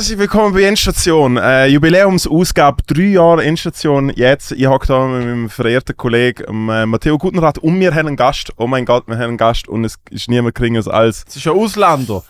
Herzlich 0.00 0.18
willkommen 0.18 0.54
bei 0.54 0.62
Endstation. 0.62 1.36
Äh, 1.36 1.66
Jubiläumsausgabe, 1.66 2.82
drei 2.86 3.02
Jahre 3.02 3.44
Endstation. 3.44 4.08
Jetzt, 4.08 4.50
ich 4.50 4.66
hocke 4.66 4.86
da 4.86 5.06
mit 5.06 5.26
meinem 5.26 5.50
verehrten 5.50 5.94
Kollegen 5.94 6.44
ähm, 6.70 6.88
Matteo 6.88 7.18
Gutenrat 7.18 7.58
und 7.58 7.78
wir 7.78 7.94
haben 7.94 8.06
einen 8.06 8.16
Gast. 8.16 8.50
Oh 8.56 8.66
mein 8.66 8.86
Gott, 8.86 9.06
wir 9.08 9.16
haben 9.16 9.24
einen 9.24 9.36
Gast 9.36 9.68
und 9.68 9.84
es 9.84 9.96
ist 10.08 10.30
niemand 10.30 10.54
geringeres 10.54 10.88
als. 10.88 11.26
Es 11.28 11.36
ist 11.36 11.46
ein 11.46 11.52
Ausländer. 11.52 12.24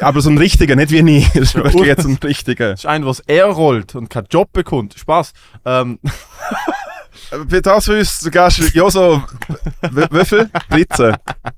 Aber 0.00 0.20
so 0.20 0.30
ein 0.30 0.38
richtiger, 0.38 0.76
nicht 0.76 0.92
wie 0.92 1.02
nie. 1.02 1.26
Es 1.34 1.40
ist 1.40 1.54
wirklich 1.56 1.86
jetzt 1.86 2.06
ein 2.06 2.20
richtiger. 2.22 2.74
Es 2.74 2.84
ist 2.84 2.86
einer, 2.86 3.12
der 3.12 3.36
er 3.36 3.46
rollt 3.46 3.96
und 3.96 4.08
keinen 4.08 4.28
Job 4.30 4.52
bekommt. 4.52 4.94
Spaß. 4.96 5.32
Ähm, 5.64 5.98
Für 7.48 7.62
das 7.62 7.84
für 7.84 7.98
uns 7.98 8.20
zu 8.20 8.30
Gast, 8.30 8.74
ja 8.74 8.90
so, 8.90 9.22
wie, 9.90 10.06
wie 10.10 10.24
viel? 10.24 10.50
13? 10.70 11.16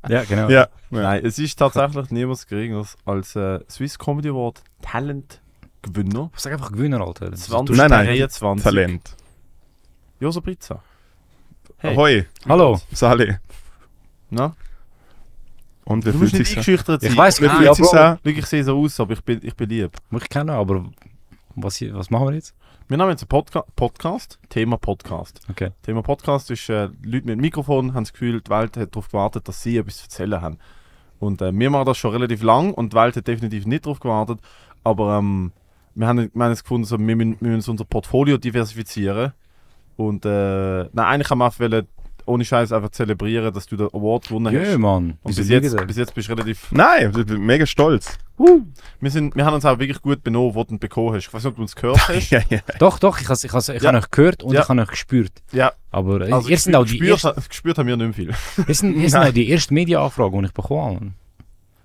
Ja, 0.08 0.24
genau. 0.24 0.48
Ja. 0.48 0.68
Nein, 0.90 1.24
es 1.24 1.38
ist 1.38 1.56
tatsächlich 1.58 2.10
niemand 2.10 2.46
geringeres 2.46 2.96
als 3.04 3.36
äh, 3.36 3.60
Swiss 3.68 3.98
Comedy 3.98 4.28
Award 4.28 4.62
Talent 4.90 5.40
Gewinner. 5.82 6.30
Sag 6.36 6.52
einfach 6.52 6.72
Gewinner, 6.72 7.00
Alter. 7.00 7.30
Das 7.30 7.40
ist- 7.40 7.46
20, 7.50 7.76
Nein, 7.76 7.90
nein, 7.90 8.06
23. 8.06 8.62
Talent. 8.64 9.16
Joso 10.20 10.40
Pizza. 10.40 10.82
Hey. 11.78 11.94
Ahoi, 11.94 12.26
Hallo. 12.48 12.80
Sali. 12.92 13.36
Na? 14.30 14.54
Und 15.84 16.04
wie 16.04 16.10
Du 16.12 16.18
musst 16.18 16.30
fühlt 16.30 16.40
nicht 16.40 16.48
sich 16.48 16.56
eingeschüchtert 16.56 17.00
sein. 17.02 17.10
Ich 17.12 17.16
weiss, 17.16 17.40
Wie 17.40 17.48
fühlt 17.48 17.74
sich 17.74 17.92
an? 17.92 18.18
Ich 18.24 18.46
sehe 18.46 18.64
so 18.64 18.80
aus, 18.82 18.98
aber 18.98 19.12
ich 19.12 19.22
bin, 19.22 19.40
ich 19.42 19.54
bin 19.54 19.68
lieb. 19.68 19.92
Muss 20.10 20.22
ich 20.22 20.28
kennen, 20.28 20.50
aber 20.50 20.84
was, 21.54 21.80
was 21.80 22.10
machen 22.10 22.28
wir 22.28 22.34
jetzt? 22.34 22.54
Wir 22.88 22.98
haben 22.98 23.10
jetzt 23.10 23.22
einen 23.22 23.28
Podca 23.28 23.64
Podcast. 23.76 24.38
Thema 24.48 24.78
Podcast. 24.78 25.40
Okay. 25.50 25.70
Thema 25.82 26.02
Podcast 26.02 26.50
ist, 26.50 26.68
äh, 26.68 26.88
Leute 27.02 27.26
mit 27.26 27.38
Mikrofon 27.38 27.94
haben 27.94 28.04
das 28.04 28.12
Gefühl, 28.12 28.40
die 28.40 28.50
Welt 28.50 28.76
hat 28.76 28.94
darauf 28.94 29.08
gewartet, 29.08 29.46
dass 29.48 29.62
sie 29.62 29.76
etwas 29.76 29.96
zu 29.98 30.04
erzählen 30.04 30.40
haben. 30.40 30.58
Und 31.18 31.40
äh, 31.42 31.52
wir 31.56 31.70
machen 31.70 31.86
das 31.86 31.98
schon 31.98 32.12
relativ 32.12 32.42
lang 32.42 32.72
und 32.74 32.92
die 32.92 32.96
Welt 32.96 33.16
hat 33.16 33.26
definitiv 33.26 33.66
nicht 33.66 33.86
darauf 33.86 34.00
gewartet. 34.00 34.38
Aber 34.86 35.18
ähm, 35.18 35.52
wir 35.94 36.06
haben, 36.06 36.30
wir 36.32 36.44
haben 36.44 36.52
jetzt 36.52 36.62
gefunden, 36.62 36.84
so, 36.84 36.98
wir, 36.98 37.16
müssen, 37.16 37.36
wir 37.40 37.50
müssen 37.50 37.70
unser 37.70 37.84
Portfolio 37.84 38.36
diversifizieren. 38.38 39.32
Und 39.96 40.24
äh, 40.26 40.84
nein, 40.84 40.90
eigentlich 40.94 41.30
haben 41.30 41.38
wir 41.38 41.46
einfach 41.46 41.82
ohne 42.26 42.44
Scheiß 42.44 42.72
einfach 42.72 42.90
zelebrieren, 42.90 43.52
dass 43.54 43.66
du 43.66 43.76
den 43.76 43.86
Award 43.86 44.28
gewonnen 44.28 44.54
hast. 44.56 44.68
Ja, 44.70 44.78
Mann. 44.78 45.16
Und 45.22 45.36
bis 45.36 45.48
jetzt, 45.48 45.86
bis 45.86 45.96
jetzt 45.96 46.14
bist 46.14 46.28
du 46.28 46.32
relativ. 46.34 46.70
Nein, 46.72 47.12
ich 47.16 47.24
bin 47.26 47.40
mega 47.46 47.64
stolz. 47.66 48.18
Wir, 49.00 49.10
sind, 49.10 49.34
wir 49.34 49.44
haben 49.46 49.54
uns 49.54 49.64
auch 49.64 49.78
wirklich 49.78 50.02
gut 50.02 50.22
benommen, 50.22 50.54
wo 50.54 50.62
du 50.64 50.74
ihn 50.74 50.78
bekommen 50.78 51.14
hast. 51.14 51.28
Ich 51.28 51.32
weiß 51.32 51.44
nicht, 51.44 51.50
ob 51.50 51.56
du 51.56 51.62
uns 51.62 51.74
gehört 51.74 52.08
hast. 52.08 52.30
Ja, 52.30 52.40
ja. 52.50 52.58
Doch, 52.78 52.98
doch, 52.98 53.20
ich, 53.20 53.28
has, 53.28 53.42
ich, 53.44 53.52
has, 53.52 53.68
ich 53.70 53.80
Ja. 53.82 53.88
habe 53.88 53.98
euch 53.98 54.10
gehört 54.10 54.42
und 54.42 54.52
Ja. 54.54 54.62
ich 54.62 54.68
habe 54.68 54.80
euch 54.82 54.88
gespürt. 54.88 55.32
Ja, 55.52 55.72
Aber 55.90 56.20
äh, 56.28 56.32
also 56.32 56.48
ihr 56.48 56.58
sind 56.58 56.74
auch 56.76 56.84
die 56.84 56.98
gespürt, 56.98 57.24
erste, 57.24 57.48
gespürt 57.48 57.78
haben 57.78 57.86
wir 57.86 57.96
nicht 57.96 58.18
mehr 58.18 58.34
viel. 58.34 58.64
ihr 58.68 58.74
sind, 58.74 58.96
ihr 58.96 59.08
sind 59.08 59.20
auch 59.24 59.32
die 59.32 59.48
erste 59.48 59.72
Media-Anfrage, 59.72 60.38
die 60.38 60.44
ich 60.46 60.52
bekommen 60.52 60.94
habe. 60.96 61.12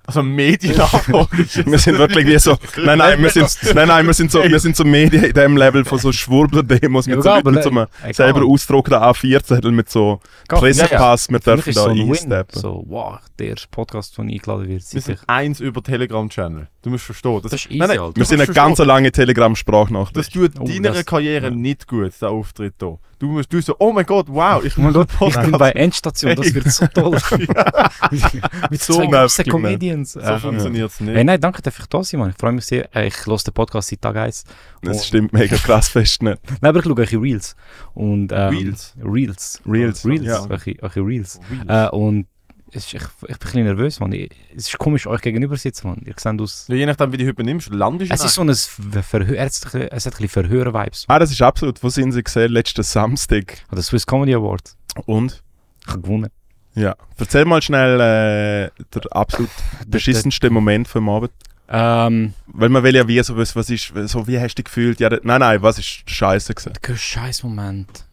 Also 0.06 0.24
Medienanfrage. 0.24 1.28
Wir 1.66 1.78
sind 1.80 1.98
wirklich 1.98 2.26
wie 2.26 2.38
so. 2.40 2.58
Nein, 2.84 2.98
nein, 2.98 3.22
wir 3.22 3.30
sind, 3.30 3.56
nein, 3.76 3.88
nein, 3.88 4.06
wir 4.08 4.14
sind 4.14 4.32
so, 4.32 4.44
wir 4.44 4.60
sind 4.60 4.76
so 4.76 4.84
Medien 4.84 5.24
in 5.26 5.34
dem 5.34 5.56
Level 5.56 5.86
von 5.86 6.00
so 6.00 6.12
Schwurbler-Demos 6.12 7.06
mit 7.08 7.18
Ja, 7.18 7.22
so 7.22 7.30
Leuten 7.30 7.52
mit 7.54 7.64
so 7.64 7.70
einem 7.70 7.88
selber 8.14 8.44
ausgedruckten 8.46 8.96
A4-Zettel 8.96 9.72
mit 9.72 9.90
so 9.90 10.20
Pressepass. 10.48 11.30
Wir 11.30 11.40
dürfen 11.40 11.70
ist 11.70 11.76
da 11.78 11.84
so 11.84 11.90
ein 11.90 12.00
einsteppen. 12.02 12.60
So, 12.62 12.84
wow, 12.88 13.20
der 13.40 13.48
erste 13.50 13.68
Podcast, 13.70 14.18
der 14.18 14.26
eingeladen 14.26 14.62
wird. 14.68 14.70
Wir 14.70 14.80
Sicher. 15.02 15.02
sind 15.18 15.20
eins 15.28 15.60
über 15.60 15.82
Telegram-Channel. 15.84 16.68
Du 16.82 16.90
musst 16.90 17.06
verstehen. 17.06 17.40
Das, 17.44 17.52
Das 17.52 17.62
ist 17.62 17.68
easy, 17.68 17.78
nein, 17.78 17.90
nein, 17.96 18.12
Wir 18.16 18.26
sind 18.26 18.42
eine 18.42 18.52
ganz 18.52 18.80
lange 18.80 19.12
Telegram-Sprachnachricht. 19.12 20.18
Das 20.18 20.30
tut 20.30 20.52
Oh, 20.60 20.66
deiner 20.66 20.92
das- 20.92 21.06
Karriere 21.06 21.46
ja. 21.46 21.52
nicht 21.52 21.88
gut, 21.88 22.12
der 22.22 22.30
Auftritt 22.30 22.74
hier. 22.80 22.98
Du 23.22 23.28
musst 23.28 23.54
du 23.54 23.62
so, 23.62 23.76
oh 23.78 23.92
mein 23.92 24.08
Gott, 24.08 24.26
wow, 24.30 24.66
ich 24.66 24.74
Gott, 24.74 25.08
ich 25.28 25.38
bin 25.42 25.52
bei 25.52 25.70
Endstation, 25.74 26.36
das 26.36 26.52
wird 26.56 26.72
so 26.72 26.88
toll. 26.88 27.20
Mit 28.72 28.82
So 28.82 28.98
großen 28.98 29.46
Comedians. 29.46 30.14
So 30.14 30.38
funktioniert 30.40 30.90
es 30.90 31.00
nicht. 31.02 31.14
Hey, 31.14 31.24
nein, 31.24 31.40
danke, 31.40 31.62
darf 31.62 31.78
ich 31.78 31.86
da 31.86 32.04
sein, 32.04 32.20
Mann. 32.20 32.32
Ich 32.32 32.38
freue 32.38 32.54
mich 32.54 32.66
sehr. 32.66 32.90
Äh, 32.96 33.10
Ich 33.10 33.28
höre 33.28 33.38
den 33.38 33.54
Podcast 33.54 33.90
seit 33.90 34.02
Tag 34.02 34.16
1. 34.16 34.44
Das 34.82 35.06
stimmt 35.06 35.34
mega 35.34 35.56
krass 35.58 35.90
fest 35.90 36.24
nicht. 36.24 36.40
Nein, 36.62 36.70
aber 36.70 36.80
ich 36.80 36.86
schaue 36.86 36.98
eure 36.98 37.22
Reels. 37.22 37.56
Und, 37.94 38.32
ähm, 38.32 38.56
Reels? 38.58 38.96
Reels. 39.00 39.62
Reels, 39.68 40.04
Reels, 40.04 40.26
ja. 40.26 40.42
eure 40.50 41.06
Reels. 41.06 41.06
Reels. 41.06 41.40
Äh, 41.68 41.90
und 41.96 42.26
es 42.74 42.86
ist, 42.86 42.94
ich, 42.94 43.02
ich 43.02 43.10
bin 43.20 43.30
ein 43.32 43.38
bisschen 43.40 43.64
nervös, 43.64 44.00
Mann. 44.00 44.12
Ich, 44.14 44.30
es 44.56 44.68
ist 44.70 44.78
komisch, 44.78 45.08
euch 45.08 45.22
gegenüber 45.22 45.56
zu 45.56 45.62
sitzen, 45.64 45.88
Mann. 45.88 46.02
Ihr 46.06 46.14
seht 46.18 46.40
aus... 46.42 46.66
Ja, 46.68 46.76
je 46.76 46.86
nachdem, 46.86 47.12
wie 47.12 47.18
du 47.18 47.28
heute 47.28 47.44
nimmst, 47.44 47.70
landest 47.70 48.12
Es 48.12 48.24
ist 48.24 48.36
so 48.36 48.42
ein 48.42 48.54
Ver- 48.54 49.04
Verhör, 49.04 49.38
es 49.38 49.66
hat 49.66 49.76
ein 49.76 49.90
bisschen 49.90 50.28
Verhör-Vibes. 50.30 51.06
Ah, 51.08 51.20
das 51.20 51.32
ist 51.32 51.42
absolut. 51.42 51.82
Wo 51.84 51.90
sind 51.90 52.12
sie 52.14 52.24
gesehen? 52.24 52.52
Letzten 52.52 52.84
Samstag. 52.84 53.58
Oder 53.72 53.82
Swiss 53.82 54.06
Comedy 54.06 54.34
Award. 54.34 54.76
Und? 55.06 55.44
Ich 55.86 55.88
habe 55.92 56.02
gewonnen. 56.02 56.30
Ja. 56.76 56.96
Erzähl 57.18 57.44
mal 57.46 57.62
schnell 57.62 58.00
äh, 58.00 58.84
der 58.94 59.02
absolut 59.16 59.50
beschissenste 59.88 60.50
Moment 60.50 60.88
vom 60.88 61.10
Abend. 61.10 61.32
Ähm, 61.74 62.34
Weil 62.48 62.70
man 62.70 62.84
will 62.84 62.96
ja 62.96 63.08
wie 63.08 63.22
so 63.24 63.36
wissen, 63.38 63.56
was 63.56 63.70
ist, 63.70 63.94
so 64.06 64.28
wie 64.28 64.40
hast 64.40 64.56
du 64.56 64.62
dich 64.62 64.66
gefühlt? 64.66 65.00
Ja, 65.00 65.10
nein, 65.24 65.40
nein, 65.40 65.62
was 65.62 65.80
ist 65.80 66.10
scheiße 66.10 66.54
gewesen? 66.54 66.74
der 66.86 66.96
scheiß 66.98 67.44
Moment. 67.44 68.06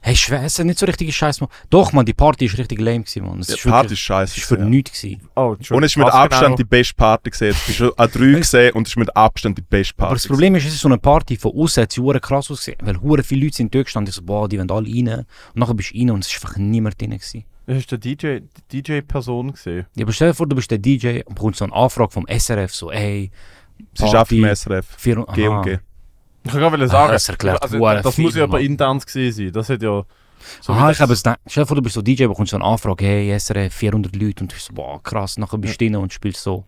Hey, 0.00 0.14
schwer, 0.16 0.42
es 0.44 0.58
ist 0.58 0.64
nicht 0.64 0.78
so 0.78 0.86
richtig 0.86 1.14
scheiß 1.14 1.40
Moment. 1.40 1.56
Doch, 1.70 1.92
man, 1.92 2.06
die 2.06 2.14
Party 2.14 2.44
ist 2.46 2.56
richtig 2.56 2.80
lame 2.80 3.00
gewesen, 3.00 3.26
man. 3.26 3.40
Es 3.40 3.48
Ja, 3.48 3.54
ist 3.56 3.64
die 3.64 3.68
Party 3.68 3.84
wirklich- 3.86 3.98
ist 3.98 4.04
scheiße. 4.04 4.32
es 4.32 4.38
ist 4.38 4.46
für 4.46 4.54
gewesen, 4.56 4.70
nichts 4.70 5.00
gewesen. 5.02 5.20
Oh, 5.34 5.56
ja. 5.60 5.76
Und 5.76 5.82
es 5.82 5.92
ist 5.92 5.96
mit 5.96 6.06
Abstand 6.06 6.44
genau? 6.44 6.56
die 6.56 6.64
beste 6.64 6.94
Party 6.94 7.30
gesehen. 7.30 7.50
Es 7.50 7.68
ist 7.68 7.76
schon 7.76 7.92
an 7.96 8.10
drei 8.12 8.32
gesehen 8.38 8.72
und 8.74 8.86
es 8.86 8.92
ist 8.92 8.96
mit 8.96 9.16
Abstand 9.16 9.58
die 9.58 9.62
beste 9.62 9.94
Party. 9.94 10.06
Aber 10.10 10.14
das 10.14 10.26
Problem 10.28 10.54
ist, 10.54 10.66
es 10.66 10.74
ist 10.74 10.80
so 10.80 10.88
eine 10.88 10.98
Party 10.98 11.36
von 11.36 11.52
außen, 11.52 11.82
hat 11.82 11.92
sie 11.92 12.00
hure 12.00 12.20
krass 12.20 12.50
ausgesehen. 12.50 12.78
Weil 12.82 13.00
hure 13.00 13.22
viele 13.22 13.44
Leute 13.44 13.56
sind 13.56 13.74
dort 13.74 13.86
gestanden. 13.86 14.10
Ich 14.10 14.14
so, 14.16 14.22
boah, 14.22 14.48
die 14.48 14.58
wollen 14.58 14.70
alle 14.70 14.88
rein. 14.88 15.08
Und 15.08 15.26
nachher 15.56 15.74
bist 15.74 15.92
du 15.92 15.98
rein 15.98 16.10
und 16.10 16.24
es 16.24 16.32
ist 16.32 16.42
einfach 16.44 16.56
niemand 16.58 17.00
drin 17.00 17.10
gewesen. 17.10 17.44
Hast 17.66 17.92
du 17.92 17.98
den 17.98 18.16
DJ, 18.16 18.38
die 18.72 18.82
DJ-Person 18.82 19.52
gesehen? 19.52 19.84
Ja, 19.96 20.04
aber 20.04 20.12
stell 20.12 20.28
dir 20.30 20.34
vor, 20.34 20.46
du 20.46 20.56
bist 20.56 20.70
der 20.70 20.78
DJ 20.78 21.20
und 21.26 21.34
bekommst 21.34 21.58
so 21.58 21.64
eine 21.66 21.74
Anfrage 21.74 22.12
vom 22.12 22.24
SRF, 22.26 22.74
so, 22.74 22.90
ey, 22.90 23.30
Sie 23.94 24.04
ist 24.06 24.14
auf 24.14 24.28
dem 24.28 24.44
SRF. 24.44 24.86
vier, 24.96 25.24
G 25.34 25.48
und 25.48 25.62
G. 25.62 25.78
Ich 26.44 26.50
kann 26.52 26.60
gerade 26.60 26.84
Ah, 26.84 26.86
sagen, 26.88 27.12
das 27.12 27.28
erklärt 27.28 27.62
also, 27.62 27.78
das 27.78 28.14
viel, 28.14 28.24
muss 28.24 28.34
ja 28.34 28.44
aber 28.44 28.60
intern 28.60 28.98
gewesen 28.98 29.32
sein. 29.36 29.52
Das 29.52 29.68
hat 29.68 29.82
ja... 29.82 30.02
So 30.60 30.72
Aha, 30.72 30.88
das- 30.88 30.96
ich 30.96 31.02
habe 31.02 31.12
es 31.12 31.22
gedacht. 31.22 31.40
Stell 31.46 31.64
dir 31.64 31.66
vor, 31.66 31.74
du 31.76 31.82
bist 31.82 31.94
so 31.94 32.02
DJ, 32.02 32.26
bekommst 32.26 32.50
so 32.52 32.56
eine 32.56 32.64
Anfrage, 32.64 33.04
hey, 33.04 33.38
SRF, 33.38 33.74
400 33.74 34.14
Leute. 34.16 34.44
Und 34.44 34.52
du 34.52 34.56
so, 34.56 34.72
boah, 34.72 35.02
krass. 35.02 35.36
Nachher 35.36 35.58
bist 35.58 35.80
du 35.80 35.84
drin 35.84 35.96
und 35.96 36.12
spielst 36.12 36.42
so 36.42 36.64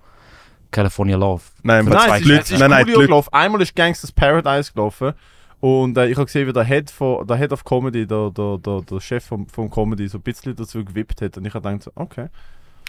California 0.71 1.17
Love. 1.17 1.43
Nein, 1.63 1.85
Nein, 1.87 2.21
ist, 2.21 2.27
Leute, 2.29 2.43
es 2.43 2.51
ist 2.51 2.59
nein, 2.59 2.71
nein, 2.71 2.85
gelaufen. 2.87 3.33
Einmal 3.33 3.63
ist 3.63 3.75
Gangsters 3.75 4.13
Paradise 4.13 4.73
gelaufen. 4.73 5.13
Und 5.61 5.97
äh, 5.99 6.09
ich 6.09 6.17
habe 6.17 6.25
gesehen, 6.27 6.49
wie 6.49 6.53
der 6.53 6.65
Head, 6.65 6.91
von, 6.91 7.27
der 7.27 7.37
Head 7.37 7.53
of 7.53 7.65
Comedy, 7.65 8.07
der, 8.07 8.31
der, 8.31 8.59
der, 8.59 8.81
der 8.83 9.01
Chef 9.01 9.25
vom, 9.25 9.47
vom 9.47 9.71
Comedy, 9.71 10.09
so 10.09 10.19
ein 10.19 10.23
bisschen 10.23 10.57
dazu 10.57 10.85
gewippt 10.85 11.21
hat. 11.23 11.37
Und 11.37 11.45
ich 11.47 11.55
habe 11.55 11.69
gedacht, 11.69 11.85
so, 11.85 11.93
okay. 11.95 12.29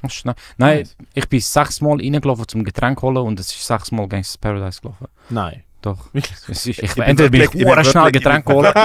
Das 0.01 0.13
schnell. 0.13 0.35
Nein, 0.57 0.79
Nice. 0.79 0.95
ich 1.13 1.29
bin 1.29 1.39
sechsmal 1.41 1.97
reingelaufen 1.97 2.47
zum 2.47 2.63
Getränk 2.63 3.01
holen 3.01 3.17
und 3.17 3.39
es 3.39 3.51
ist 3.51 3.67
sechsmal 3.67 4.07
Gangsters 4.07 4.37
Paradise 4.37 4.81
gelaufen. 4.81 5.07
Nein. 5.29 5.63
Doch. 5.81 6.09
Es 6.13 6.67
ist, 6.67 6.79
ich, 6.79 6.93
bin 6.93 7.03
entweder 7.03 7.29
bin 7.29 7.41
ich 7.41 7.47
ich 7.47 7.53
bin 7.53 7.67
hure 7.67 7.83
schnell 7.83 8.11
Getränk 8.11 8.47
holen. 8.47 8.71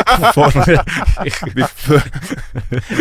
wie, 1.54 1.64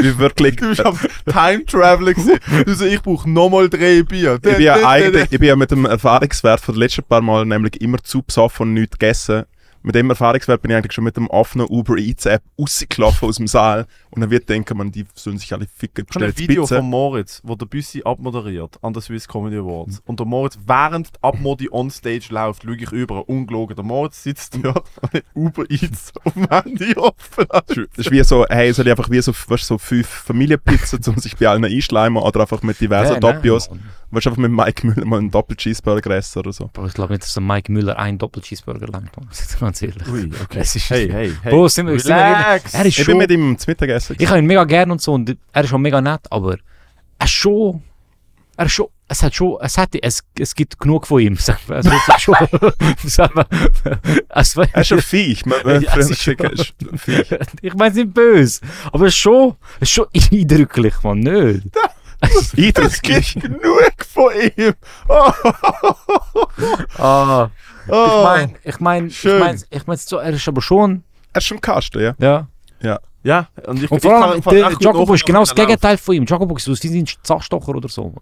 wie 0.03 0.17
wirklich. 0.17 0.57
Du 0.57 0.67
bist 0.67 0.85
am 0.85 0.99
Time 1.25 1.65
Traveler 1.65 2.13
gewesen. 2.13 2.39
Du 2.65 2.73
so, 2.73 2.83
ich 2.85 3.01
brauche 3.01 3.29
nochmal 3.29 3.69
drei 3.69 4.03
Bier. 4.03 4.35
Ich 4.35 4.41
bin, 4.41 4.61
ja 4.61 4.75
eigentlich, 4.87 5.31
ich 5.31 5.39
bin 5.39 5.47
ja 5.47 5.55
mit 5.55 5.71
dem 5.71 5.85
Erfahrungswert 5.85 6.59
von 6.59 6.75
den 6.75 6.79
letzten 6.79 7.03
paar 7.03 7.21
Mal 7.21 7.45
nämlich 7.45 7.79
immer 7.79 7.97
zu 8.03 8.21
besoffen 8.21 8.67
und 8.67 8.73
nichts 8.73 8.99
gegessen. 8.99 9.45
Mit 9.85 9.93
dem 9.93 10.09
Erfahrungswert 10.09 10.63
bin 10.63 10.71
ich 10.71 10.77
eigentlich 10.77 10.93
schon 10.93 11.03
mit 11.03 11.15
dem 11.15 11.27
offenen 11.27 11.67
Uber 11.69 11.97
Eats 11.97 12.25
App 12.25 12.41
rausgelaufen 12.59 13.29
aus 13.29 13.35
dem 13.35 13.45
Saal. 13.45 13.85
Und 14.09 14.19
dann 14.19 14.31
wird 14.31 14.49
denken, 14.49 14.75
man, 14.79 14.91
die 14.91 15.05
sollen 15.13 15.37
sich 15.37 15.53
alle 15.53 15.67
ficken. 15.67 16.07
Ich 16.09 16.15
habe 16.15 16.25
ein 16.25 16.35
Video 16.35 16.63
Pizza. 16.63 16.77
von 16.77 16.89
Moritz, 16.89 17.39
wo 17.43 17.53
der 17.53 17.67
Büssi 17.67 18.01
abmoderiert 18.03 18.79
an 18.81 18.93
der 18.93 19.03
Swiss 19.03 19.27
Comedy 19.27 19.57
Awards. 19.57 20.01
Und 20.05 20.19
der 20.19 20.25
Moritz, 20.25 20.57
während 20.65 21.09
die 21.09 21.19
Abmodi 21.21 21.69
on 21.71 21.91
Stage 21.91 22.29
läuft, 22.31 22.63
schaue 22.63 22.77
ich 22.77 22.91
über, 22.93 23.29
ungelogen. 23.29 23.75
Der 23.75 23.85
Moritz 23.85 24.23
sitzt 24.23 24.57
dort 24.59 24.89
und 25.03 25.13
hat 25.13 25.23
Uber 25.35 25.69
Eats 25.69 26.13
auf 26.23 26.33
dem 26.33 26.49
Handy 26.49 26.95
offen. 26.95 27.45
Das 27.51 27.77
ist 27.95 28.09
wie 28.09 28.23
so, 28.23 28.43
hey, 28.49 28.73
soll 28.73 28.87
ich 28.87 28.91
einfach 28.91 29.11
wie 29.11 29.21
so, 29.21 29.33
weißt, 29.33 29.49
du, 29.49 29.75
so 29.75 29.77
fünf 29.77 30.07
Familienpizzen, 30.07 30.99
um 31.05 31.19
sich 31.19 31.37
bei 31.37 31.47
allen 31.47 31.63
einschleimen 31.63 32.23
oder 32.23 32.41
einfach 32.41 32.63
mit 32.63 32.81
diversen 32.81 33.19
Nein, 33.19 33.39
nein, 33.69 33.83
Weißt 34.15 34.25
du, 34.25 34.29
einfach 34.31 34.41
mit 34.41 34.51
Mike 34.51 34.87
Müller 34.87 35.05
mal 35.05 35.19
einen 35.19 35.29
Doppel-Cheeseburger 35.31 36.11
essen 36.11 36.39
oder 36.39 36.53
so. 36.53 36.69
Aber 36.75 36.87
ich 36.87 36.93
glaube 36.93 37.13
nicht, 37.13 37.23
dass 37.23 37.33
der 37.33 37.43
Mike 37.43 37.71
Müller 37.71 37.97
ein 37.99 38.17
Doppel-Cheeseburger 38.17 38.87
langt. 38.87 39.11
Das 39.29 39.41
ist 39.41 39.59
ganz 39.59 39.81
ehrlich. 39.81 40.07
Ui, 40.07 40.31
okay. 40.43 40.61
Ist- 40.61 40.89
hey, 40.89 41.09
hey, 41.11 41.33
hey. 41.43 41.51
Bro, 41.51 41.67
sind 41.67 41.87
wir- 41.87 41.99
sind 41.99 42.09
wir 42.09 42.15
Relax. 42.15 42.73
Er 42.73 42.85
ist 42.85 42.97
Ich 42.99 43.05
bin 43.05 43.05
schon, 43.05 43.17
mit 43.17 43.29
ihm 43.31 43.57
zum 43.57 43.71
Mittagessen. 43.71 44.15
ich 44.17 44.27
habe 44.27 44.39
ihn 44.39 44.45
mega 44.45 44.63
gern 44.63 44.91
und 44.91 45.01
so 45.01 45.13
und 45.13 45.35
er 45.51 45.63
ist 45.63 45.69
schon 45.69 45.81
mega 45.81 46.01
nett, 46.01 46.21
aber 46.31 46.57
er 47.19 47.25
ist 47.25 47.31
schon, 47.31 47.83
er 48.57 48.65
ist 48.65 48.71
schon, 48.73 48.87
es 49.07 49.21
hat 49.21 49.35
schon, 49.35 49.57
es 49.61 49.77
hat, 49.77 49.89
es, 50.01 50.23
es 50.39 50.55
gibt 50.55 50.79
genug 50.79 51.05
von 51.05 51.21
ihm. 51.21 51.35
sagen 51.37 51.59
wir. 51.67 51.75
Also, 51.75 51.89
es 51.91 52.07
ist 52.07 52.21
schon, 52.21 52.35
sagen 53.09 53.35
wir, 53.35 53.47
es, 54.29 54.55
Er 54.55 54.81
ist 54.81 54.87
schon 54.87 55.01
Viech. 55.01 55.45
Man, 55.45 55.59
man, 55.63 55.81
Ja, 55.83 55.95
es 55.97 56.09
ist 56.09 56.23
schon- 56.23 56.39
er 56.39 56.51
ist 56.53 56.73
Viech. 56.97 57.27
ich 57.61 57.73
meine 57.75 57.89
es 57.91 57.95
nicht 57.97 58.13
böse, 58.13 58.61
aber 58.91 59.05
es 59.07 59.13
ist 59.13 59.19
schon, 59.19 59.55
es 59.79 59.89
ist 59.89 59.91
schon 59.91 60.05
eindrücklich, 60.31 60.93
man, 61.03 61.19
nicht? 61.19 61.67
Es 62.21 62.53
Eindrücklich. 62.57 63.33
gibt 63.33 63.41
genug 63.45 63.94
von 64.15 64.31
ihm. 64.57 64.73
Oh, 65.07 65.31
Ah, 66.97 67.49
ich 67.85 67.91
oh. 67.91 68.23
meine, 68.23 68.53
ich 68.63 68.79
meine, 68.79 69.07
ich 69.07 69.23
meine, 69.23 69.59
ich 69.69 69.87
meine 69.87 69.97
so, 69.97 70.17
er 70.17 70.31
ist 70.33 70.47
aber 70.47 70.61
schon, 70.61 71.03
Er 71.33 71.37
ist 71.37 71.45
schon 71.45 71.57
im 71.57 71.61
Kasten, 71.61 72.01
ja. 72.01 72.15
ja. 72.17 72.47
Ja, 73.25 73.47
und 73.65 73.81
ich 73.81 73.89
Und 73.89 74.03
vor 74.03 74.13
allem, 74.13 74.43
Jacobo 74.79 75.15
ist 75.15 75.25
genau 75.25 75.39
das. 75.39 75.55
Gegenteil 75.55 75.97
von 75.97 76.13
ihm. 76.13 76.25
Jacobo 76.27 76.55
ist 76.57 76.65
so 76.65 76.73
wie 76.73 77.01
ein 77.01 77.07
Zahnstocher 77.23 77.69
oder 77.69 77.89
so. 77.89 78.13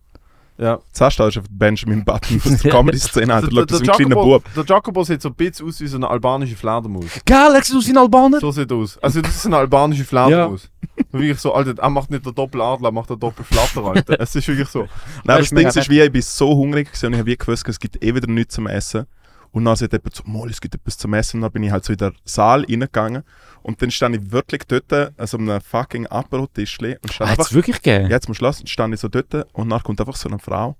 Ja. 0.57 0.79
Zuerst 0.91 1.19
ist 1.19 1.37
einfach 1.37 1.49
Benjamin 1.49 2.05
Button 2.05 2.39
aus 2.45 2.61
der 2.61 2.71
Comedy-Szene. 2.71 3.25
Der 3.25 3.35
ein 3.35 3.67
kleiner 3.67 3.83
Jacobo, 3.85 4.39
Bub. 4.39 4.43
der 4.55 4.63
Jacobo 4.65 5.03
sieht 5.03 5.21
so 5.21 5.29
ein 5.29 5.35
bisschen 5.35 5.67
aus 5.67 5.79
wie 5.79 5.87
so 5.87 5.97
eine 5.97 6.09
albanische 6.09 6.55
Fledermaus. 6.55 7.05
Geil, 7.25 7.55
er 7.55 7.63
sieht 7.63 7.75
aus 7.75 7.87
wie 7.87 7.91
ein 7.91 7.97
Albaner. 7.97 8.39
So 8.39 8.51
sieht 8.51 8.69
er 8.69 8.77
aus. 8.77 8.97
Also 8.99 9.21
das 9.21 9.35
ist 9.35 9.45
eine 9.45 9.57
albanische 9.57 10.05
Fledermaus. 10.05 10.69
Ja. 10.81 11.03
Wirklich 11.11 11.39
so, 11.39 11.53
Alter, 11.53 11.81
er 11.81 11.89
macht 11.89 12.11
nicht 12.11 12.25
der 12.25 12.33
Doppeladler, 12.33 12.89
er 12.89 12.91
macht 12.91 13.09
der 13.09 13.17
Doppelflatter, 13.17 13.83
Alter. 13.83 14.15
Es 14.19 14.35
ist 14.35 14.47
wirklich 14.47 14.69
so. 14.69 14.87
Nein, 15.23 15.39
Das 15.39 15.49
Ding 15.49 15.67
ist 15.67 15.89
wie, 15.89 16.01
ich 16.01 16.11
bin 16.11 16.21
so 16.21 16.49
hungrig 16.55 16.87
gewesen 16.87 17.07
und 17.07 17.13
ich 17.13 17.19
habe 17.19 17.31
wie 17.31 17.37
gewusst, 17.37 17.67
es 17.67 17.79
gibt 17.79 18.03
eh 18.03 18.13
wieder 18.13 18.27
nichts 18.27 18.55
zum 18.55 18.67
Essen. 18.67 19.05
Und 19.51 19.65
dann 19.65 19.75
sagt 19.75 19.93
jemand 19.93 20.15
so, 20.15 20.23
mal, 20.25 20.49
es 20.49 20.59
gibt 20.59 20.73
etwas 20.73 20.97
zum 20.97 21.13
Essen. 21.13 21.37
Und 21.37 21.41
dann 21.43 21.51
bin 21.51 21.61
ich 21.63 21.71
halt 21.71 21.85
so 21.85 21.93
in 21.93 21.97
den 21.99 22.13
Saal 22.25 22.65
reingegangen. 22.67 23.23
Und 23.63 23.81
dann 23.81 23.89
stand 23.91 24.15
ich 24.15 24.31
wirklich 24.31 24.61
dort 24.67 24.91
an 24.93 25.11
so 25.25 25.37
einem 25.37 25.59
fucking 25.61 26.05
Apero-Tischli 26.07 26.97
und 27.01 27.11
stand 27.13 27.31
Hat 27.31 27.39
es 27.39 27.53
wirklich 27.53 27.81
gegeben? 27.81 28.09
ja, 28.11 28.19
zum 28.19 28.33
Schluss 28.35 28.61
stand 28.65 28.93
ich 28.93 28.99
so 28.99 29.07
dort 29.07 29.33
und 29.53 29.69
dann 29.69 29.81
kommt 29.81 29.99
einfach 30.01 30.15
so 30.15 30.29
eine 30.29 30.37
Frau 30.39 30.75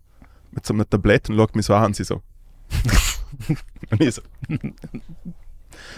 mit 0.52 0.66
so 0.66 0.74
einem 0.74 0.88
Tablett 0.90 1.30
und 1.30 1.38
schaut 1.38 1.56
mich 1.56 1.66
so 1.66 1.74
an 1.76 1.86
und 1.86 1.96
sie 1.96 2.04
so. 2.04 2.22
und 3.90 4.02
ich 4.02 4.16
so. 4.16 4.22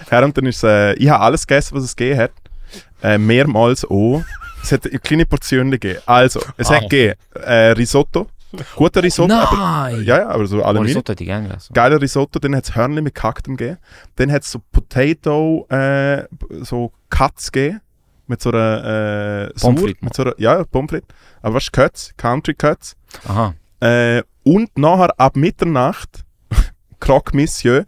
Herr, 0.09 0.23
und 0.23 0.37
dann 0.37 0.45
ist 0.45 0.63
äh, 0.63 0.93
ich 0.93 1.09
habe 1.09 1.23
alles 1.23 1.45
gegessen, 1.45 1.75
was 1.75 1.83
es 1.83 1.95
gegeben 1.95 2.19
hat. 2.19 2.31
Äh, 3.03 3.17
mehrmals 3.17 3.83
auch. 3.85 4.23
Es 4.63 4.71
hat 4.71 4.85
eine 4.87 4.99
kleine 4.99 5.25
Portion 5.25 5.69
gegeben. 5.71 5.99
Also, 6.05 6.39
es 6.57 6.69
Ah. 6.71 6.75
hat 6.75 6.81
gegeben 6.89 7.15
äh, 7.33 7.71
Risotto. 7.71 8.27
Guter 8.75 9.03
Risotto. 9.03 9.33
Aber, 9.33 9.55
Nein! 9.57 10.03
ja, 10.03 10.17
ja, 10.19 10.27
aber 10.29 10.45
so 10.47 10.63
alle 10.63 10.79
Oh. 10.79 10.83
Risotto 10.83 11.11
hätte 11.11 11.23
ich 11.23 11.27
gerne 11.29 11.47
gegessen. 11.47 11.73
Geiler 11.73 12.01
Risotto, 12.01 12.39
dann 12.39 12.55
hat 12.55 12.63
es 12.65 12.75
Hörnli 12.75 13.01
mit 13.01 13.15
Kaktem 13.15 13.57
gegeben. 13.57 13.77
Dann 14.15 14.31
hat 14.31 14.43
es 14.43 14.51
so 14.51 14.59
Potato, 14.71 15.65
äh, 15.69 16.23
so 16.61 16.91
Cuts 17.09 17.51
gegeben. 17.51 17.81
Mit 18.27 18.41
so 18.41 18.49
einer, 18.51 19.51
äh, 19.55 19.59
frites. 19.59 20.01
Mit 20.01 20.13
so 20.15 20.23
einer, 20.23 20.33
ja, 20.39 20.63
Pommes 20.63 20.89
frites. 20.91 21.07
Aber 21.41 21.55
was 21.55 21.71
Cuts? 21.71 22.13
Country 22.17 22.55
Cuts. 22.55 22.95
Aha. 23.27 23.53
Äh, 23.81 24.23
und 24.43 24.77
nachher 24.77 25.13
ab 25.19 25.35
Mitternacht 25.35 26.25
Croque 26.99 27.35
Monsieur. 27.35 27.85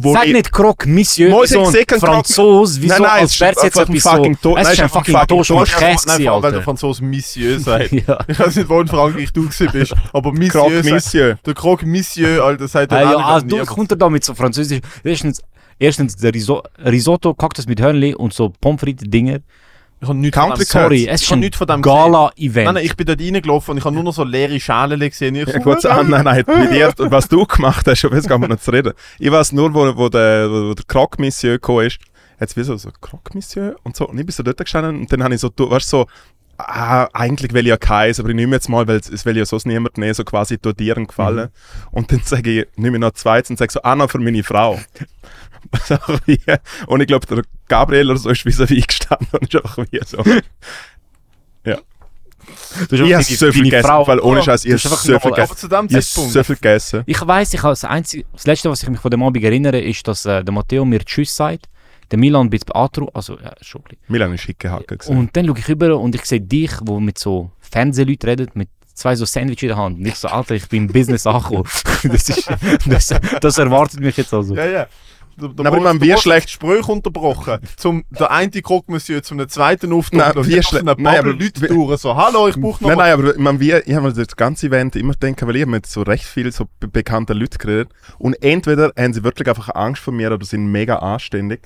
Wo 0.00 0.12
Sag 0.12 0.26
ich- 0.26 0.32
nicht 0.32 0.52
Croque 0.52 0.86
Monsieur, 0.88 1.28
wie 1.42 1.46
so 1.48 1.60
ich 1.62 1.66
ein 1.66 1.72
seh 1.72 1.84
keinen 1.84 1.98
Croque- 2.00 2.06
Franzos, 2.06 2.80
wie 2.80 2.86
Nein, 2.86 2.98
so, 2.98 3.02
nein, 3.02 3.12
als 3.22 3.34
es 3.34 3.40
wäre 3.40 3.52
jetzt 3.64 3.76
etwas 3.76 4.02
so... 4.02 4.10
fucking 4.10 4.40
To- 4.40 4.56
Es 4.56 4.72
ist 4.72 4.80
ein 4.80 4.88
fucking 4.88 5.14
Toast 5.26 5.50
mit 5.50 5.58
Toast. 5.58 5.76
Käse, 5.76 6.06
Nein, 6.06 6.16
allem, 6.16 6.26
weil 6.26 6.40
der 6.40 6.44
Alter. 6.58 6.62
Franzose 6.62 7.02
Monsieur 7.04 7.58
sagt. 7.68 7.90
Ja. 7.92 8.18
Ich 8.28 8.38
weiß 8.38 8.54
nicht, 8.56 8.68
wo 8.68 8.80
in 8.80 8.86
Frankreich 8.86 9.32
du 9.32 9.42
gewesen 9.42 9.68
bist, 9.72 9.94
aber 10.12 10.32
Monsieur 10.32 10.70
sagt, 10.82 10.84
Monsieur. 10.94 11.38
der 11.44 11.54
Croque 11.54 11.84
Monsieur, 11.84 12.44
Alter, 12.44 12.68
sagt 12.68 12.92
er 12.92 13.00
ja, 13.02 13.16
auch 13.16 13.24
also, 13.24 13.46
du 13.48 13.64
kommt 13.66 13.90
er 13.90 13.96
da 13.96 14.08
mit 14.08 14.22
so 14.22 14.34
französisch. 14.34 14.80
Erstens, 15.02 15.42
erstens 15.80 16.14
der 16.14 16.32
Riso 16.32 16.62
Risotto, 16.84 17.34
Cocktails 17.34 17.66
mit 17.66 17.80
Hörnli 17.80 18.14
und 18.14 18.32
so 18.32 18.52
Pommes 18.60 18.80
frites 18.80 19.04
Dinger. 19.10 19.38
Ich 20.00 20.08
habe 20.08 20.18
nichts 20.18 20.36
Country 20.36 20.56
von 20.56 20.58
dem 20.58 20.66
Sorry, 20.66 20.96
gesehen. 20.96 21.14
es 21.14 21.22
ich 21.22 21.30
ist 21.30 21.36
nichts 21.36 21.56
von 21.56 21.66
dem 21.66 21.82
gesehen. 21.82 21.96
Gala-Event. 21.96 22.64
Nein, 22.66 22.74
nein, 22.74 22.84
ich 22.84 22.96
bin 22.96 23.06
dort 23.06 23.20
reingelaufen 23.20 23.72
und 23.72 23.78
ich 23.78 23.84
habe 23.84 23.94
nur 23.94 24.04
noch 24.04 24.14
so 24.14 24.22
leere 24.22 24.60
Schalen 24.60 25.00
gesehen. 25.00 25.34
Ich 25.34 25.48
Ja, 25.48 25.58
gut, 25.58 25.84
ah, 25.86 26.04
nein, 26.04 26.24
nein, 26.24 26.44
bei 26.46 26.66
dir, 26.66 26.92
was 26.96 27.28
du 27.28 27.44
gemacht 27.44 27.86
hast, 27.86 27.98
schon 27.98 28.12
jetzt 28.14 28.28
kann 28.28 28.40
man 28.40 28.50
nicht 28.50 28.62
zu 28.62 28.70
reden. 28.70 28.92
Ich 29.18 29.30
weiß 29.30 29.52
nur, 29.52 29.74
wo, 29.74 29.96
wo 29.96 30.08
der, 30.08 30.48
wo 30.50 30.74
der 30.74 30.84
Croque 30.86 31.20
Monsieur 31.20 31.54
gekommen 31.54 31.86
ist, 31.86 31.98
hat 32.40 32.48
es 32.48 32.56
wie 32.56 32.62
so, 32.62 32.76
so 32.76 32.90
Croque 33.00 33.34
Monsieur 33.34 33.76
und 33.82 33.96
so. 33.96 34.08
Und 34.08 34.18
ich 34.18 34.24
bin 34.24 34.32
so 34.32 34.44
dort 34.44 34.58
gestanden 34.58 35.00
und 35.00 35.12
dann 35.12 35.24
habe 35.24 35.34
ich 35.34 35.40
so, 35.40 35.48
du, 35.48 35.68
weißt 35.68 35.92
du, 35.92 35.96
so, 35.98 36.06
ah, 36.58 37.08
eigentlich 37.12 37.52
will 37.52 37.66
ich 37.66 37.70
ja 37.70 37.76
keins, 37.76 38.20
aber 38.20 38.28
ich 38.28 38.36
nehme 38.36 38.54
jetzt 38.54 38.68
mal, 38.68 38.86
weil 38.86 38.98
es 38.98 39.24
will 39.24 39.36
ja 39.36 39.44
sonst 39.44 39.66
niemand 39.66 39.98
nehmen, 39.98 40.14
so 40.14 40.24
quasi 40.24 40.58
dir 40.58 40.94
gefallen. 40.94 41.48
Und 41.90 42.12
dann 42.12 42.20
sage 42.24 42.60
ich, 42.60 42.66
nehme 42.76 42.96
ich 42.96 43.00
noch 43.00 43.12
zweites 43.12 43.50
und 43.50 43.58
sage 43.58 43.72
so, 43.72 43.82
Anna 43.82 44.08
für 44.08 44.18
meine 44.18 44.42
Frau. 44.42 44.78
Wie- 46.26 46.40
und 46.86 47.00
ich 47.00 47.06
glaube, 47.06 47.26
der 47.26 47.42
Gabriel 47.68 48.10
oder 48.10 48.18
so 48.18 48.30
ist 48.30 48.44
vis-à-vis 48.46 48.86
gestanden 48.86 49.28
und 49.32 49.52
ist 49.54 49.62
einfach 49.62 49.84
wie 49.90 50.00
so. 50.04 50.22
Du 52.88 52.96
hast 52.96 53.00
Ich 53.06 53.12
habe 53.14 53.22
so 53.24 53.52
viel 53.52 53.64
gegessen, 53.64 53.86
Frau- 53.86 54.06
weil 54.06 54.20
ohne 54.20 54.42
Scheiß, 54.42 54.64
ich 54.64 54.72
habe 54.72 54.78
so 54.96 54.96
viel 54.96 55.30
gegessen. 55.30 55.38
Aber 55.50 55.56
zu 55.56 55.68
dem 55.68 55.88
Zeitpunkt. 55.88 56.32
so 56.32 56.42
viel 56.44 56.54
gegessen. 56.56 57.02
Ich 57.06 57.26
weiss, 57.26 57.52
ich 57.52 57.62
habe 57.62 57.72
das, 57.72 57.84
einzige, 57.84 58.24
das 58.32 58.46
Letzte, 58.46 58.70
was 58.70 58.82
ich 58.82 58.88
mich 58.88 59.00
von 59.00 59.10
dem 59.10 59.22
Abend 59.22 59.42
erinnere, 59.44 59.78
ist, 59.80 60.06
dass 60.08 60.24
äh, 60.24 60.42
der 60.42 60.52
Matteo 60.54 60.84
mir 60.84 61.00
Tschüss 61.04 61.34
sagt, 61.34 61.66
der 62.10 62.18
Milan 62.18 62.46
ein 62.46 62.50
bisschen 62.50 62.70
Atro, 62.74 63.10
also 63.12 63.38
ja, 63.38 63.52
schon 63.60 63.82
ein 63.82 63.84
bisschen. 63.84 63.98
Milan 64.08 64.32
ist 64.32 64.40
schicke 64.42 64.70
Hacke 64.70 64.96
gewesen. 64.96 65.16
Und 65.18 65.36
dann 65.36 65.46
schaue 65.46 65.58
ich 65.58 65.68
rüber 65.68 65.98
und 65.98 66.14
ich 66.14 66.24
sehe 66.24 66.40
dich, 66.40 66.70
wo 66.82 67.00
mit 67.00 67.18
so 67.18 67.50
Fernsehleuten 67.60 68.28
redet, 68.28 68.56
mit 68.56 68.70
zwei 68.94 69.14
so 69.14 69.26
Sandwich 69.26 69.62
in 69.62 69.68
der 69.68 69.76
Hand. 69.76 69.98
Und 69.98 70.06
ich 70.06 70.14
so, 70.14 70.28
Alter, 70.28 70.54
ich 70.54 70.66
bin 70.68 70.86
im 70.86 70.92
Business 70.92 71.26
angekommen. 71.26 71.64
das, 72.04 72.28
ist, 72.30 72.48
das, 72.86 73.14
das 73.40 73.58
erwartet 73.58 74.00
mich 74.00 74.16
jetzt 74.16 74.32
also. 74.32 74.54
Ja, 74.54 74.64
ja. 74.64 74.86
Der, 75.40 75.48
der 75.50 75.66
Aber 75.66 75.76
Moritz- 75.76 75.84
man, 75.84 75.98
der 75.98 76.06
wie 76.06 76.10
Moritz 76.10 76.22
schlecht- 76.22 76.46
Gespräch 76.46 76.88
unterbrochen. 76.88 77.58
Zum, 77.76 78.04
der 78.10 78.30
eine 78.30 78.50
Croque 78.62 78.90
Monsieur 78.90 79.22
zum 79.22 79.48
zweiten 79.48 79.92
Auftrag. 79.92 80.34
Nein, 80.34 80.36
und 80.36 80.46
wie 80.48 80.54
dann 80.54 80.62
schle- 80.62 80.94
nein, 80.98 81.18
aber- 81.18 81.32
Leute 81.32 81.68
durch. 81.68 82.00
So, 82.00 82.16
hallo, 82.16 82.48
ich 82.48 82.56
brauche 82.56 82.82
noch 82.82 82.88
Nein, 82.90 82.98
nein, 82.98 83.12
aber 83.12 83.30
ich, 83.32 83.38
mein, 83.38 83.60
wie, 83.60 83.72
ich 83.72 83.94
habe 83.94 84.08
mir 84.08 84.12
das 84.12 84.36
ganze 84.36 84.66
Event 84.66 84.96
immer 84.96 85.14
denken, 85.14 85.46
weil 85.46 85.56
ich 85.56 85.62
hab 85.62 85.68
mit 85.68 85.86
so 85.86 86.02
recht 86.02 86.24
viel 86.24 86.50
so 86.52 86.66
be 86.80 86.88
bekannten 86.88 87.36
Leuten 87.38 87.58
geredet 87.58 87.90
und 88.18 88.34
entweder 88.42 88.92
haben 88.98 89.12
sie 89.12 89.22
wirklich 89.22 89.48
einfach 89.48 89.74
Angst 89.74 90.02
vor 90.02 90.12
mir 90.12 90.32
oder 90.32 90.44
sind 90.44 90.66
mega 90.66 90.96
anständig. 90.96 91.60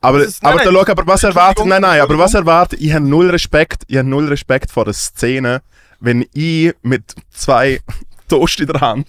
Aber, 0.00 0.18
Das 0.20 0.28
ist- 0.28 0.42
nein, 0.42 0.52
aber, 0.54 0.64
nein, 0.64 0.74
da, 0.74 0.80
schau, 0.86 0.92
aber 0.92 1.06
was 1.06 1.24
erwartet, 1.24 1.66
nein, 1.66 1.82
nein, 1.82 2.00
aber 2.00 2.18
was 2.18 2.32
erwartet, 2.32 2.80
ich 2.80 2.92
habe 2.94 3.04
null 3.06 3.28
Respekt, 3.28 3.82
ich 3.86 3.98
habe 3.98 4.08
null 4.08 4.28
Respekt 4.28 4.70
vor 4.70 4.86
der 4.86 4.94
Szene, 4.94 5.60
wenn 6.00 6.24
ich 6.32 6.72
mit 6.82 7.14
zwei 7.30 7.80
Toast 8.28 8.60
in 8.60 8.68
der 8.68 8.80
Hand 8.80 9.06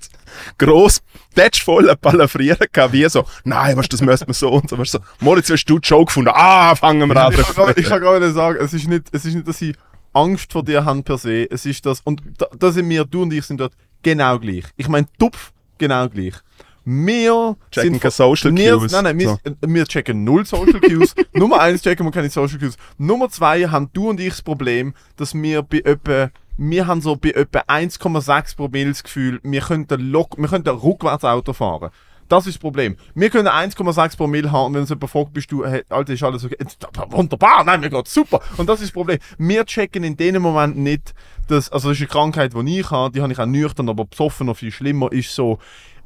gross, 0.57 1.01
voll 1.63 1.93
ballerieren 2.01 2.67
kann, 2.71 2.91
wie 2.93 3.07
so, 3.09 3.25
nein, 3.43 3.77
was, 3.77 3.87
das 3.89 4.01
müssen 4.01 4.27
wir 4.27 4.33
so 4.33 4.49
und 4.51 4.69
so, 4.69 4.77
weißt 4.77 4.91
so, 4.91 4.99
Moritz, 5.19 5.49
hast 5.49 5.65
du 5.65 5.79
die 5.79 5.87
Show 5.87 6.05
gefunden? 6.05 6.31
Ah, 6.33 6.75
fangen 6.75 7.07
wir 7.09 7.15
an. 7.17 7.31
Ich 7.33 7.37
kann 7.41 7.55
gerade- 7.55 7.79
ich 7.79 7.85
kann 7.87 8.01
gerade 8.01 8.31
sagen, 8.31 8.57
es 8.61 8.73
ist, 8.73 8.87
nicht, 8.87 9.05
es 9.11 9.25
ist 9.25 9.35
nicht, 9.35 9.47
dass 9.47 9.57
sie 9.57 9.73
Angst 10.13 10.51
vor 10.51 10.63
dir 10.63 10.83
haben 10.85 11.03
per 11.03 11.17
se. 11.17 11.49
Es 11.49 11.65
ist 11.65 11.85
das, 11.85 12.01
und 12.01 12.21
da, 12.37 12.47
da 12.57 12.71
sind 12.71 12.89
wir, 12.89 13.05
du 13.05 13.21
und 13.23 13.31
ich 13.33 13.45
sind 13.45 13.59
dort 13.61 13.73
genau 14.03 14.37
gleich. 14.39 14.65
Ich 14.75 14.87
meine, 14.89 15.07
Tupf 15.17 15.51
genau 15.77 16.09
gleich. 16.09 16.33
Wir 16.83 17.55
Checken 17.69 17.99
keine 17.99 18.11
Social 18.11 18.55
wir, 18.55 18.77
Cues. 18.77 18.91
Nein, 18.91 19.03
nein, 19.03 19.19
wir, 19.19 19.29
So. 19.29 19.37
wir 19.61 19.85
checken 19.85 20.23
null 20.23 20.45
Social 20.47 20.79
Cues. 20.81 21.13
Nummer 21.33 21.59
eins 21.61 21.83
checken 21.83 22.05
wir 22.07 22.11
keine 22.11 22.29
Social 22.29 22.57
Cues. 22.57 22.75
Nummer 22.97 23.29
zwei 23.29 23.67
haben 23.67 23.89
du 23.93 24.09
und 24.09 24.19
ich 24.19 24.29
das 24.29 24.41
Problem, 24.41 24.95
dass 25.15 25.35
wir 25.35 25.61
bei 25.61 25.79
etwa, 25.79 26.31
wir 26.69 26.85
haben 26.85 27.01
so 27.01 27.15
bei 27.15 27.31
etwa 27.31 27.61
1,6 27.61 28.55
Promille 28.55 28.89
das 28.89 29.03
Gefühl, 29.03 29.39
wir 29.43 29.61
könnten, 29.61 29.99
lock, 30.11 30.37
wir 30.37 30.47
könnten 30.47 30.69
rückwärts 30.69 31.25
Auto 31.25 31.53
fahren. 31.53 31.89
Das 32.29 32.45
ist 32.45 32.55
das 32.55 32.61
Problem. 32.61 32.97
Wir 33.15 33.31
können 33.31 33.47
1,6 33.47 34.15
Promille 34.15 34.51
haben 34.51 34.67
und 34.67 34.73
wenn 34.75 34.81
uns 34.81 34.89
jemand 34.89 35.09
fragt, 35.09 35.33
bist 35.33 35.51
du, 35.51 35.65
hey, 35.65 35.83
Alter, 35.89 36.13
ist 36.13 36.21
alles 36.21 36.45
okay? 36.45 36.55
Wunderbar, 37.09 37.63
nein, 37.63 37.79
mir 37.79 37.89
geht's 37.89 38.13
super. 38.13 38.41
Und 38.57 38.69
das 38.69 38.79
ist 38.79 38.89
das 38.89 38.93
Problem. 38.93 39.17
Wir 39.39 39.65
checken 39.65 40.03
in 40.03 40.15
dem 40.15 40.39
Moment 40.41 40.77
nicht, 40.77 41.15
dass, 41.47 41.69
also 41.71 41.89
das 41.89 41.97
ist 41.97 42.03
eine 42.03 42.09
Krankheit, 42.09 42.53
die 42.53 42.79
ich 42.79 42.91
habe, 42.91 43.11
die 43.11 43.23
habe 43.23 43.33
ich 43.33 43.39
auch 43.39 43.47
nüchtern, 43.47 43.89
aber 43.89 44.05
besoffen 44.05 44.45
noch 44.45 44.57
viel 44.57 44.71
schlimmer, 44.71 45.11
ist 45.11 45.33
so, 45.33 45.57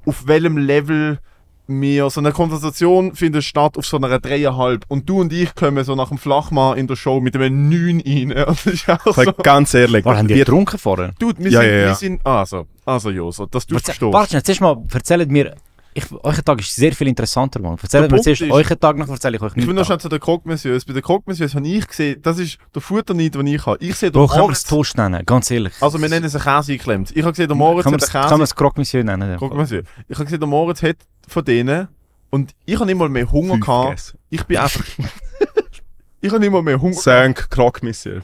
auf 0.06 0.26
welchem 0.26 0.58
Level 0.58 1.20
mir 1.68 2.10
so 2.10 2.20
eine 2.20 2.32
Konversation 2.32 3.16
findet 3.16 3.44
statt 3.44 3.78
auf 3.78 3.86
so 3.86 3.98
einer 3.98 4.20
dreieinhalb 4.20 4.86
und 4.88 5.10
du 5.10 5.22
und 5.22 5.34
ich 5.34 5.54
kommen 5.56 5.84
so 5.84 5.96
nach 5.96 6.10
dem 6.10 6.18
Flachmann 6.18 6.78
in 6.78 6.88
der 6.88 6.96
Show 6.96 7.20
mit 7.22 7.36
einem 7.36 7.70
9 7.70 8.02
rein. 8.06 8.30
Das 8.48 8.66
ist 8.68 8.90
auch 8.90 9.14
so. 9.14 9.34
Ganz 9.44 9.74
ehrlich, 9.74 10.06
War, 10.06 10.18
haben 10.18 10.28
die 10.28 10.36
wir- 10.36 10.46
getrunken 10.46 10.78
vorher? 10.78 11.14
Dude, 11.20 11.44
wir 11.44 11.52
Ja, 11.52 11.62
sind, 11.62 11.70
ja, 11.70 11.76
ja. 11.78 11.88
wir 11.88 11.96
sind, 11.96 12.26
also, 12.26 12.68
also 12.86 13.10
Joso, 13.10 13.46
dass 13.46 13.66
du 13.66 13.76
Warte, 13.76 13.86
verstehst. 13.86 14.14
warte 14.14 14.30
schnell, 14.30 14.44
zuerst 14.44 14.62
mal, 14.62 14.78
erzählt 14.94 15.32
mir, 15.32 15.56
ich, 15.98 16.04
euer 16.24 16.34
Tag 16.44 16.60
ist 16.60 16.76
sehr 16.76 16.92
viel 16.92 17.08
interessanter, 17.08 17.62
Mann. 17.62 17.78
Erzählt 17.82 18.12
mir 18.12 18.20
zuerst 18.22 18.42
euren 18.42 18.78
Tag, 18.82 18.98
nachher 18.98 19.14
erzähle 19.14 19.38
ich 19.38 19.42
euch 19.42 19.54
Ich 19.56 19.66
will 19.66 19.68
noch 19.68 19.76
nicht. 19.76 19.86
schnell 19.86 19.98
zu 20.02 20.10
den 20.10 20.20
Croque 20.20 20.46
Monsieurs. 20.46 20.84
Bei 20.84 20.92
den 20.92 21.02
Croque 21.02 21.24
Monsieurs 21.26 21.56
habe 21.56 21.66
ich 21.66 21.88
gesehen, 21.88 22.22
das 22.22 22.38
ist 22.38 22.58
der 22.74 22.82
Futterneid, 22.82 23.34
den 23.34 23.48
ich 23.48 23.66
habe. 23.66 23.78
Ich 23.80 23.96
sehe 23.96 24.12
Bro, 24.12 24.28
können 24.28 24.44
wir 24.48 24.52
es 24.52 24.66
Toast 24.66 24.98
nennen, 24.98 25.26
ganz 25.26 25.50
ehrlich. 25.52 25.72
also 25.80 26.02
wir 26.02 26.10
nennen 26.10 26.26
es 26.26 26.36
einen 26.36 26.44
Käse 26.44 26.74
eingeklemmt. 26.74 27.12
Ich 27.16 27.22
habe 27.24 27.32
gesehen, 27.32 27.48
der 27.48 27.56
Moritz 27.56 27.86
hat 27.86 27.94
einen 27.94 28.00
können 28.02 28.24
wir 28.24 28.30
Käse. 28.30 28.44
es 28.44 28.56
Croque 28.56 28.78
Monsieur 28.78 29.04
nennen? 29.06 29.38
Croque 29.38 29.56
Monsieur. 29.56 29.84
Ich 30.10 30.16
habe 30.18 30.26
gesehen, 30.26 30.40
der 30.42 30.50
Moritz 30.50 30.84
hat 30.84 30.98
von 31.28 31.46
denen 31.46 31.88
und 32.30 32.54
ich 32.66 32.76
habe 32.76 32.86
nicht 32.86 32.98
mal 32.98 33.10
mehr 33.10 33.32
Hunger 33.32 33.54
Fünf 33.54 33.66
gehabt. 33.66 34.18
Ich 34.30 34.44
bin 34.44 34.58
einfach... 34.58 34.84
ich 36.22 36.32
habe 36.32 36.40
nicht 36.40 36.52
mal 36.52 36.62
mehr 36.62 36.82
Hunger 36.82 36.94
gehabt. 36.94 37.04
Sank 37.04 37.50
Croque 37.50 37.84
Monsieur. 37.84 38.24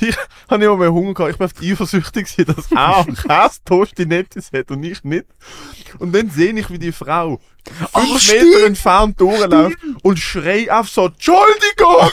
Ich 0.00 0.16
habe 0.48 0.58
nicht 0.58 0.68
mal 0.68 0.76
mehr 0.76 0.92
Hunger 0.92 1.14
gehabt. 1.14 1.32
Ich 1.32 1.38
bin 1.38 1.44
auf 1.44 1.52
die 1.52 1.72
eifersüchtig, 1.72 2.34
dass 2.46 2.70
er 2.72 2.98
einen 2.98 3.16
Käse-Toast 3.16 3.98
in 4.00 4.08
Nettis 4.08 4.50
hat 4.52 4.70
und 4.70 4.82
ich 4.82 5.02
nicht. 5.04 5.26
Und 5.98 6.14
dann 6.14 6.30
sehe 6.30 6.52
ich, 6.52 6.70
wie 6.70 6.78
die 6.78 6.92
Frau 6.92 7.40
fünf 7.92 8.32
Meter 8.32 8.66
entfernt 8.66 9.20
durchläuft 9.20 9.76
und 10.02 10.18
schreit 10.18 10.70
auf 10.70 10.88
so, 10.88 11.06
Entschuldigung! 11.06 12.10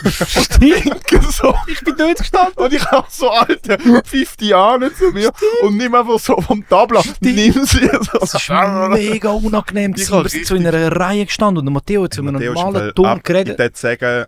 So. 1.31 1.53
Ich 1.67 1.81
bin 1.81 1.95
dort 1.97 2.17
gestanden 2.17 2.53
und 2.63 2.73
ich 2.73 2.85
habe 2.91 3.07
so 3.09 3.29
alte 3.29 3.77
50 3.79 4.41
Jahre 4.49 4.93
zu 4.93 5.11
mir 5.11 5.31
und 5.61 5.75
nimm 5.77 5.93
einfach 5.95 6.19
so 6.19 6.39
vom 6.39 6.67
Tabla, 6.67 7.01
nimm 7.19 7.65
sie 7.65 7.89
so. 7.89 8.19
Das 8.19 8.33
ist 8.35 8.49
mega 8.49 9.29
unangenehm. 9.31 9.93
Ich 9.97 10.09
hab 10.11 10.29
sind 10.29 10.45
so 10.45 10.55
in 10.55 10.65
einer 10.67 10.91
Reihe 10.95 11.25
gestanden 11.25 11.59
und 11.59 11.65
der 11.65 11.73
Matteo 11.73 12.03
hat 12.03 12.13
zu 12.13 12.21
einem 12.21 12.35
normalen 12.41 12.93
Ton 12.95 13.05
ab- 13.05 13.17
Ich 13.17 13.23
geredet. 13.23 13.59
würde 13.59 13.77
sagen, 13.77 14.25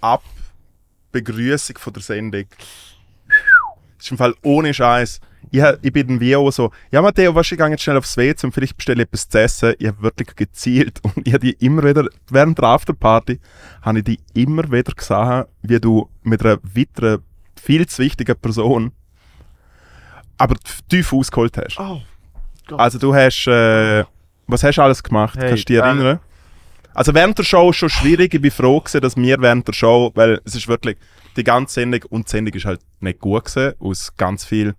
ab 0.00 0.22
Begrüßung 1.12 1.78
von 1.78 1.92
der 1.92 2.02
Sendung. 2.02 2.44
Das 3.98 4.06
ist 4.06 4.10
im 4.10 4.18
Fall 4.18 4.34
ohne 4.42 4.74
Scheiß. 4.74 5.20
Ich, 5.56 5.62
ich 5.82 5.92
bin 5.92 6.08
dann 6.08 6.20
wie 6.20 6.34
auch 6.34 6.50
so, 6.50 6.72
ja 6.90 7.00
Matteo, 7.00 7.32
was 7.34 7.52
ich 7.52 7.56
gehe 7.56 7.68
jetzt 7.68 7.82
schnell 7.82 7.96
aufs 7.96 8.16
WC 8.16 8.46
und 8.46 8.52
vielleicht 8.52 8.76
bestelle 8.76 9.02
ich 9.02 9.08
etwas 9.08 9.28
zu 9.28 9.40
essen. 9.40 9.74
Ich 9.78 9.86
habe 9.86 10.02
wirklich 10.02 10.34
gezielt 10.34 10.98
und 11.02 11.26
ich 11.26 11.32
habe 11.32 11.46
die 11.46 11.52
immer 11.64 11.84
wieder, 11.84 12.08
während 12.28 12.58
der 12.58 12.64
Afterparty, 12.64 13.38
habe 13.82 13.98
ich 13.98 14.04
die 14.04 14.18
immer 14.34 14.64
wieder 14.72 14.92
gesehen, 14.92 15.44
wie 15.62 15.78
du 15.78 16.08
mit 16.24 16.44
einer 16.44 16.58
weiteren, 16.62 17.22
viel 17.62 17.86
zu 17.86 18.02
wichtigen 18.02 18.36
Person 18.36 18.90
aber 20.38 20.56
tief 20.88 21.12
ausgeholt 21.12 21.56
hast. 21.56 21.78
Oh. 21.78 22.00
Also 22.76 22.98
du 22.98 23.14
hast, 23.14 23.46
äh, 23.46 24.04
was 24.46 24.64
hast 24.64 24.78
du 24.78 24.82
alles 24.82 25.02
gemacht? 25.02 25.38
Hey, 25.38 25.50
Kannst 25.50 25.68
du 25.68 25.72
dich 25.72 25.82
äh, 25.82 25.86
erinnern? 25.86 26.20
Also 26.94 27.14
während 27.14 27.38
der 27.38 27.44
Show 27.44 27.70
ist 27.70 27.76
schon 27.76 27.90
schwierig. 27.90 28.34
Ich 28.34 28.40
bin 28.40 28.50
froh 28.50 28.80
gewesen, 28.80 29.00
dass 29.00 29.16
wir 29.16 29.40
während 29.40 29.68
der 29.68 29.72
Show, 29.72 30.10
weil 30.14 30.40
es 30.44 30.54
ist 30.54 30.68
wirklich, 30.68 30.96
die 31.36 31.44
ganze 31.44 31.74
Sendung 31.74 32.02
und 32.10 32.26
die 32.26 32.30
Sendung 32.30 32.54
ist 32.54 32.64
halt 32.64 32.80
nicht 33.00 33.20
gut 33.20 33.44
gewesen, 33.44 33.74
aus 33.80 34.16
ganz 34.16 34.44
viel 34.44 34.74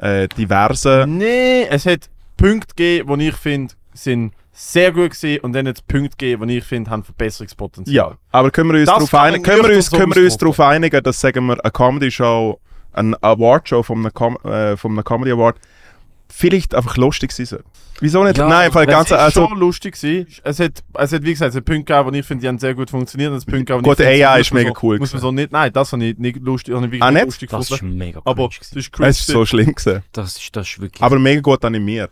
äh, 0.00 0.28
diversen. 0.28 1.18
Nee, 1.18 1.66
es 1.68 1.86
hat 1.86 2.08
Punkte 2.36 2.74
gegeben, 2.74 3.18
die 3.18 3.28
ich 3.28 3.36
finde, 3.36 3.74
sind 3.94 4.32
sehr 4.52 4.92
gut 4.92 5.10
gewesen 5.10 5.40
und 5.42 5.52
dann 5.52 5.66
hat 5.68 5.76
es 5.76 5.82
Punkte 5.82 6.16
gegeben, 6.16 6.48
die 6.48 6.58
ich 6.58 6.64
finde, 6.64 6.90
haben 6.90 7.04
Verbesserungspotenzial. 7.04 7.94
Ja, 7.94 8.16
aber 8.30 8.50
können 8.50 8.72
wir 8.72 8.80
uns 8.80 8.86
darauf 8.88 9.14
einigen, 9.14 9.42
können 9.42 9.64
wir 9.64 9.76
uns, 9.76 9.90
können 9.90 10.14
wir 10.14 10.22
uns 10.22 10.36
darauf 10.36 10.60
einigen, 10.60 11.02
dass 11.02 11.20
sagen 11.20 11.46
wir 11.46 11.62
eine 11.62 11.70
Comedy 11.70 12.10
Show, 12.10 12.60
eine 12.92 13.16
Award 13.22 13.68
Show 13.68 13.82
von 13.82 13.98
einem, 13.98 14.12
Com 14.12 14.38
äh, 14.44 14.76
einem 14.76 15.04
Comedy 15.04 15.32
Award 15.32 15.56
vielleicht 16.32 16.74
einfach 16.74 16.96
lustig 16.96 17.32
sein 17.32 17.46
soll. 17.46 17.64
Wieso 18.00 18.24
nicht? 18.24 18.38
Ja, 18.38 18.48
Nein, 18.48 18.70
Es 18.74 18.86
ganz 18.86 19.10
ist 19.10 19.16
also 19.16 19.46
schon 19.48 19.58
lustig 19.58 19.94
gewesen. 20.00 20.26
Es 20.42 20.58
hat, 20.58 20.82
es 20.94 21.12
hat, 21.12 21.22
wie 21.22 21.32
gesagt, 21.32 21.50
es 21.50 21.56
hat 21.56 21.64
Punkte 21.66 21.92
gegeben, 21.92 22.12
die 22.12 22.18
ich 22.20 22.26
finde, 22.26 22.40
die 22.42 22.48
haben 22.48 22.58
sehr 22.58 22.74
gut 22.74 22.88
funktioniert. 22.88 23.32
Hat 23.32 23.40
Punkte 23.44 23.64
gegeben, 23.64 23.82
Gut, 23.82 24.00
AI 24.00 24.40
ist 24.40 24.54
mega 24.54 24.70
so, 24.70 24.76
cool 24.82 24.98
Muss 24.98 25.12
man 25.12 25.20
so 25.20 25.30
nicht, 25.32 25.52
nein, 25.52 25.70
das 25.72 25.92
habe 25.92 26.02
ich 26.04 26.16
nicht 26.16 26.40
lustig, 26.40 26.74
habe 26.74 26.86
ich 26.86 26.92
wirklich 26.92 27.02
Ah, 27.02 27.10
nicht? 27.10 27.24
lustig 27.26 27.50
Das 27.50 27.70
ist 27.70 27.82
mega 27.82 28.20
Aber 28.24 28.48
cringe 28.48 28.54
es 28.62 28.72
ist 28.72 28.92
cringe. 28.92 29.08
es 29.10 29.20
ist 29.20 29.26
so 29.26 29.44
schlimm 29.44 29.74
gewesen. 29.74 30.02
Das 30.12 30.36
ist, 30.38 30.56
das 30.56 30.66
ist 30.68 30.80
wirklich... 30.80 31.02
Aber 31.02 31.18
mega 31.18 31.40
gut 31.42 31.62
animiert. 31.64 32.10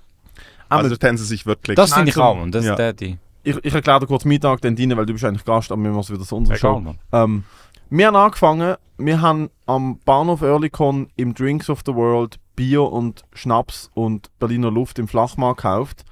Aber 0.68 0.82
Also 0.82 0.96
da 0.96 1.08
haben 1.08 1.16
sie 1.16 1.24
sich 1.24 1.46
wirklich. 1.46 1.76
das 1.76 1.94
finde 1.94 2.10
ich 2.10 2.14
so- 2.16 2.22
auch, 2.22 2.38
und 2.42 2.54
das 2.54 2.64
ja. 2.66 2.72
ist 2.72 2.78
der, 2.78 2.92
die... 2.92 3.16
ich, 3.44 3.56
ich 3.62 3.74
erkläre 3.74 4.00
dir 4.00 4.06
kurz 4.06 4.26
Mittag 4.26 4.60
dann 4.60 4.76
rein, 4.76 4.94
weil 4.96 5.06
du 5.06 5.14
bist 5.14 5.24
eigentlich 5.24 5.44
Gast, 5.46 5.72
aber 5.72 5.82
wir 5.82 5.90
machen 5.90 6.14
wieder 6.14 6.24
so 6.24 6.36
unsere 6.36 6.58
Show. 6.58 6.94
Ähm, 7.12 7.44
wir 7.88 8.06
haben 8.08 8.16
angefangen, 8.16 8.74
wir 8.98 9.20
haben 9.22 9.48
am 9.64 9.98
Bahnhof 10.04 10.42
Oerlikon 10.42 11.08
im 11.16 11.32
Drinks 11.32 11.70
of 11.70 11.80
the 11.86 11.94
World 11.94 12.38
Bier 12.58 12.82
und 12.82 13.22
Schnaps 13.34 13.88
und 13.94 14.36
Berliner 14.40 14.72
Luft 14.72 14.98
im 14.98 15.06
Flachmarkt 15.06 15.58
gekauft, 15.58 16.04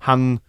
haben 0.00 0.40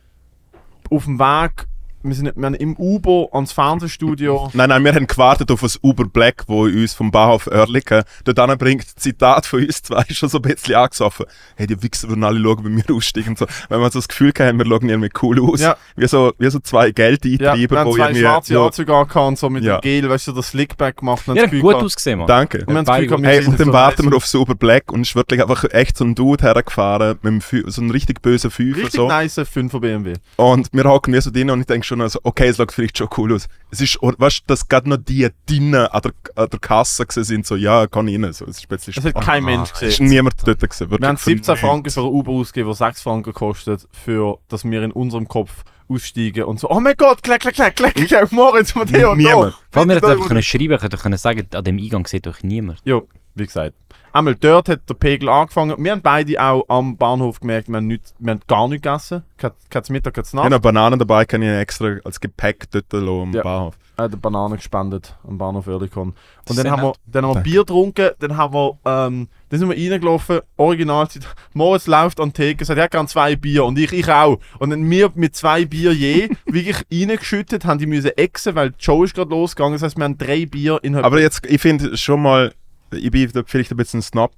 auf 0.92 1.06
dem 1.06 1.18
Weg, 1.18 1.70
wir 2.06 2.16
sind 2.16 2.32
wir 2.36 2.46
haben 2.46 2.54
im 2.56 2.76
Uber 2.78 3.28
ans 3.34 3.52
Fernsehstudio 3.52 4.50
Nein, 4.54 4.70
nein, 4.70 4.84
wir 4.84 4.94
haben 4.94 5.08
gewartet 5.08 5.52
auf 5.52 5.62
das 5.62 5.80
Uber 5.84 6.06
Black, 6.06 6.44
wo 6.48 6.64
uns 6.64 6.94
vom 6.94 7.12
Bahnhof 7.12 7.48
Oerlikon 7.48 8.04
dort 8.24 8.60
bringt. 8.60 8.86
Zitat 9.00 9.46
von 9.46 9.64
uns 9.66 9.82
zwei 9.82 10.04
ist 10.08 10.18
schon 10.18 10.30
so 10.30 10.38
ein 10.38 10.42
bisschen 10.44 10.76
angesoffen. 10.76 11.26
Hey, 11.56 11.68
die 11.68 11.82
Wichser 11.82 12.08
würden 12.10 12.24
alle 12.24 12.40
schauen, 12.42 12.64
wenn 12.66 12.78
wir 12.78 12.96
aussteigen. 12.96 13.30
und 13.30 13.38
So. 13.40 13.46
Wenn 13.70 13.80
man 13.80 13.92
so 13.92 14.00
das 14.00 14.08
Gefühl 14.08 14.32
haben, 14.40 14.58
wir 14.60 14.66
schauen 14.66 14.90
irgendwie 14.90 15.10
cool 15.22 15.42
aus. 15.52 15.62
Ja. 15.62 15.76
Wie, 15.96 16.08
so, 16.08 16.34
wie 16.38 16.50
so 16.50 16.60
zwei 16.60 16.88
ja, 16.88 16.92
Geldeintreiber, 16.94 17.70
wir 17.72 17.80
haben 17.80 17.88
wo 17.90 17.96
zwei 17.96 18.04
irgendwie... 18.06 18.22
schwarze 18.22 18.54
ja, 18.54 18.66
Anzüge 18.66 18.94
angehabt 18.96 19.28
und 19.28 19.40
so 19.40 19.50
mit 19.50 19.64
Ja. 19.64 19.78
dem 19.78 19.82
Gel, 19.82 20.10
weißt 20.10 20.28
du, 20.28 20.32
das 20.34 20.48
Slickback 20.50 20.98
gemacht. 20.98 21.28
und 21.28 21.36
Ja, 21.36 21.46
gut 21.48 21.62
gehabt- 21.62 21.84
ausgesehen, 21.84 22.20
Mann. 22.20 22.28
danke. 22.28 22.60
Und 22.66 22.74
wir 22.74 22.84
das 22.84 22.96
Gefühl 22.96 23.08
gehabt, 23.08 23.24
wir 23.24 23.30
Hey, 23.30 23.46
und 23.46 23.60
dann 23.60 23.68
so 23.68 23.74
warten 23.74 24.10
wir 24.10 24.16
auf 24.18 24.26
Super 24.26 24.56
Black 24.56 24.92
und 24.92 25.02
es 25.02 25.10
ist 25.10 25.16
wirklich 25.16 25.42
einfach 25.42 25.64
echt 25.72 25.98
so 25.98 26.06
ein 26.06 26.16
Dude 26.16 26.44
hergefahren, 26.44 27.18
mit 27.22 27.44
so 27.68 27.82
einem 27.82 27.92
richtig 27.92 28.22
bösen 28.22 28.52
Fünfer. 28.52 28.78
Richtig 28.78 28.94
So. 28.96 29.08
nice 29.08 29.38
5er 29.40 29.80
BMW. 29.80 30.14
Und 30.38 30.70
wir 30.72 30.84
hocken 30.86 31.14
wie 31.14 31.22
so 31.22 31.32
drin 31.32 31.50
und 31.50 31.62
ich 31.62 31.66
denke 31.68 31.86
schon, 31.86 31.95
also, 32.02 32.20
okay, 32.24 32.48
es 32.48 32.58
sieht 32.58 32.72
vielleicht 32.72 32.98
schon 32.98 33.08
cool 33.18 33.34
aus. 33.34 33.48
Es 33.72 33.82
ist, 33.82 33.98
weißt 34.02 34.40
du, 34.42 34.44
dass 34.48 34.68
gerade 34.68 34.90
noch 34.90 34.98
die 34.98 35.28
drinnen 35.48 35.88
an 35.88 36.02
der, 36.02 36.14
an 36.36 36.50
der 36.50 36.60
Kasse 36.60 37.06
sind, 37.10 37.46
so, 37.46 37.56
ja, 37.56 37.88
kann 37.88 38.08
rein. 38.08 38.32
So, 38.34 38.46
es 38.46 38.58
ist 38.60 38.68
plötzlich 38.68 38.98
Es 38.98 39.06
hat 39.06 39.22
kein 39.22 39.44
Mensch 39.44 39.72
Es 39.74 39.82
ist 39.82 39.90
gesehen. 40.00 40.08
niemand 40.08 40.36
dort 40.46 40.60
gewesen. 40.60 40.90
Wir 40.90 40.96
haben 41.08 41.18
wirklich 41.18 41.24
17 41.38 41.56
für 41.56 41.62
Franken 41.62 41.90
für 41.92 42.02
ein 42.02 42.06
Uber 42.08 42.32
ausgegeben, 42.32 42.68
der 42.70 42.76
6 42.76 43.02
Franken 43.02 43.34
kostet, 43.34 43.88
für 43.92 44.40
dass 44.48 44.64
wir 44.64 44.82
in 44.84 44.92
unserem 44.92 45.28
Kopf 45.28 45.64
aussteigen 45.88 46.46
und 46.46 46.60
so, 46.60 46.70
oh 46.70 46.80
mein 46.80 46.96
Gott, 46.98 47.22
klick, 47.22 47.42
klick, 47.42 47.54
klick, 47.56 47.76
klick, 47.76 47.94
klick, 47.94 48.32
Moritz, 48.32 48.74
Matteo, 48.74 49.14
Niemand. 49.16 49.54
da. 49.54 49.58
Vor 49.70 49.80
allem, 49.82 49.90
wir 49.90 49.96
hätten 49.98 50.06
einfach 50.08 50.28
können 50.28 50.42
schreiben 50.42 50.78
können, 50.80 50.98
können 51.00 51.18
sagen, 51.18 51.48
an 51.54 51.64
dem 51.64 51.78
Eingang 51.78 52.08
sieht 52.08 52.26
euch 52.28 52.44
niemand. 52.44 52.80
Ja, 52.86 53.02
wie 53.36 53.46
gesagt. 53.46 53.76
Einmal 54.14 54.36
dort 54.36 54.70
hat 54.70 54.90
der 54.90 54.94
Pegel 54.94 55.28
angefangen. 55.28 55.76
Wir 55.78 55.92
haben 55.92 56.02
beide 56.02 56.42
auch 56.42 56.64
am 56.70 56.96
Bahnhof 56.96 57.42
gemerkt, 57.42 57.68
wir 57.68 57.78
haben, 57.78 57.88
nicht, 57.88 58.14
wir 58.18 58.32
haben 58.32 58.42
gar 58.48 58.68
nichts 58.70 58.84
gegessen. 58.84 59.24
Kein, 59.38 59.52
Mittag, 59.90 60.14
kein 60.14 60.24
Ich 60.24 60.34
habe 60.34 60.50
Nacht. 60.50 60.62
Bananen 60.62 60.98
dabei, 61.00 61.26
kann 61.26 61.42
ich 61.42 61.50
extra 61.50 61.98
als 62.06 62.20
Gepäck 62.20 62.66
dort 62.72 62.94
am 62.94 63.34
Ja. 63.34 63.44
Bahnhof. 63.44 63.76
Er 63.98 64.06
hat 64.06 64.12
eine 64.12 64.18
Banane 64.18 64.56
gespendet 64.58 65.16
am 65.26 65.38
Bahnhof 65.38 65.68
Oerlikon. 65.68 66.14
Und 66.50 66.58
dann 66.58 66.70
haben, 66.70 66.82
wir, 66.82 66.94
dann 67.08 67.26
haben 67.26 67.36
wir. 67.36 67.42
Bier 67.42 67.60
getrunken, 67.62 68.12
dann 68.20 68.36
haben 68.36 68.54
wir, 68.54 68.78
ähm, 68.86 69.30
dann 69.50 69.60
sind 69.60 69.70
wir 69.70 69.92
reingelaufen, 69.92 70.40
original, 70.58 71.08
Moritz 71.54 71.88
läuft 71.88 72.20
an 72.20 72.30
die 72.30 72.34
Theke, 72.34 72.66
sagt, 72.66 72.78
er 72.78 72.86
hat 72.86 72.92
gerne 72.92 73.08
zwei 73.08 73.38
Bier 73.38 73.64
und 73.64 73.80
ich, 73.80 73.94
ich 73.94 74.10
auch. 74.10 74.40
Und 74.60 74.72
dann 74.72 74.90
wir 74.90 75.12
mit 75.16 75.36
zwei 75.36 75.64
Bier 75.64 75.94
je 75.94 76.30
wirklich 76.46 76.86
reingeschüttet, 76.92 77.64
haben 77.64 77.80
die 77.80 77.86
müssen 77.86 78.12
exen, 78.18 78.56
weil 78.56 78.72
die 78.72 78.84
Show 78.84 79.04
ist 79.04 79.16
gerade 79.16 79.30
losgegangen, 79.30 79.74
das 79.74 79.84
heißt, 79.84 79.98
wir 79.98 80.04
haben 80.04 80.18
drei 80.18 80.46
Bier 80.46 80.80
in 80.84 80.96
Aber 80.96 81.22
jetzt, 81.22 81.46
ich 81.46 81.62
finde 81.62 81.96
schon 81.96 82.22
mal, 82.22 82.54
ich 82.92 83.12
bin 83.12 83.30
da 83.32 83.42
vielleicht 83.46 83.72
ein 83.72 83.78
bisschen 83.78 84.00
ein 84.00 84.04
Snob, 84.04 84.32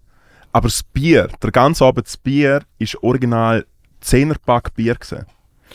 aber 0.51 0.67
das 0.67 0.83
Bier, 0.83 1.29
der 1.41 1.51
ganze 1.51 1.85
Abend 1.85 2.07
das 2.07 2.17
Bier, 2.17 2.63
ist 2.79 3.01
original 3.03 3.65
10er-Pack 4.03 4.73
Bier 4.75 4.95
gewesen. 4.95 5.25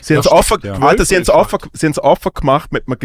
Sie 0.01 0.15
haben 0.15 0.21
es 0.21 0.27
offen, 0.31 0.59
ja. 0.63 0.75
Alter, 0.75 1.05
sie 1.05 1.15
haben 1.17 1.23
es 1.23 1.31
offen, 1.31 1.59
sie 1.73 1.89
offen 1.99 2.33
gemacht 2.35 2.73
mit 2.73 2.87
einem, 2.87 2.97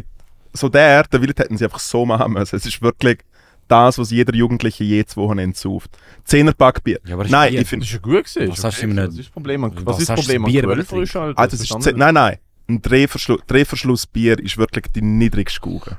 so 0.53 0.69
der, 0.69 1.03
der 1.03 1.21
Willet 1.21 1.39
hätten 1.39 1.57
sie 1.57 1.65
einfach 1.65 1.79
so 1.79 2.05
machen 2.05 2.33
müssen. 2.33 2.55
Es 2.55 2.65
ist 2.65 2.81
wirklich 2.81 3.19
das, 3.67 3.97
was 3.97 4.11
jeder 4.11 4.33
Jugendliche 4.33 4.83
jedes 4.85 5.17
Wochenende 5.17 5.57
sauft. 5.57 5.91
10er-Pack 6.27 6.83
Bier. 6.83 6.99
Ja, 7.05 7.15
aber 7.15 7.23
das 7.23 7.31
Nein, 7.31 7.51
Bier- 7.51 7.61
ich 7.61 7.67
finde, 7.67 7.83
Das 7.85 7.89
ist 7.89 7.93
ja 7.95 7.99
gut 8.01 8.23
gewesen. 8.25 8.49
Was 8.49 8.57
ist 8.59 8.63
hast 8.63 8.81
du 8.81 8.85
ihm 8.87 8.95
Was 8.97 9.03
nicht- 9.09 9.19
ist 9.19 9.25
das 9.27 9.33
Problem 9.33 9.61
Was 9.63 9.71
was 9.85 9.99
ist 9.99 10.09
das 10.09 10.19
Problem 10.19 10.43
Bier 10.45 10.67
Alter? 10.69 11.33
ah, 11.35 11.47
das 11.47 11.59
ist, 11.59 11.97
nein, 11.97 12.13
nein, 12.13 12.37
ein 12.69 12.81
Drehverschluss, 12.81 13.41
Drehverschlussbier 13.47 14.39
ist 14.39 14.57
wirklich 14.57 14.85
die 14.95 15.01
niedrigste 15.01 15.59
Gauge. 15.59 15.97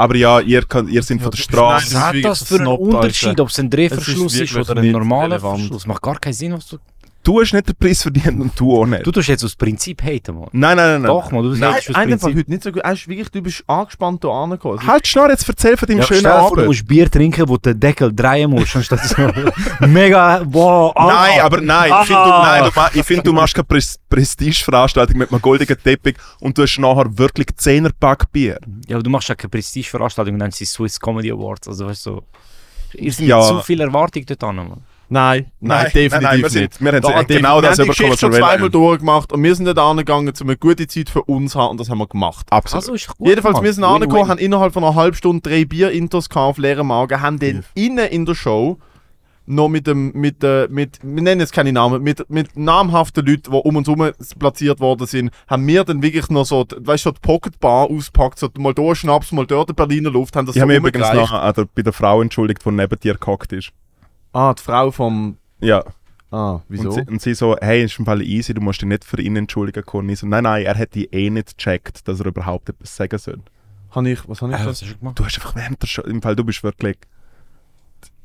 Aber 0.00 0.16
ja, 0.16 0.40
ihr, 0.40 0.62
könnt, 0.62 0.88
ihr 0.88 1.02
seid 1.02 1.20
von 1.20 1.30
der 1.30 1.32
das 1.32 1.40
ist 1.40 1.44
Straße. 1.44 1.94
Was 1.94 2.00
hat 2.02 2.24
das 2.24 2.42
für 2.44 2.54
einen 2.54 2.68
Unterschied, 2.68 3.38
ob 3.38 3.50
es 3.50 3.58
ein 3.58 3.66
Es 3.66 3.70
Drehverschluss 3.70 4.34
ist 4.34 4.50
ist, 4.50 4.56
oder 4.56 4.80
ein 4.80 4.84
nicht 4.86 4.92
normaler. 4.92 5.38
Verschluss? 5.38 5.86
Macht 5.86 6.00
gar 6.00 6.18
keinen 6.18 6.32
Sinn, 6.32 6.54
was 6.54 6.68
du... 6.68 6.78
Du 7.22 7.38
hast 7.38 7.52
nicht 7.52 7.68
den 7.68 7.76
Preis 7.76 8.00
verdient 8.00 8.40
und 8.40 8.58
du 8.58 8.74
auch 8.80 8.86
nicht. 8.86 9.06
Du 9.06 9.12
tust 9.12 9.28
jetzt 9.28 9.44
aus 9.44 9.54
Prinzip 9.54 10.02
haten, 10.02 10.36
Mann. 10.38 10.48
nein, 10.52 10.74
nein, 10.76 10.92
nein. 10.92 11.02
nein. 11.02 11.08
Doch, 11.10 11.30
man, 11.30 11.42
du 11.42 11.50
Nein, 11.50 11.58
sagst 11.74 11.90
aus 11.90 11.94
einer 11.96 12.18
Fall 12.18 12.32
Prinzip. 12.32 12.38
heute 12.38 12.50
nicht 12.50 12.62
so 12.62 12.72
gut. 12.72 12.82
Ist 12.82 13.08
wirklich, 13.08 13.28
du 13.30 13.42
bist 13.42 13.62
angespannt 13.66 14.22
hier 14.24 14.30
angekommen. 14.30 14.78
Ist- 14.78 14.86
Halt 14.86 15.06
schnell, 15.06 15.28
jetzt 15.28 15.46
erzähl 15.46 15.76
von 15.76 15.86
deinem 15.86 15.98
Ja, 15.98 16.04
schönen 16.06 16.22
vor, 16.22 16.30
du 16.32 16.46
Abend. 16.54 16.66
musst 16.68 16.86
Bier 16.88 17.10
trinken, 17.10 17.46
wo 17.46 17.56
du 17.58 17.72
den 17.74 17.78
Deckel 17.80 18.10
drehen 18.14 18.50
musst, 18.50 18.74
anstatt 18.74 19.04
so 19.04 19.16
mega, 19.86 20.40
wow, 20.46 20.92
ah. 20.96 21.06
Nein, 21.06 21.40
aber 21.42 21.60
nein, 21.60 21.90
ich 21.90 22.06
finde, 22.06 22.22
du, 22.24 22.30
Aha. 22.30 22.60
nein, 22.62 22.70
du, 22.74 22.98
ich 22.98 23.04
find, 23.06 23.26
du 23.26 23.32
machst 23.34 23.54
keine 23.54 23.64
Pres 23.64 23.98
Prestigeveranstaltung 24.08 25.18
mit 25.18 25.30
einem 25.30 25.42
goldenen 25.42 25.76
Teppich 25.82 26.16
und 26.40 26.56
du 26.56 26.62
hast 26.62 26.78
nachher 26.78 27.18
wirklich 27.18 27.48
10er-Pack 27.48 28.32
Bier. 28.32 28.58
Ja, 28.88 28.96
aber 28.96 29.02
du 29.02 29.10
machst 29.10 29.28
ja 29.28 29.34
keine 29.34 29.50
Prestigeveranstaltung 29.50 30.34
und 30.34 30.40
dann 30.40 30.50
sind 30.52 30.66
Swiss 30.68 30.98
Comedy 30.98 31.30
Awards, 31.30 31.68
also 31.68 31.86
weißt 31.86 32.06
du, 32.06 32.10
so... 32.12 32.22
Ihr 32.94 33.12
seid 33.12 33.26
Ja. 33.26 33.40
zu 33.42 33.60
viel 33.60 33.80
Erwartung 33.80 34.24
dort 34.26 34.42
an, 34.42 34.56
Mann. 34.56 34.82
Nein, 35.12 35.50
nein, 35.58 35.82
Nein, 35.82 35.84
definitiv 35.92 36.12
nein, 36.12 36.22
nein, 36.22 36.36
wir 36.38 36.42
nicht. 36.44 36.52
sind- 36.52 36.80
wir 36.80 36.92
haben 36.92 37.00
Da- 37.02 37.22
genau 37.24 37.56
wir 37.56 37.62
das 37.62 37.78
haben 37.78 37.84
die 37.84 37.88
Geschichte 37.90 38.16
schon 38.18 38.32
wir 38.32 38.38
zweimal 38.38 38.60
wollen. 38.60 38.72
durchgemacht 38.72 39.32
und 39.32 39.42
wir 39.42 39.54
sind 39.56 39.64
dort 39.66 39.78
angegangen, 39.78 40.32
um 40.40 40.46
eine 40.48 40.56
gute 40.56 40.86
Zeit 40.86 41.10
für 41.10 41.22
uns 41.24 41.52
zu 41.52 41.60
haben 41.60 41.70
und 41.72 41.80
das 41.80 41.90
haben 41.90 41.98
wir 41.98 42.06
gemacht. 42.06 42.46
Absolut. 42.50 42.82
Also 42.84 42.94
ist 42.94 43.08
doch 43.08 43.16
gut, 43.18 43.26
Jedenfalls, 43.28 43.54
Mann. 43.56 43.64
wir 43.64 43.72
sind 43.72 43.82
angekommen, 43.84 44.28
haben 44.28 44.38
innerhalb 44.38 44.72
von 44.72 44.84
einer 44.84 44.94
halben 44.94 45.16
Stunde 45.16 45.42
drei 45.48 45.64
Bier-Intos 45.64 46.28
auf 46.32 46.58
leeren 46.58 46.86
Magen, 46.86 47.20
haben 47.20 47.40
dann 47.40 47.64
innen 47.74 48.06
in 48.06 48.24
der 48.24 48.34
Show 48.36 48.78
noch 49.46 49.68
mit 49.68 49.88
dem, 49.88 50.12
mit, 50.12 50.44
äh, 50.44 50.68
mit, 50.70 51.00
wir 51.02 51.22
nennen 51.24 51.40
jetzt 51.40 51.52
keine 51.52 51.72
Namen, 51.72 52.04
mit, 52.04 52.30
mit 52.30 52.56
namhaften 52.56 53.26
Leuten, 53.26 53.50
die 53.50 53.56
um 53.56 53.74
uns 53.74 53.88
herum 53.88 54.12
platziert 54.38 54.78
worden 54.78 55.08
sind, 55.08 55.32
haben 55.48 55.66
wir 55.66 55.82
dann 55.82 56.02
wirklich 56.04 56.28
noch 56.30 56.44
so, 56.46 56.62
die- 56.62 56.76
weißt 56.86 57.04
du, 57.06 57.08
so 57.08 57.12
die 57.14 57.20
Pocketbar 57.20 57.90
auspackt, 57.90 58.38
so 58.38 58.48
mal 58.58 58.74
da 58.74 58.94
Schnaps, 58.94 59.32
mal 59.32 59.46
dort 59.46 59.74
Berliner 59.74 60.10
Luft, 60.10 60.36
haben 60.36 60.46
das 60.46 60.54
ich 60.54 60.60
so 60.60 60.68
habe 60.68 60.68
mich 60.68 60.78
übrigens 60.78 61.10
der, 61.10 61.66
bei 61.74 61.82
der 61.82 61.92
Frau 61.92 62.22
entschuldigt, 62.22 62.64
die 62.64 62.70
neben 62.70 63.00
dir 63.00 63.14
gehockt 63.16 63.52
ist. 63.52 63.72
Ah, 64.32 64.54
die 64.54 64.62
Frau 64.62 64.90
vom, 64.90 65.36
Ja. 65.60 65.84
ah, 66.30 66.60
wieso? 66.68 66.88
Und 66.90 66.94
sie, 66.94 67.00
und 67.12 67.22
sie 67.22 67.34
so, 67.34 67.56
hey, 67.60 67.84
ist 67.84 67.98
im 67.98 68.04
Fall 68.04 68.22
easy, 68.22 68.54
du 68.54 68.60
musst 68.60 68.80
dich 68.80 68.88
nicht 68.88 69.04
für 69.04 69.20
ihn 69.20 69.36
entschuldigen 69.36 69.84
können. 69.84 70.08
Ich 70.08 70.20
so, 70.20 70.26
nein, 70.26 70.44
nein, 70.44 70.64
er 70.64 70.76
hätte 70.76 71.00
eh 71.00 71.30
nicht 71.30 71.56
gecheckt, 71.58 72.06
dass 72.06 72.20
er 72.20 72.26
überhaupt 72.26 72.68
etwas 72.68 72.94
sagen 72.96 73.18
soll. 73.18 73.40
Hab 73.90 74.04
ich, 74.06 74.28
was 74.28 74.40
habe 74.42 74.52
ich 74.52 74.58
Äh, 74.60 74.66
was 74.66 74.82
hast 74.82 74.90
du 74.92 74.96
gemacht? 74.98 75.18
Du 75.18 75.24
hast 75.24 75.34
einfach 75.36 75.56
während 75.56 75.82
der 75.82 75.86
Show, 75.88 76.02
im 76.02 76.22
Fall, 76.22 76.36
du 76.36 76.44
bist 76.44 76.62
wirklich 76.62 76.96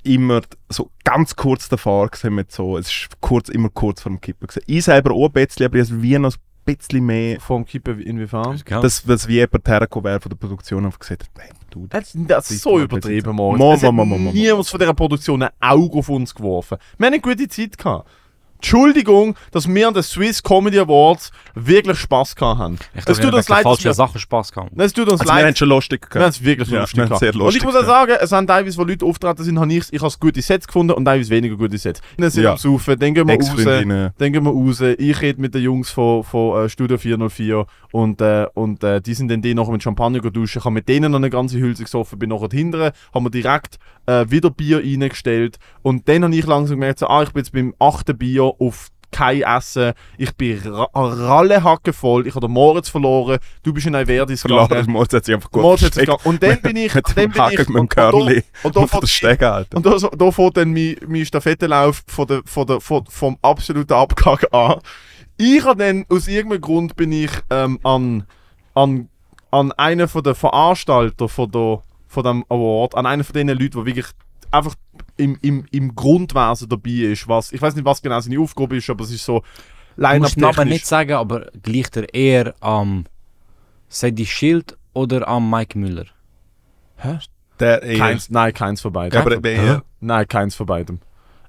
immer 0.03 0.41
so 0.69 0.91
ganz 1.03 1.35
kurz 1.35 1.67
davor 1.67 2.09
gewesen 2.09 2.35
mit 2.35 2.51
so, 2.51 2.77
es 2.77 2.87
ist 2.87 3.09
kurz, 3.21 3.49
immer 3.49 3.69
kurz 3.69 4.01
vor 4.03 4.11
dem 4.11 4.21
Kippen 4.21 4.45
gewesen. 4.47 4.63
Ich 4.67 4.83
selber 4.83 5.11
auch 5.11 5.25
ein 5.25 5.31
bisschen, 5.31 5.65
aber 5.65 5.79
ich 5.79 5.89
habe 5.89 6.01
wie 6.03 6.19
noch 6.19 6.35
bisschen 6.65 7.05
mehr, 7.05 7.39
Vom 7.39 7.65
Kippen 7.65 7.99
inwiefern? 7.99 8.61
Ja. 8.67 8.81
dass, 8.81 9.03
dass 9.03 9.27
wie 9.27 9.35
jemand 9.35 9.67
hergekommen 9.67 10.05
wäre 10.05 10.19
von 10.19 10.29
der 10.29 10.37
Produktion 10.37 10.85
und 10.85 10.99
gesagt 10.99 11.23
hat, 11.23 11.29
hey, 11.43 11.51
du, 11.69 11.87
Das, 11.87 12.11
das 12.15 12.51
ist 12.51 12.61
so 12.61 12.79
übertrieben, 12.79 13.35
Moritz. 13.35 13.81
Mo, 13.81 13.91
mo, 13.91 14.05
mo, 14.05 14.17
mo. 14.17 14.31
niemand 14.31 14.67
von 14.67 14.79
dieser 14.79 14.93
Produktion 14.93 15.43
ein 15.43 15.49
Auge 15.59 15.99
auf 15.99 16.09
uns 16.09 16.33
geworfen. 16.33 16.77
Wir 16.97 17.05
haben 17.07 17.13
eine 17.13 17.21
gute 17.21 17.47
Zeit 17.47 17.77
gehabt. 17.77 18.09
Entschuldigung, 18.69 19.35
dass 19.51 19.67
wir 19.71 19.87
an 19.87 19.93
den 19.93 20.01
Swiss 20.01 20.41
Comedy 20.41 20.79
Awards 20.79 21.31
wirklich 21.53 21.99
Spaß 21.99 22.35
gehabt 22.35 22.59
haben. 22.59 22.79
Ich 22.95 23.03
Es 23.07 23.19
tut 23.19 23.31
uns 23.31 23.47
leid, 23.47 23.59
dass 23.59 23.63
falsche 23.63 23.83
wir, 23.85 23.93
Sachen 23.93 24.19
Spaß 24.19 24.51
gehabt. 24.51 24.71
es 24.75 24.91
tut 24.91 25.07
uns 25.07 25.21
Also 25.21 25.31
wir 25.31 25.35
leid. 25.35 25.45
haben 25.45 25.55
schon 25.55 25.69
lustig 25.69 26.01
Wir 26.01 26.07
haben 26.09 26.19
gehabt. 26.31 26.35
es 26.35 26.43
wirklich 26.43 26.69
Ja, 26.69 26.79
lustig 26.79 26.97
wir 26.97 27.03
gehabt. 27.05 27.19
sehr 27.19 27.29
Und 27.29 27.35
ich 27.35 27.43
lustig 27.43 27.63
muss 27.65 27.75
auch 27.75 27.85
sagen, 27.85 28.13
es 28.19 28.31
haben 28.31 28.47
teilweise, 28.47 28.77
wo 28.79 28.83
Leute 28.83 29.05
auftreten 29.05 29.43
sind, 29.43 29.59
habe 29.59 29.71
ich, 29.71 29.83
ich 29.93 30.01
habe 30.01 30.13
gute 30.19 30.41
Sets 30.41 30.65
gefunden 30.65 30.93
und 30.93 31.05
teilweise 31.05 31.29
weniger 31.29 31.55
gute 31.57 31.77
Sets. 31.77 32.01
Dann 32.17 32.31
sind 32.31 32.41
wir 32.41 32.47
Ja. 32.47 32.51
am 32.53 32.57
Saufen, 32.57 32.97
dann 32.99 33.13
gehen 33.13 33.27
wir 33.27 33.35
raus, 33.35 34.11
dann 34.17 34.33
gehen 34.33 34.43
wir 34.43 34.51
raus. 34.51 34.81
Ich 34.81 35.21
rede 35.21 35.39
mit 35.39 35.53
den 35.53 35.61
Jungs 35.61 35.91
von, 35.91 36.23
von 36.23 36.65
äh, 36.65 36.69
Studio 36.69 36.97
404 36.97 37.67
und, 37.91 38.19
äh, 38.21 38.47
und 38.55 38.83
äh, 38.83 38.99
die 38.99 39.13
sind 39.13 39.29
dann 39.29 39.43
die 39.43 39.53
nachher 39.53 39.71
mit 39.73 39.83
Champagner 39.83 40.21
duschen. 40.21 40.57
Ich 40.59 40.65
habe 40.65 40.73
mit 40.73 40.89
denen 40.89 41.11
noch 41.11 41.19
eine 41.19 41.29
ganze 41.29 41.59
Hülse 41.59 41.83
gesoffen, 41.83 42.17
bin 42.17 42.29
nachher 42.31 42.49
hinterher, 42.51 42.93
haben 43.13 43.25
wir 43.25 43.29
direkt 43.29 43.77
äh, 44.07 44.25
wieder 44.29 44.49
Bier 44.49 44.79
reingestellt 44.79 45.59
und 45.83 46.07
dann 46.09 46.23
habe 46.23 46.35
ich 46.35 46.45
langsam 46.47 46.77
gemerkt, 46.77 46.99
so, 46.99 47.07
ah, 47.07 47.21
ich 47.23 47.29
bin 47.31 47.41
jetzt 47.43 47.51
beim 47.53 47.73
achten 47.79 48.17
Bier 48.17 48.54
auf 48.59 48.89
kein 49.15 49.43
Essen, 49.43 49.93
ich 50.17 50.35
bin 50.35 50.59
ra 50.65 50.89
rallehacke 50.93 51.93
voll, 51.93 52.27
ich 52.27 52.35
habe 52.35 52.47
den 52.47 52.53
Moritz 52.53 52.89
verloren, 52.89 53.39
du 53.63 53.71
bist 53.71 53.85
in 53.87 53.93
Neverdis 53.93 54.41
Verloren, 54.41 54.67
gegangen. 54.67 54.91
Moritz 54.91 55.13
hat 55.13 55.23
sich 55.23 55.33
einfach 55.33 55.49
gut 55.51 55.61
Moritz 55.61 55.83
hat 55.83 55.93
sich. 55.93 56.09
Und 56.25 56.43
dann 56.43 56.61
bin 56.61 56.75
ich, 56.75 56.93
Mit 56.95 57.15
dem 57.15 57.31
ich, 57.31 57.57
mit 57.59 57.69
dem 57.69 57.75
und, 57.75 57.97
und, 58.63 58.75
und 58.75 58.93
der 59.01 59.07
Stege, 59.07 59.49
Alter. 59.49 59.77
und 59.77 59.85
da, 60.21 60.31
fängt 60.31 60.57
dann 60.57 60.73
mein, 60.73 60.97
mein 61.07 61.25
Stafettenlauf 61.25 62.03
von 62.07 62.27
der, 62.27 62.41
von 62.45 62.67
der, 62.67 62.81
von, 62.81 63.05
vom 63.07 63.37
absoluten 63.41 63.93
Abgang 63.93 64.39
an. 64.51 64.81
Ich 65.37 65.63
habe 65.63 65.81
dann, 65.81 66.05
aus 66.09 66.27
irgendeinem 66.27 66.61
Grund 66.61 66.95
bin 66.97 67.13
ich 67.13 67.31
ähm, 67.49 67.79
an, 67.83 68.25
an, 68.73 69.07
an 69.49 69.71
einen 69.73 70.09
von 70.09 70.23
den 70.23 70.35
Veranstalter 70.35 71.29
von, 71.29 71.49
der, 71.51 71.83
von 72.07 72.23
dem 72.23 72.45
Award, 72.49 72.95
an 72.95 73.05
einen 73.05 73.23
von 73.23 73.33
den 73.33 73.47
Leuten, 73.47 73.79
die 73.79 73.85
wirklich 73.85 74.07
einfach 74.51 74.75
im, 75.17 75.37
im, 75.41 75.65
im 75.71 75.95
Grundwesen 75.95 76.67
dabei 76.69 76.89
ist. 76.91 77.27
Was, 77.27 77.51
ich 77.51 77.61
weiß 77.61 77.75
nicht, 77.75 77.85
was 77.85 78.01
genau 78.01 78.19
seine 78.19 78.39
Aufgabe 78.39 78.77
ist, 78.77 78.89
aber 78.89 79.03
es 79.03 79.11
ist 79.11 79.25
so 79.25 79.41
den 79.97 80.03
Namen 80.03 80.23
line-up-technisch. 80.23 80.73
nicht 80.73 80.85
sagen, 80.87 81.13
aber 81.13 81.51
gleicht 81.63 81.95
er 81.97 82.13
eher 82.13 82.55
am 82.59 83.05
Sadie 83.87 84.25
Schild 84.25 84.77
oder 84.93 85.27
am 85.27 85.49
Mike 85.49 85.77
Müller? 85.77 86.05
Der 87.59 87.83
eher. 87.83 87.97
Keins, 87.97 88.29
nein, 88.29 88.53
keins 88.53 88.81
von 88.81 88.91
beiden. 88.91 89.13
Ja, 89.13 89.21
aber 89.25 89.43
eher. 89.43 89.83
Nein, 89.99 90.27
keins 90.27 90.55
von 90.55 90.65
beidem. 90.65 90.99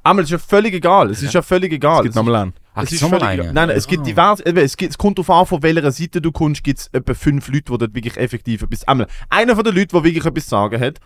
Aber 0.02 0.20
es 0.20 0.26
ist 0.26 0.32
ja 0.32 0.38
völlig 0.38 0.72
egal. 0.74 1.10
Es 1.10 1.22
ist 1.22 1.34
ja 1.34 1.42
völlig 1.42 1.72
egal. 1.72 1.98
Es 1.98 2.02
gibt 2.04 2.14
nochmal 2.14 2.36
an. 2.36 2.52
Ach, 2.74 2.84
es 2.84 2.92
ist 2.92 3.00
völlig 3.02 3.22
einen? 3.22 3.40
egal. 3.40 3.52
Nein, 3.52 3.68
nein, 3.68 3.76
es 3.76 3.88
gibt 3.88 4.02
Ah. 4.02 4.04
diverse. 4.04 4.46
Es, 4.46 4.76
gibt, 4.76 4.90
es 4.92 4.98
kommt 4.98 5.18
darauf 5.18 5.30
an, 5.30 5.46
von 5.46 5.62
welcher 5.64 5.90
Seite 5.90 6.20
du 6.20 6.30
kommst, 6.30 6.62
gibt 6.62 6.78
es 6.78 6.86
etwa 6.92 7.14
fünf 7.14 7.48
Leute, 7.48 7.72
die 7.72 7.78
dort 7.78 7.94
wirklich 7.94 8.16
effektiv 8.16 8.62
etwas. 8.62 8.86
Einmal, 8.86 9.08
einer 9.30 9.56
von 9.56 9.64
den 9.64 9.74
Leuten, 9.74 9.96
der 9.96 10.04
wirklich 10.04 10.24
etwas 10.24 10.48
sagen 10.48 10.80
hat. 10.80 11.00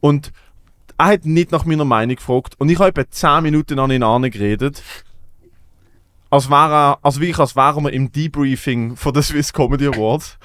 Und 0.00 0.32
er 1.02 1.08
hat 1.14 1.24
nicht 1.26 1.50
nach 1.50 1.64
meiner 1.64 1.84
Meinung 1.84 2.14
gefragt. 2.14 2.54
Und 2.58 2.68
ich 2.68 2.78
habe 2.78 2.88
etwa 2.88 3.10
10 3.10 3.42
Minuten 3.42 3.80
an 3.80 3.90
ihn 3.90 4.04
angeredet. 4.04 4.84
Als 6.30 6.48
wäre 6.48 6.72
er, 6.72 6.98
also 7.02 7.20
wirklich, 7.20 7.40
als 7.40 7.56
wären 7.56 7.82
wir 7.82 7.92
im 7.92 8.12
Debriefing 8.12 8.94
von 8.94 9.12
der 9.12 9.24
Swiss 9.24 9.52
Comedy 9.52 9.88
Awards. 9.88 10.38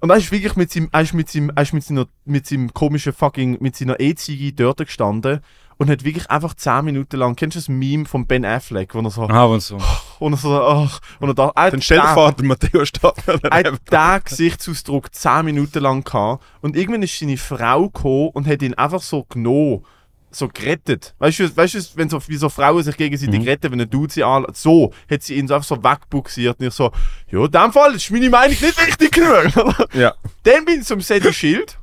Und 0.00 0.10
er 0.10 0.16
ist 0.16 0.32
wirklich 0.32 0.56
mit 0.56 0.72
seinem, 0.72 0.88
er 0.90 1.02
ist 1.02 1.14
mit 1.14 1.28
seinem, 1.28 1.52
er 1.54 1.62
ist 1.62 1.72
mit 1.72 1.84
seiner, 1.84 2.08
mit 2.24 2.44
seinem 2.44 2.74
komischen 2.74 3.12
fucking, 3.12 3.58
mit 3.60 3.76
seiner 3.76 4.00
E-Ziege 4.00 4.52
dort 4.52 4.78
gestanden 4.78 5.40
und 5.82 5.90
hat 5.90 6.04
wirklich 6.04 6.30
einfach 6.30 6.54
10 6.54 6.84
Minuten 6.84 7.16
lang, 7.16 7.36
kennst 7.36 7.56
du 7.56 7.60
das 7.60 7.68
Meme 7.68 8.04
von 8.06 8.26
Ben 8.26 8.44
Affleck, 8.44 8.94
wo 8.94 9.00
er 9.00 9.10
so, 9.10 9.22
Ah, 9.24 9.44
und 9.44 9.60
so. 9.62 9.78
wo 10.18 10.28
er 10.28 10.36
so, 10.36 10.52
ach, 10.62 11.00
wo 11.20 11.26
er 11.26 11.34
da, 11.34 11.52
er 11.54 11.70
den- 11.72 11.80
der 11.80 12.44
Matteo 12.44 12.84
steht 12.84 13.12
er 13.26 13.34
hat 13.50 13.64
den 13.90 14.24
Gesichtsausdruck 14.24 15.14
10 15.14 15.44
Minuten 15.44 15.80
lang 15.80 16.04
gehabt 16.04 16.42
und 16.60 16.76
irgendwann 16.76 17.02
ist 17.02 17.18
seine 17.18 17.36
Frau 17.36 17.88
gekommen 17.90 18.30
und 18.34 18.46
hat 18.46 18.62
ihn 18.62 18.74
einfach 18.74 19.02
so 19.02 19.24
genommen, 19.24 19.84
so 20.30 20.48
gerettet. 20.48 21.14
Weißt 21.18 21.40
du, 21.40 21.56
weißt 21.56 21.74
du 21.74 21.78
wenn 21.96 22.08
so, 22.08 22.18
wie 22.26 22.36
so 22.36 22.48
Frauen 22.48 22.82
sich 22.82 22.96
gegenseitig 22.96 23.40
Mhm. 23.40 23.46
retten, 23.46 23.70
wenn 23.72 23.80
ein 23.82 23.90
Dude 23.90 24.10
sie 24.12 24.24
an, 24.24 24.46
so 24.54 24.92
hat 25.10 25.22
sie 25.22 25.34
ihn 25.36 25.46
so 25.46 25.54
einfach 25.54 25.68
so 25.68 25.82
wegbuxiert 25.82 26.58
und 26.58 26.66
ich 26.68 26.72
so, 26.72 26.90
ja, 27.30 27.44
in 27.44 27.50
dem 27.50 27.72
Fall 27.72 27.94
ist 27.94 28.10
meine 28.10 28.30
Meinung 28.30 28.56
nicht 28.58 28.78
richtig 28.86 29.12
genug. 29.12 29.88
Ja. 29.92 30.14
Dann 30.44 30.64
bin 30.64 30.80
ich 30.80 30.86
zum 30.86 31.00
Sadie 31.02 31.32
Schild, 31.34 31.78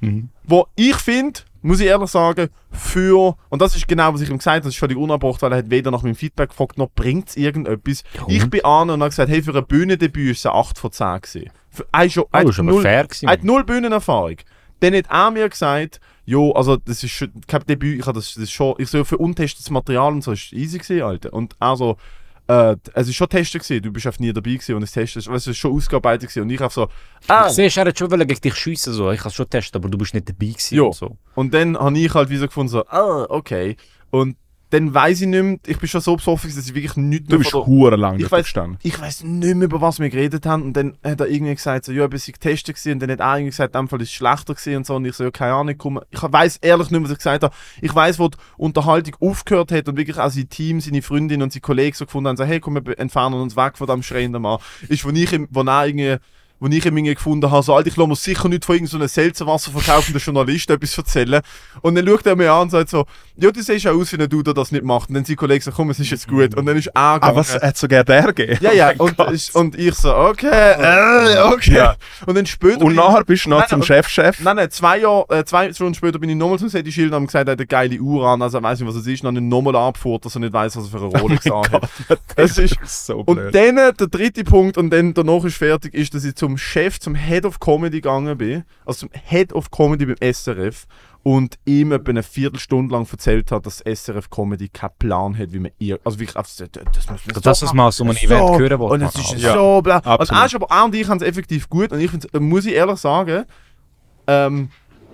Mhm. 0.00 0.28
wo 0.44 0.68
ich 0.76 0.94
finde, 0.94 1.40
muss 1.62 1.80
ich 1.80 1.86
ehrlich 1.86 2.10
sagen, 2.10 2.48
für, 2.70 3.36
und 3.48 3.62
das 3.62 3.74
ist 3.74 3.88
genau, 3.88 4.14
was 4.14 4.20
ich 4.20 4.30
ihm 4.30 4.38
gesagt 4.38 4.56
habe, 4.56 4.64
das 4.64 4.74
ist 4.74 4.78
völlig 4.78 4.96
unabbracht, 4.96 5.42
weil 5.42 5.52
er 5.52 5.58
hat 5.58 5.70
weder 5.70 5.90
nach 5.90 6.02
meinem 6.02 6.14
Feedback 6.14 6.50
gefragt, 6.50 6.78
noch 6.78 6.90
bringt 6.90 7.28
es 7.28 7.36
irgendetwas. 7.36 8.04
Ich 8.28 8.48
bin 8.48 8.64
an 8.64 8.90
und 8.90 9.00
habe 9.00 9.10
gesagt, 9.10 9.30
hey, 9.30 9.42
für 9.42 9.56
ein 9.56 9.66
Bühnendebüt 9.66 10.32
ist 10.32 10.38
es 10.40 10.46
eine 10.46 10.54
8 10.54 10.78
von 10.78 10.92
10 10.92 11.20
gewesen. 11.20 11.50
Für, 11.70 11.86
er 11.92 12.04
ist 12.04 12.12
schon, 12.12 12.24
er 12.32 12.44
Oh, 12.44 12.48
hat 12.52 12.58
null, 12.64 12.86
er 12.86 13.06
hat 13.30 13.44
null 13.44 13.64
Bühnenerfahrung. 13.64 14.36
Dann 14.80 14.94
hat 14.94 15.06
er 15.10 15.30
mir 15.30 15.48
gesagt, 15.48 16.00
jo, 16.24 16.52
also 16.52 16.76
das 16.76 17.02
ist 17.02 17.10
schon 17.10 17.32
kein 17.46 17.64
Debüt, 17.66 18.00
ich 18.00 18.06
habe 18.06 18.18
das, 18.18 18.34
das 18.34 18.50
schon, 18.50 18.74
ich 18.78 18.88
so 18.88 19.02
für 19.04 19.18
untestetes 19.18 19.70
Material 19.70 20.12
und 20.12 20.22
so, 20.22 20.32
ist 20.32 20.52
easy 20.52 20.78
gewesen, 20.78 21.02
Alter. 21.02 21.32
Und 21.32 21.56
also, 21.58 21.96
äh, 22.48 22.76
es 22.94 23.08
ist 23.08 23.14
schon 23.14 23.28
Testen 23.28 23.60
gewesen, 23.60 23.82
du 23.82 23.92
bist 23.92 24.06
einfach 24.06 24.20
nie 24.20 24.32
dabei 24.32 24.52
gewesen 24.52 24.74
und 24.74 24.82
es 24.82 24.92
Testen, 24.92 25.22
es 25.32 25.46
ist 25.46 25.56
schon 25.58 25.72
ausgearbeitet 25.72 26.28
gewesen 26.28 26.42
und 26.42 26.50
ich 26.50 26.60
einfach 26.60 26.74
so, 26.74 26.88
ah, 27.28 27.46
Du 27.46 27.54
siehst, 27.54 27.76
er 27.76 27.86
hat 27.86 27.98
schon 27.98 28.08
gegen 28.08 28.40
dich 28.40 28.54
schiessen, 28.54 28.92
so. 28.94 29.12
Ich 29.12 29.20
kann 29.20 29.28
es 29.28 29.34
schon 29.34 29.48
testen, 29.48 29.80
aber 29.80 29.90
du 29.90 29.98
bist 29.98 30.14
nicht 30.14 30.28
dabei 30.28 30.46
gewesen. 30.46 30.74
Ja. 30.74 30.82
Und 30.82 30.94
so. 30.94 31.16
Und 31.34 31.52
dann 31.54 31.78
habe 31.78 31.98
ich 31.98 32.12
halt 32.12 32.30
wieder 32.30 32.46
gefunden, 32.46 32.70
so, 32.70 32.86
ah, 32.86 33.26
okay. 33.28 33.76
Und 34.10 34.36
dann 34.70 34.92
weiß 34.92 35.22
ich 35.22 35.26
nicht 35.26 35.42
mehr, 35.42 35.56
ich 35.66 35.78
bin 35.78 35.88
schon 35.88 36.00
so 36.00 36.16
besoffen, 36.16 36.54
dass 36.54 36.66
ich 36.66 36.74
wirklich 36.74 36.96
nichts 36.96 37.28
Du 37.28 37.38
bist 37.38 37.54
hure 37.54 37.96
lang 37.96 38.18
Ich 38.18 38.28
gestanden. 38.28 38.78
ich 38.82 39.00
weiß 39.00 39.24
nicht 39.24 39.54
mehr, 39.54 39.64
über 39.64 39.80
was 39.80 39.98
wir 39.98 40.10
geredet 40.10 40.44
haben. 40.44 40.62
Und 40.62 40.74
dann 40.74 40.96
hat 41.02 41.20
er 41.20 41.28
irgendwie 41.28 41.54
gesagt, 41.54 41.86
so, 41.86 41.92
ja, 41.92 42.06
bis 42.06 42.28
ich 42.28 42.34
getestet 42.34 42.76
gewesen. 42.76 42.92
Und 42.92 43.00
dann 43.00 43.10
hat 43.12 43.20
er 43.20 43.36
irgendwie 43.36 43.50
gesagt, 43.50 43.74
in 43.74 43.80
dem 43.80 43.88
Fall 43.88 44.02
ist 44.02 44.08
es 44.08 44.14
schlechter 44.14 44.54
gewesen 44.54 44.76
und 44.76 44.86
so. 44.86 44.96
Und 44.96 45.04
ich 45.06 45.14
so, 45.14 45.24
ja, 45.24 45.30
keine 45.30 45.54
Ahnung, 45.54 45.74
komm. 45.78 46.00
Ich 46.10 46.22
weiß 46.22 46.58
ehrlich 46.58 46.90
nicht 46.90 47.00
mehr, 47.00 47.04
was 47.04 47.12
ich 47.12 47.18
gesagt 47.18 47.42
habe. 47.44 47.54
Ich 47.80 47.94
weiß, 47.94 48.18
wo 48.18 48.28
die 48.28 48.36
Unterhaltung 48.56 49.16
aufgehört 49.20 49.72
hat 49.72 49.88
und 49.88 49.96
wirklich 49.96 50.18
auch 50.18 50.30
sein 50.30 50.48
Team, 50.48 50.80
seine 50.80 51.00
Freundin 51.02 51.42
und 51.42 51.52
seine 51.52 51.60
Kollegen 51.62 51.96
so 51.96 52.04
gefunden 52.04 52.28
haben, 52.28 52.36
so, 52.36 52.44
hey, 52.44 52.60
komm, 52.60 52.74
wir 52.74 52.98
entfernen 52.98 53.40
uns 53.40 53.56
weg 53.56 53.78
von 53.78 53.86
dem 53.86 54.02
schreienden 54.02 54.42
Mann. 54.42 54.58
Ist, 54.88 55.04
wo 55.04 55.10
ich, 55.10 55.38
wo 55.50 55.62
er 55.62 55.86
irgendwie, 55.86 56.16
wo 56.60 56.66
ich 56.68 56.84
irgendwie 56.84 57.14
gefunden 57.14 57.50
habe, 57.50 57.62
so, 57.62 57.74
Alter, 57.74 57.88
ich 57.88 57.96
lasse 57.96 58.08
mir 58.08 58.16
sicher 58.16 58.48
nicht 58.48 58.64
von 58.64 58.74
irgendeinem 58.76 59.00
so 59.02 59.06
Seltzenwasser 59.06 59.70
verkaufenden 59.70 60.20
Journalist 60.20 60.70
etwas 60.70 60.96
erzählen. 60.98 61.40
Und 61.82 61.94
dann 61.94 62.06
schaut 62.06 62.26
er 62.26 62.36
mir 62.36 62.52
an 62.52 62.62
und 62.62 62.70
sagt 62.70 62.90
so, 62.90 63.06
ja, 63.36 63.50
du 63.50 63.62
siehst 63.62 63.84
ja 63.84 63.92
aus, 63.92 64.12
wie 64.12 64.16
ein 64.20 64.28
Dude, 64.28 64.44
der 64.44 64.54
das 64.54 64.72
nicht 64.72 64.84
macht. 64.84 65.08
Und 65.08 65.14
dann 65.14 65.24
sein 65.24 65.36
Kollege 65.36 65.62
so, 65.64 65.70
komm, 65.70 65.90
es 65.90 66.00
ist 66.00 66.10
jetzt 66.10 66.26
gut. 66.28 66.54
Und 66.56 66.66
dann 66.66 66.76
ist 66.76 66.88
er 66.88 66.96
Ah, 66.96 67.14
gegangen. 67.18 67.36
was 67.36 67.54
hat 67.54 67.76
sogar 67.76 68.02
der 68.04 68.32
gegeben? 68.32 68.58
Ja, 68.60 68.72
ja, 68.72 68.92
Oh 68.98 69.04
und, 69.04 69.16
ich, 69.32 69.54
und 69.54 69.78
ich 69.78 69.94
so, 69.94 70.14
okay, 70.14 70.48
äh, 70.50 71.38
okay. 71.52 71.74
Ja. 71.76 71.96
Und 72.26 72.34
dann 72.36 72.46
später. 72.46 72.82
Und 72.84 72.94
nachher 72.96 73.24
bist 73.24 73.44
du 73.46 73.50
noch 73.50 73.60
Nein, 73.60 73.68
zum 73.68 73.82
Chef-Chef. 73.82 74.40
Nein, 74.40 74.56
nein, 74.56 74.70
zwei, 74.70 74.98
Jahre, 74.98 75.26
äh, 75.28 75.44
zwei 75.44 75.72
Stunden 75.72 75.94
später 75.94 76.18
bin 76.18 76.28
ich 76.30 76.36
nochmal 76.36 76.58
zum 76.58 76.68
Sadie 76.68 76.90
Schild 76.90 77.10
und 77.10 77.14
haben 77.14 77.26
gesagt, 77.26 77.46
er 77.48 77.52
hat 77.52 77.58
eine 77.60 77.66
geile 77.66 77.98
Uhr 78.00 78.26
an, 78.26 78.42
also 78.42 78.58
er 78.58 78.62
weiß 78.64 78.80
nicht, 78.80 78.88
was 78.88 78.96
es 78.96 79.06
ist, 79.06 79.24
und 79.24 79.34
dann 79.34 79.48
nochmal 79.48 79.76
abgefuhrt, 79.76 80.24
dass 80.24 80.34
er 80.34 80.40
nicht 80.40 80.52
weiß, 80.52 80.76
was 80.76 80.84
er 80.92 80.98
für 80.98 81.04
eine 81.06 81.20
Rolex 81.20 81.46
anhat. 81.50 81.88
Es 82.36 82.58
ist, 82.58 82.76
so 83.06 83.18
und 83.20 83.36
blöd. 83.36 83.54
dann, 83.54 83.78
äh, 83.78 83.92
der 83.92 84.06
dritte 84.08 84.42
Punkt, 84.44 84.76
und 84.76 84.90
dann 84.90 85.14
danach 85.14 85.44
ist 85.44 85.56
fertig, 85.56 85.94
ist, 85.94 86.14
dass 86.14 86.24
ich 86.24 86.34
zum 86.34 86.47
Chef, 86.56 86.98
zum 86.98 87.14
Head 87.14 87.44
of 87.44 87.60
Comedy 87.60 88.00
gegangen 88.00 88.38
bin, 88.38 88.64
also 88.86 89.06
zum 89.06 89.10
Head 89.12 89.52
of 89.52 89.70
Comedy 89.70 90.06
beim 90.06 90.16
SRF, 90.32 90.86
und 91.22 91.58
ihm 91.66 91.92
etwa 91.92 92.10
eine 92.10 92.22
Viertelstunde 92.22 92.94
lang 92.94 93.06
erzählt 93.10 93.50
hat, 93.50 93.66
dass 93.66 93.80
SRF 93.80 94.30
Comedy 94.30 94.68
keinen 94.68 94.92
Plan 94.98 95.36
hat, 95.36 95.52
wie 95.52 95.58
man 95.58 95.72
ihr, 95.78 95.98
also 96.04 96.18
wirklich, 96.18 96.34
das, 96.34 96.56
das, 96.56 96.70
das 96.70 97.10
muss 97.10 97.26
man 97.26 97.42
Das 97.42 97.60
so 97.60 97.66
ist 97.66 97.74
mal 97.74 97.92
so 97.92 98.04
ein 98.04 98.12
so, 98.12 98.26
Event 98.26 98.58
hören 98.58 98.80
Und 98.80 99.02
es 99.02 99.14
ist 99.14 99.34
Ja, 99.38 99.52
so 99.52 99.82
bla. 99.82 99.98
Und 99.98 100.22
ist 100.22 100.32
aber 100.54 100.66
auch 100.70 100.84
und 100.86 100.94
ich 100.94 101.08
haben 101.08 101.18
es 101.18 101.22
effektiv 101.22 101.68
gut. 101.68 101.92
Und 101.92 102.00
ich 102.00 102.10
muss 102.40 102.64
ich 102.64 102.72
ehrlich 102.72 102.98
sagen, 102.98 103.44
ähm, 104.26 104.70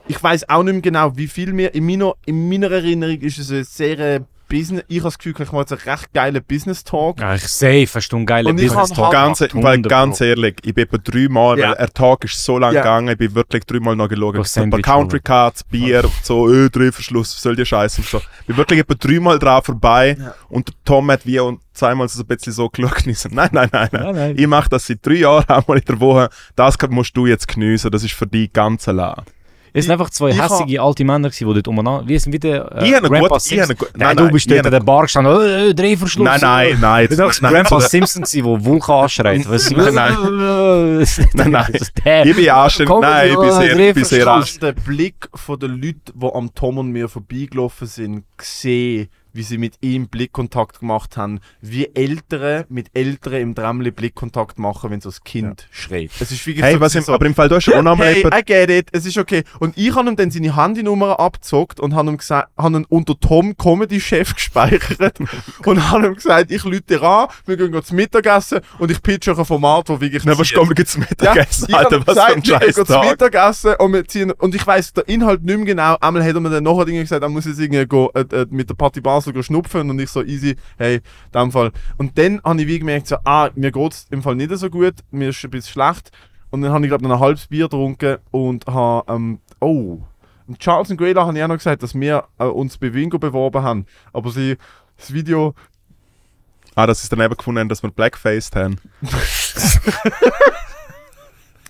ich 0.07 0.23
weiß 0.23 0.49
auch 0.49 0.63
nicht 0.63 0.75
mehr 0.75 0.83
genau, 0.83 1.17
wie 1.17 1.27
viel 1.27 1.53
mehr. 1.53 1.75
In 1.75 1.87
meiner, 1.87 2.15
in 2.27 2.49
meiner 2.49 2.71
Erinnerung 2.71 3.19
ist 3.21 3.39
es 3.39 3.51
ein 3.51 3.65
sehr 3.65 3.99
äh, 3.99 4.21
Business. 4.49 4.85
Ich 4.89 4.99
habe 4.99 5.05
das 5.09 5.19
Gefühl, 5.19 5.35
ich 5.39 5.53
mache 5.53 5.61
jetzt 5.63 5.73
einen 5.73 5.81
recht 5.83 6.13
geilen 6.13 6.43
Business 6.45 6.85
Talk. 6.85 7.21
Ja, 7.21 7.35
ich 7.35 7.47
safe, 7.49 7.87
hast 7.95 8.09
du 8.11 8.17
einen 8.17 8.27
geilen 8.27 8.47
Und 8.47 8.59
ich 8.61 8.69
Business 8.69 8.91
Talk 8.91 9.13
Ganz, 9.13 9.39
gemacht, 9.39 9.55
weil 9.55 9.73
100 9.75 9.91
ganz 9.91 10.21
ehrlich, 10.21 10.57
ich 10.65 10.75
bin 10.75 10.85
etwa 10.85 10.99
dreimal, 10.99 11.59
Ja. 11.59 11.69
weil 11.71 11.77
der 11.77 11.91
Tag 11.93 12.25
ist 12.25 12.45
so 12.45 12.59
lang 12.59 12.73
Ja. 12.75 12.81
gegangen, 12.83 13.09
ich 13.09 13.19
bin 13.19 13.35
wirklich 13.35 13.65
dreimal 13.65 13.97
noch 13.97 14.09
geschaut. 14.09 14.47
So 14.47 14.61
ein 14.61 14.71
paar 14.71 14.81
Country 14.81 15.21
Cards, 15.21 15.65
Bier, 15.65 16.05
so, 16.23 16.49
öh, 16.49 16.69
Drehverschluss, 16.71 17.35
was 17.35 17.43
soll 17.43 17.57
die 17.57 17.67
Scheiße 17.67 18.01
und 18.01 18.09
so. 18.09 18.19
Ich 18.41 18.47
bin 18.47 18.57
wirklich 18.57 18.81
etwa 18.81 18.95
dreimal 18.95 19.39
dran 19.39 19.63
vorbei 19.63 20.17
Ja. 20.19 20.35
und 20.49 20.71
Tom 20.85 21.11
hat 21.11 21.25
wie 21.27 21.39
und 21.41 21.61
zweimal 21.73 22.09
so 22.09 22.21
ein 22.23 22.27
bisschen 22.27 22.53
so 22.53 22.69
geschaut 22.69 23.07
ich 23.07 23.25
nein, 23.31 23.49
nein, 23.53 23.69
nein, 23.73 23.89
nein. 23.93 24.03
Nein, 24.05 24.15
nein. 24.15 24.35
Ich 24.39 24.47
mache 24.47 24.69
das 24.69 24.87
seit 24.87 25.05
drei 25.05 25.15
Jahren 25.15 25.45
einmal 25.49 25.79
in 25.79 25.85
der 25.85 26.01
Woche, 26.01 26.29
das 26.55 26.77
musst 26.91 27.17
du 27.17 27.27
jetzt 27.27 27.49
geniessen, 27.49 27.91
das 27.91 28.05
ist 28.05 28.13
für 28.15 28.27
dich 28.27 28.53
ganz 28.53 28.87
allein. 28.89 29.23
Es 29.77 29.87
sind 29.87 29.93
einfach 29.93 30.09
zwei 30.11 30.31
Ich 30.31 30.41
hässige 30.41 30.81
alte 30.81 31.05
Männer, 31.05 31.31
die 31.31 31.45
dort 31.45 31.67
umeinander... 31.67 32.07
Wie 32.07 32.15
ist 32.15 32.31
wie 32.31 32.39
der 32.39 32.71
äh, 32.77 32.89
Ich 32.89 32.95
habe 32.95 33.09
Grandpa 33.09 33.35
eine 33.35 33.41
Simpson? 33.41 33.77
gu- 33.77 33.87
Nein, 33.87 34.07
nein, 34.07 34.17
du 34.17 34.23
nein, 34.23 34.33
bist 34.33 34.49
dort 34.51 34.65
an 34.67 34.71
der 34.71 34.81
Bar 34.81 35.03
gestanden, 35.03 35.41
äh, 35.41 35.69
äh, 35.71 35.75
Drehverschluss. 35.75 36.25
Nein, 36.25 36.39
nein, 36.41 36.79
nein. 36.81 37.09
Das 37.11 37.19
ist 37.19 37.41
Grandpa 37.43 37.81
Simpson, 37.81 38.23
der 38.33 38.65
Vulkan 38.65 39.03
anschreit. 39.03 39.51
Was- 39.51 39.71
Nein, 39.73 39.95
nein. 41.35 41.51
nein. 41.51 41.73
Der. 42.05 42.25
Ich 42.27 42.37
bin 42.37 42.51
anständig, 42.51 42.89
Komm, 42.89 43.01
nein, 43.01 43.31
ich 43.31 43.37
bin 43.39 43.51
sehr, 43.53 43.79
ich 43.81 43.95
bin 43.95 44.05
sehr 44.05 44.27
anständig. 44.29 44.77
Der 44.77 44.83
Blick 44.83 45.29
von 45.35 45.59
den 45.59 45.73
Leuten, 45.73 46.03
die 46.15 46.27
am 46.33 46.55
Tom 46.55 46.79
und 46.79 46.91
mir 46.93 47.09
vorbeigelaufen 47.09 47.89
sind, 47.89 48.23
gesehen, 48.37 49.09
wie 49.35 49.43
sie 49.43 49.59
mit 49.59 49.75
ihm 49.83 50.09
Blickkontakt 50.09 50.81
gemacht 50.81 51.17
haben, 51.19 51.41
wie 51.61 51.91
Ältere 51.95 52.65
mit 52.69 52.89
Älteren 52.95 53.41
im 53.43 53.55
Tramli 53.55 53.91
Blickkontakt 53.91 54.59
machen, 54.59 54.91
wenn 54.91 55.01
so 55.01 55.11
das 55.11 55.23
Kind 55.23 55.69
schreit. 55.71 56.11
Es 56.21 56.31
ist 56.31 56.47
wirklich 56.47 56.65
Hey, 56.65 56.75
so, 56.75 56.81
was 56.81 56.95
im, 56.95 57.03
so, 57.03 57.13
aber 57.13 57.27
im 57.27 57.35
Fall, 57.35 57.53
auch 57.53 57.83
noch 57.83 57.97
mal 57.97 58.07
Hey, 58.07 58.19
jemand- 58.19 58.35
I 58.39 58.45
get 58.45 58.71
it, 58.71 58.89
es 58.93 59.05
ist 59.05 59.19
okay. 59.19 59.43
Und 59.59 59.77
ich 59.77 59.95
habe 59.95 60.09
ihm 60.09 60.17
dann 60.17 60.31
seine 60.31 60.57
Handynummer 60.57 61.19
abgezockt 61.21 61.81
und 61.81 61.95
habe 61.95 62.11
ihm 62.11 62.17
gesagt, 62.17 62.49
habe 62.57 62.77
ihn 62.79 62.87
unter 62.89 63.19
Tom 63.19 63.57
Comedy 63.57 64.01
Chef 64.01 64.35
gespeichert 64.35 65.19
und 65.67 65.91
habe 65.91 66.07
ihm 66.07 66.15
gesagt, 66.15 66.51
ich 66.51 66.65
lüte 66.65 67.03
an, 67.03 67.29
wir 67.47 67.57
gehen 67.57 67.83
zum 67.83 67.97
Mittagessen 67.97 68.61
und 68.79 68.91
ich 68.91 69.03
pitche 69.03 69.33
euch 69.33 69.39
ein 69.39 69.45
Format, 69.45 69.89
wo 69.89 70.01
wirklich 70.01 70.23
Na, 70.25 70.39
was 70.39 70.53
kommen 70.53 70.71
wir 70.71 70.77
jetzt 70.79 70.97
Mittagessen, 70.97 71.67
ich 71.69 71.75
hab 71.75 71.93
Alter, 71.93 72.07
was 72.07 72.15
für 72.15 72.25
ein 72.35 72.41
gesagt, 72.41 72.47
wir 72.47 72.67
scheiß 72.69 72.75
gehen 72.77 72.87
zum 72.87 72.95
Tag. 72.95 73.11
Mittagessen 73.11 73.75
und 73.79 73.93
wir 73.93 74.05
ziehen, 74.07 74.31
und 74.31 74.55
ich 74.55 74.67
weiss 74.67 74.93
den 74.93 75.05
Inhalt 75.05 75.43
nicht 75.43 75.57
mehr 75.57 75.67
genau. 75.67 75.97
Einmal 76.01 76.25
hat 76.25 76.35
er 76.35 76.41
mir 76.41 76.51
dann 76.51 76.65
nachher 76.65 76.85
Dinge 76.85 77.01
gesagt, 77.01 77.23
er 77.23 77.29
muss 77.29 77.45
jetzt 77.47 77.59
irgendwie 77.59 77.87
go, 77.87 78.11
äh, 78.15 78.21
äh, 78.21 78.47
mit 78.51 78.69
der 78.71 78.75
Party 78.75 79.01
Basel 79.01 79.24
go 79.33 79.43
schnupfen 79.43 79.91
und 79.91 79.99
ich 79.99 80.11
so 80.11 80.23
easy, 80.23 80.57
hey, 80.79 80.97
in 80.97 81.03
dem 81.33 81.53
Fall. 81.53 81.73
Und 81.97 82.19
dann 82.19 82.41
habe 82.45 82.61
ich 82.61 82.67
wie 82.67 82.79
gemerkt, 82.79 83.07
so, 83.07 83.17
ah, 83.25 83.51
mir 83.55 83.73
geht's 83.73 84.07
im 84.11 84.23
Fall 84.23 84.35
nicht 84.37 84.57
so 84.57 84.71
gut, 84.71 84.95
mir 85.11 85.31
ist 85.31 85.45
ein 85.45 85.51
bisschen 85.51 85.73
schlecht. 85.73 86.11
Und 86.51 86.63
dann 86.63 86.73
habe 86.73 86.85
ich 86.85 86.91
glaube 86.91 87.05
noch 87.05 87.17
ein 87.17 87.21
halbes 87.21 87.47
Bier 87.47 87.65
getrunken 87.65 88.19
und 88.31 88.67
habe, 88.67 89.13
ähm, 89.13 89.41
oh, 89.61 89.99
und 90.47 90.59
Charles 90.59 90.91
und 90.91 90.99
Grela 90.99 91.27
haben 91.27 91.37
ja 91.37 91.49
noch 91.49 91.57
gesagt, 91.57 91.83
dass 91.83 91.95
wir 91.95 92.25
äh, 92.39 92.45
uns 92.45 92.77
bei 92.77 92.93
Wingo 92.93 93.19
beworben 93.19 93.63
haben. 93.63 93.87
Aber 94.13 94.31
sie, 94.31 94.57
das 94.97 95.13
Video, 95.13 95.55
Ah, 96.77 96.87
sie 96.87 96.93
es 96.93 97.09
dann 97.09 97.21
eben 97.21 97.37
gefunden 97.37 97.69
dass 97.69 97.83
wir 97.83 97.91
Blackface 97.91 98.51
haben. 98.55 98.79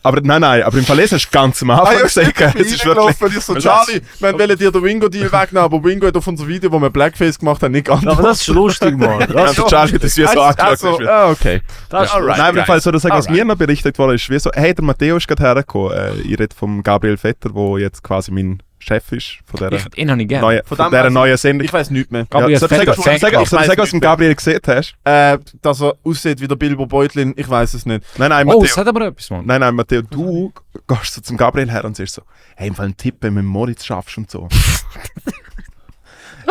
aber 0.05 0.21
nein, 0.23 0.43
nein, 0.43 0.63
aber 0.63 0.77
im 0.79 0.85
Fall 0.85 0.99
das 0.99 1.13
hast 1.13 1.27
du 1.27 1.31
ganz 1.33 1.63
am 1.63 1.71
Anfang 1.71 2.03
gesagt. 2.03 2.43
Ah, 2.43 2.53
ich 2.55 2.67
Es 2.67 2.73
ist 2.75 2.85
wirklich... 2.85 3.37
ich 3.37 3.41
so, 3.43 3.55
Was? 3.55 3.63
Charlie, 3.65 4.03
wir 4.21 4.33
wollen 4.39 4.59
dir 4.59 4.71
den 4.71 4.83
Wingo-Deal 4.83 5.33
wegnehmen, 5.33 5.65
aber 5.65 5.83
Wingo 5.83 6.07
hat 6.07 6.17
auf 6.17 6.27
unser 6.27 6.47
Video, 6.47 6.71
wo 6.71 6.79
wir 6.79 6.91
Blackface 6.91 7.39
gemacht 7.39 7.63
haben, 7.63 7.73
nicht 7.73 7.89
Aber 7.89 8.01
geantwortet. 8.01 8.31
das 8.31 8.41
ist 8.43 8.47
lustig, 8.49 8.99
Mann. 8.99 9.21
Ja, 9.21 9.27
Das, 9.27 9.55
der 9.57 9.67
Charlie 9.67 9.95
hat 9.95 10.05
das 10.05 10.17
wie 10.17 10.27
so 10.27 10.41
angeschaut. 10.41 10.61
Also, 10.61 10.99
ah, 11.09 11.31
okay. 11.31 11.63
das 11.89 12.09
ist 12.11 12.15
Alright. 12.15 12.37
Nein, 12.39 12.47
aber 12.49 12.59
im 12.61 12.65
Fall 12.67 12.81
so, 12.81 12.91
dass 12.91 13.05
was 13.05 13.11
Alright. 13.11 13.31
mir 13.31 13.45
noch 13.45 13.57
berichtet 13.57 13.99
wurde, 13.99 14.15
ist 14.15 14.29
wie 14.29 14.39
so, 14.39 14.51
hey, 14.55 14.75
der 14.75 14.85
Matteo 14.85 15.17
ist 15.17 15.27
gerade 15.27 15.43
hergekommen. 15.43 15.93
Äh, 15.93 16.15
ich 16.21 16.39
rede 16.39 16.55
vom 16.55 16.83
Gabriel 16.83 17.17
Vetter, 17.17 17.51
der 17.51 17.79
jetzt 17.79 18.03
quasi 18.03 18.31
mein 18.31 18.63
Chef 18.85 19.13
ist 19.13 19.39
von 19.47 19.59
dieser 19.59 19.73
Ich, 19.73 19.99
ihn 19.99 20.11
habe 20.11 20.23
ich 20.23 20.29
neuen, 20.29 20.63
Von 20.65 20.77
von 20.77 20.87
dem 20.87 20.91
dieser 20.91 21.11
neuen 21.11 21.37
Sendung. 21.37 21.65
Ich 21.65 21.73
weiß 21.73 21.91
nichts 21.91 22.11
mehr. 22.11 22.27
Gabriel 22.27 22.53
ja, 22.53 22.59
soll 22.59 23.15
ich 23.15 23.21
sagen, 23.21 23.79
was 23.79 23.91
du 23.91 23.97
im 23.97 24.01
Gabriel 24.01 24.35
gesehen 24.35 24.61
hast? 24.67 24.95
Äh, 25.05 25.39
dass 25.63 25.81
er 25.81 25.95
aussieht 26.05 26.41
wie 26.41 26.49
der 26.49 26.57
Bilbo 26.57 26.87
Beutlin, 26.87 27.33
ich 27.37 27.49
weiß 27.49 27.75
es 27.75 27.87
nicht. 27.87 28.05
Nein, 28.19 28.29
nein, 28.29 28.47
Oh, 28.47 28.53
Matteo. 28.53 28.65
es 28.65 28.77
hat 28.77 28.87
aber 28.87 29.07
etwas, 29.07 29.31
Mann. 29.31 29.47
Nein, 29.47 29.61
nein, 29.61 29.75
Matteo, 29.75 30.03
du 30.03 30.53
gehst 30.87 31.15
so 31.15 31.21
zum 31.23 31.37
Gabriel 31.37 31.71
her 31.71 31.85
und 31.85 31.97
sagst 31.97 32.15
so, 32.15 32.23
hey, 32.57 32.69
im 32.69 32.75
Fall 32.75 32.87
ein 32.87 32.97
Tipp, 32.97 33.17
wenn 33.21 33.35
du 33.35 33.43
mit 33.43 33.51
Moritz 33.51 33.85
schaffst 33.85 34.19
und 34.19 34.31
so. 34.31 34.49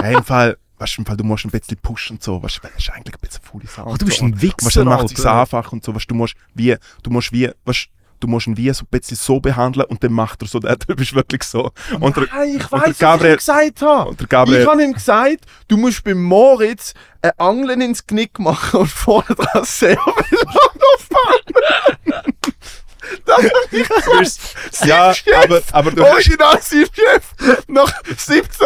hey, 0.02 0.15
im 0.15 0.24
Fall, 0.24 0.58
weißt 0.80 0.98
du, 0.98 1.02
im 1.02 1.06
Fall, 1.06 1.17
du 1.17 1.24
musst 1.24 1.46
ein 1.46 1.52
bisschen 1.52 1.78
pushen 1.78 2.15
und 2.15 2.24
so, 2.24 2.41
weißt 2.41 2.58
du, 2.58 2.63
weil 2.63 2.72
das 2.76 2.84
ist 2.84 2.89
eigentlich 2.89 3.15
ein 3.15 3.19
bisschen 3.22 3.43
faule 3.43 3.65
Sau. 3.67 3.84
Oh, 3.86 3.91
und 3.91 4.02
du 4.02 4.06
bist 4.06 4.19
so. 4.19 4.26
ein 4.26 4.41
Wichser, 4.41 4.65
Weißt 4.65 4.76
du, 4.76 4.80
dann 4.80 4.89
macht 4.89 5.17
es 5.17 5.26
einfach 5.26 5.72
und 5.72 5.84
so, 5.84 5.93
weißt 5.96 6.10
du, 6.10 6.13
du 6.13 6.17
musst 6.17 6.36
wie, 6.56 6.76
du 7.04 7.10
musst 7.10 7.32
wie, 7.32 7.50
weißt 7.65 7.88
du, 8.24 8.28
musst 8.28 8.48
ihn 8.48 8.58
wie 8.58 8.72
so 8.74 8.84
ein 8.84 8.88
bisschen 8.90 9.18
so 9.18 9.40
behandeln 9.40 9.86
und 9.88 10.04
dann 10.04 10.14
macht 10.14 10.42
er 10.42 10.48
so, 10.48 10.60
der 10.60 10.80
Typ 10.80 11.00
ist 11.02 11.14
wirklich 11.14 11.44
so. 11.44 11.72
Und 12.00 12.16
der, 12.16 12.28
Nein, 12.34 12.56
ich 12.58 12.72
weiß, 12.72 12.82
was 12.90 12.98
Gabriel- 12.98 13.32
ich 13.32 13.34
ihm 13.34 13.38
gesagt 13.38 13.82
habe. 13.82 14.16
Gabriel, 14.28 14.62
Ich 14.62 14.68
habe 14.68 14.84
ihm 14.84 14.94
gesagt, 14.94 15.46
du 15.68 15.78
musst 15.78 16.04
beim 16.04 16.24
Moritz 16.24 16.94
ein 17.22 17.32
Angeln 17.38 17.82
ins 17.82 18.06
Knick 18.08 18.40
machen 18.40 18.82
und 18.82 18.88
vorne 18.92 19.36
dran 19.36 19.64
sehr 19.64 19.98
viel 19.98 20.38
fahren. 21.10 22.34
Das 23.26 24.40
gesagt. 24.72 24.86
ja, 24.86 25.14
aber, 25.44 25.62
aber 25.72 25.92
du 25.92 26.04
hast, 26.04 26.14
Original 26.14 26.60
Chef 26.62 27.24
nach 27.68 27.93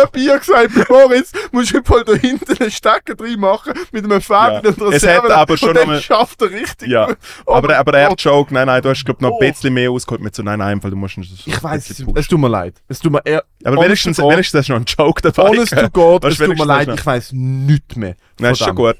17 0.07 0.11
Bier 0.11 0.39
gesagt, 0.39 0.89
Moritz, 0.89 1.31
musst 1.51 1.73
du 1.73 1.81
voll 1.83 2.03
da 2.03 2.13
hinten 2.13 2.57
einen 2.61 2.71
Stecker 2.71 3.15
drin 3.15 3.39
machen 3.39 3.73
mit 3.91 4.03
einem 4.03 4.21
Faden 4.21 4.61
Ja. 4.63 4.69
und 4.69 4.81
einer 4.81 4.95
Es 4.95 5.07
hat 5.07 5.29
aber 5.31 5.57
schon 5.57 5.77
einmal- 5.77 6.01
schafft 6.01 6.41
er 6.41 6.51
richtig. 6.51 6.89
ja, 6.89 7.05
gut. 7.07 7.17
Oh 7.45 7.53
aber, 7.53 7.77
aber 7.77 7.93
er 7.97 8.09
Gott. 8.09 8.21
Joke, 8.21 8.53
nein, 8.53 8.67
nein, 8.67 8.81
du 8.81 8.89
hast, 8.89 9.03
glaub 9.05 9.21
noch 9.21 9.31
Oh. 9.31 9.39
ein 9.41 9.51
bisschen 9.51 9.73
mehr 9.73 9.91
ausgeholt 9.91 10.21
mit 10.21 10.35
so, 10.35 10.43
nein, 10.43 10.59
nein, 10.59 10.81
Fall, 10.81 10.91
du 10.91 10.97
musst 10.97 11.17
ihn 11.17 11.23
so 11.23 11.35
Ich 11.45 11.63
weiß, 11.63 11.89
es, 11.89 12.27
tut 12.27 12.39
mir 12.39 12.47
leid. 12.49 12.75
Es 12.87 12.99
tut 12.99 13.11
mir 13.11 13.21
eher, 13.25 13.43
Aber 13.63 13.81
wenigstens, 13.83 14.17
wenigstens 14.19 14.59
hast 14.59 14.67
du 14.69 14.73
noch 14.73 14.77
einen 14.77 14.85
Joke 14.85 15.21
dabei. 15.21 15.49
honest 15.49 15.71
to. 15.77 15.89
God, 15.89 16.23
es 16.25 16.37
tut 16.37 16.57
mir 16.57 16.65
leid, 16.65 16.89
ich 16.93 17.05
weiß 17.05 17.31
nichts 17.33 17.95
mehr. 17.95 18.15
Nein, 18.39 18.51
ist 18.53 18.59
schon 18.63 18.75
gut. 18.75 18.95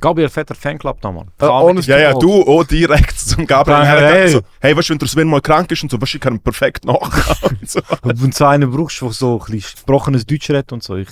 Gabriel 0.00 0.28
Vetter 0.28 0.54
Fanclub 0.54 1.00
da, 1.00 1.12
Mann. 1.12 1.28
Äh, 1.40 1.80
Ja, 1.82 1.98
ja, 1.98 2.12
God. 2.12 2.22
du 2.22 2.42
auch 2.42 2.64
direkt 2.64 3.18
zum 3.18 3.46
Gabriel 3.46 3.84
hergegangen, 3.84 4.16
hey. 4.16 4.28
so, 4.28 4.40
hey, 4.60 4.76
weißt 4.76 4.88
du, 4.88 4.92
wenn 4.92 4.98
der 4.98 5.08
Sven 5.08 5.28
mal 5.28 5.40
krank 5.40 5.70
ist 5.72 5.82
und 5.82 5.90
so, 5.90 6.00
weißt 6.00 6.14
du, 6.14 6.16
ich 6.16 6.20
kann 6.22 6.34
ihn 6.34 6.40
perfekt 6.40 6.84
nachgehen. 6.84 7.58
und 7.60 7.70
so. 7.70 7.80
Und 8.02 8.20
wenn 8.20 8.30
du 8.30 8.36
so 8.36 8.44
einen 8.46 8.70
brauchst, 8.70 9.00
der 9.02 9.10
so 9.10 9.40
ein 9.46 9.52
bisschen 9.52 9.78
gebrochenes 9.80 10.26
Deutsch 10.26 10.48
redet 10.50 10.72
und 10.72 10.82
so. 10.82 10.96
Ich, 10.96 11.08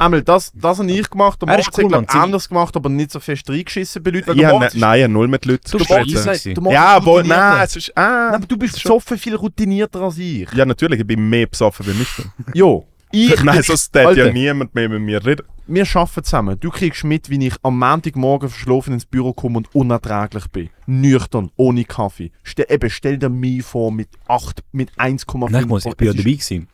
Einmal, 0.00 0.22
das, 0.22 0.52
das 0.54 0.78
habe 0.78 0.92
ich 0.92 1.10
gemacht. 1.10 1.42
Der 1.42 1.58
ist 1.58 1.76
Moritz 1.76 1.92
cool, 1.92 2.02
hat, 2.02 2.14
anders 2.14 2.48
gemacht, 2.48 2.76
aber 2.76 2.88
nicht 2.88 3.10
so 3.10 3.18
fest 3.18 3.50
reingeschissen 3.50 4.00
bei 4.00 4.12
Leuten. 4.12 4.36
Moritz 4.36 4.74
ne, 4.74 4.80
nein, 4.80 5.12
null 5.12 5.26
mit 5.26 5.44
Leuten 5.44 5.68
Du 5.68 5.78
gesprochen. 5.78 6.14
Moritz 6.14 6.44
Ja, 6.72 6.96
routinierter. 6.98 7.36
nein, 7.56 7.64
es 7.64 7.76
ist, 7.76 7.92
ah. 7.98 8.00
Nein, 8.26 8.34
aber 8.36 8.46
du 8.46 8.56
bist 8.56 8.80
besoffen 8.80 9.18
viel 9.18 9.34
routinierter 9.34 10.00
als 10.00 10.18
ich. 10.18 10.48
Ja, 10.52 10.64
natürlich, 10.64 11.00
ich 11.00 11.06
bin 11.06 11.28
mehr 11.28 11.48
besoffen 11.48 11.84
wie 11.86 11.94
mich. 11.94 12.08
Jo. 12.54 12.86
Ich, 13.10 13.42
Nein, 13.42 13.62
sonst 13.62 13.94
hätte 13.94 14.20
ja 14.20 14.30
niemand 14.30 14.74
mehr 14.74 14.86
mit 14.86 15.00
mir 15.00 15.24
reden. 15.24 15.46
Wir 15.68 15.86
arbeiten 15.94 16.24
zusammen. 16.24 16.58
Du 16.58 16.70
kriegst 16.70 17.04
mit, 17.04 17.28
wie 17.30 17.46
ich 17.46 17.54
am 17.62 17.78
Montagmorgen 17.78 18.48
verschlafen 18.48 18.94
ins 18.94 19.04
Büro 19.04 19.32
komme 19.32 19.58
und 19.58 19.74
unerträglich 19.74 20.46
bin. 20.48 20.70
Nüchtern, 20.86 21.50
ohne 21.56 21.84
Kaffee. 21.84 22.32
Ste 22.42 22.68
eben, 22.70 22.88
stell 22.90 23.18
dir 23.18 23.28
mich 23.28 23.62
vor 23.64 23.92
mit 23.92 24.08
8, 24.26 24.64
mit 24.72 24.90
1,5. 24.92 25.50
nein, 25.50 25.62
ich, 25.62 25.68
muss, 25.68 25.84
ich 25.86 25.94
bin 25.94 26.06
ja 26.06 26.12
dabei 26.12 26.22
gewesen. 26.22 26.68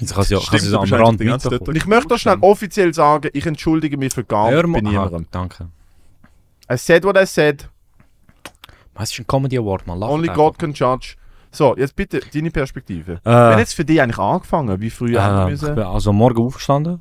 Jetzt 0.00 0.14
kann 0.14 0.24
sie 0.24 0.34
ja, 0.34 0.40
kann 0.40 0.58
Stimmt, 0.58 0.74
am 0.74 0.92
Rand 0.92 1.20
mitbekommen. 1.20 1.76
Ich 1.76 1.86
möchte 1.86 2.08
das 2.08 2.20
schnell 2.22 2.38
offiziell 2.40 2.92
sagen, 2.92 3.30
ich 3.32 3.46
entschuldige 3.46 3.96
mich 3.96 4.12
für 4.12 4.24
gar 4.24 4.50
Hör 4.50 4.64
bei 4.64 4.68
mal. 4.68 4.78
Aha, 4.78 4.88
niemandem. 4.88 5.26
danke. 5.30 5.68
I 6.70 6.76
said 6.76 7.04
what 7.04 7.16
I 7.16 7.24
said. 7.24 7.68
Was 8.94 9.12
ist 9.12 9.20
ein 9.20 9.26
Comedy 9.26 9.56
Award, 9.56 9.86
man? 9.86 10.00
Lach 10.00 10.08
Only 10.08 10.28
einfach. 10.28 10.42
God 10.42 10.58
can 10.58 10.72
judge. 10.72 11.14
So, 11.50 11.76
jetzt 11.76 11.96
bitte 11.96 12.20
deine 12.32 12.50
Perspektive. 12.50 13.12
Äh, 13.14 13.18
Wer 13.24 13.50
hat 13.52 13.58
jetzt 13.58 13.74
für 13.74 13.84
dich 13.84 14.00
eigentlich 14.00 14.18
angefangen? 14.18 14.80
Wie 14.80 14.90
früh 14.90 15.16
haben 15.16 15.36
wir 15.36 15.42
äh, 15.52 15.54
ich 15.54 15.60
müssen? 15.62 15.74
bin 15.74 15.84
also 15.84 16.12
morgen 16.12 16.42
aufgestanden. 16.42 17.00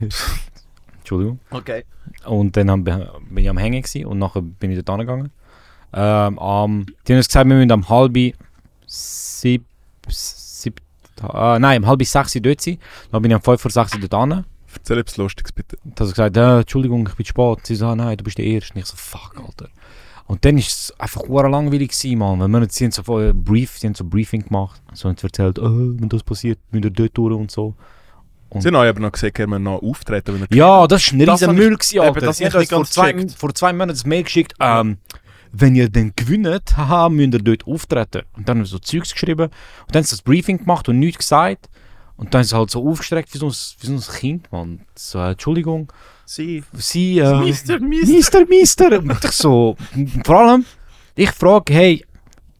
Entschuldigung. 0.98 1.38
Okay. 1.50 1.84
Und 2.26 2.56
dann 2.56 2.70
hab- 2.70 2.84
bin 2.84 3.38
ich 3.38 3.48
am 3.48 3.58
Hängen 3.58 3.82
gewesen 3.82 4.06
und 4.06 4.18
nachher 4.18 4.42
bin 4.42 4.70
ich 4.70 4.76
dort 4.82 4.90
angegangen. 5.00 5.30
Ähm, 5.92 6.38
am, 6.38 6.86
die 7.06 7.12
haben 7.12 7.18
uns 7.18 7.28
gesagt, 7.28 7.48
wir 7.48 7.56
müssen 7.56 7.70
am 7.72 7.88
halb 7.88 8.14
sieb, 8.86 9.64
sieb, 10.08 10.80
äh, 11.22 11.58
nein, 11.58 11.82
um 11.82 11.88
halb 11.88 12.04
sechs 12.04 12.32
dort 12.40 12.60
sein. 12.60 12.78
Dann 13.12 13.22
bin 13.22 13.30
ich 13.30 13.36
um 13.36 13.42
fünf 13.42 13.60
vor 13.60 13.70
sechs 13.70 13.92
dort 13.98 14.14
an. 14.14 14.44
Erzähl 14.74 14.98
etwas 14.98 15.16
Lustiges, 15.18 15.52
bitte. 15.52 15.76
Dann 15.84 15.92
hat 15.92 16.00
er 16.00 16.06
gesagt, 16.06 16.36
äh, 16.36 16.58
Entschuldigung, 16.60 17.08
ich 17.08 17.14
bin 17.14 17.26
spät. 17.26 17.58
Sie 17.66 17.80
ah, 17.84 17.94
nein, 17.94 18.16
du 18.16 18.24
bist 18.24 18.38
der 18.38 18.44
Erste. 18.44 18.74
Und 18.74 18.80
ich 18.80 18.86
so, 18.86 18.96
fuck, 18.96 19.34
Alter. 19.38 19.68
Und 20.26 20.44
dann 20.44 20.54
war 20.56 20.60
es 20.62 20.92
einfach 20.98 21.22
langweilig 21.28 21.90
gewesen, 21.90 22.18
Mann. 22.18 22.40
Wenn 22.40 22.50
wir 22.50 22.66
sie 22.70 22.84
haben 22.84 22.92
so 22.92 23.02
Brief, 23.34 23.78
sie 23.78 23.86
haben 23.86 23.94
so 23.94 24.04
ein 24.04 24.10
Briefing 24.10 24.44
gemacht. 24.46 24.80
So 24.94 25.08
haben 25.08 25.16
erzählt, 25.22 25.58
äh, 25.58 25.62
wenn 25.62 26.08
das 26.08 26.22
passiert, 26.22 26.58
müsst 26.70 26.84
ihr 26.84 26.90
dort 26.90 27.16
durch 27.16 27.34
und 27.34 27.50
so. 27.50 27.74
Sie 28.58 28.68
haben 28.68 28.76
aber 28.76 29.00
noch 29.00 29.10
gesagt, 29.12 29.36
wir 29.38 29.58
noch 29.58 29.82
auftreten, 29.82 30.40
wenn 30.48 30.56
Ja, 30.56 30.86
das 30.86 31.12
war 31.12 31.18
ein 31.20 31.26
Das 31.26 31.42
riesen 31.42 31.50
ich- 31.50 31.56
Müll, 31.58 31.76
gewesen, 31.76 31.96
eben, 31.96 32.04
Alter. 32.04 32.20
das 32.20 32.40
hab 32.40 32.52
haben 32.52 32.62
ich 32.62 32.70
nicht 32.70 32.70
vor 32.70 32.84
zwei, 32.86 33.26
vor 33.36 33.54
zwei 33.54 33.72
Monaten 33.72 33.98
ein 34.04 34.08
Mail 34.08 34.22
geschickt, 34.22 34.54
ähm, 34.60 34.98
wenn 35.52 35.74
ihr 35.74 35.88
dann 35.90 36.12
gewinnt, 36.14 36.76
haha, 36.76 37.08
müsst 37.08 37.34
ihr 37.34 37.40
dort 37.42 37.66
auftreten. 37.66 38.22
Und 38.36 38.48
dann 38.48 38.58
haben 38.58 38.62
wir 38.62 38.66
so 38.66 38.78
Zeugs 38.78 39.12
geschrieben. 39.12 39.46
Und 39.46 39.52
dann 39.94 40.00
haben 40.00 40.04
sie 40.04 40.10
das 40.16 40.22
Briefing 40.22 40.58
gemacht 40.58 40.88
und 40.88 41.00
nichts 41.00 41.18
gesagt. 41.18 41.68
Und 42.16 42.32
dann 42.32 42.42
ist 42.42 42.50
sie 42.50 42.56
halt 42.56 42.70
so 42.70 42.88
aufgestreckt 42.88 43.34
wie 43.34 43.38
so 43.38 43.46
ein, 43.48 43.52
wie 43.80 43.86
so 43.86 43.92
ein 43.92 44.18
Kind, 44.20 44.52
man. 44.52 44.80
So, 44.94 45.18
äh, 45.18 45.32
Entschuldigung, 45.32 45.92
Sie. 46.26 46.62
sie, 46.72 47.18
äh, 47.18 47.34
Mister, 47.40 47.78
Mister. 47.80 48.46
Mister, 48.46 48.46
Mister. 48.46 48.98
Und 48.98 49.24
ich 49.24 49.30
so, 49.32 49.76
vor 50.24 50.36
allem, 50.40 50.64
ich 51.14 51.30
frage, 51.32 51.72
hey, 51.74 52.04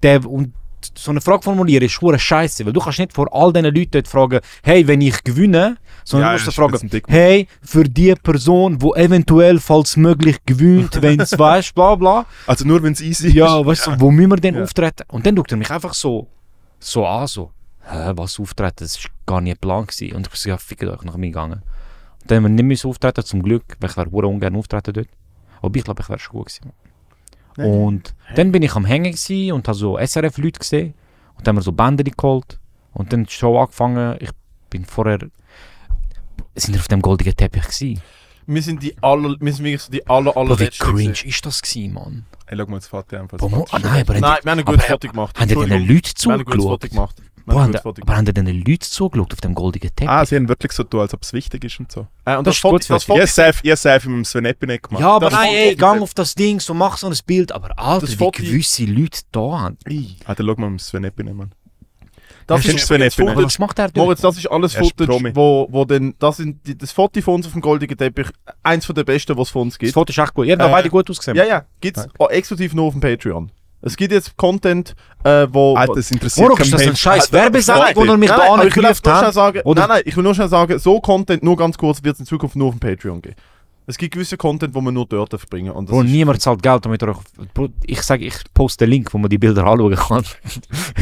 der, 0.02 0.24
und 0.28 0.52
so 0.94 1.10
eine 1.12 1.20
Frage 1.22 1.42
formulieren 1.42 1.82
ist 1.84 1.92
schwere 1.92 2.18
Scheiße, 2.18 2.66
weil 2.66 2.72
du 2.74 2.80
kannst 2.80 2.98
nicht 2.98 3.14
vor 3.14 3.26
all 3.34 3.52
diesen 3.54 3.74
Leuten 3.74 3.90
dort 3.92 4.06
fragen, 4.06 4.40
hey, 4.62 4.86
wenn 4.86 5.00
ich 5.00 5.24
gewinne, 5.24 5.78
sondern 6.04 6.32
Ja, 6.32 6.38
du 6.38 6.44
musst 6.44 6.56
fragen, 6.56 6.88
Dick- 6.90 7.06
hey, 7.08 7.48
für 7.62 7.84
die 7.84 8.14
Person, 8.16 8.78
die 8.78 8.86
eventuell, 9.00 9.58
falls 9.58 9.96
möglich, 9.96 10.36
gewinnt, 10.44 11.00
wenn 11.00 11.20
es 11.20 11.32
weißt, 11.38 11.74
bla 11.74 11.94
bla. 11.94 12.26
Also 12.46 12.66
nur 12.66 12.82
wenn 12.82 12.92
es 12.92 13.00
easy 13.00 13.30
Ja, 13.30 13.60
ist. 13.60 13.66
weißt 13.66 13.86
du, 13.86 14.00
wo 14.00 14.10
müssen 14.10 14.30
wir 14.30 14.36
denn 14.36 14.56
Ja. 14.56 14.62
auftreten? 14.62 15.04
Und 15.08 15.24
dann 15.24 15.34
schaut 15.36 15.52
er 15.52 15.56
mich 15.56 15.70
einfach 15.70 15.94
so, 15.94 16.28
so 16.78 17.06
an, 17.06 17.26
so, 17.28 17.50
hä, 17.88 18.12
was 18.14 18.38
auftreten, 18.38 18.76
das 18.80 19.02
war 19.02 19.10
gar 19.24 19.40
nicht 19.40 19.62
gewesen. 19.62 20.14
Und 20.16 20.26
ich 20.26 20.30
bin 20.32 20.36
so, 20.38 20.48
ja, 20.50 20.58
fickt 20.58 20.84
euch, 20.84 21.02
nach 21.02 21.16
mir 21.16 21.28
gegangen. 21.28 21.62
Dann 22.26 22.36
haben 22.36 22.44
wir 22.44 22.48
nicht 22.50 22.64
müssen 22.64 22.88
auftreten, 22.88 23.24
zum 23.24 23.42
Glück, 23.42 23.76
weil 23.80 23.90
ich 23.90 23.96
wäre 23.96 24.26
ungern 24.26 24.56
auftreten 24.56 24.92
dort. 24.94 25.08
Aber 25.60 25.76
ich 25.76 25.84
glaube, 25.84 26.02
ich 26.02 26.08
wäre 26.08 26.18
schon 26.18 26.36
gut 26.36 26.46
gewesen. 26.46 26.72
Und 27.56 28.14
dann 28.34 28.50
bin 28.52 28.62
ich 28.62 28.74
am 28.74 28.84
Hängen 28.84 29.12
gewesen 29.12 29.52
und 29.52 29.68
habe 29.68 29.76
so 29.78 29.98
SRF-Leute 29.98 30.58
gesehen. 30.58 30.94
Und 31.36 31.46
dann 31.46 31.52
haben 31.52 31.58
wir 31.58 31.62
so 31.62 31.72
Bänder 31.72 32.04
geholt. 32.04 32.58
Und 32.92 33.12
dann 33.12 33.22
hat 33.22 33.28
die 33.30 33.34
Show 33.34 33.58
angefangen. 33.58 34.16
Ich 34.20 34.30
bin 34.70 34.84
vorher... 34.84 35.18
Sind 36.56 36.74
wir 36.74 36.80
auf 36.80 36.88
dem 36.88 37.02
goldigen 37.02 37.34
Teppich 37.36 37.62
gewesen? 37.64 38.02
Wir 38.46 38.62
sind 38.62 38.82
die 38.82 38.94
aller, 39.02 39.36
wir 39.40 39.52
sind 39.52 39.64
wirklich 39.64 39.82
so 39.82 39.90
die 39.90 40.06
aller, 40.06 40.32
Bro, 40.32 40.46
wie 40.46 40.52
allerletzten. 40.52 40.94
cringe 40.94 41.24
ist 41.24 41.46
das 41.46 41.62
gewesen, 41.62 41.94
Mann? 41.94 42.26
Hey, 42.46 42.58
schau 42.58 42.66
mal, 42.66 42.76
das 42.76 42.88
Foto 42.88 43.16
einfach. 43.16 43.38
Boah, 43.38 43.64
ah, 43.70 43.78
nein, 43.78 44.02
aber 44.02 44.20
Nein, 44.20 44.38
wir 44.42 44.50
haben 44.52 44.58
ein 44.58 44.64
gutes 44.64 44.84
Foto 44.84 45.08
gemacht. 45.08 45.40
haben 45.40 45.48
die 45.48 45.54
den. 45.54 45.68
Leuten 45.88 45.88
Wir 45.88 46.32
haben 46.32 46.40
ein 46.40 46.44
gutes 46.44 46.64
Foto 46.64 46.76
zugeschaut? 46.76 46.90
gemacht. 46.90 47.22
Boah, 47.46 47.62
haben 47.62 47.72
da- 47.72 47.80
Foto 47.80 48.00
aber 48.02 48.16
haben 48.16 48.24
da 48.24 48.32
den 48.32 48.46
Leute 48.46 48.80
zugeschaut 48.88 49.32
auf 49.32 49.40
dem 49.40 49.54
goldigen 49.54 49.90
Teppich? 49.94 50.08
Ah, 50.08 50.24
sie 50.24 50.36
haben 50.36 50.48
wirklich 50.48 50.72
so 50.72 50.82
tun, 50.84 51.00
als 51.00 51.12
ob 51.12 51.22
es 51.22 51.32
wichtig 51.32 51.62
ist 51.64 51.78
und 51.78 51.92
so. 51.92 52.06
Äh, 52.24 52.36
und 52.36 52.46
Das 52.46 52.52
das, 52.52 52.54
ist 52.56 52.60
Foto, 52.60 52.72
gut 52.74 52.80
das 52.80 52.86
für 52.86 53.00
Foto, 53.12 53.20
habe 53.20 53.76
safe 53.76 54.08
mit 54.08 54.16
dem 54.18 54.24
Sven 54.24 54.44
Epinek 54.46 54.82
gemacht. 54.88 55.02
ja, 55.02 55.10
aber 55.10 55.26
das 55.30 55.34
nein, 55.38 55.48
Foto- 55.48 55.56
ey, 55.58 55.76
gang 55.76 56.02
auf 56.02 56.14
das 56.14 56.34
Ding, 56.34 56.60
so 56.60 56.72
mach 56.74 56.96
so 56.96 57.06
ein 57.08 57.16
Bild. 57.26 57.52
Aber 57.52 57.78
Alter, 57.78 58.06
Das 58.06 58.10
wie 58.12 58.16
Foto- 58.16 58.42
gewisse 58.42 58.84
Leute 58.86 59.20
da 59.32 59.40
haben. 59.60 59.76
Ah, 60.26 60.34
dann 60.34 60.46
schau 60.46 60.54
mal 60.56 60.70
mit 60.70 60.78
dem 60.80 60.84
Sven 60.84 61.04
Epinek, 61.04 61.34
Mann. 61.34 61.52
das 62.46 62.62
du 62.62 62.68
ist 62.68 62.90
Epinek? 62.90 63.12
Aber 63.18 63.32
Footage- 63.32 63.44
was 63.46 63.58
macht 63.58 63.78
er 63.78 63.84
dort? 63.88 63.96
Moritz, 63.96 64.20
das 64.20 64.36
ist 64.38 64.46
alles 64.50 64.74
ist 64.74 64.78
Footage, 64.78 65.34
wo, 65.34 65.66
wo 65.70 65.84
denn, 65.84 66.14
das 66.18 66.38
sind 66.38 66.66
die, 66.66 66.76
das 66.78 66.92
Foto 66.92 67.20
von 67.20 67.34
uns 67.34 67.46
auf 67.46 67.52
dem 67.52 67.60
goldigen 67.60 67.96
Teppich, 67.96 68.28
eins 68.62 68.86
von 68.86 68.94
den 68.94 69.04
besten, 69.04 69.36
was 69.36 69.48
es 69.48 69.52
von 69.52 69.62
uns 69.62 69.74
Das 69.74 69.78
gibt. 69.80 69.92
Foto 69.94 70.10
ist 70.10 70.18
echt 70.18 70.32
gut. 70.34 70.46
Ihr 70.46 70.54
habt 70.54 70.62
Äh, 70.62 70.70
beide 70.70 70.88
gut 70.90 71.08
ausgesehen. 71.10 71.36
Ja, 71.36 71.44
ja, 71.44 71.64
gibt's 71.80 72.06
auch 72.18 72.30
exklusiv 72.30 72.72
nur 72.74 72.86
auf 72.86 72.94
dem 72.94 73.00
Patreon. 73.00 73.50
Es 73.86 73.96
gibt 73.96 74.12
jetzt 74.12 74.36
Content, 74.38 74.94
äh, 75.24 75.46
wo... 75.50 75.76
Alter, 75.76 75.94
das 75.94 76.10
interessiert 76.10 76.48
Warum 76.48 76.58
ist 76.58 76.72
das 76.72 76.82
ein 76.82 76.96
scheiß 76.96 77.26
Freunde. 77.26 78.00
wo 78.00 78.04
er 78.12 78.16
mich 78.16 78.30
nein, 78.30 78.38
da 78.38 78.56
nein, 78.56 78.68
ich 78.68 78.76
will 78.76 78.82
nur 78.82 78.94
schnell 78.94 79.32
sagen, 79.32 79.60
nein, 79.64 79.88
nein, 79.88 80.02
ich 80.06 80.16
will 80.16 80.24
nur 80.24 80.34
schnell 80.34 80.48
sagen, 80.48 80.78
so 80.78 81.00
Content, 81.00 81.42
nur 81.42 81.56
ganz 81.56 81.76
kurz, 81.76 82.02
wird 82.02 82.14
es 82.14 82.20
in 82.20 82.26
Zukunft 82.26 82.56
nur 82.56 82.68
auf 82.68 82.74
dem 82.74 82.80
Patreon 82.80 83.20
geben. 83.20 83.36
Es 83.86 83.98
gibt 83.98 84.14
gewisse 84.14 84.38
Content, 84.38 84.74
wo 84.74 84.80
man 84.80 84.94
nur 84.94 85.04
dort 85.06 85.30
verbringen 85.30 85.72
und 85.72 85.88
das 85.88 85.94
Bro, 85.94 86.04
niemand 86.04 86.40
zahlt 86.40 86.62
Geld, 86.62 86.86
damit 86.86 87.02
euch... 87.02 87.18
Bro, 87.52 87.68
ich 87.84 88.00
sage, 88.00 88.24
ich 88.24 88.34
poste 88.54 88.86
den 88.86 88.90
Link, 88.92 89.12
wo 89.12 89.18
man 89.18 89.28
die 89.28 89.36
Bilder 89.36 89.66
anschauen 89.66 89.94
kann. 89.94 90.24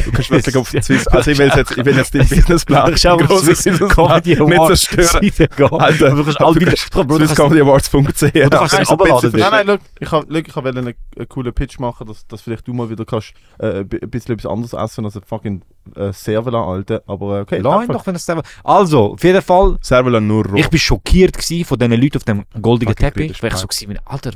Du 0.03 0.11
kannst 0.11 0.31
wirklich 0.31 0.57
auf 0.57 0.69
Swiss. 0.69 1.07
Also, 1.07 1.31
ich 1.31 1.37
will 1.37 1.49
jetzt, 1.55 1.71
ich 1.77 1.85
will 1.85 1.95
jetzt 1.95 2.13
den 2.13 2.27
Businessplan. 2.27 2.93
Ich 2.93 3.01
grossen 3.03 3.55
Swiss 3.55 3.79
Comedy 3.89 4.31
nicht 4.31 4.41
Awards 4.41 4.81
zerstören. 4.89 5.31
Alter, 5.79 6.09
du 6.09 6.23
kannst 6.25 6.41
all 6.41 6.53
die... 6.55 6.65
kannst 6.65 6.91
Bro, 6.91 7.03
du 7.03 7.17
kannst- 7.19 7.27
SwissComedyAwards.ch. 7.29 7.91
du 8.33 8.49
kannst 8.49 8.73
es 8.73 8.87
verstehen. 8.89 9.31
Nein, 9.39 9.51
nein, 9.51 9.67
look, 9.67 9.79
ich 9.99 10.11
habe 10.11 10.39
ich 10.39 10.55
hab 10.55 10.65
einen, 10.65 10.87
einen 10.87 11.29
coolen 11.29 11.53
Pitch 11.53 11.79
machen, 11.79 12.05
dass, 12.07 12.27
dass 12.27 12.41
vielleicht 12.41 12.67
du 12.67 12.73
mal 12.73 12.89
wieder 12.89 13.05
kannst, 13.05 13.33
äh, 13.59 13.79
ein 13.79 13.87
bisschen 13.87 14.35
etwas 14.35 14.51
anderes 14.51 14.73
essen 14.73 15.05
als 15.05 15.15
ein 15.15 15.23
fucking 15.25 15.61
äh, 15.95 16.11
Servela, 16.13 16.63
Alter. 16.63 17.03
Aber 17.07 17.39
äh, 17.39 17.41
okay. 17.41 17.59
Lass 17.59 17.85
ihn 17.85 17.91
doch, 17.91 18.05
wenn 18.05 18.15
es 18.15 18.25
selber... 18.25 18.43
Also, 18.63 19.13
auf 19.13 19.23
jeden 19.23 19.41
Fall... 19.41 19.77
Servola 19.81 20.19
nur 20.19 20.45
roh. 20.45 20.55
Ich 20.55 20.69
bin 20.69 20.79
schockiert 20.79 21.37
gewesen 21.37 21.65
von 21.65 21.77
diesen 21.77 21.93
Leuten 21.93 22.17
auf 22.17 22.23
dem 22.23 22.43
goldenen 22.61 22.93
Fucking 22.93 23.13
Teppich. 23.13 23.43
Weil 23.43 23.47
ich 23.49 23.53
Mann. 23.53 23.61
so 23.61 23.67
gewesen 23.67 23.87
bin, 23.87 23.99
Alter, 24.05 24.31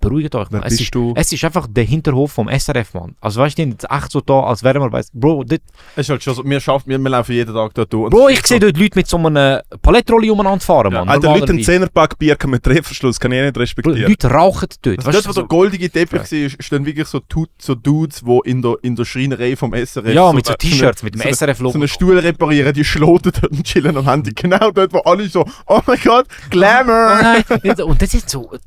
beruhigt 0.00 0.34
euch. 0.34 0.48
Wer. 0.50 0.60
Es 0.64 0.70
bist 0.70 0.80
ist, 0.82 0.94
du? 0.94 1.12
es 1.16 1.32
ist 1.32 1.44
einfach 1.44 1.66
der 1.68 1.84
Hinterhof 1.84 2.32
vom 2.32 2.48
SRF, 2.48 2.94
Mann. 2.94 3.14
Also 3.20 3.40
weißt 3.40 3.56
du, 3.58 3.62
sind 3.62 3.84
echt 3.90 4.10
so 4.12 4.20
da, 4.20 4.40
als 4.40 4.62
wären 4.62 4.82
wir, 4.82 4.92
weißt 4.92 5.12
Bro, 5.12 5.44
dort, 5.44 5.60
Es 5.96 6.02
ist 6.06 6.10
halt 6.10 6.22
schon 6.22 6.34
so, 6.34 6.44
wir, 6.44 6.60
schaffen, 6.60 6.88
wir, 6.88 6.98
wir 6.98 7.10
laufen 7.10 7.32
jeden 7.32 7.54
Tag 7.54 7.74
dort 7.74 7.92
durch. 7.92 8.10
Bro, 8.10 8.28
ich 8.28 8.46
sehe 8.46 8.58
so- 8.58 8.66
dort 8.66 8.76
Leute 8.78 8.98
mit 8.98 9.06
so 9.06 9.16
einem 9.16 9.60
Palettrolli 9.80 10.30
umeinander 10.30 10.60
fahren, 10.64 10.92
Mann. 10.92 11.08
Alter, 11.08 11.28
Leute, 11.28 11.52
ein 11.52 11.56
normalerweise. 11.58 11.84
10er-Pack 11.84 12.18
Bier 12.18 12.36
mit 12.46 12.66
Drehverschluss, 12.66 13.18
kann 13.20 13.32
ich 13.32 13.40
nicht 13.42 13.54
Bro, 13.54 13.60
respektieren. 13.62 14.08
Leute 14.08 14.28
rauchen 14.30 14.68
dort. 14.82 14.98
Also 14.98 15.08
weißt 15.08 15.16
dort, 15.18 15.28
wo 15.28 15.32
so, 15.32 15.40
der 15.42 15.48
goldige 15.48 15.90
Teppich 15.90 16.20
war, 16.20 16.50
stehen 16.60 16.86
wirklich 16.86 17.08
so, 17.08 17.20
Tut, 17.20 17.50
so 17.58 17.74
Dudes, 17.74 18.22
die 18.24 18.40
in 18.50 18.62
der, 18.62 18.76
in 18.82 18.96
der 18.96 19.04
Schreinerei 19.04 19.56
vom 19.56 19.72
SRF 19.74 20.12
ja, 20.14 20.32
mit 20.32 20.46
so 20.46 20.54
T-Shirts, 20.54 21.02
mit 21.02 21.14
dem 21.14 21.20
so 21.22 21.28
SRF-Logo. 21.28 21.72
so 21.72 21.78
einen 21.78 21.88
Stuhl 21.88 22.18
reparieren, 22.18 22.72
die 22.72 22.84
schloten 22.84 23.32
dort 23.32 23.52
und 23.52 23.64
chillen 23.64 23.96
am 23.96 24.08
Handy. 24.08 24.32
Genau 24.34 24.70
dort, 24.70 24.92
wo 24.92 24.98
alle 25.00 25.28
so, 25.28 25.44
oh 25.66 25.80
mein 25.86 25.98
Gott, 26.02 26.26
Glamour! 26.50 27.18
Oh 27.18 27.22
nein, 27.22 27.80
und 27.82 28.02
das 28.02 28.14
ist 28.14 28.28
so, 28.30 28.52
äh, 28.52 28.58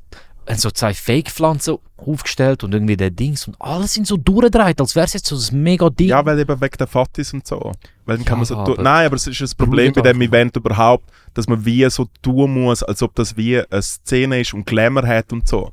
so 0.53 0.69
zwei 0.71 0.93
Fake-Pflanzen 0.93 1.77
aufgestellt 1.97 2.63
und 2.63 2.73
irgendwie 2.73 2.97
der 2.97 3.09
Dings 3.09 3.47
und 3.47 3.55
alles 3.59 3.93
sind 3.93 4.05
so 4.05 4.17
durchgedreht, 4.17 4.79
als 4.79 4.95
wäre 4.95 5.05
es 5.05 5.13
jetzt 5.13 5.27
so 5.27 5.35
ein 5.35 5.63
mega 5.63 5.89
Ding. 5.89 6.09
Ja, 6.09 6.25
weil 6.25 6.39
eben 6.39 6.61
wegen 6.61 6.77
der 6.77 6.87
Fatis 6.87 7.33
und 7.33 7.47
so. 7.47 7.71
Weil 8.05 8.17
dann 8.17 8.25
kann 8.25 8.35
Ja, 8.35 8.37
man 8.37 8.45
so 8.45 8.57
aber-. 8.57 8.81
Nein, 8.81 9.07
aber 9.07 9.15
es 9.15 9.27
ist 9.27 9.41
ein 9.41 9.57
Problem 9.57 9.93
bei 9.93 10.01
dem 10.01 10.21
Event 10.21 10.55
überhaupt, 10.55 11.09
dass 11.33 11.47
man 11.47 11.65
wie 11.65 11.89
so 11.89 12.07
tun 12.21 12.53
muss, 12.53 12.83
als 12.83 13.01
ob 13.01 13.15
das 13.15 13.35
wie 13.37 13.59
eine 13.59 13.81
Szene 13.81 14.41
ist 14.41 14.53
und 14.53 14.65
Glamour 14.65 15.07
hat 15.07 15.31
und 15.33 15.47
so. 15.47 15.71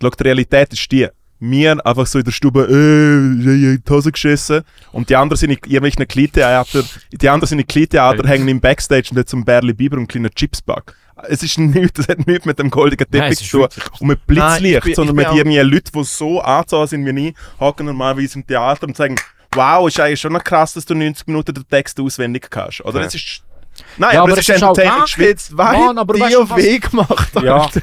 Schau, 0.00 0.10
die 0.10 0.22
Realität 0.22 0.72
ist 0.72 0.90
die. 0.90 1.08
Wir 1.40 1.86
einfach 1.86 2.06
so 2.06 2.18
in 2.18 2.24
der 2.24 2.32
Stube, 2.32 2.62
äh, 2.62 3.40
ich 3.40 3.46
hab 3.46 3.52
in 3.76 3.82
die 3.86 3.92
Hose 3.92 4.10
geschissen. 4.10 4.62
Und 4.90 5.08
die 5.08 5.14
anderen 5.14 5.38
sind 5.38 5.50
in 5.50 5.56
irgendwelchen 5.56 6.08
Kleintheater, 6.08 6.82
die 7.12 7.28
anderen 7.28 7.48
sind 7.48 7.60
in 7.60 7.66
Kleintheater, 7.66 8.26
hängen 8.28 8.48
im 8.48 8.60
Backstage 8.60 9.08
und 9.10 9.18
haben 9.18 9.26
zum 9.26 9.44
Berli 9.44 9.72
Biber 9.72 9.96
und 9.96 10.00
einen 10.02 10.08
kleinen 10.08 10.30
Chipsback. 10.34 10.94
Es 11.28 11.42
ist 11.42 11.58
nichts, 11.58 11.92
das 11.94 12.08
hat 12.08 12.26
nichts 12.26 12.44
mit 12.44 12.58
dem 12.58 12.70
goldigen 12.70 13.06
Nein, 13.10 13.22
Teppich 13.22 13.40
es 13.42 13.48
zu 13.50 13.58
tun. 13.66 13.68
Und 14.00 14.06
mit 14.08 14.18
Nein, 14.28 14.56
ich 14.56 14.60
Blitzlicht, 14.60 14.82
bin- 14.82 14.90
ich 14.90 14.96
sondern 14.96 15.16
bin 15.16 15.26
mit 15.28 15.36
irgendwie 15.36 15.58
Leuten, 15.58 15.90
die 15.94 16.04
so 16.04 16.40
angezogen 16.40 16.86
sind 16.86 17.06
wie 17.06 17.28
ich, 17.28 17.34
hocken 17.58 17.86
normalerweise 17.86 18.38
im 18.38 18.46
Theater 18.46 18.86
und 18.86 18.96
sagen, 18.96 19.16
wow, 19.52 19.88
ist 19.88 19.98
eigentlich 19.98 20.20
schon 20.20 20.32
noch 20.32 20.44
krass, 20.44 20.74
dass 20.74 20.84
du 20.84 20.94
90 20.94 21.26
Minuten 21.26 21.54
den 21.54 21.66
Text 21.68 21.98
auswendig 22.00 22.48
kannst. 22.50 22.84
Oder 22.84 23.00
Ja. 23.00 23.06
es 23.06 23.14
ist... 23.14 23.42
Nein, 23.96 24.14
Ja, 24.14 24.22
aber, 24.22 24.32
aber 24.32 24.40
es 24.40 24.48
es 24.48 24.56
ist 24.56 24.62
Entertainment. 24.62 25.04
Ach, 25.14 25.18
jetzt 25.18 25.52
Mann, 25.52 25.96
weißt 25.96 26.32
dir 26.34 26.38
du 26.38 26.50
was? 26.50 26.56
Weg 26.56 26.90
gemacht, 26.90 27.28
Ja. 27.44 27.56
Alter. 27.62 27.80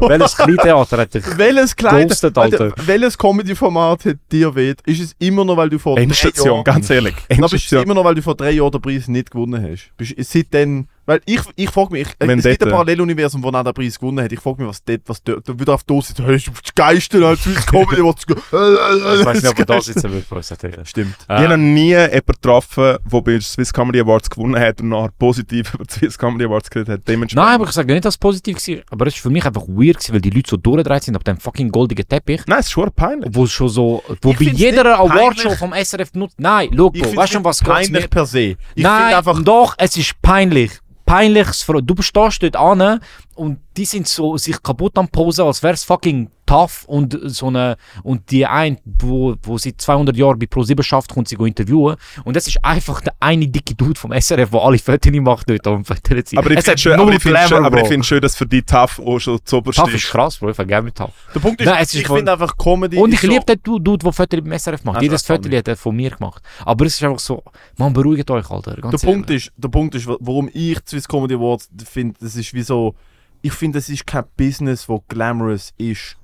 Welches 0.00 0.36
Kleintheater 0.36 0.98
hat 0.98 1.14
dich 1.14 1.38
Welches 1.38 1.76
ghostet, 1.76 2.36
Alter, 2.36 2.72
welches 2.76 3.16
Comedy-Format 3.16 4.04
hat 4.04 4.16
dir 4.30 4.54
weh? 4.54 4.74
Ist 4.84 5.00
es 5.00 5.16
immer 5.18 5.46
noch, 5.46 5.56
weil 5.56 5.70
du 5.70 5.78
vor 5.78 5.96
drei 5.96 6.02
Endstation, 6.02 6.46
Jahren... 6.56 6.64
ganz 6.64 6.90
ehrlich. 6.90 7.14
Na, 7.14 7.24
bist 7.26 7.40
du 7.40 7.44
Endstation. 7.54 7.82
immer 7.84 7.94
noch, 7.94 8.04
weil 8.04 8.14
du 8.16 8.22
vor 8.22 8.34
drei 8.34 8.50
Jahren 8.50 8.70
den 8.70 8.82
Preis 8.82 9.08
nicht 9.08 9.30
gewonnen 9.30 9.66
hast? 9.72 9.90
Bist 9.96 10.12
du 10.18 10.22
seitdem... 10.22 10.88
Weil 11.06 11.20
ich, 11.26 11.40
ich 11.56 11.70
frage 11.70 11.92
mich, 11.92 12.06
ich, 12.08 12.28
es 12.28 12.42
gibt 12.44 12.62
ein 12.64 12.70
Paralleluniversum, 12.70 13.42
wo 13.42 13.48
auch 13.48 13.64
den 13.64 13.74
Preis 13.74 13.98
gewonnen 13.98 14.22
hat. 14.24 14.30
Ich 14.32 14.38
frage 14.40 14.62
mich, 14.62 14.68
was 14.70 14.84
dort, 14.84 15.00
was 15.06 15.22
dort, 15.22 15.48
da 15.48 15.58
wieder 15.58 15.74
auf 15.74 15.82
die 15.82 15.86
Dose, 15.94 16.12
hey, 16.24 16.36
das 16.36 16.74
Geiste 16.74 17.26
als 17.26 17.42
Swiss 17.42 17.66
Comedy, 17.66 18.04
was 18.04 18.16
du... 18.26 18.34
Ich 18.34 19.24
weiß 19.26 19.42
nicht, 19.42 19.48
ob 19.50 19.58
er 19.58 19.64
da 19.64 19.80
sitzen 19.80 20.12
will, 20.12 20.24
Bro, 20.28 20.42
sagt 20.42 20.64
er. 20.64 20.84
Stimmt. 20.84 21.16
Ich 21.22 21.28
habe 21.28 21.48
noch 21.48 21.56
nie 21.56 21.88
jemanden 21.90 22.20
getroffen, 22.26 22.96
der 23.04 23.20
bei 23.22 23.32
den 23.32 23.40
Swiss 23.40 23.72
Comedy 23.72 24.00
Awards 24.00 24.30
gewonnen 24.30 24.60
hat 24.60 24.80
und 24.80 24.90
nachher 24.90 25.10
positiv 25.18 25.74
über 25.74 25.84
die 25.84 25.94
Swiss 25.94 26.18
Comedy 26.18 26.44
Awards 26.44 26.70
geredet 26.70 26.94
hat. 27.00 27.08
Dementsprechend. 27.08 27.44
Nein, 27.46 27.54
aber 27.54 27.64
ich 27.64 27.72
sage 27.72 27.92
nicht, 27.92 28.04
dass 28.04 28.14
es 28.14 28.18
positiv 28.18 28.56
war. 28.68 28.76
Aber 28.90 29.06
es 29.06 29.14
war 29.14 29.20
für 29.22 29.30
mich 29.30 29.44
einfach 29.44 29.62
weird, 29.62 29.96
gewesen, 29.98 30.12
weil 30.14 30.20
die 30.20 30.30
Leute 30.30 30.50
so 30.50 30.56
durchgedreht 30.56 31.02
sind 31.04 31.16
auf 31.16 31.24
dem 31.24 31.38
fucking 31.38 31.70
goldigen 31.70 32.06
Teppich. 32.06 32.42
Nein, 32.46 32.60
es 32.60 32.66
ist 32.66 32.72
schon 32.72 32.90
peinlich. 32.92 33.30
Wo 33.32 33.46
schon 33.46 33.68
so, 33.68 34.02
wo 34.22 34.30
Ich 34.30 34.38
bei 34.38 34.44
find's 34.44 34.60
jeder 34.60 34.84
nicht 34.84 34.92
Awardshow 34.98 35.42
peinlich. 35.48 35.58
vom 35.58 35.72
SRF 35.72 36.12
benutzt. 36.12 36.36
Nein, 36.38 36.68
schau, 36.76 36.90
Ich 36.94 37.00
Bro, 37.02 37.08
find's 37.08 37.16
weißt 37.16 37.34
du, 37.34 37.36
um 37.38 37.42
nicht 37.42 37.48
was 37.48 37.58
geht's 37.60 37.70
peinlich 37.70 38.02
mir? 38.02 38.08
per 38.08 38.26
se. 38.26 38.38
Ich 38.40 38.56
finde 38.74 38.82
Nein, 38.90 39.14
einfach... 39.14 39.42
doch, 39.42 39.74
es 39.78 39.96
ist 39.96 40.20
peinlich. 40.22 40.70
Peinliches 41.10 41.64
Du 41.82 42.00
stehst 42.00 42.40
dort 42.40 42.54
an 42.54 43.00
und 43.40 43.58
die 43.76 43.84
sind 43.86 44.06
so 44.06 44.36
sich 44.36 44.62
kaputt 44.62 44.96
am 44.98 45.08
Posen, 45.08 45.46
als 45.46 45.62
wäre 45.62 45.74
es 45.74 45.84
fucking 45.84 46.28
tough 46.44 46.84
und 46.88 47.16
so 47.24 47.46
eine 47.46 47.76
und 48.02 48.30
die 48.30 48.44
ein, 48.44 48.78
wo, 48.84 49.36
wo 49.42 49.56
seit 49.56 49.80
200 49.80 50.16
Jahren 50.16 50.38
bei 50.38 50.46
Pro7 50.46 50.82
schafft, 50.82 51.14
kommt 51.14 51.28
sie 51.28 51.36
go 51.36 51.44
interviewen 51.46 51.94
und 52.24 52.34
das 52.36 52.48
ist 52.48 52.62
einfach 52.64 53.00
der 53.00 53.14
eine 53.20 53.46
dicke 53.46 53.74
Dude 53.74 53.98
vom 53.98 54.12
SRF, 54.12 54.50
der 54.50 54.60
alle 54.60 54.78
Fotos 54.78 55.12
macht 55.20 55.48
dort 55.48 55.66
am 55.68 55.84
sind. 55.84 56.36
Aber 56.38 56.50
ich 56.50 56.60
finde 56.60 56.78
schön, 56.78 57.00
aber 57.00 57.12
ich 57.12 57.22
find 57.22 57.38
schön, 57.48 57.64
aber 57.64 57.80
ich 57.82 57.88
find 57.88 58.04
schön, 58.04 58.20
dass 58.20 58.34
für 58.36 58.46
die 58.46 58.62
Tough 58.62 58.98
auch 58.98 59.18
schon 59.20 59.38
zu 59.44 59.56
oberst 59.58 59.78
Tough 59.78 59.88
ist 59.94 60.04
ist. 60.04 60.10
krass, 60.10 60.36
Bro, 60.38 60.50
ich 60.50 60.56
vergebe 60.56 60.82
mit 60.82 60.96
Tough. 60.96 61.12
Der 61.34 61.40
Punkt 61.40 61.60
ist, 61.60 61.66
Nein, 61.66 61.82
ist 61.82 61.94
ich 61.94 62.06
finde 62.06 62.32
einfach 62.32 62.56
Comedy... 62.58 62.96
Und 62.98 63.10
ist 63.10 63.14
ich 63.14 63.20
so- 63.20 63.28
liebe 63.32 63.44
den 63.46 63.60
Du- 63.62 63.78
Dude, 63.78 64.04
der 64.04 64.12
Fotos 64.12 64.40
beim 64.42 64.58
SRF 64.58 64.84
macht. 64.84 64.96
Das 64.96 65.02
Jedes 65.04 65.20
ist 65.22 65.26
Foto 65.26 65.48
hat 65.56 65.68
er 65.68 65.76
von 65.76 65.94
mir 65.96 66.10
gemacht. 66.10 66.42
Aber 66.66 66.84
es 66.84 66.94
ist 66.94 67.04
einfach 67.04 67.20
so, 67.20 67.42
man 67.78 67.92
beruhigt 67.92 68.28
euch, 68.30 68.50
Alter. 68.50 68.74
Der 68.76 68.98
Punkt, 68.98 69.30
ist, 69.30 69.52
der 69.56 69.68
Punkt 69.68 69.94
ist, 69.94 70.06
wa- 70.06 70.16
warum 70.20 70.50
ich 70.52 70.78
Swiss 70.86 71.06
Comedy 71.08 71.34
Awards 71.34 71.68
finde, 71.88 72.16
das 72.20 72.34
ist 72.36 72.52
wie 72.52 72.62
so, 72.62 72.94
ich 73.42 73.52
finde, 73.52 73.78
das 73.78 73.88
ist 73.88 74.06
kein 74.06 74.24
Business, 74.36 74.88
wo 74.88 75.02
glamorous 75.08 75.72
ist. 75.78 76.16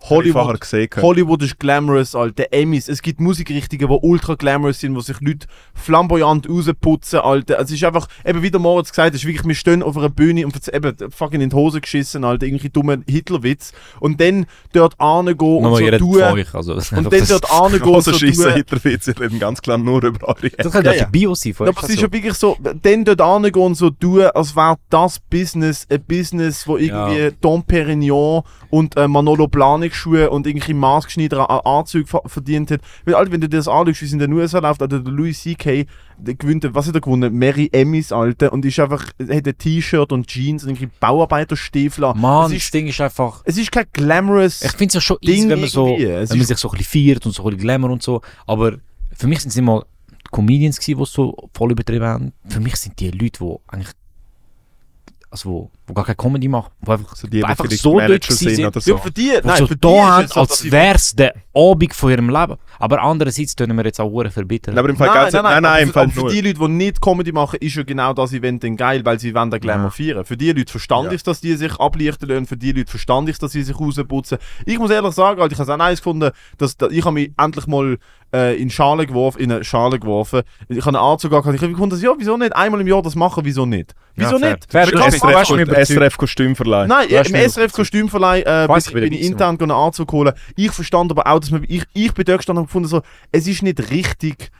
Hollywood, 0.00 0.60
gesehen. 0.60 0.88
Hollywood 0.96 1.42
ist 1.42 1.58
glamorous, 1.58 2.14
Alter. 2.14 2.46
Emmys. 2.52 2.88
Es 2.88 3.02
gibt 3.02 3.20
Musikrichtungen, 3.20 3.88
die 3.88 3.98
ultra 4.06 4.34
glamorous 4.34 4.80
sind, 4.80 4.94
wo 4.94 5.00
sich 5.00 5.20
Leute 5.20 5.46
flamboyant 5.74 6.48
rausputzen, 6.48 7.20
Alter. 7.20 7.58
Es 7.58 7.70
ist 7.70 7.82
einfach, 7.82 8.06
eben 8.24 8.42
wie 8.42 8.50
der 8.50 8.60
Moritz 8.60 8.90
gesagt 8.90 9.06
hat, 9.06 9.14
es 9.14 9.22
ist 9.22 9.26
wirklich, 9.26 9.46
wir 9.46 9.54
stehen 9.54 9.82
auf 9.82 9.96
einer 9.96 10.08
Bühne 10.08 10.44
und 10.44 10.56
eben 10.72 10.94
fucking 11.10 11.40
in 11.40 11.50
die 11.50 11.56
Hose 11.56 11.80
geschissen, 11.80 12.24
Alter. 12.24 12.46
Irgendwie 12.46 12.68
dummer 12.68 12.98
Hitlerwitz. 13.08 13.72
Und 13.98 14.20
dann 14.20 14.46
dort 14.72 15.00
angehen 15.00 15.64
und 15.64 15.76
so 15.76 15.90
tun. 15.98 16.22
euch, 16.22 16.54
also, 16.54 16.74
Und 16.74 17.12
dann 17.12 17.26
dort 17.26 17.50
angehen 17.50 17.82
und 17.82 17.96
Hose 17.96 18.12
so 18.12 18.18
tun. 18.18 18.54
Hitlerwitz, 18.54 19.08
ich 19.08 19.18
rede 19.18 19.38
ganz 19.38 19.60
klar 19.60 19.78
nur 19.78 20.04
über 20.04 20.28
eure 20.28 20.50
Das 20.50 20.72
könnte 20.72 20.90
Ja, 20.90 20.94
ja, 20.96 21.04
Bio 21.06 21.34
sein 21.34 21.54
von 21.54 21.66
Ja, 21.66 21.72
aber 21.72 21.82
es 21.82 21.90
ist 21.90 22.00
ja 22.00 22.12
wirklich 22.12 22.34
so, 22.34 22.56
dann 22.60 23.04
dort 23.04 23.20
angehen 23.20 23.62
und 23.62 23.74
so 23.74 23.90
tun, 23.90 24.22
als 24.34 24.54
wäre 24.54 24.76
das 24.90 25.18
Business 25.18 25.86
ein 25.90 26.02
Business, 26.04 26.66
wo 26.66 26.76
irgendwie 26.76 27.18
Ja. 27.18 27.30
Dom 27.40 27.64
Perignon 27.64 28.42
und 28.70 28.96
äh, 28.96 29.08
Manolo 29.08 29.48
Blahnik 29.48 29.85
Schuhe 29.94 30.30
und 30.30 30.46
irgendwie 30.46 30.74
maßgeschneiderte 30.74 31.48
A- 31.48 31.78
Anzüge 31.78 32.06
ver- 32.06 32.22
verdient 32.26 32.70
hat. 32.70 32.80
Weil, 33.04 33.14
Alter, 33.14 33.32
wenn 33.32 33.40
du 33.40 33.48
dir 33.48 33.58
das 33.58 33.68
anschaust, 33.68 34.00
wie 34.02 34.06
es 34.06 34.12
in 34.12 34.18
den 34.18 34.32
USA 34.32 34.58
läuft, 34.58 34.82
Alter, 34.82 35.00
der 35.00 35.12
Louis 35.12 35.40
C.K., 35.42 35.86
gewinnt, 36.18 36.66
was 36.74 36.86
hat 36.88 36.94
er 36.94 37.00
gewonnen? 37.00 37.34
Mary 37.38 37.68
Emmys, 37.72 38.10
Alter, 38.12 38.52
und 38.52 38.64
ist 38.64 38.78
einfach, 38.80 39.04
hat 39.20 39.46
ein 39.46 39.58
T-Shirt 39.58 40.12
und 40.12 40.26
Jeans 40.26 40.64
und 40.64 40.70
irgendwie 40.70 40.88
Bauarbeiterstiefel. 40.98 42.04
an. 42.04 42.18
Mann, 42.20 42.46
es 42.46 42.52
das 42.52 42.62
ist, 42.64 42.74
Ding 42.74 42.86
ist 42.86 43.00
einfach. 43.00 43.42
es 43.44 43.56
ist 43.58 43.70
kein 43.70 43.84
glamorous 43.92 44.62
Ich 44.62 44.72
finde 44.72 44.86
es 44.86 44.94
ja 44.94 45.00
schon 45.00 45.18
Ding 45.22 45.34
easy, 45.34 45.48
wenn 45.50 45.60
man, 45.60 45.68
so, 45.68 45.86
irgendwie. 45.88 46.06
wenn 46.08 46.28
man 46.28 46.40
ist- 46.40 46.46
sich 46.48 46.56
so 46.58 46.70
ein 46.70 46.78
bisschen 46.78 47.06
feiert 47.06 47.26
und 47.26 47.32
so 47.32 47.42
ein 47.42 47.50
bisschen 47.50 47.60
Glamour 47.62 47.90
und 47.90 48.02
so. 48.02 48.20
Aber 48.46 48.76
für 49.12 49.26
mich 49.26 49.40
sind 49.40 49.50
es 49.50 49.56
immer 49.56 49.84
Comedians, 50.30 50.78
gewesen, 50.80 50.96
die 50.98 51.02
es 51.02 51.12
so 51.12 51.36
voll 51.54 51.70
übertrieben 51.72 52.04
haben. 52.04 52.32
Für 52.48 52.60
mich 52.60 52.76
sind 52.76 52.98
die 52.98 53.10
Leute, 53.10 53.44
die 53.44 53.56
eigentlich. 53.68 53.90
Also, 55.30 55.50
wo, 55.50 55.70
wo 55.86 55.94
gar 55.94 56.04
keine 56.04 56.16
Comedy 56.16 56.48
machen. 56.48 56.70
Die 56.80 56.90
einfach, 56.90 57.16
So 57.16 57.26
die, 57.26 57.44
einfach 57.44 57.68
so 57.70 57.94
gewesen 57.94 58.36
sind 58.38 58.54
sind. 58.56 58.66
oder 58.66 58.80
ja, 58.80 58.96
für 58.96 59.10
die, 59.10 59.38
nein, 59.42 59.58
so 59.58 59.66
für 59.66 59.74
die 59.74 59.80
da 59.80 60.06
haben, 60.06 60.32
als 60.32 60.64
es 60.64 61.14
der 61.16 61.34
Abend 61.54 61.94
von 61.94 62.10
ihrem 62.10 62.30
Leben. 62.30 62.56
Aber 62.78 63.02
andererseits 63.02 63.54
tun 63.56 63.76
wir 63.76 63.84
jetzt 63.84 64.00
auch 64.00 64.10
Uhren 64.10 64.30
verbittern. 64.30 64.74
Nein, 64.74 64.78
aber 64.80 64.88
im 64.90 64.96
Fall 64.96 65.08
Nein, 65.08 65.16
nein, 65.32 65.32
nein, 65.32 65.42
nein, 65.42 65.62
nein, 65.62 65.82
im 65.84 65.92
Fall 65.92 66.08
für, 66.10 66.28
die 66.28 66.40
Leute, 66.40 66.58
die 66.58 66.68
nicht 66.68 67.00
Comedy 67.00 67.32
machen, 67.32 67.58
ist 67.60 67.74
ja 67.76 67.82
genau 67.82 68.12
das 68.12 68.32
Event 68.32 68.62
dann 68.64 68.76
geil, 68.76 69.04
weil 69.04 69.18
sie 69.18 69.34
wollen 69.34 69.50
den 69.50 69.60
Glamour 69.60 69.92
Ja. 69.96 70.12
feiern. 70.14 70.24
Für 70.24 70.36
die 70.36 70.52
Leute 70.52 70.70
verstand 70.70 71.06
Ja. 71.06 71.12
ich 71.12 71.22
dass 71.22 71.40
die 71.40 71.54
sich 71.56 71.78
ablichten 71.78 72.28
lassen, 72.28 72.46
für 72.46 72.56
die 72.56 72.72
Leute 72.72 72.90
verstand 72.90 73.28
ich 73.28 73.38
dass 73.38 73.52
sie 73.52 73.62
sich 73.62 73.78
rausputzen. 73.78 74.38
Ich 74.64 74.78
muss 74.78 74.90
ehrlich 74.90 75.12
sagen, 75.14 75.40
Alter, 75.40 75.52
ich 75.52 75.58
habe 75.58 75.70
es 75.70 75.74
auch 75.74 75.76
nice 75.78 75.98
gefunden, 75.98 76.30
dass, 76.58 76.76
ich 76.90 77.04
habe 77.04 77.14
mich 77.14 77.32
endlich 77.36 77.66
mal 77.66 77.98
äh, 78.34 78.60
in 78.60 78.70
Schale 78.70 79.06
geworfen, 79.06 79.40
in 79.40 79.52
eine 79.52 79.64
Schale 79.64 79.98
geworfen. 79.98 80.42
Ich 80.68 80.84
habe 80.84 80.98
einen 80.98 81.06
Anzug 81.12 81.30
gehabt, 81.30 81.46
ich 81.46 81.60
habe 81.62 81.72
gefunden, 81.72 82.00
ja, 82.00 82.12
wieso 82.18 82.36
nicht 82.36 82.54
einmal 82.54 82.80
im 82.80 82.86
Jahr 82.86 83.02
das 83.02 83.14
machen, 83.14 83.44
wieso 83.44 83.66
nicht? 83.66 83.94
Wieso 84.16 84.32
Ja, 84.32 84.38
fair. 84.38 84.50
nicht? 84.52 84.72
Fair, 84.72 84.86
mich 84.86 84.94
überzeugt. 85.60 85.88
SRF-Kostümverleih. 85.88 86.86
Nein, 86.86 87.08
Du 87.08 87.18
hast 87.18 87.26
im 87.28 87.32
mich 87.32 87.42
SRF-Kostümverleih 87.52 88.40
äh, 88.42 88.66
bin, 88.92 89.12
ich, 89.12 89.22
intern 89.22 89.58
einen 89.60 89.70
Anzug 89.70 90.10
holen. 90.12 90.32
Ich 90.56 90.70
verstand 90.70 91.10
aber 91.10 91.26
auch, 91.26 91.38
dass 91.38 91.50
man, 91.50 91.64
ich, 91.68 91.84
ich 91.92 92.12
bin 92.14 92.24
dort 92.24 92.38
gestanden 92.38 92.65
gefunden, 92.66 92.88
so, 92.88 93.02
es 93.32 93.46
ist 93.46 93.62
nicht 93.62 93.90
richtig, 93.90 94.50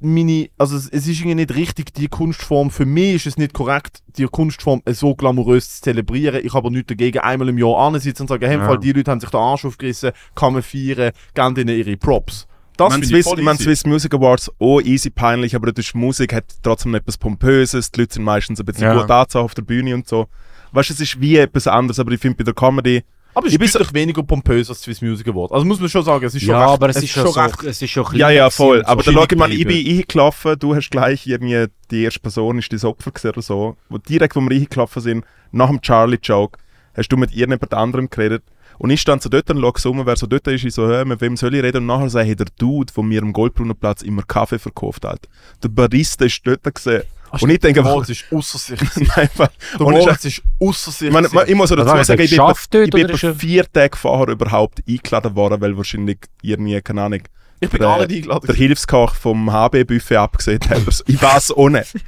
meine, 0.00 0.48
also 0.58 0.76
es, 0.76 0.88
es 0.88 1.06
ist 1.06 1.18
irgendwie 1.18 1.34
nicht 1.36 1.54
richtig, 1.54 1.92
die 1.94 2.08
Kunstform, 2.08 2.70
für 2.70 2.86
mich 2.86 3.14
ist 3.16 3.26
es 3.26 3.36
nicht 3.36 3.52
korrekt, 3.52 4.02
die 4.16 4.24
Kunstform 4.24 4.82
so 4.86 5.14
glamourös 5.14 5.76
zu 5.76 5.82
zelebrieren. 5.82 6.40
Ich 6.44 6.54
habe 6.54 6.66
aber 6.66 6.70
nichts 6.70 6.88
dagegen, 6.88 7.18
einmal 7.18 7.48
im 7.48 7.58
Jahr 7.58 7.76
ansitzen 7.78 8.22
und 8.22 8.28
sagen, 8.28 8.46
hey, 8.46 8.58
Ja. 8.58 8.66
Fall, 8.66 8.78
die 8.78 8.92
Leute 8.92 9.10
haben 9.10 9.20
sich 9.20 9.30
den 9.30 9.40
Arsch 9.40 9.64
aufgerissen, 9.64 10.12
kann 10.34 10.54
man 10.54 10.62
feiern, 10.62 11.12
geben 11.34 11.54
denen 11.54 11.76
ihre 11.76 11.96
Props. 11.96 12.46
Das 12.76 12.90
Man 12.90 13.02
Swiss, 13.04 13.26
man. 13.40 13.56
Swiss 13.56 13.86
Music 13.86 14.12
Awards 14.12 14.50
auch 14.58 14.80
easy 14.82 15.08
peinlich, 15.08 15.54
aber 15.56 15.72
die 15.72 15.82
Musik 15.94 16.34
hat 16.34 16.44
trotzdem 16.62 16.94
etwas 16.94 17.16
Pompöses. 17.16 17.90
Die 17.90 18.00
Leute 18.00 18.14
sind 18.14 18.24
meistens 18.24 18.60
ein 18.60 18.66
bisschen 18.66 18.84
Ja. 18.84 19.00
gut 19.00 19.10
angezogen 19.10 19.44
auf 19.46 19.54
der 19.54 19.62
Bühne 19.62 19.94
und 19.94 20.06
so. 20.06 20.26
Weißt 20.72 20.90
du, 20.90 20.94
es 20.94 21.00
ist 21.00 21.18
wie 21.18 21.36
etwas 21.38 21.66
anderes, 21.66 21.98
aber 21.98 22.12
ich 22.12 22.20
finde 22.20 22.36
bei 22.36 22.44
der 22.44 22.52
Comedy. 22.52 23.02
Aber 23.36 23.48
es 23.48 23.52
ich 23.52 23.58
bin 23.58 23.66
ist 23.66 23.74
deutlich 23.74 23.92
weniger 23.92 24.22
pompös 24.22 24.70
als 24.70 24.80
Swiss 24.80 25.02
Music 25.02 25.28
Award. 25.28 25.52
Also 25.52 25.66
muss 25.66 25.78
man 25.78 25.90
schon 25.90 26.02
sagen, 26.02 26.24
es 26.24 26.34
ist 26.34 26.40
schon 26.40 26.52
ja, 26.52 26.64
recht, 26.64 26.72
aber 26.72 26.88
es 26.88 26.96
ist 26.96 27.10
schon 27.10 27.26
so, 27.26 27.38
recht 27.38 27.62
es 27.64 27.82
ist 27.82 27.90
schon 27.90 28.16
Ja, 28.16 28.30
ja, 28.30 28.48
voll. 28.48 28.80
So 28.80 28.86
Aber 28.86 29.02
dann 29.02 29.12
schau 29.12 29.26
ich 29.30 29.36
mal, 29.36 29.52
ich 29.52 29.66
bin 29.66 29.86
eingelaufen, 29.86 30.58
du 30.58 30.74
hast 30.74 30.88
gleich 30.88 31.26
irgendwie 31.26 31.66
die 31.90 32.04
erste 32.04 32.20
Person 32.20 32.58
ist 32.58 32.72
dein 32.72 32.82
Opfer 32.84 33.10
gewesen 33.10 33.28
oder 33.28 33.42
so. 33.42 33.76
Wo 33.90 33.98
direkt, 33.98 34.36
wo 34.36 34.40
wir 34.40 34.56
eingelaufen 34.56 35.02
sind, 35.02 35.24
nach 35.52 35.68
dem 35.68 35.82
Charlie-Joke, 35.82 36.58
hast 36.94 37.08
du 37.10 37.18
mit 37.18 37.30
irgendjemand 37.32 37.74
anderem 37.74 38.08
geredet. 38.08 38.42
Und 38.78 38.88
ich 38.88 39.02
stand 39.02 39.22
so 39.22 39.28
dort 39.28 39.50
und 39.50 39.60
schaue 39.60 39.72
so 39.76 39.90
um, 39.90 40.06
wer 40.06 40.16
so 40.16 40.26
dort 40.26 40.46
ist, 40.48 40.64
ich 40.64 40.72
so, 40.72 40.86
hör, 40.86 41.04
mit 41.04 41.20
wem 41.20 41.36
soll 41.36 41.54
ich 41.54 41.62
reden? 41.62 41.82
Und 41.82 41.86
nachher 41.88 42.08
sage 42.08 42.30
ich, 42.30 42.36
der 42.36 42.46
Dude 42.58 42.90
von 42.90 43.06
mir 43.06 43.20
am 43.20 43.34
Goldbrunnenplatz 43.34 44.00
immer 44.00 44.22
Kaffee 44.22 44.58
verkauft 44.58 45.04
hat. 45.04 45.28
Der 45.62 45.68
Barista 45.68 46.24
ist 46.24 46.40
dort 46.46 46.74
gesehen. 46.74 47.02
Und 47.30 47.50
ich 47.50 47.58
denke 47.58 47.74
der 47.74 47.82
einfach, 47.84 47.94
Moritz 47.94 48.08
ist 48.10 48.24
ausser 48.32 48.58
sich. 48.58 48.80
nein, 49.16 49.28
weil- 49.36 49.48
Der 49.78 49.80
Moritz 49.80 50.24
ist 50.24 50.42
ausser 50.60 50.90
sich. 50.90 51.08
ich, 51.08 51.12
meine, 51.12 51.28
ich 51.46 51.54
muss 51.54 51.70
dazu 51.70 51.82
er 51.82 52.04
sagen, 52.04 52.20
ich 52.22 52.30
bin, 52.30 52.84
ich 52.84 52.90
bin 52.90 53.08
etwa 53.08 53.26
er- 53.28 53.34
vier 53.34 53.72
Tage 53.72 53.96
vorher 53.96 54.28
überhaupt 54.28 54.82
eingeladen 54.88 55.34
worden, 55.34 55.60
weil 55.60 55.76
wahrscheinlich 55.76 56.18
irgendwie, 56.42 56.80
keine 56.82 57.02
Ahnung, 57.02 57.20
ich 57.60 57.68
bin 57.70 57.78
der- 57.80 57.88
gar 57.88 57.98
nicht 58.06 58.12
eingeladen. 58.16 58.46
der 58.46 58.54
Hilfskoch 58.54 59.14
vom 59.14 59.50
HB-Buffet 59.52 60.16
abgesehen 60.16 60.60
hat. 60.68 60.86
Also, 60.86 61.02
ich 61.06 61.20
weiß 61.20 61.52
auch 61.52 61.68
nicht. 61.68 61.94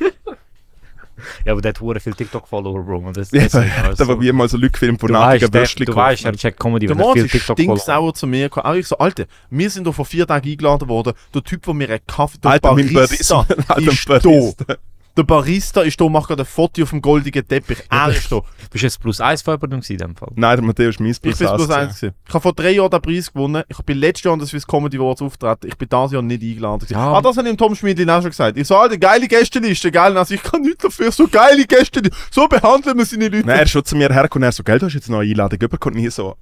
Ja, 1.45 1.51
aber 1.53 1.61
der 1.61 1.71
hat 1.71 1.81
hure 1.81 1.99
viel 1.99 2.15
TikTok-Follower, 2.15 2.81
Bro. 2.85 2.99
Und 2.99 3.17
das, 3.17 3.33
Ja, 3.33 3.43
das, 3.49 3.99
da 3.99 4.07
war 4.07 4.21
wie 4.21 4.31
mal 4.31 4.49
so 4.49 4.57
Leute 4.57 4.71
gefilmt, 4.71 5.03
weißt, 5.03 5.43
der, 5.43 5.53
Würstchen 5.53 5.87
du 5.87 5.95
weißt, 5.97 6.25
er 6.25 6.29
haben. 6.29 6.37
checkt 6.39 6.61
Comedy, 6.61 6.87
Der 6.87 6.97
wenn 6.97 7.05
er 7.05 7.13
viel 7.13 7.29
TikTok-Follower 7.29 7.77
stinksauer 7.77 8.15
zu 8.15 8.27
mir 8.29 8.45
gekommen. 8.45 8.67
Auch 8.67 8.75
ich 8.75 8.87
so, 8.87 8.97
Alter, 8.99 9.25
wir 9.51 9.69
sind 9.69 9.85
doch 9.85 9.95
vor 9.97 10.05
vier 10.05 10.29
Tagen 10.29 10.49
eingeladen 10.49 10.89
worden. 10.89 11.15
Der 11.35 11.43
Typ, 11.43 11.65
der 11.65 11.75
mir 11.75 11.89
einen 11.91 11.99
Kaffee... 12.07 12.39
Der 12.39 12.53
Alter, 12.53 12.73
mein 12.73 12.93
Barista 12.93 13.43
Barista. 13.43 13.65
Alter, 13.75 13.91
ist 13.93 14.07
Barista. 14.09 14.65
da. 14.69 14.75
Der 15.19 15.25
Barista 15.25 15.83
ist 15.83 16.01
da, 16.01 16.09
macht 16.09 16.29
gerade 16.29 16.45
ein 16.45 16.47
Foto 16.47 16.81
auf 16.81 16.91
dem 16.91 17.03
goldigen 17.03 17.47
Teppich. 17.47 17.79
Er 17.91 18.11
ist 18.11 18.31
da. 18.31 18.41
Bist 18.71 18.83
du 18.83 18.87
jetzt 18.87 19.01
plus 19.01 19.21
1 19.21 19.43
Vorbereitung 19.43 19.83
in 19.89 19.99
dem 19.99 20.15
Fall? 20.15 20.29
Nein, 20.37 20.57
der 20.59 20.65
Matthäus 20.65 20.95
ist 20.95 21.01
mein 21.01 21.11
Ich 21.11 21.21
bin 21.21 21.33
Plus 21.33 21.51
plus 21.51 21.63
eins 21.63 21.71
eins 21.71 22.01
gewesen. 22.01 22.15
Ich 22.25 22.35
habe 22.35 22.43
vor 22.43 22.53
drei 22.53 22.71
Jahren 22.71 22.89
den 22.89 23.03
Preis 23.03 23.33
gewonnen. 23.33 23.65
Ich 23.67 23.79
bin 23.79 23.99
letztes 23.99 24.23
Jahr 24.23 24.35
an 24.35 24.39
der 24.39 24.47
Swiss 24.47 24.65
Comedy 24.65 24.97
Awards 24.97 25.21
auftreten. 25.21 25.67
Ich 25.67 25.77
bin 25.77 25.89
dieses 25.89 26.13
Jahr 26.13 26.23
nicht 26.23 26.41
eingeladen. 26.41 26.87
Ja. 26.89 27.15
Ah, 27.15 27.21
das 27.21 27.37
habe 27.37 27.49
ich 27.49 27.53
dem 27.53 27.59
Tom 27.59 27.75
Schmidlin 27.75 28.09
auch 28.11 28.21
schon 28.23 28.31
gesagt. 28.31 28.57
Ich 28.57 28.69
so, 28.69 28.77
Alter, 28.77 28.97
geile 28.97 29.27
Gästeliste, 29.27 29.91
geil. 29.91 30.17
Also 30.17 30.35
ich 30.35 30.43
kann 30.45 30.63
nichts 30.63 30.85
dafür. 30.85 31.11
So 31.11 31.27
geile 31.27 31.67
Gästeliste. 31.67 32.17
So 32.31 32.47
behandeln 32.47 32.97
wir 32.97 33.05
seine 33.05 33.29
Leute. 33.29 33.45
Nein, 33.45 33.57
er 33.57 33.63
ist 33.65 33.71
schon 33.71 33.85
zu 33.85 33.97
mir 33.97 34.13
hergekommen 34.13 34.45
und 34.45 34.51
er 34.51 34.53
so, 34.53 34.63
gell, 34.63 34.79
du 34.79 34.87
hast 34.87 34.95
jetzt 34.95 35.11
noch 35.11 35.19
eine 35.19 35.29
Einladung 35.29 35.59
bekommen. 35.59 35.97
Und 35.97 36.05
ich 36.05 36.15
so, 36.15 36.37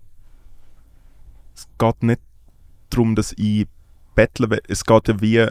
es 1.55 1.67
geht 1.79 2.03
nicht 2.03 2.21
darum, 2.91 3.15
dass 3.15 3.33
ich 3.39 3.69
bettle 4.15 4.51
will. 4.51 4.61
Es 4.69 4.85
geht 4.85 5.09
ja 5.09 5.19
wie 5.23 5.47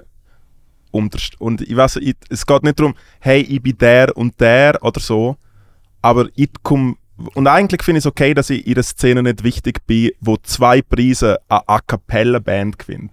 um 0.96 1.10
der, 1.10 1.20
St- 1.20 1.38
und 1.40 1.62
ich 1.62 1.76
weiß, 1.76 1.98
ich, 1.98 2.16
es 2.30 2.46
geht 2.46 2.64
nicht 2.64 2.80
darum, 2.80 2.96
hey, 3.20 3.42
ich 3.42 3.62
bin 3.62 3.78
der 3.78 4.16
und 4.16 4.40
der 4.40 4.78
oder 4.82 5.00
so, 5.02 5.36
aber 6.02 6.28
ich 6.36 6.50
komme, 6.64 6.96
und 7.34 7.48
eigentlich 7.48 7.84
finde 7.84 8.00
ich 8.00 8.04
es 8.04 8.08
okay, 8.08 8.34
dass 8.34 8.50
ich 8.50 8.66
in 8.66 8.76
der 8.76 8.84
Szene 8.84 9.22
nicht 9.24 9.44
wichtig 9.44 9.86
bin, 9.86 10.12
wo 10.22 10.38
zwei 10.38 10.82
Preise 10.82 11.40
eine 11.50 11.68
A 11.68 11.80
Cappella 11.80 12.40
Band 12.40 12.80
gewinnt. 12.80 13.12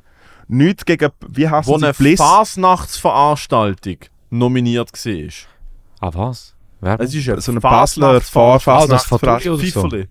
Nichts 0.48 0.84
gegen, 0.84 1.10
wie 1.28 1.48
heißt 1.48 1.68
wo 1.68 1.78
sie, 1.78 1.86
eine 1.86 1.94
Bliss? 1.94 2.20
Fasnachtsveranstaltung 2.20 3.96
nominiert 4.30 4.92
war. 4.92 6.08
Ah, 6.08 6.10
was? 6.14 6.54
Wer? 6.80 7.00
Es 7.00 7.14
ist 7.14 7.28
eine 7.28 7.40
so 7.40 7.52
eine 7.52 7.60
Basler 7.60 8.20
Fasnachtsveranstaltung. 8.20 10.02
Ah. 10.02 10.04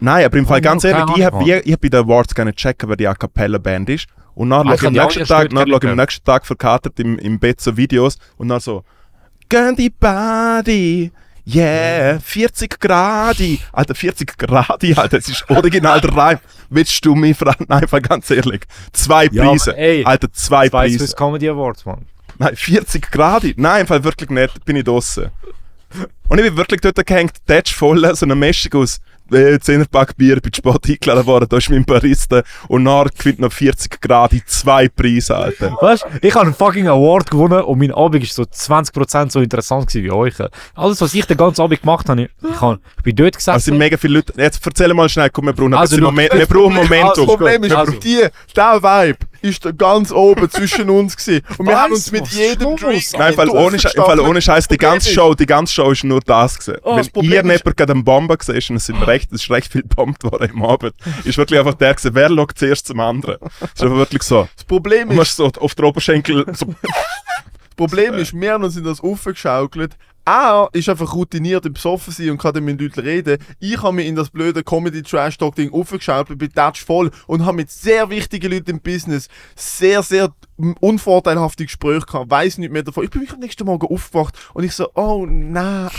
Nein, 0.00 0.24
aber 0.24 0.38
im 0.38 0.46
Fall 0.46 0.58
Oh, 0.58 0.62
ganz 0.62 0.84
ehrlich, 0.84 1.16
ich 1.16 1.24
habe 1.24 1.38
hab 1.38 1.80
bei 1.80 1.88
den 1.88 2.00
Awards 2.00 2.34
gerne 2.34 2.54
checken, 2.54 2.88
wer 2.88 2.96
die 2.96 3.08
A 3.08 3.14
Cappella 3.14 3.58
Band 3.58 3.88
ist. 3.90 4.06
Und 4.34 4.50
dann 4.50 4.66
Ah, 4.68 4.76
schaue 4.76 4.76
ich 4.76 4.86
am 4.86 4.92
nächsten 5.06 5.24
Tag, 5.26 5.50
dann 5.50 5.68
schaue 5.68 5.90
am 5.90 5.96
nächsten 5.96 6.24
Tag 6.24 6.46
verkatert 6.46 6.98
im, 7.00 7.18
im 7.18 7.38
Bett 7.38 7.60
so 7.60 7.76
Videos 7.76 8.16
und 8.36 8.48
dann 8.48 8.60
so 8.60 8.82
Gehen 9.48 9.76
die 9.76 9.90
Body, 9.90 11.12
yeah, 11.46 12.18
40 12.18 12.80
Grad, 12.80 13.36
Alter, 13.72 13.94
40 13.94 14.38
Grad, 14.38 14.82
Alter, 14.82 15.08
das 15.08 15.28
ist 15.28 15.44
original 15.50 16.00
der 16.00 16.16
Reim. 16.16 16.38
Willst 16.70 17.04
du 17.04 17.14
mich 17.14 17.36
fragen? 17.36 17.66
Nein, 17.68 17.82
einfach 17.82 18.00
ganz 18.02 18.30
ehrlich. 18.30 18.62
Zwei 18.92 19.28
Ja, 19.30 19.44
Preise, 19.44 19.70
aber 19.72 19.78
ey, 19.78 20.04
Alter, 20.04 20.32
zwei 20.32 20.68
Preise. 20.70 20.98
Swiss 20.98 21.14
Comedy 21.14 21.48
Awards, 21.48 21.84
Mann. 21.84 22.06
Nein, 22.38 22.56
40 22.56 23.10
Grad? 23.10 23.44
Nein, 23.56 23.82
im 23.82 23.86
Fall 23.86 24.02
wirklich 24.02 24.30
nicht, 24.30 24.64
bin 24.64 24.76
ich 24.76 24.84
draußen. 24.84 25.28
Und 26.28 26.38
ich 26.38 26.44
bin 26.44 26.56
wirklich 26.56 26.80
dort 26.80 27.06
gehängt, 27.06 27.36
Tatsch 27.46 27.72
voll, 27.74 28.12
so 28.16 28.26
eine 28.26 28.34
Mischung 28.34 28.82
aus 28.82 28.98
äh, 29.32 29.58
10 29.58 29.86
Pack 29.86 30.16
Bier, 30.16 30.40
bin 30.40 30.52
Sport 30.52 30.88
eingeladen 30.88 31.26
worden, 31.26 31.46
da 31.48 31.56
ist 31.56 31.70
mein 31.70 31.84
Barista 31.84 32.42
und 32.68 32.84
dann 32.84 33.08
gewinnt 33.16 33.40
noch 33.40 33.52
40 33.52 34.00
Grad 34.00 34.32
in 34.32 34.42
zwei 34.46 34.88
Preise, 34.88 35.36
Alter. 35.36 35.76
Weißt 35.80 36.04
du, 36.04 36.26
ich 36.26 36.34
habe 36.34 36.46
einen 36.46 36.54
fucking 36.54 36.88
Award 36.88 37.30
gewonnen 37.30 37.62
und 37.62 37.78
mein 37.78 37.92
Abend 37.92 38.22
war 38.22 38.28
so 38.28 38.42
20% 38.42 39.30
so 39.30 39.40
interessant 39.40 39.92
wie 39.94 40.10
euch. 40.10 40.34
Alles, 40.74 41.00
was 41.00 41.14
ich 41.14 41.24
den 41.26 41.36
ganzen 41.36 41.62
Abend 41.62 41.80
gemacht 41.80 42.08
habe, 42.08 42.22
ich, 42.22 42.28
ich, 42.50 42.60
habe, 42.60 42.80
ich 42.98 43.02
bin 43.02 43.16
dort 43.16 43.36
Es 43.36 43.44
sind 43.44 43.54
gesessen. 43.54 43.78
mega 43.78 43.96
viele 43.96 44.14
Leute. 44.14 44.32
Jetzt 44.36 44.64
erzähl 44.66 44.92
mal 44.94 45.08
schnell, 45.08 45.30
komm, 45.30 45.46
wir 45.46 45.52
brauchen, 45.52 45.74
ein 45.74 45.80
Also, 45.80 45.96
Moment, 46.00 46.32
das 46.32 46.38
wir 46.40 46.46
brauchen 46.46 46.74
Das 46.76 46.88
Momentum. 46.88 47.26
Problem 47.26 47.64
ist, 47.64 47.72
Also. 47.74 47.92
die, 47.92 48.26
der 48.56 48.82
Vibe 48.82 49.18
ist 49.44 49.64
da 49.64 49.70
ganz 49.72 50.10
oben 50.10 50.50
zwischen 50.50 50.88
uns 50.90 51.16
gewesen. 51.16 51.44
Und 51.58 51.66
wir 51.68 51.78
haben 51.80 51.92
uns 51.92 52.10
mit 52.10 52.26
jedem. 52.28 52.76
Drink... 52.76 53.02
Nein, 53.18 53.30
im 53.30 53.36
Fall, 53.36 53.50
ohne, 53.50 53.76
Sche- 53.76 53.94
im 53.94 54.04
Fall 54.04 54.20
ohne 54.20 54.40
Scheiß, 54.40 54.68
die 54.68 54.78
ganze 54.78 55.10
Show, 55.10 55.34
die 55.34 55.46
ganze 55.46 55.72
Show 55.72 55.90
ist 55.90 56.04
nur 56.04 56.20
das 56.20 56.58
gewesen. 56.58 56.80
Oh, 56.82 56.96
das 56.96 57.06
Wenn 57.06 57.12
Problem 57.12 57.46
ihr 57.46 57.56
jemand 57.58 57.76
gerade 57.76 57.92
am 57.92 58.04
Bomben 58.04 58.38
gesehen 58.38 58.62
und 58.70 58.76
es 58.76 58.86
sind 58.86 59.02
recht, 59.06 59.30
es 59.32 59.42
ist 59.42 59.50
recht 59.50 59.70
viel 59.70 59.82
gebombt 59.82 60.24
worden 60.24 60.50
im 60.50 60.64
Abend, 60.64 60.94
ist 61.24 61.36
wirklich 61.36 61.58
einfach 61.58 61.74
der 61.74 61.94
gewesen, 61.94 62.14
wer 62.14 62.28
schaut 62.28 62.58
zuerst 62.58 62.86
zum 62.86 63.00
anderen. 63.00 63.36
Es 63.60 63.68
ist 63.74 63.82
einfach 63.82 63.96
wirklich 63.96 64.22
so. 64.22 64.48
Das 64.56 64.64
Problem 64.64 65.10
ist, 65.10 65.18
ist 65.22 65.36
so 65.36 65.50
auf 65.60 65.74
der 65.74 65.84
Oberschenkel 65.84 66.44
so, 66.54 66.66
das 66.74 67.76
Problem 67.76 68.14
ist, 68.14 68.32
wir 68.32 68.52
haben 68.52 68.64
uns 68.64 68.76
in 68.76 68.84
das 68.84 69.00
aufgeschaukelt. 69.00 69.96
Er 70.26 70.70
ist 70.72 70.88
einfach 70.88 71.14
routiniert 71.14 71.66
im 71.66 71.74
Besoffen 71.74 72.12
sein 72.12 72.30
und 72.30 72.38
kann 72.38 72.54
dann 72.54 72.64
mit 72.64 72.80
Leuten 72.80 73.00
reden. 73.00 73.38
Ich 73.60 73.82
habe 73.82 73.96
mich 73.96 74.06
in 74.06 74.16
das 74.16 74.30
blöde 74.30 74.64
Comedy-Trash-Talk-Ding 74.64 75.72
aufgeschaukelt, 75.72 76.38
bin 76.38 76.50
touch 76.50 76.82
voll 76.82 77.10
und 77.26 77.44
habe 77.44 77.58
mit 77.58 77.70
sehr 77.70 78.08
wichtigen 78.08 78.50
Leuten 78.50 78.70
im 78.70 78.80
Business 78.80 79.28
sehr, 79.54 80.02
sehr 80.02 80.32
unvorteilhafte 80.80 81.64
Gespräche 81.64 82.06
gehabt. 82.06 82.30
Weiß 82.30 82.56
nicht 82.56 82.72
mehr 82.72 82.82
davon. 82.82 83.04
Ich 83.04 83.10
bin 83.10 83.20
mich 83.20 83.32
am 83.32 83.40
nächsten 83.40 83.66
Morgen 83.66 83.86
aufgewacht 83.86 84.38
und 84.54 84.64
ich 84.64 84.72
so, 84.72 84.88
oh 84.94 85.26
nein. 85.28 85.90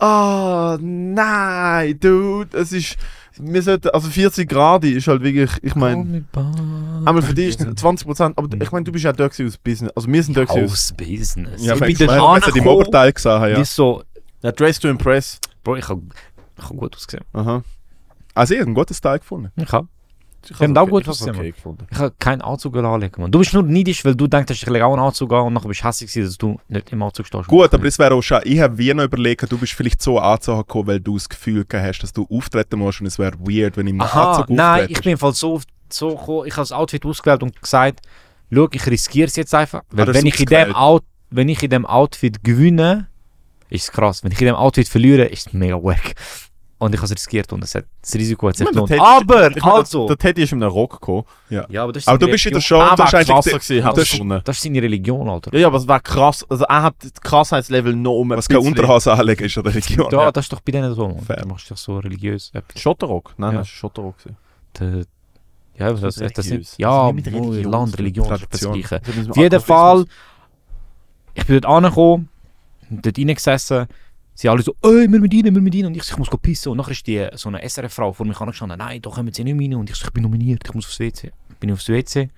Oh 0.00 0.76
nein, 0.80 1.98
dude. 2.00 2.56
Es 2.56 2.72
ist. 2.72 2.96
Wir 3.38 3.60
sollten, 3.60 3.90
also 3.90 4.08
40 4.08 4.48
Grad 4.48 4.84
ist 4.84 5.06
halt 5.08 5.22
wirklich, 5.22 5.50
ich 5.60 5.74
meine, 5.74 6.24
einmal 7.04 7.20
für 7.20 7.34
dich 7.34 7.48
ist 7.48 7.60
20%, 7.60 8.32
aber 8.34 8.48
ich 8.62 8.72
meine, 8.72 8.84
du 8.84 8.92
bist 8.92 9.04
ja 9.04 9.12
dort 9.12 9.38
aus 9.38 9.58
Business. 9.58 9.92
Also 9.94 10.10
wir 10.10 10.22
sind 10.22 10.38
dort 10.38 10.48
aus. 10.48 10.72
Aus 10.72 10.94
Business. 10.96 11.62
ja, 11.62 11.74
ich 11.74 11.80
bin 11.80 11.86
meine, 11.86 11.94
die 11.96 12.04
im 12.04 12.10
angekommen, 12.10 12.68
Oberteil 12.68 13.12
gesehen 13.12 13.42
ja. 13.42 13.58
wie 13.58 13.64
so... 13.64 14.02
Ja, 14.42 14.52
Dress 14.52 14.80
to 14.80 14.88
Impress. 14.88 15.38
Bro, 15.62 15.76
ich 15.76 15.86
habe 15.86 16.00
ich 16.56 16.64
hab 16.64 16.76
gut 16.78 16.96
ausgesehen. 16.96 17.24
Aha. 17.34 17.62
Also 18.32 18.54
ich 18.54 18.60
habe 18.60 18.68
einen 18.68 18.74
guten 18.74 18.94
Style 18.94 19.18
gefunden. 19.18 19.52
Ich 19.56 19.70
habe 19.70 19.86
Ich 20.50 20.56
finde 20.56 20.80
auch 20.80 20.88
gut 20.88 21.08
ausgesehen, 21.08 21.36
okay 21.36 21.52
gefunden. 21.52 21.86
ich 21.90 21.98
hab 21.98 22.18
keinen 22.20 22.40
Anzug 22.42 22.76
anlegen, 22.76 23.20
Mann. 23.20 23.30
Du 23.30 23.38
bist 23.40 23.52
nur 23.54 23.62
neidisch, 23.62 24.04
weil 24.04 24.14
du 24.14 24.26
denkst, 24.26 24.50
ich 24.52 24.66
lege 24.66 24.84
auch 24.84 24.92
einen 24.92 25.02
Anzug 25.02 25.32
an 25.32 25.42
und 25.46 25.52
nachher 25.54 25.68
bist 25.68 25.80
du 25.82 25.84
hässlich 25.88 26.10
gewesen, 26.12 26.26
dass 26.28 26.38
du 26.38 26.60
nicht 26.68 26.92
im 26.92 27.02
Anzug 27.02 27.26
stehst. 27.26 27.46
Gut, 27.48 27.72
aber 27.74 27.84
es 27.84 27.98
wäre 27.98 28.14
auch 28.14 28.22
schade. 28.22 28.46
Ich 28.48 28.60
habe 28.60 28.76
wie 28.78 28.92
noch 28.94 29.04
überlegt, 29.04 29.50
du 29.50 29.58
bist 29.58 29.72
vielleicht 29.72 30.00
so 30.02 30.18
angezogen 30.18 30.60
gekommen, 30.60 30.86
weil 30.88 31.00
du 31.00 31.14
das 31.14 31.28
Gefühl 31.28 31.64
gehabt 31.64 31.88
hast, 31.88 31.98
dass 32.00 32.12
du 32.12 32.26
auftreten 32.30 32.78
musst 32.78 33.00
und 33.00 33.06
es 33.06 33.18
wäre 33.18 33.34
weird, 33.40 33.76
wenn 33.76 33.86
ich 33.86 33.92
im 33.94 34.00
Aha, 34.00 34.32
Anzug 34.32 34.50
nein, 34.50 34.80
auftrete. 34.82 34.92
ich 34.92 35.00
bin 35.04 35.16
Fall 35.16 35.32
so, 35.34 35.60
so 35.88 36.16
gekommen, 36.16 36.46
ich 36.46 36.52
habe 36.54 36.62
das 36.62 36.72
Outfit 36.72 37.04
ausgewählt 37.04 37.42
und 37.42 37.60
gesagt, 37.60 38.00
schau, 38.52 38.68
ich 38.70 38.86
riskiere 38.86 39.26
es 39.26 39.36
jetzt 39.36 39.54
einfach. 39.54 39.82
Weil 39.90 40.08
Ah, 40.08 40.14
wenn 40.14 40.26
ich, 40.26 40.38
in 40.40 40.46
dem. 40.46 40.74
Out, 40.74 41.04
wenn 41.30 41.48
ich 41.48 41.62
in 41.62 41.70
dem 41.70 41.86
Outfit 41.86 42.44
gewinne, 42.44 43.08
ist 43.68 43.84
es 43.84 43.92
krass. 43.92 44.22
Wenn 44.22 44.30
ich 44.32 44.40
in 44.40 44.46
dem 44.46 44.54
Outfit 44.56 44.88
verliere, 44.88 45.24
ist 45.24 45.48
es 45.48 45.52
mega 45.52 45.74
wack. 45.82 46.14
Und 46.78 46.92
ich 46.94 46.98
habe 47.00 47.06
es 47.06 47.12
riskiert 47.12 47.50
und 47.54 47.64
es 47.64 47.74
hat, 47.74 47.86
das 48.02 48.14
Risiko 48.16 48.48
hat 48.48 48.56
sich 48.58 48.68
gelohnt. 48.68 48.90
der 48.90 49.00
Aber, 49.02 49.50
Ich 49.56 49.64
also... 49.64 50.06
Der 50.08 50.18
Teddy 50.18 50.42
ist 50.42 50.52
in 50.52 50.62
einem 50.62 50.70
Rock 50.72 50.92
gekommen. 51.00 51.24
Ja, 51.48 51.64
aber 51.82 51.92
das 51.94 52.02
ist 52.02 52.08
Aber 52.08 52.18
du 52.18 52.26
bist 52.26 52.44
in 52.44 52.52
der 52.52 52.58
Religion. 52.60 52.78
Show 52.80 52.84
Er 52.84 52.90
und 52.90 52.98
du 52.98 53.02
hast 53.04 53.12
wäre 53.14 53.22
eigentlich... 53.22 53.34
krasser 53.34 53.50
gewesen, 53.58 53.84
das 53.84 53.98
ist-. 54.12 54.48
Das 54.48 54.56
ist 54.58 54.62
seine 54.62 54.82
Religion, 54.82 55.28
Alter. 55.30 55.54
Ja, 55.54 55.60
ja, 55.60 55.66
aber 55.68 55.78
es 55.78 55.88
wäre 55.88 56.00
krass. 56.00 56.44
Also 56.50 56.64
er 56.64 56.82
hat 56.82 56.94
das 57.02 57.14
Krassheitslevel 57.20 57.96
noch 57.96 58.12
um 58.18 58.30
ein 58.32 58.36
Was 58.36 58.46
kein 58.48 58.58
Unterhose 58.58 59.10
anlegen 59.10 59.44
ist 59.44 59.56
eine 59.56 59.68
Religion. 59.70 60.08
Ja, 60.12 60.24
Ja. 60.24 60.32
das 60.32 60.44
ist 60.44 60.52
doch 60.52 60.60
bei 60.60 60.72
denen 60.72 60.94
so. 60.94 61.16
Fair. 61.26 61.36
Du 61.36 61.48
machst 61.48 61.70
dich 61.70 61.78
so 61.78 61.98
religiös. 61.98 62.52
Schotterrock? 62.76 63.32
Nein, 63.38 63.52
Ja. 63.52 63.58
das 63.60 63.68
war 63.68 63.74
Schotterrock. 63.74 64.16
Der- 64.78 65.04
Ja, 65.78 65.92
das, 65.92 66.00
das, 66.02 66.16
nicht 66.18 66.36
das 66.36 66.44
religiös. 66.44 66.70
sind, 66.72 66.78
ja, 66.80 67.10
Das 67.10 67.20
ist 67.20 67.26
Religion 67.34 67.72
Land, 67.72 67.98
Religion, 67.98 68.28
das 68.28 68.40
Tradition. 68.40 68.74
ist 68.78 68.82
das 68.82 68.88
Gleiche. 69.00 69.04
Das 69.06 69.16
ist 69.24 69.30
Auf 69.30 69.36
jeden. 69.38 69.60
Fall, 69.62 70.04
ich 71.34 71.46
bin 71.46 71.60
dort 71.60 71.74
angekommen, 71.74 72.28
dort 72.90 73.18
reingesessen, 73.18 73.86
sie 74.36 74.48
alle 74.48 74.62
so, 74.62 74.76
ey, 74.82 75.10
wir 75.10 75.20
mit 75.20 75.32
rein, 75.32 75.54
wir 75.54 75.60
mit 75.60 75.74
rein, 75.74 75.86
und 75.86 75.96
ich, 75.96 76.08
ich 76.08 76.18
muss 76.18 76.28
pissen. 76.40 76.70
Und 76.70 76.78
nachher 76.78 76.92
ist 76.92 77.06
die, 77.06 77.26
so 77.34 77.48
eine 77.48 77.68
SRF-Frau 77.68 78.12
vor 78.12 78.26
mich 78.26 78.38
angestanden, 78.38 78.78
nein, 78.78 79.00
da 79.02 79.10
kommen 79.10 79.32
sie 79.32 79.42
nicht 79.42 79.60
rein. 79.60 79.74
Und 79.74 79.90
ich 79.90 80.00
ich 80.00 80.10
bin 80.10 80.22
nominiert, 80.22 80.62
ich 80.64 80.74
muss 80.74 80.86
aufs 80.86 81.00
WC. 81.00 81.32
Bin 81.58 81.72
aufs 81.72 81.88
WC. 81.88 82.28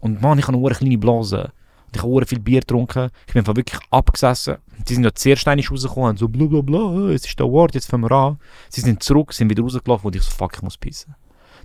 Und 0.00 0.20
Mann, 0.22 0.38
ich 0.38 0.46
habe 0.46 0.56
eine 0.56 0.74
kleine 0.74 0.98
Blase. 0.98 1.52
Und 1.86 1.96
ich 1.96 2.02
habe 2.02 2.26
viel 2.26 2.38
Bier 2.38 2.60
getrunken. 2.60 3.10
Ich 3.26 3.32
bin 3.32 3.40
einfach 3.40 3.56
wirklich 3.56 3.80
abgesessen. 3.90 4.56
Die 4.88 4.94
sind 4.94 5.04
ja 5.04 5.12
zuerst 5.12 5.48
einig 5.48 5.70
rausgekommen 5.70 6.16
so 6.16 6.28
bla 6.28 6.46
bla 6.46 6.60
bla, 6.60 7.10
es 7.10 7.26
ist 7.26 7.38
der 7.38 7.46
Award, 7.46 7.74
jetzt 7.74 7.90
fangen 7.90 8.04
wir 8.04 8.12
an. 8.12 8.38
Sie 8.68 8.80
sind 8.80 9.02
zurück, 9.02 9.32
sind 9.32 9.50
wieder 9.50 9.62
rausgelaufen 9.62 10.06
und 10.06 10.16
ich 10.16 10.22
so, 10.22 10.30
fuck, 10.30 10.52
ich 10.54 10.62
muss 10.62 10.78
pissen. 10.78 11.14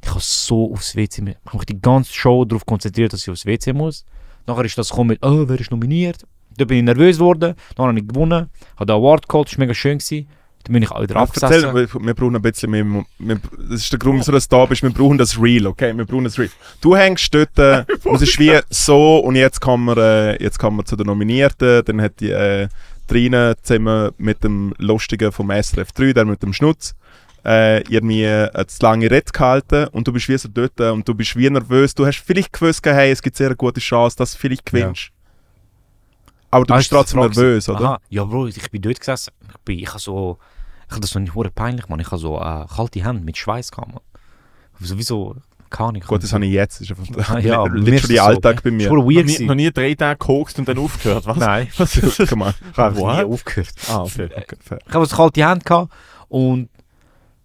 Ich 0.01 0.09
habe 0.09 0.19
so 0.21 0.71
aufs 0.71 0.95
WC, 0.95 1.21
ich 1.21 1.35
habe 1.45 1.57
mich 1.57 1.65
die 1.65 1.81
ganze 1.81 2.13
Show 2.13 2.43
darauf 2.43 2.65
konzentriert, 2.65 3.13
dass 3.13 3.21
ich 3.21 3.29
aufs 3.29 3.45
WC 3.45 3.73
muss. 3.73 4.05
Nachher 4.47 4.65
ist 4.65 4.77
das 4.77 4.89
gekommen 4.89 5.09
mit, 5.09 5.25
oh, 5.25 5.47
wer 5.47 5.59
ist 5.59 5.71
nominiert? 5.71 6.25
Da 6.57 6.65
bin 6.65 6.77
ich 6.77 6.83
nervös 6.83 7.17
geworden, 7.17 7.55
dann 7.75 7.87
habe 7.87 7.99
ich 7.99 8.07
gewonnen, 8.07 8.49
habe 8.75 8.85
den 8.85 8.95
Award 8.95 9.27
geholt, 9.27 9.47
das 9.49 9.57
war 9.57 9.65
mega 9.65 9.73
schön. 9.73 9.97
Gewesen. 9.97 10.27
Dann 10.65 10.73
bin 10.73 10.81
ich 10.81 10.91
auch 10.91 11.01
wieder 11.01 11.13
Ja, 11.13 11.21
erzähl, 11.21 11.43
abgesessen. 11.43 11.75
wir, 11.75 12.07
wir 12.07 12.13
brauchen 12.15 12.35
ein 12.35 12.41
bisschen 12.41 12.71
mehr. 12.71 12.85
Wir, 13.19 13.39
das 13.69 13.81
ist 13.81 13.91
der 13.91 13.99
Grund, 13.99 14.19
wieso 14.19 14.31
du 14.31 14.39
da 14.49 14.65
bist. 14.65 14.81
Wir 14.81 14.89
brauchen 14.89 15.17
das 15.19 15.39
Real, 15.39 15.67
okay? 15.67 15.95
Wir 15.95 16.05
brauchen 16.05 16.23
das 16.23 16.39
Real. 16.39 16.49
Du 16.81 16.95
hängst 16.95 17.33
dort, 17.35 17.59
äh, 17.59 17.85
und 18.03 18.15
es 18.15 18.23
ist 18.23 18.39
wie 18.39 18.59
so, 18.71 19.19
und 19.19 19.35
jetzt 19.35 19.61
kommen 19.61 19.85
wir, 19.85 19.97
äh, 19.97 20.43
jetzt 20.43 20.57
kommen 20.57 20.77
wir 20.77 20.85
zu 20.85 20.95
den 20.95 21.05
Nominierten. 21.05 21.85
Dann 21.85 22.01
hat 22.01 22.19
die 22.19 22.31
äh, 22.31 22.67
Trine 23.07 23.55
zusammen 23.61 24.11
mit 24.17 24.43
dem 24.43 24.73
Lustigen 24.79 25.31
vom 25.31 25.51
SRF 25.51 25.91
3, 25.91 26.13
der 26.13 26.25
mit 26.25 26.41
dem 26.41 26.51
Schnutz, 26.51 26.95
äh, 27.45 27.81
irgendwie 27.81 28.25
eine 28.25 28.65
zu 28.65 28.81
lange 28.81 29.11
Rede 29.11 29.31
gehalten. 29.31 29.87
Und 29.89 30.07
du 30.07 30.13
bist 30.13 30.27
wie 30.29 30.37
so 30.39 30.49
dort 30.51 30.79
äh, 30.79 30.89
und 30.89 31.07
du 31.07 31.13
bist 31.13 31.35
wie 31.35 31.47
nervös. 31.47 31.93
Du 31.93 32.07
hast 32.07 32.17
vielleicht 32.25 32.51
gewusst, 32.53 32.83
hey, 32.83 33.11
es 33.11 33.21
gibt 33.21 33.37
sehr 33.37 33.47
eine 33.47 33.55
gute 33.55 33.79
Chance, 33.79 34.17
dass 34.17 34.31
du 34.31 34.39
vielleicht 34.39 34.65
gewinnst. 34.65 35.11
Aber 36.55 36.65
du 36.65 36.73
Ah, 36.73 36.77
bist 36.77 36.89
trotzdem 36.89 37.19
nervös, 37.19 37.69
oder? 37.69 37.85
Aha, 37.85 37.99
ja 38.09 38.23
Bro, 38.23 38.47
ich 38.47 38.71
bin 38.71 38.81
dort 38.81 38.99
gesessen. 38.99 39.31
Ich, 39.49 39.57
bin, 39.65 39.79
ich 39.79 39.89
habe 39.89 39.99
so, 39.99 40.37
ich 40.87 40.91
habe 40.91 41.01
das 41.01 41.09
so 41.11 41.19
nicht 41.19 41.33
peinlich, 41.55 41.87
man. 41.89 41.99
Ich 41.99 42.07
habe 42.07 42.17
so 42.17 42.37
äh, 42.39 42.65
kalte 42.73 43.03
Hände 43.03 43.23
mit 43.23 43.37
Schweiß 43.37 43.71
gehabt, 43.71 43.89
man. 43.93 44.01
Sowieso, 44.79 45.35
keine. 45.69 45.99
Gut, 45.99 46.23
das 46.23 46.33
habe 46.33 46.45
ich 46.45 46.51
jetzt. 46.51 46.81
Das 46.81 46.89
ist 46.89 46.97
einfach 46.99 47.35
Ah, 47.35 47.39
ja, 47.39 47.63
literally 47.73 48.15
das 48.15 48.25
so. 48.25 48.31
Alltag 48.31 48.63
bei 48.63 48.71
mir. 48.71 48.83
ist 48.85 48.89
hure 48.89 48.99
Noch 49.01 49.07
nie, 49.07 49.15
gewesen. 49.15 49.45
noch 49.47 49.55
nie 49.55 49.71
drei 49.71 49.95
Tage 49.95 50.17
gekokst 50.19 50.59
und 50.59 50.67
dann 50.67 50.77
aufgehört, 50.77 51.25
was? 51.25 51.37
Nein, 51.37 51.67
Was 51.77 51.97
ist 51.97 52.19
das? 52.19 52.31
Ich 52.31 52.31
habe 52.77 52.95
nie 52.95 53.01
What? 53.01 53.25
aufgehört. 53.25 53.69
Ah, 53.89 54.01
okay. 54.03 54.29
Okay, 54.35 54.55
fair. 54.59 54.79
Ich 54.87 54.93
habe 54.93 55.05
so 55.05 55.15
kalte 55.15 55.47
Hände 55.47 55.63
gehabt 55.65 55.91
und 56.29 56.69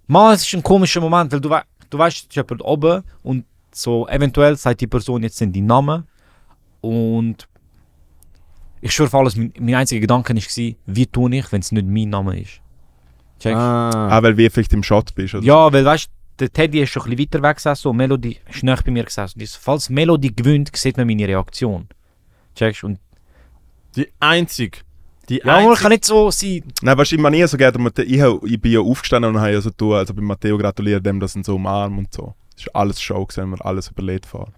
man, 0.06 0.34
es 0.34 0.42
ist 0.46 0.54
ein 0.54 0.62
komischer 0.62 1.00
Moment, 1.00 1.32
weil 1.32 1.40
du, 1.40 1.50
wei 1.50 1.62
du 1.88 1.98
weißt, 1.98 2.16
es 2.18 2.22
ist 2.24 2.34
jemand 2.36 2.62
oben 2.62 3.02
und 3.22 3.44
so 3.72 4.06
eventuell 4.08 4.56
sagt 4.56 4.80
die 4.80 4.86
Person 4.86 5.22
jetzt 5.22 5.36
sind 5.38 5.52
die 5.52 5.61
Namen 5.61 6.06
und 6.80 7.46
ich 8.80 8.92
schwöre 8.92 9.08
auf 9.08 9.14
alles, 9.14 9.36
mein, 9.36 9.52
mein 9.58 9.74
einziger 9.74 10.00
Gedanke 10.00 10.34
war, 10.34 10.74
wie 10.86 11.06
tue 11.06 11.34
ich, 11.36 11.52
wenn 11.52 11.60
es 11.60 11.72
nicht 11.72 11.86
mein 11.86 12.08
Name 12.10 12.40
ist. 12.40 12.60
Checkst? 13.38 13.56
Ah. 13.56 14.08
Ah, 14.10 14.22
weil 14.22 14.36
wir 14.36 14.50
vielleicht 14.50 14.72
im 14.72 14.82
Shot 14.82 15.14
bist, 15.14 15.34
oder? 15.34 15.44
Ja, 15.44 15.72
weil 15.72 15.84
weißt 15.84 16.10
der 16.38 16.50
Teddy 16.50 16.80
ist 16.80 16.90
schon 16.90 17.02
ein 17.02 17.10
bisschen 17.10 17.26
weiter 17.34 17.42
weg 17.42 17.56
gesessen 17.56 17.88
und 17.88 17.96
Melody 17.98 18.38
ist 18.48 18.62
näher 18.62 18.78
bei 18.82 18.90
mir 18.90 19.04
gesessen. 19.04 19.42
Falls 19.60 19.90
Melody 19.90 20.30
gewinnt, 20.30 20.74
sieht 20.74 20.96
man 20.96 21.06
meine 21.06 21.28
Reaktion. 21.28 21.86
Checkst? 22.54 22.84
Und 22.84 22.98
Die 23.94 24.08
einzige. 24.18 24.78
Die 25.28 25.42
ja, 25.44 25.56
einzige. 25.56 25.80
kann 25.82 25.92
nicht 25.92 26.04
so 26.06 26.30
sein. 26.30 26.62
Nein, 26.82 26.96
weißt 26.96 27.12
du, 27.12 27.16
ich 27.16 27.20
meine 27.22 27.36
nie 27.36 27.46
so 27.46 27.56
gerne, 27.56 27.78
ich, 27.98 28.20
ich 28.52 28.60
bin 28.60 28.72
ja 28.72 28.80
aufgestanden 28.80 29.34
und 29.34 29.40
habe 29.40 29.52
ja 29.52 29.60
so 29.60 29.70
tun, 29.70 29.94
also 29.94 30.14
bei 30.14 30.22
Matteo 30.22 30.56
gratuliert 30.56 31.04
dem, 31.04 31.20
dass 31.20 31.36
ihn 31.36 31.44
so 31.44 31.56
umarmt 31.56 31.98
und 31.98 32.12
so. 32.12 32.34
Das 32.54 32.64
ist 32.66 32.74
alles 32.74 33.00
Show, 33.00 33.24
gesehen, 33.26 33.50
wir 33.50 33.64
alles 33.64 33.88
überlebt 33.88 34.26
fahren. 34.26 34.54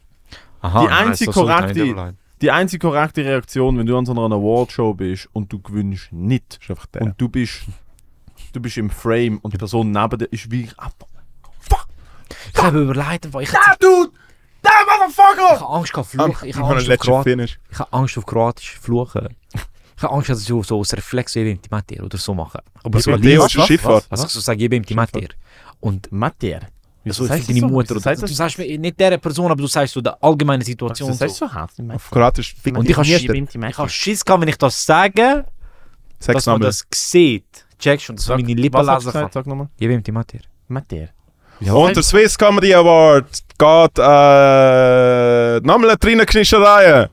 Aha, 0.60 0.86
Die 0.86 0.92
einzige 0.92 1.32
korrekte-. 1.32 2.14
Die 2.42 2.50
einzige 2.50 2.88
korrekte 2.88 3.24
Reaktion, 3.24 3.78
wenn 3.78 3.86
du 3.86 3.96
an 3.96 4.04
so 4.04 4.10
einer 4.12 4.34
Awardshow 4.34 4.94
bist 4.94 5.28
und 5.32 5.52
du 5.52 5.60
gewinnst 5.60 6.12
nicht 6.12 6.58
ist 6.60 6.70
einfach 6.70 6.86
der. 6.86 7.02
und 7.02 7.14
du 7.20 7.28
bist, 7.28 7.62
du 8.52 8.60
bist 8.60 8.76
im 8.78 8.90
Frame 8.90 9.38
und 9.38 9.54
die 9.54 9.58
Person 9.58 9.92
neben 9.92 10.18
dir 10.18 10.24
ist 10.26 10.50
wie 10.50 10.68
ah, 10.76 10.90
Ich 12.52 12.60
habe 12.60 12.80
überlegt, 12.80 13.26
einfach, 13.26 13.40
ich, 13.40 13.50
Damn, 13.50 13.76
dude! 13.78 14.10
Damn, 14.60 14.72
ich 14.72 15.16
motherfucker! 15.16 15.60
habe 15.60 15.68
Angst 15.72 15.92
fluchen. 15.92 16.48
Ich 16.48 16.48
ich 16.50 16.56
habe 16.56 16.74
Angst, 16.74 16.90
auf 16.90 16.98
Kroat- 16.98 17.22
Finish. 17.22 17.60
ich 17.70 17.78
habe 17.78 17.92
Angst 17.92 18.18
auf 18.18 18.26
Kroatisch 18.26 18.78
fluchen. 18.80 19.28
Ich 19.96 20.02
habe 20.02 20.14
Angst, 20.14 20.30
dass 20.30 20.40
ich 20.40 20.48
so, 20.48 20.64
so 20.64 20.80
aus 20.80 20.92
Reflex 20.94 21.36
eben 21.36 21.50
im 21.50 21.62
Timatir 21.62 22.02
oder 22.02 22.18
so 22.18 22.34
mache. 22.34 22.60
Aber 22.82 23.00
so 23.00 23.12
ein 23.12 23.22
Schifffahrt. 23.48 24.06
Was 24.08 24.24
ich 24.24 24.30
so 24.30 24.40
sage, 24.40 24.64
eben 24.64 24.74
im 24.74 24.84
Timatir. 24.84 25.28
Und 25.78 26.10
Matter. 27.04 27.14
so 27.14 27.24
ist 27.24 27.48
deine 27.48 27.60
Mutter. 27.66 27.96
Oder, 27.96 28.14
du 28.14 28.26
sagst 28.26 28.58
nicht 28.58 29.00
der 29.00 29.18
Person, 29.18 29.46
aber 29.46 29.56
du 29.60 29.66
sagst 29.66 29.94
so 29.94 30.00
der 30.00 30.16
allgemeine 30.22 30.64
Situation. 30.64 31.10
Das 31.10 31.20
heißt 31.20 31.36
So. 31.36 31.46
so 31.46 31.52
hart. 31.52 31.72
Auf 31.88 32.10
Kroatisch 32.10 32.54
Und 32.74 32.88
ich 32.88 32.96
habe 32.96 33.88
Schiss 33.88 34.24
gehabt, 34.24 34.40
wenn 34.40 34.48
ich 34.48 34.58
das 34.58 34.84
sage, 34.84 35.44
Sechs 36.18 36.34
dass 36.34 36.46
man 36.46 36.60
das 36.60 36.86
sieht. 36.94 37.66
Checkst 37.78 38.10
und 38.10 38.18
dass 38.18 38.28
man 38.28 38.42
meine 38.42 38.54
Lippen 38.54 38.86
lesen 38.86 39.12
kann. 39.12 39.28
Sag 39.32 39.46
nochmal. 39.46 39.68
Eben 39.78 39.94
im 39.94 40.04
Timatir. 40.04 40.40
Matter. 40.68 41.08
Und 41.60 41.96
der 41.96 42.02
Swiss 42.02 42.36
Comedy 42.36 42.74
Award 42.74 43.26
geht 43.58 43.98
äh, 43.98 45.60
nochmal 45.60 45.90
eine 45.90 45.98
Trinenknischerei. 45.98 47.08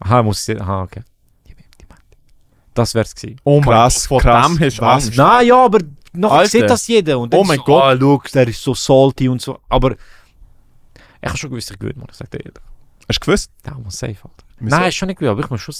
Aha, 0.00 0.22
muss 0.22 0.48
ich. 0.48 0.60
Aha, 0.60 0.82
okay. 0.82 1.02
Das 2.74 2.94
wär's 2.94 3.14
gewesen. 3.14 3.40
Oh 3.44 3.56
mein 3.60 3.68
Krass, 3.68 4.08
Gott, 4.08 4.22
krass. 4.22 4.80
Angst. 4.80 5.16
Nein, 5.16 5.46
ja, 5.46 5.64
aber 5.64 5.80
noch 6.12 6.32
Alter. 6.32 6.50
sieht 6.50 6.70
das 6.70 6.86
jeder. 6.86 7.18
Und 7.18 7.32
dann 7.32 7.40
Oh 7.40 7.44
mein 7.44 7.58
so, 7.58 7.64
Gott. 7.64 7.82
Ah, 7.82 7.92
look, 7.92 8.30
der 8.32 8.48
ist 8.48 8.62
so 8.62 8.74
salty 8.74 9.28
und 9.28 9.40
so. 9.40 9.58
Aber 9.68 9.92
ich 11.22 11.28
habe 11.28 11.36
schon 11.38 11.50
gewusst, 11.50 11.70
ich 11.70 11.78
gewinne, 11.78 12.04
ich 12.10 12.16
sag 12.16 12.30
dir 12.30 12.38
jeder. 12.44 12.60
Hast 13.08 13.18
du 13.20 13.26
gewusst? 13.26 13.50
Da 13.62 13.74
muss 13.74 13.98
safe, 13.98 14.16
Alter. 14.22 14.44
Wieso? 14.58 14.76
Nein, 14.76 14.88
ist 14.88 14.94
schon 14.96 15.06
nicht 15.08 15.18
gewinnt, 15.18 15.32
aber 15.32 15.40
ich 15.42 15.48
bin 15.48 15.58
schon 15.58 15.74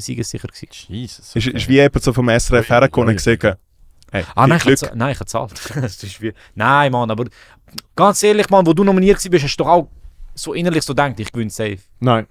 siegessicher 0.00 0.48
gewesen. 0.48 0.68
Jesus. 0.88 1.34
Ist, 1.36 1.46
ist 1.46 1.68
wie 1.68 1.74
jemand 1.74 2.02
so 2.02 2.12
vom 2.12 2.28
SRF 2.28 2.68
hergekommen 2.68 3.08
und 3.08 3.14
Ui, 3.14 3.36
gesagt, 3.36 3.58
hey, 4.12 4.24
Ah, 4.34 4.46
nein, 4.46 4.58
ich 4.58 4.64
Glück. 4.64 4.82
habe 4.82 4.96
nein, 4.96 5.12
ich 5.12 5.18
habe 5.18 5.26
zahlt. 5.26 5.52
das 5.74 6.02
ist 6.02 6.20
wie, 6.20 6.32
nein, 6.54 6.92
Mann, 6.92 7.10
aber 7.10 7.24
ganz 7.94 8.22
ehrlich, 8.22 8.48
Mann, 8.50 8.66
wo 8.66 8.72
du 8.72 8.84
nominiert 8.84 9.16
warst, 9.32 9.44
hast 9.44 9.56
du 9.56 9.64
doch 9.64 9.70
auch 9.70 9.88
so 10.34 10.52
innerlich 10.52 10.84
so 10.84 10.92
gedacht, 10.92 11.18
ich 11.18 11.32
gewinne 11.32 11.50
safe. 11.50 11.78
Nein. 12.00 12.26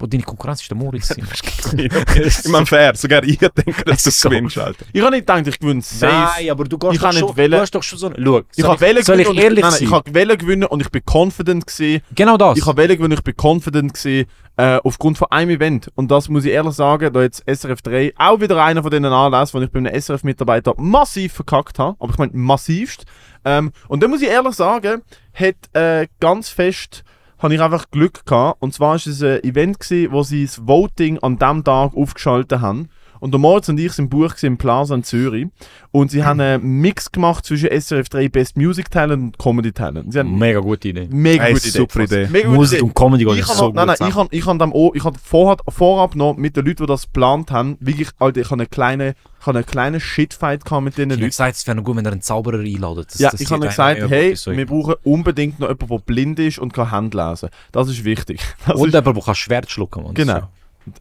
Wo 0.00 0.06
deine 0.06 0.22
Konkurrenz 0.22 0.62
ist 0.62 0.70
der 0.70 0.78
Moritz. 0.78 1.10
ich 1.76 2.48
meine, 2.48 2.66
fair. 2.66 2.94
Sogar 2.96 3.22
ich 3.24 3.38
denke, 3.38 3.84
dass 3.84 4.02
du 4.02 4.28
gewinnst, 4.28 4.58
Alter. 4.58 4.86
Ich 4.92 5.02
habe 5.02 5.12
nicht 5.12 5.26
gedacht, 5.26 5.46
ich 5.46 5.58
gewinne 5.58 5.82
safe. 5.82 6.12
Nein, 6.12 6.50
aber 6.50 6.64
du 6.64 6.78
gehst 6.78 6.94
Ich 6.94 7.00
doch 7.00 7.12
schon, 7.12 7.34
du 7.36 7.60
hast 7.60 7.74
doch 7.74 7.82
schon 7.82 7.98
so... 7.98 8.10
Schau, 8.10 8.40
Ich 8.56 8.62
soll 8.62 8.70
habe 8.70 8.80
wählen 8.80 9.02
soll 9.04 9.20
ich 9.20 9.28
ehrlich 9.28 9.42
nein, 9.42 9.60
nein, 9.60 9.70
sein? 9.72 9.82
ich 9.82 9.90
habe 9.90 10.14
wählen 10.14 10.38
gewinnen 10.38 10.64
und 10.64 10.80
ich 10.80 10.90
bin 10.90 11.02
confident 11.04 11.66
gewesen. 11.66 12.02
genau 12.14 12.36
das. 12.38 12.56
Ich 12.56 12.66
habe 12.66 12.78
wählen 12.78 12.96
gewinnen 12.96 13.12
und 13.12 13.18
ich 13.18 13.24
bin 13.24 13.36
confident 13.36 13.92
gewesen, 13.92 14.26
äh, 14.56 14.78
aufgrund 14.82 15.18
von 15.18 15.28
einem 15.30 15.50
Event. 15.50 15.90
Und 15.94 16.10
das 16.10 16.28
muss 16.28 16.44
ich 16.44 16.52
ehrlich 16.52 16.74
sagen, 16.74 17.12
da 17.12 17.22
jetzt 17.22 17.44
SRF 17.46 17.82
3 17.82 18.14
auch 18.16 18.40
wieder 18.40 18.62
einer 18.62 18.82
von 18.82 18.90
diesen 18.90 19.04
Anlässen, 19.06 19.60
wo 19.60 19.64
ich 19.64 19.70
bei 19.70 19.78
einem 19.78 19.94
SRF-Mitarbeiter 20.00 20.74
massiv 20.78 21.34
verkackt 21.34 21.78
habe. 21.78 21.96
Aber 21.98 22.10
ich 22.10 22.18
meine 22.18 22.32
massivst. 22.34 23.04
Ähm, 23.44 23.72
und 23.88 24.02
dann 24.02 24.10
muss 24.10 24.22
ich 24.22 24.28
ehrlich 24.28 24.54
sagen, 24.54 25.02
hat 25.34 25.56
äh, 25.74 26.08
ganz 26.20 26.48
fest 26.48 27.04
habe 27.40 27.54
ich 27.54 27.60
einfach 27.60 27.90
Glück 27.90 28.24
gehabt. 28.26 28.62
Und 28.62 28.74
zwar 28.74 28.90
war 28.90 28.96
es 28.96 29.22
ein 29.22 29.42
Event, 29.42 29.80
gewesen, 29.80 30.12
wo 30.12 30.22
sie 30.22 30.44
das 30.44 30.66
Voting 30.66 31.18
an 31.18 31.38
diesem 31.38 31.64
Tag 31.64 31.94
aufgeschaltet 31.94 32.60
haben. 32.60 32.88
Und 33.20 33.32
der 33.32 33.38
Moritz 33.38 33.68
und 33.68 33.78
ich 33.78 33.92
sind 33.92 34.06
im 34.06 34.08
Buch 34.08 34.34
im 34.42 34.56
Plaza 34.58 34.94
in 34.94 35.04
Zürich. 35.04 35.46
Und 35.92 36.10
sie 36.10 36.24
haben 36.24 36.40
einen 36.40 36.80
Mix 36.80 37.12
gemacht 37.12 37.44
zwischen 37.44 37.68
SRF 37.70 38.08
3 38.08 38.28
Best 38.28 38.56
Music 38.56 38.90
Talent 38.90 39.22
und 39.22 39.38
Comedy 39.38 39.72
Talent. 39.72 40.12
Mega 40.24 40.60
gute 40.60 40.88
Idee. 40.88 41.08
mega 41.10 41.44
Hey, 41.44 41.52
gute 41.52 41.68
Idee. 41.68 41.78
super 41.78 42.00
Idee. 42.00 42.26
Mega 42.30 42.48
Musik 42.48 42.78
Idee. 42.78 42.86
und 42.86 42.94
Comedy 42.94 43.24
gehen 43.24 43.42
so 43.44 43.68
noch, 43.68 43.74
nein, 43.74 43.86
nein, 43.86 43.96
gut 43.98 44.08
ich 44.08 44.14
habe 44.16 44.28
ich 44.32 44.46
hab 44.46 44.94
ich 44.96 45.04
hab 45.04 45.16
vorab, 45.20 45.62
vorab 45.68 46.14
noch 46.16 46.36
mit 46.36 46.56
den 46.56 46.64
Leuten, 46.64 46.82
die 46.84 46.86
das 46.86 47.02
geplant 47.02 47.50
haben, 47.50 47.76
wirklich, 47.80 48.08
Alter, 48.18 48.40
ich 48.40 48.50
habe 48.50 48.60
eine 48.62 48.66
kleine, 48.68 49.14
ich 49.40 49.46
habe 49.46 49.58
einen 49.58 49.66
kleinen 49.66 50.00
Shitfight 50.00 50.64
gehabt 50.64 50.84
mit 50.84 50.96
diesen 50.96 51.10
Ich 51.10 51.14
habe 51.16 51.20
Leuten. 51.20 51.30
gesagt, 51.30 51.56
es 51.56 51.66
wäre 51.66 51.76
noch 51.76 51.84
gut, 51.84 51.96
wenn 51.96 52.04
er 52.06 52.12
einen 52.12 52.22
Zauberer 52.22 52.60
einladet. 52.60 53.08
Das- 53.12 53.18
Ja, 53.18 53.30
das 53.30 53.40
ich 53.40 53.50
habe 53.50 53.66
gesagt, 53.66 54.00
hey, 54.08 54.30
gut 54.34 54.46
wir 54.56 54.66
brauchen 54.66 54.94
unbedingt 55.04 55.58
noch 55.60 55.68
jemanden, 55.68 55.88
der 55.88 55.98
blind 55.98 56.38
ist 56.38 56.58
und 56.58 56.72
kann 56.72 56.90
Hand 56.90 57.14
lesen. 57.14 57.48
Das 57.72 57.88
ist 57.88 58.04
wichtig. 58.04 58.40
Das 58.66 58.76
Und 58.80 58.88
ist, 58.88 58.94
jemand, 58.94 59.16
der 59.16 59.22
kann 59.24 59.34
Schwert 59.34 59.70
schlucken 59.70 60.04
kann. 60.04 60.14
genau. 60.14 60.48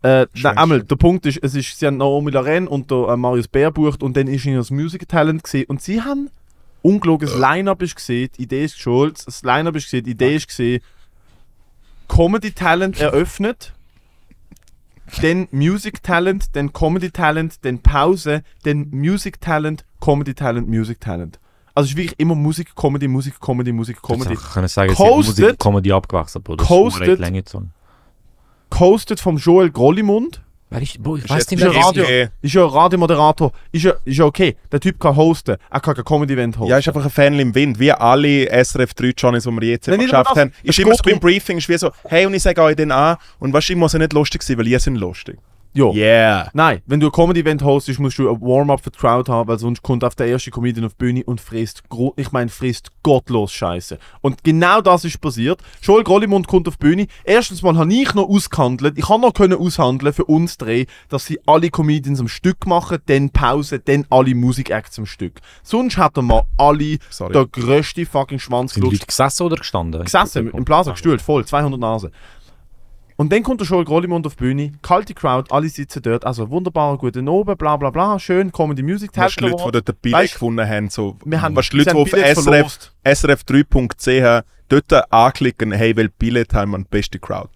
Äh, 0.01 0.27
nein, 0.33 0.57
einmal, 0.57 0.83
der 0.83 0.95
Punkt 0.95 1.25
ist, 1.25 1.39
es 1.41 1.55
ist, 1.55 1.79
sie 1.79 1.87
haben 1.87 1.97
Naomi 1.97 2.31
Loren 2.31 2.67
und 2.67 2.91
der, 2.91 3.09
äh, 3.09 3.17
Marius 3.17 3.47
Bär 3.47 3.71
bucht 3.71 4.03
und 4.03 4.15
dann 4.15 4.27
ist 4.27 4.45
ihnen 4.45 4.57
das 4.57 4.71
Music 4.71 5.07
Talent 5.07 5.43
gesehen 5.43 5.65
und 5.67 5.81
sie 5.81 6.01
haben 6.01 6.29
ungelogen, 6.81 7.27
das 7.27 7.37
Line-Up 7.37 7.81
ist 7.81 7.95
gesehen, 7.95 8.29
die 8.37 8.43
Idee 8.43 8.65
ist 8.65 8.75
geschult, 8.75 9.25
das 9.25 9.43
Line-Up 9.43 9.75
ist 9.75 9.85
gesehen, 9.85 10.03
die 10.05 10.11
Idee 10.11 10.35
ist 10.35 10.47
gesehen, 10.47 10.81
Comedy 12.07 12.51
Talent 12.51 12.99
eröffnet, 12.99 13.73
dann 15.21 15.47
Music 15.51 16.03
Talent, 16.03 16.55
dann 16.55 16.73
Comedy 16.73 17.11
Talent, 17.11 17.63
dann 17.65 17.79
Pause, 17.79 18.43
dann 18.63 18.89
Music 18.91 19.41
Talent, 19.41 19.85
Comedy 19.99 20.33
Talent, 20.33 20.67
Music 20.67 20.99
Talent. 20.99 21.39
Also 21.75 21.85
es 21.85 21.91
ist 21.91 21.97
wirklich 21.97 22.19
immer 22.19 22.35
Musik, 22.35 22.75
Comedy, 22.75 23.07
Musik, 23.07 23.39
Comedy, 23.39 23.71
Musik, 23.71 24.01
Comedy. 24.01 24.33
Ich 24.33 24.53
kann 24.53 24.67
sagen, 24.67 24.93
Musik 24.97 25.49
und 25.49 25.59
Comedy 25.59 25.91
abgewechselt, 25.91 26.43
Bro. 26.43 26.57
Das 26.57 26.69
ist 26.69 26.99
recht 26.99 27.19
lange 27.19 27.43
zu 27.43 27.57
sagen. 27.57 27.73
Gehostet 28.69 29.19
vom 29.19 29.37
Joel 29.37 29.71
Grollimund. 29.71 30.41
Wer 30.71 30.83
ist, 30.83 31.01
Bro, 31.01 31.17
ich 31.17 31.23
Ist 31.23 31.29
weiß 31.31 31.49
nicht, 31.49 31.63
ein 31.63 31.71
ist. 31.71 31.77
Radio- 31.83 32.03
eh- 32.03 32.27
Ist 32.43 32.53
ja 32.53 32.63
ein 32.63 32.69
Radiomoderator. 32.69 33.51
Ist 33.71 33.85
ja, 33.85 33.93
ist 34.05 34.17
ja 34.17 34.25
okay. 34.25 34.55
Der 34.71 34.79
Typ 34.79 34.99
kann 34.99 35.15
hosten. 35.15 35.57
Er 35.71 35.79
kann 35.79 35.95
kein 35.95 36.05
Comedy-Event 36.05 36.59
hosten. 36.59 36.69
Ja, 36.69 36.77
ist 36.77 36.87
einfach 36.87 37.03
ein 37.03 37.09
Fan 37.09 37.39
im 37.39 37.55
Wind, 37.55 37.79
wie 37.79 37.91
alle 37.91 38.47
SRF 38.51 38.93
3 38.93 39.13
Johnnies, 39.17 39.45
die 39.45 39.49
wir 39.51 39.67
jetzt 39.67 39.87
Nein, 39.87 39.99
geschafft 40.01 40.35
haben. 40.35 40.51
Ist 40.61 40.77
immer 40.77 40.93
so 40.93 41.01
beim 41.03 41.19
Briefing, 41.19 41.57
ist 41.57 41.67
wie 41.69 41.77
so, 41.77 41.89
hey, 42.07 42.27
und 42.27 42.35
ich 42.35 42.43
sage 42.43 42.61
euch 42.61 42.75
den 42.75 42.91
an, 42.91 43.17
und 43.39 43.51
weißt 43.51 43.69
du, 43.69 43.73
ich 43.73 43.79
muss 43.79 43.93
ja 43.93 43.99
nicht 43.99 44.13
lustig 44.13 44.43
sein, 44.43 44.59
weil 44.59 44.67
ihr 44.67 44.79
sind 44.79 44.95
lustig. 44.97 45.39
Ja. 45.73 45.91
Yeah. 45.91 46.49
Nein, 46.53 46.81
wenn 46.87 46.99
du 46.99 47.07
ein 47.07 47.11
Comedy-Event 47.11 47.61
hostest, 47.61 47.99
musst 47.99 48.17
du 48.17 48.29
ein 48.29 48.41
Warm-up 48.41 48.81
für 48.81 48.89
die 48.89 48.97
Crowd 48.97 49.31
haben, 49.31 49.47
weil 49.47 49.59
sonst 49.59 49.83
kommt 49.83 50.03
auf 50.03 50.15
der 50.15 50.27
erste 50.27 50.49
Comedian 50.49 50.85
auf 50.85 50.93
die 50.93 51.05
Bühne 51.05 51.23
und 51.23 51.39
frisst, 51.39 51.83
ich 52.15 52.31
meine, 52.31 52.49
frisst 52.49 52.89
gottlos 53.03 53.51
Scheiße. 53.51 53.99
Und 54.21 54.43
genau 54.43 54.81
das 54.81 55.05
ist 55.05 55.21
passiert. 55.21 55.61
Joel 55.81 56.03
Grollimund 56.03 56.47
kommt 56.47 56.67
auf 56.67 56.77
die 56.77 56.87
Bühne. 56.87 57.07
Erstens 57.23 57.61
mal 57.61 57.77
habe 57.77 57.93
ich 57.93 58.13
noch 58.15 58.27
ausgehandelt, 58.27 58.97
ich 58.97 59.07
habe 59.09 59.21
noch 59.21 59.33
können 59.33 59.59
aushandeln 59.59 60.11
für 60.11 60.25
uns 60.25 60.57
drei, 60.57 60.87
dass 61.07 61.25
sie 61.25 61.39
alle 61.45 61.69
Comedians 61.69 62.19
am 62.19 62.27
Stück 62.27 62.65
machen, 62.65 62.97
dann 63.05 63.29
Pause, 63.29 63.79
dann 63.79 64.05
alle 64.09 64.33
Musikacts 64.33 64.97
am 64.97 65.05
Stück. 65.05 65.39
Sonst 65.61 65.97
hätten 65.97 66.25
wir 66.27 66.47
alle 66.57 66.97
Sorry. 67.09 67.33
der 67.33 67.45
grösste 67.45 68.05
fucking 68.05 68.39
Schwanz 68.39 68.73
Sind 68.73 68.83
die 68.83 68.89
gelutscht. 68.89 69.01
Leute 69.01 69.07
gesessen 69.07 69.43
oder 69.43 69.55
gestanden? 69.57 70.03
Gesessen, 70.03 70.49
im 70.49 70.65
Plaza 70.65 70.91
gestuhlt, 70.91 71.21
voll, 71.21 71.45
200 71.45 71.79
Nasen. 71.79 72.11
Und 73.19 73.33
dann 73.33 73.43
kommt 73.43 73.59
der 73.59 73.67
Joel 73.67 73.83
Grollimund 73.83 74.25
auf 74.25 74.37
die 74.37 74.43
Bühne, 74.45 74.71
kalte 74.81 75.13
Crowd, 75.13 75.51
alle 75.53 75.67
sitzen 75.67 76.01
dort, 76.01 76.25
also 76.25 76.49
wunderbar, 76.49 76.97
guten 76.97 77.27
Oben, 77.27 77.57
bla 77.57 77.75
bla 77.75 77.89
bla, 77.89 78.17
schön, 78.17 78.49
Comedy 78.49 78.81
Music 78.81 79.09
Weißt 79.13 79.35
du, 79.35 79.41
Talent 79.41 79.59
Leute, 79.59 79.65
die 79.65 79.71
dort 79.73 79.87
den 79.89 79.95
Billett 80.01 80.17
Weißt- 80.29 80.33
gewonnen 80.35 80.69
haben, 80.69 80.89
so, 80.89 81.17
Wir 81.25 81.41
haben- 81.41 81.53
weißt 81.53 81.73
du, 81.73 81.77
Leute, 81.79 81.91
die 81.91 81.97
auf 81.97 82.13
SRF, 82.13 82.91
srf3.ch 83.03 84.45
dort 84.69 85.11
anklicken, 85.13 85.73
hey, 85.73 85.97
weil 85.97 86.07
Billett 86.07 86.53
haben 86.53 86.71
wir? 86.71 86.77
Die 86.77 86.85
beste 86.89 87.19
Crowd. 87.19 87.49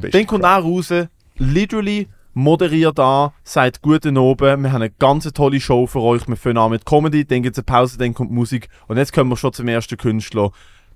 Beste 0.00 0.08
Dann 0.16 0.26
kommt 0.26 0.44
er 0.44 0.56
raus, 0.58 0.90
literally 1.36 2.08
moderiert 2.32 2.98
an, 2.98 3.32
sagt 3.44 3.82
guten 3.82 4.16
Oben, 4.16 4.62
wir 4.62 4.72
haben 4.72 4.80
eine 4.82 4.90
ganz 4.90 5.30
tolle 5.34 5.60
Show 5.60 5.86
für 5.86 6.00
euch, 6.00 6.26
wir 6.26 6.36
fangen 6.36 6.56
an 6.56 6.70
mit 6.70 6.86
Comedy, 6.86 7.26
dann 7.26 7.42
gibt 7.42 7.56
es 7.56 7.58
eine 7.58 7.64
Pause, 7.64 7.98
dann 7.98 8.14
kommt 8.14 8.30
Musik 8.30 8.70
und 8.86 8.96
jetzt 8.96 9.12
kommen 9.12 9.28
wir 9.28 9.36
schon 9.36 9.52
zum 9.52 9.68
ersten 9.68 9.98
Künstler. 9.98 10.50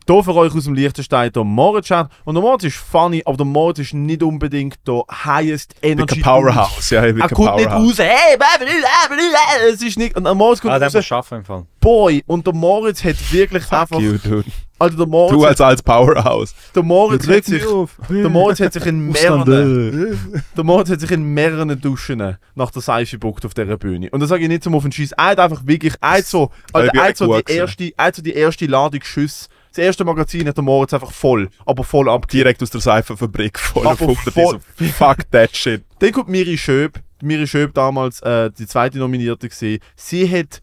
Hier 0.07 0.25
für 0.25 0.35
euch 0.35 0.55
aus 0.55 0.65
dem 0.65 0.75
Liechtenstein, 0.75 1.33
der 1.33 1.45
Moritz 1.45 1.87
Chat. 1.87 2.09
Und 2.25 2.35
der 2.35 2.43
Moritz 2.43 2.65
ist 2.65 2.77
funny, 2.77 3.23
aber 3.25 3.37
der 3.37 3.47
Moritz 3.47 3.79
ist 3.79 3.95
nicht 3.95 4.23
unbedingt 4.23 4.77
der 4.87 5.03
highest 5.25 5.75
energy. 5.83 6.17
ein 6.17 6.23
Powerhouse, 6.23 6.91
ja, 6.91 7.03
wie 7.15 7.21
Er 7.21 7.25
ein 7.25 7.31
kommt 7.31 7.57
nicht 7.57 7.71
raus, 7.71 7.99
hey, 7.99 8.37
blablabla, 8.37 9.69
es 9.73 9.83
ist 9.83 9.99
nicht. 9.99 10.17
Und 10.17 10.25
der 10.25 10.35
Moritz 10.35 10.61
kommt 10.61 10.73
Ah, 10.75 10.79
raus, 10.79 10.95
muss 10.95 11.05
schaffen 11.07 11.39
im 11.39 11.45
Fall. 11.45 11.67
Boy. 11.81 12.23
Und 12.27 12.47
der 12.47 12.55
Moritz 12.55 13.03
hat 13.05 13.17
wirklich 13.33 13.63
einfach. 13.65 13.89
Fuck 13.89 14.01
you, 14.01 14.19
dude. 14.19 14.45
Also 14.79 14.97
der 14.97 15.07
Moritz, 15.07 15.33
Du 15.33 15.43
hat, 15.45 15.51
als, 15.51 15.61
als 15.61 15.83
Powerhouse. 15.85 16.55
der 16.75 16.83
Moritz 16.83 17.29
hat 17.29 17.45
sich. 17.45 17.63
Der 18.11 18.29
Moritz 18.29 18.59
hat 18.59 18.73
sich 18.73 18.85
in 18.87 19.09
mehreren. 19.13 20.19
Der 20.57 20.65
Moritz 20.65 20.91
hat 20.91 21.01
sich 21.01 21.11
in 21.13 21.23
mehreren 21.23 21.81
Duschen 21.81 22.37
nach 22.57 22.71
der 22.73 22.83
Seife 22.83 23.13
gebuckt 23.13 23.47
auf 23.47 23.55
dieser 23.55 23.77
Bühne. 23.77 24.11
Und 24.11 24.19
das 24.21 24.29
sage 24.31 24.43
ich 24.43 24.49
nicht 24.49 24.65
zum 24.65 24.75
auf 24.75 24.83
den 24.83 24.91
Scheiß. 24.91 25.13
Er 25.13 25.25
hat 25.27 25.39
einfach 25.39 25.63
wirklich, 25.65 25.95
er 26.01 26.11
hat 26.19 26.25
so, 26.27 26.51
wir 26.75 26.93
er 26.93 27.03
hat 27.05 27.17
so 27.17 27.33
die 27.41 27.53
erste, 27.53 27.93
er 27.97 28.05
hat 28.07 28.17
so 28.17 28.23
die 28.23 28.33
erste 28.35 28.67
Ladung 28.67 29.03
Schüsse. 29.03 29.49
Das 29.75 29.79
erste 29.79 30.05
Magazin 30.05 30.47
hat 30.47 30.57
der 30.57 30.65
Moritz 30.65 30.93
einfach 30.93 31.11
voll, 31.13 31.49
aber 31.65 31.83
voll 31.83 32.09
ab. 32.11 32.29
Direkt 32.29 32.63
aus 32.63 32.71
der 32.71 32.81
Seifenfabrik, 32.83 33.59
voll 33.59 33.87
Aber 33.87 33.93
auf 33.93 34.01
100. 34.03 34.35
voll- 34.35 34.61
fuck 34.91 35.31
that 35.31 35.57
shit. 35.57 35.83
Dann 35.99 36.13
kommt 36.13 36.29
Miri 36.29 36.59
Schöb. 36.59 37.01
Miri 37.23 37.47
Schöb 37.47 37.73
damals 37.75 38.21
äh, 38.21 38.51
die 38.51 38.67
zweite 38.67 38.99
Nominierte 38.99 39.49
gesehen. 39.49 39.81
Sie 39.97 40.29
hat 40.29 40.61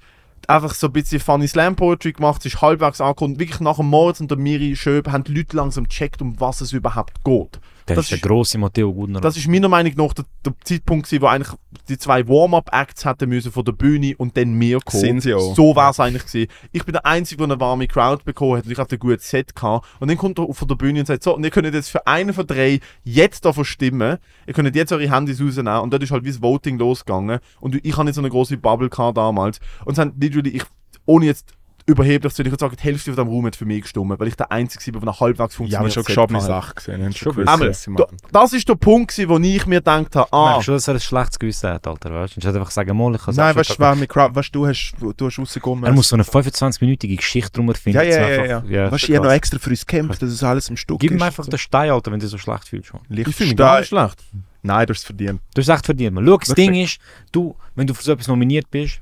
einfach 0.47 0.73
so 0.75 0.87
ein 0.87 0.93
bisschen 0.93 1.19
Funny 1.19 1.47
Slam 1.47 1.75
Poetry 1.75 2.11
gemacht. 2.11 2.41
Sie 2.43 2.49
ist 2.49 2.61
halbwegs 2.61 3.01
angekommen. 3.01 3.39
Wirklich 3.39 3.59
nach 3.61 3.77
dem 3.77 3.87
Moritz 3.87 4.19
und 4.19 4.29
der 4.29 4.37
Miri 4.37 4.75
Schöb 4.75 5.07
haben 5.09 5.23
die 5.23 5.33
Leute 5.33 5.55
langsam 5.57 5.85
gecheckt, 5.85 6.21
um 6.21 6.39
was 6.39 6.61
es 6.61 6.73
überhaupt 6.73 7.23
geht. 7.23 7.59
Der 7.89 7.95
Das 7.95 8.05
ist 8.05 8.11
der 8.11 8.29
grosse 8.29 8.57
Matteo 8.57 8.93
Gudner. 8.93 9.19
Das 9.19 9.35
ist 9.35 9.47
meiner 9.47 9.67
Meinung 9.67 9.93
nach 9.95 10.13
der, 10.13 10.25
der 10.45 10.53
Zeitpunkt, 10.63 11.07
gewesen, 11.07 11.21
wo 11.21 11.27
eigentlich 11.27 11.57
die 11.87 11.97
zwei 11.97 12.27
Warm-up-Acts 12.27 13.05
hätten 13.05 13.29
müssen 13.29 13.51
von 13.51 13.65
der 13.65 13.71
Bühne 13.71 14.15
und 14.17 14.37
dann 14.37 14.59
wir 14.59 14.79
kommen. 14.79 15.01
Sind 15.01 15.21
sie 15.21 15.33
auch. 15.33 15.55
So 15.55 15.75
war 15.75 15.91
es 15.91 15.99
eigentlich 15.99 16.25
gewesen. 16.25 16.49
Ich 16.71 16.85
bin 16.85 16.93
der 16.93 17.05
Einzige, 17.05 17.37
der 17.37 17.51
eine 17.53 17.59
warme 17.59 17.87
Crowd 17.87 18.23
bekommen 18.23 18.57
hat 18.57 18.65
und 18.65 18.71
ich 18.71 18.77
hatte 18.77 18.95
ein 18.95 18.99
gutes 18.99 19.29
Set 19.29 19.55
gehabt. 19.55 19.87
Und 19.99 20.09
dann 20.09 20.17
kommt 20.17 20.39
er 20.39 20.53
von 20.53 20.67
der 20.67 20.75
Bühne 20.75 20.99
und 20.99 21.05
sagt 21.05 21.23
so, 21.23 21.35
und 21.35 21.43
ihr 21.43 21.49
könnt 21.49 21.73
jetzt 21.73 21.89
für 21.89 22.05
einen 22.07 22.33
von 22.33 22.45
drei 22.45 22.79
jetzt 23.03 23.45
davon 23.45 23.65
stimmen. 23.65 24.17
Ihr 24.45 24.53
könnt 24.53 24.75
jetzt 24.75 24.91
eure 24.91 25.11
Handys 25.11 25.41
rausnehmen. 25.41 25.79
Und 25.79 25.91
dort 25.91 26.03
ist 26.03 26.11
halt 26.11 26.23
wie 26.23 26.31
das 26.31 26.41
Voting 26.41 26.77
losgegangen. 26.77 27.39
Und 27.59 27.83
ich 27.83 27.93
hatte 27.97 28.05
nicht 28.05 28.15
so 28.15 28.21
eine 28.21 28.29
große 28.29 28.57
Bubble 28.57 28.89
gehabt 28.89 29.17
damals. 29.17 29.59
Und 29.85 29.93
es 29.93 29.99
haben 29.99 30.13
literally, 30.19 30.49
ich, 30.49 30.63
ohne 31.05 31.25
jetzt 31.25 31.53
überheblich 31.89 32.33
zu 32.33 32.37
sein, 32.37 32.45
ich 32.45 32.51
würde 32.51 32.61
sagen, 32.61 32.75
die 32.77 32.83
Hälfte 32.83 33.13
von 33.13 33.25
dem 33.25 33.33
Raum 33.33 33.45
hat 33.45 33.55
für 33.55 33.65
mich 33.65 33.81
gestimmt, 33.81 34.19
weil 34.19 34.27
ich 34.27 34.35
der 34.35 34.51
Einzige 34.51 34.93
war, 34.93 35.01
der 35.01 35.09
eine 35.09 35.19
halbwegs 35.19 35.39
Ja, 35.39 35.43
aber 35.43 35.49
funktioniert 35.89 35.93
schon 35.93 36.03
geschobene 36.03 36.41
Sache 36.41 36.75
gesehen. 36.75 37.03
Haben 37.03 37.13
schon 37.13 37.35
gewusst, 37.35 37.83
sie 37.83 37.93
da, 37.95 38.05
das 38.31 38.53
ist 38.53 38.69
der 38.69 38.75
Punkt, 38.75 39.17
wo 39.27 39.37
ich 39.37 39.65
mir 39.65 39.79
gedacht 39.79 40.15
habe, 40.15 40.31
ah, 40.33 40.51
Merkst 40.51 40.67
du, 40.67 40.71
dass 40.73 40.87
er 40.87 40.93
ein 40.95 40.99
schlechtes 40.99 41.39
Gewissen 41.39 41.69
hat, 41.69 41.87
Alter, 41.87 42.13
weißt 42.13 42.35
du? 42.35 42.37
Anstatt 42.37 42.55
einfach 42.55 42.71
sagen, 42.71 42.95
mal, 42.97 43.15
ich 43.15 43.21
kann 43.21 43.35
Nein, 43.35 43.55
weißt 43.55 43.77
du, 43.79 43.95
mit 43.95 44.09
Crowd, 44.09 44.35
weißt 44.35 44.55
du, 44.55 44.59
du 44.59 44.67
hast, 44.67 44.93
du 45.17 45.25
hast 45.25 45.39
rausgekommen. 45.39 45.83
Er 45.85 45.91
muss 45.91 46.09
so 46.09 46.15
eine 46.15 46.23
25-minütige 46.23 47.15
Geschichte 47.17 47.51
drum 47.51 47.69
erfinden. 47.69 47.97
Ja, 47.97 48.03
ja, 48.03 48.09
dass 48.09 48.17
ja, 48.19 48.45
ja. 48.45 48.57
einfach- 48.57 48.69
ja. 48.69 48.91
Weißt 48.91 49.03
du, 49.07 49.11
ich 49.11 49.17
habe 49.17 49.27
noch 49.27 49.33
extra 49.33 49.59
für 49.59 49.69
uns 49.69 49.85
gekämpft, 49.85 50.21
dass 50.21 50.29
es 50.29 50.43
alles 50.43 50.69
im 50.69 50.77
Stück 50.77 50.99
Gib 50.99 51.11
ihm 51.11 51.17
ist. 51.17 51.23
einfach 51.23 51.45
den 51.47 51.57
Stein, 51.59 51.89
Alter, 51.91 52.11
wenn 52.11 52.19
du 52.19 52.25
dich 52.25 52.31
so 52.31 52.37
schlecht 52.37 52.67
fühlst. 52.67 52.91
Ich 53.09 53.35
finde 53.35 53.51
ihn 53.53 53.57
gar 53.57 53.79
nicht 53.79 53.89
schlecht. 53.89 54.23
Nein, 54.61 54.85
du 54.85 54.91
hast 54.93 54.99
es 54.99 55.05
verdient. 55.05 55.41
Du 55.55 55.61
hast 55.61 55.69
echt 55.69 55.85
verdient. 55.85 56.17
Schau, 56.23 56.37
das? 56.37 56.53
Ding 56.53 56.73
ist, 56.75 56.99
du, 57.31 57.55
wenn 57.75 57.87
du 57.87 57.93
für 57.93 58.03
so 58.03 58.11
etwas 58.11 58.27
nominiert 58.27 58.69
bist, 58.69 58.99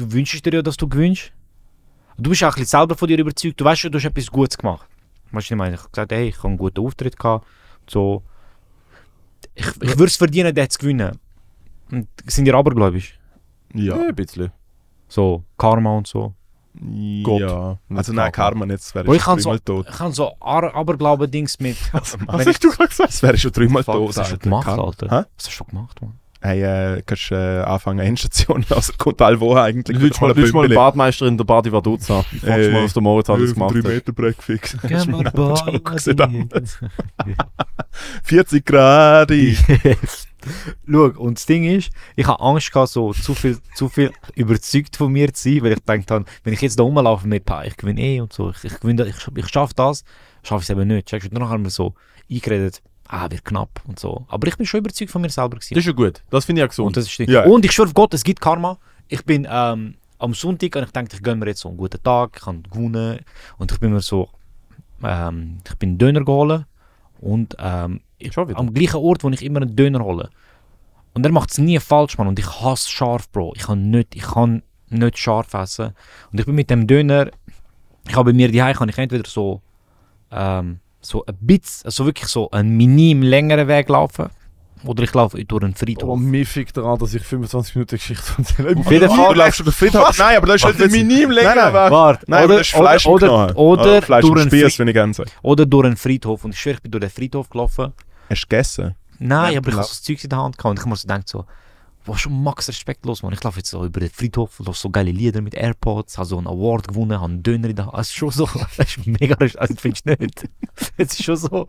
du 0.00 0.12
wünschst 0.12 0.44
dir 0.44 0.54
ja, 0.54 0.62
dass 0.62 0.76
du 0.76 0.88
gewinnst. 0.88 1.32
Du 2.18 2.30
bist 2.30 2.42
auch 2.42 2.48
ein 2.48 2.52
bisschen 2.60 2.78
selber 2.78 2.96
von 2.96 3.08
dir 3.08 3.18
überzeugt. 3.18 3.60
Du 3.60 3.64
weißt 3.64 3.80
schon, 3.82 3.92
du 3.92 3.98
hast 3.98 4.04
etwas 4.04 4.30
Gutes 4.30 4.58
gemacht. 4.58 4.86
Weißt 5.30 5.32
du, 5.32 5.36
was 5.36 5.50
ich 5.50 5.56
meine? 5.56 5.74
Ich 5.74 5.80
habe 5.80 5.90
gesagt, 5.90 6.12
hey, 6.12 6.28
ich 6.28 6.36
habe 6.38 6.48
einen 6.48 6.58
guten 6.58 6.84
Auftritt 6.84 7.18
gehabt. 7.18 7.46
So. 7.88 8.22
Ich, 9.54 9.66
ich 9.66 9.98
würde 9.98 10.04
es 10.04 10.16
verdienen, 10.16 10.54
den 10.54 10.68
zu 10.68 10.78
gewinnen. 10.78 11.18
Und 11.90 12.08
sind 12.26 12.46
ihr 12.46 12.54
abergläubisch? 12.54 13.18
Ja. 13.74 13.96
Ja, 13.96 14.08
ein 14.08 14.14
bisschen. 14.14 14.50
So, 15.08 15.44
Karma 15.56 15.96
und 15.96 16.06
so. 16.06 16.34
Gott. 17.22 17.40
Ja. 17.40 17.78
Also 17.94 18.12
nein, 18.12 18.30
Karma. 18.30 18.64
Nicht, 18.64 18.80
das 18.80 18.94
wäre 18.94 19.06
schon 19.06 19.18
kann 19.18 19.38
so, 19.38 19.50
dreimal 19.50 19.60
tot. 19.60 19.86
ich 19.90 19.96
kann 19.96 20.12
so 20.12 20.32
Aberglauben-Dings 20.40 21.58
mit. 21.58 21.76
Was 21.92 22.18
Wenn 22.18 22.46
hast 22.46 22.62
du 22.62 22.70
gerade 22.70 22.88
gesagt? 22.88 23.08
Das 23.08 23.22
wäre 23.22 23.38
schon 23.38 23.52
dreimal 23.52 23.82
tot. 23.82 24.08
was 24.08 24.18
hast 24.18 24.30
du 24.30 24.34
Alter. 24.34 24.44
gemacht. 24.44 24.68
Alter? 24.68 25.26
Was 25.36 25.46
hast 25.48 25.58
du 25.58 25.64
gemacht, 25.64 26.00
Mann? 26.00 26.18
Hey, 26.42 26.62
äh, 26.62 27.02
kannst 27.04 27.32
äh, 27.32 27.34
anfangen, 27.34 27.98
Endstation, 28.06 28.64
also 28.70 28.92
kommt 28.96 29.20
all 29.20 29.38
wo 29.40 29.54
eigentlich. 29.56 29.98
Lütsch 29.98 30.20
mal, 30.20 30.34
lütsch 30.34 30.54
mal 30.54 30.66
den 30.66 30.74
Badmeister 30.74 31.26
in 31.26 31.36
der 31.36 31.44
Badi 31.44 31.70
Vaduz 31.70 32.10
an. 32.10 32.22
Fragst 32.22 32.44
Ey, 32.44 32.72
mal, 32.72 32.84
was 32.84 32.94
der 32.94 33.02
Moritz 33.02 33.28
alles 33.28 33.52
gemacht 33.52 33.74
3 33.74 33.78
hat. 33.78 33.84
Meter 33.84 34.12
Break 34.12 34.42
fix. 34.42 34.76
Geh 34.82 35.04
mal 35.04 35.30
Jokes 35.34 36.04
Badi. 36.16 36.48
40 38.24 38.64
Grad. 38.64 39.30
Schau, 40.90 41.04
und 41.04 41.38
das 41.38 41.44
Ding 41.44 41.64
ist, 41.64 41.90
ich 42.16 42.26
habe 42.26 42.40
Angst 42.42 42.72
gehabt, 42.72 42.88
so 42.88 43.12
zu 43.12 43.34
viel, 43.34 43.58
zu 43.74 43.90
viel 43.90 44.10
überzeugt 44.34 44.96
von 44.96 45.12
mir 45.12 45.32
zu 45.34 45.50
sein, 45.50 45.62
weil 45.62 45.72
ich 45.72 45.84
gedacht 45.84 46.10
habe, 46.10 46.24
wenn 46.44 46.54
ich 46.54 46.62
jetzt 46.62 46.78
da 46.78 46.82
rumlaufe 46.82 47.28
mit 47.28 47.44
Pa, 47.44 47.64
ich 47.64 47.76
gewinne 47.76 48.00
eh 48.00 48.20
und 48.20 48.32
so, 48.32 48.50
ich, 48.50 48.64
ich, 48.64 48.80
gewinne, 48.80 49.06
ich, 49.06 49.16
ich 49.36 49.48
schaffe 49.48 49.74
das, 49.74 50.04
schaffe 50.42 50.62
ich 50.62 50.70
es 50.70 50.70
eben 50.70 50.88
nicht. 50.88 51.08
Checkst 51.08 51.26
du? 51.30 51.34
Und 51.34 51.40
dann 51.40 51.50
haben 51.50 51.64
wir 51.64 51.70
so 51.70 51.94
eingeredet, 52.30 52.80
ah, 53.10 53.30
wird 53.30 53.44
knapp 53.44 53.82
und 53.86 53.98
so. 53.98 54.24
Aber 54.28 54.46
ich 54.46 54.56
bin 54.56 54.66
schon 54.66 54.78
überzeugt 54.78 55.10
von 55.10 55.22
mir 55.22 55.30
selber 55.30 55.56
gewesen. 55.56 55.74
Das 55.74 55.82
ist 55.82 55.86
ja 55.86 55.92
gut. 55.92 56.22
Das 56.30 56.44
finde 56.44 56.60
ich 56.60 56.64
auch 56.64 56.84
und, 56.84 56.94
gesund. 56.94 56.96
das 56.96 57.06
ist 57.06 57.18
Ja. 57.18 57.44
und 57.44 57.64
ich 57.64 57.72
schwöre 57.72 57.88
auf 57.88 57.94
Gott, 57.94 58.14
es 58.14 58.24
gibt 58.24 58.40
Karma. 58.40 58.78
Ich 59.08 59.24
bin 59.24 59.46
ähm, 59.50 59.96
am 60.18 60.34
Sonntag 60.34 60.76
und 60.76 60.84
ich 60.84 60.90
dachte, 60.92 61.16
ich 61.16 61.22
gönne 61.22 61.36
mir 61.40 61.46
jetzt 61.46 61.60
so 61.60 61.68
einen 61.68 61.76
guten 61.76 62.02
Tag, 62.02 62.32
ich 62.36 62.42
kann 62.42 62.62
gewonnen 62.62 63.20
und 63.58 63.72
ich 63.72 63.80
bin 63.80 63.92
mir 63.92 64.00
so, 64.00 64.28
ähm, 65.02 65.58
ich 65.66 65.74
bin 65.76 65.98
Döner 65.98 66.24
geholt 66.24 66.64
und 67.20 67.56
ähm, 67.58 68.00
ich, 68.18 68.36
am 68.38 68.72
gleichen 68.74 68.96
Ort, 68.96 69.24
wo 69.24 69.30
ich 69.30 69.44
immer 69.44 69.62
einen 69.62 69.74
Döner 69.74 70.04
hole. 70.04 70.30
Und 71.12 71.26
er 71.26 71.32
macht 71.32 71.50
es 71.50 71.58
nie 71.58 71.78
falsch, 71.80 72.16
Mann. 72.18 72.28
Und 72.28 72.38
ich 72.38 72.46
hasse 72.60 72.88
scharf, 72.88 73.28
Bro. 73.30 73.54
Ich 73.56 73.62
kann 73.62 73.90
nicht, 73.90 74.14
ich 74.14 74.22
kann 74.22 74.62
nicht 74.88 75.18
scharf 75.18 75.52
essen. 75.54 75.92
Und 76.30 76.38
ich 76.38 76.46
bin 76.46 76.54
mit 76.54 76.70
dem 76.70 76.86
Döner, 76.86 77.30
ich 78.06 78.14
habe 78.14 78.30
bei 78.30 78.36
mir 78.36 78.50
die 78.50 78.58
kann 78.58 78.88
ich 78.88 78.98
entweder 78.98 79.28
so, 79.28 79.60
ähm, 80.30 80.78
so 81.00 81.24
ein 81.26 81.36
bisschen, 81.40 81.86
also 81.86 82.06
wirklich 82.06 82.28
so 82.28 82.50
einen 82.50 82.76
minim 82.76 83.22
längeren 83.22 83.68
Weg 83.68 83.88
laufen. 83.88 84.28
Oder 84.84 85.02
ich 85.02 85.12
laufe 85.12 85.42
durch 85.44 85.62
einen 85.62 85.72
Aber 85.72 85.78
Friedhof. 85.78 86.18
mir 86.18 86.46
fickt 86.46 86.74
daran, 86.78 86.98
dass 86.98 87.12
ich 87.12 87.22
25 87.22 87.74
Minuten 87.74 87.96
Geschichte 87.96 88.24
erzähle. 88.38 88.76
Auf 88.78 88.90
jeden 88.90 89.10
Fall. 89.10 89.34
Du 89.34 89.38
läufst 89.38 89.56
schon 89.58 89.66
den 89.66 89.72
Friedhof. 89.74 90.18
Nein, 90.18 90.36
aber 90.38 90.46
das 90.46 90.56
ist 90.56 90.64
Halt 90.64 90.80
ein 90.80 90.90
minim 90.90 91.28
Nein, 91.28 91.28
nein. 91.28 91.54
länger 91.56 91.66
Weg. 91.74 91.90
Warte, 91.92 92.24
Nein, 92.26 92.44
aber 92.44 92.52
das 92.56 92.66
ist 92.68 92.74
Fleisch 92.76 93.04
im 93.04 93.12
oder, 93.12 93.28
Knochen. 93.28 93.56
oder, 93.56 93.98
Ah, 93.98 94.00
Fleisch 94.00 94.24
im 94.24 94.30
durch 94.30 94.40
einen 94.40 94.50
Spieß, 94.50 94.78
wenn 94.78 94.88
ich 94.88 94.94
gerne 94.94 95.12
sage. 95.12 95.30
oder 95.42 95.66
durch 95.66 95.84
einen 95.86 95.96
Friedhof. 95.98 96.44
Und 96.46 96.54
ich 96.54 96.60
schwöre, 96.60 96.76
ich 96.76 96.82
bin 96.82 96.92
durch 96.92 97.02
den 97.02 97.10
Friedhof 97.10 97.50
gelaufen. 97.50 97.92
Hast 98.30 98.42
du 98.44 98.46
gegessen? 98.48 98.94
Nein, 99.18 99.52
Ja, 99.52 99.58
aber 99.58 99.68
ich 99.68 99.74
habe 99.74 99.84
so 99.84 99.90
das 99.90 100.02
Zeug 100.02 100.24
in 100.24 100.30
der 100.30 100.38
Hand 100.38 100.56
gehabt 100.56 100.70
und 100.70 100.76
ich 100.78 100.80
habe 100.80 100.90
mir 100.90 100.96
so 100.96 101.06
gedacht, 101.08 101.28
so, 101.28 101.44
was 102.06 102.20
schon 102.20 102.42
max 102.42 102.68
respektlos, 102.68 103.22
man. 103.22 103.32
Ich 103.32 103.42
laufe 103.42 103.58
jetzt 103.58 103.70
so 103.70 103.84
über 103.84 104.00
den 104.00 104.10
Friedhof, 104.10 104.58
höre 104.58 104.72
so 104.72 104.90
geile 104.90 105.10
Lieder 105.10 105.40
mit 105.40 105.54
AirPods, 105.54 106.18
habe 106.18 106.26
so 106.26 106.38
einen 106.38 106.46
Award 106.46 106.88
gewonnen, 106.88 107.20
habe 107.20 107.32
einen 107.32 107.42
Döner 107.42 107.68
in 107.68 107.76
der 107.76 107.86
Hand. 107.86 107.98
Es 107.98 108.08
ist 108.08 108.16
schon 108.16 108.30
so, 108.30 108.48
das 108.76 108.96
ist 108.96 109.06
mega, 109.06 109.36
also 109.36 109.74
findest 109.76 110.06
du 110.06 110.16
nicht? 110.18 110.48
Es 110.96 111.12
ist 111.12 111.22
schon 111.22 111.36
so, 111.36 111.66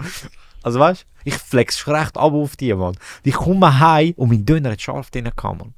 also 0.64 0.80
weißt 0.80 1.04
du, 1.04 1.08
ich 1.26 1.36
flex 1.36 1.88
recht 1.88 2.18
ab 2.18 2.34
auf 2.34 2.56
die, 2.56 2.74
Mann. 2.74 2.96
Ich 3.24 3.34
komme 3.34 3.80
heim 3.80 4.14
und 4.16 4.30
mein 4.30 4.46
Döner 4.46 4.72
hat 4.72 4.82
scharf 4.82 5.12
drin 5.12 5.26
gehabt, 5.26 5.44
Mann. 5.44 5.74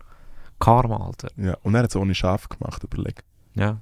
Karma, 0.59 0.97
Alter. 0.97 1.29
Ja, 1.35 1.57
und 1.63 1.75
er 1.75 1.83
hat 1.83 1.89
es 1.89 1.95
ohne 1.95 2.15
Schaf 2.15 2.47
gemacht, 2.47 2.83
überleg. 2.83 3.23
Ja. 3.55 3.81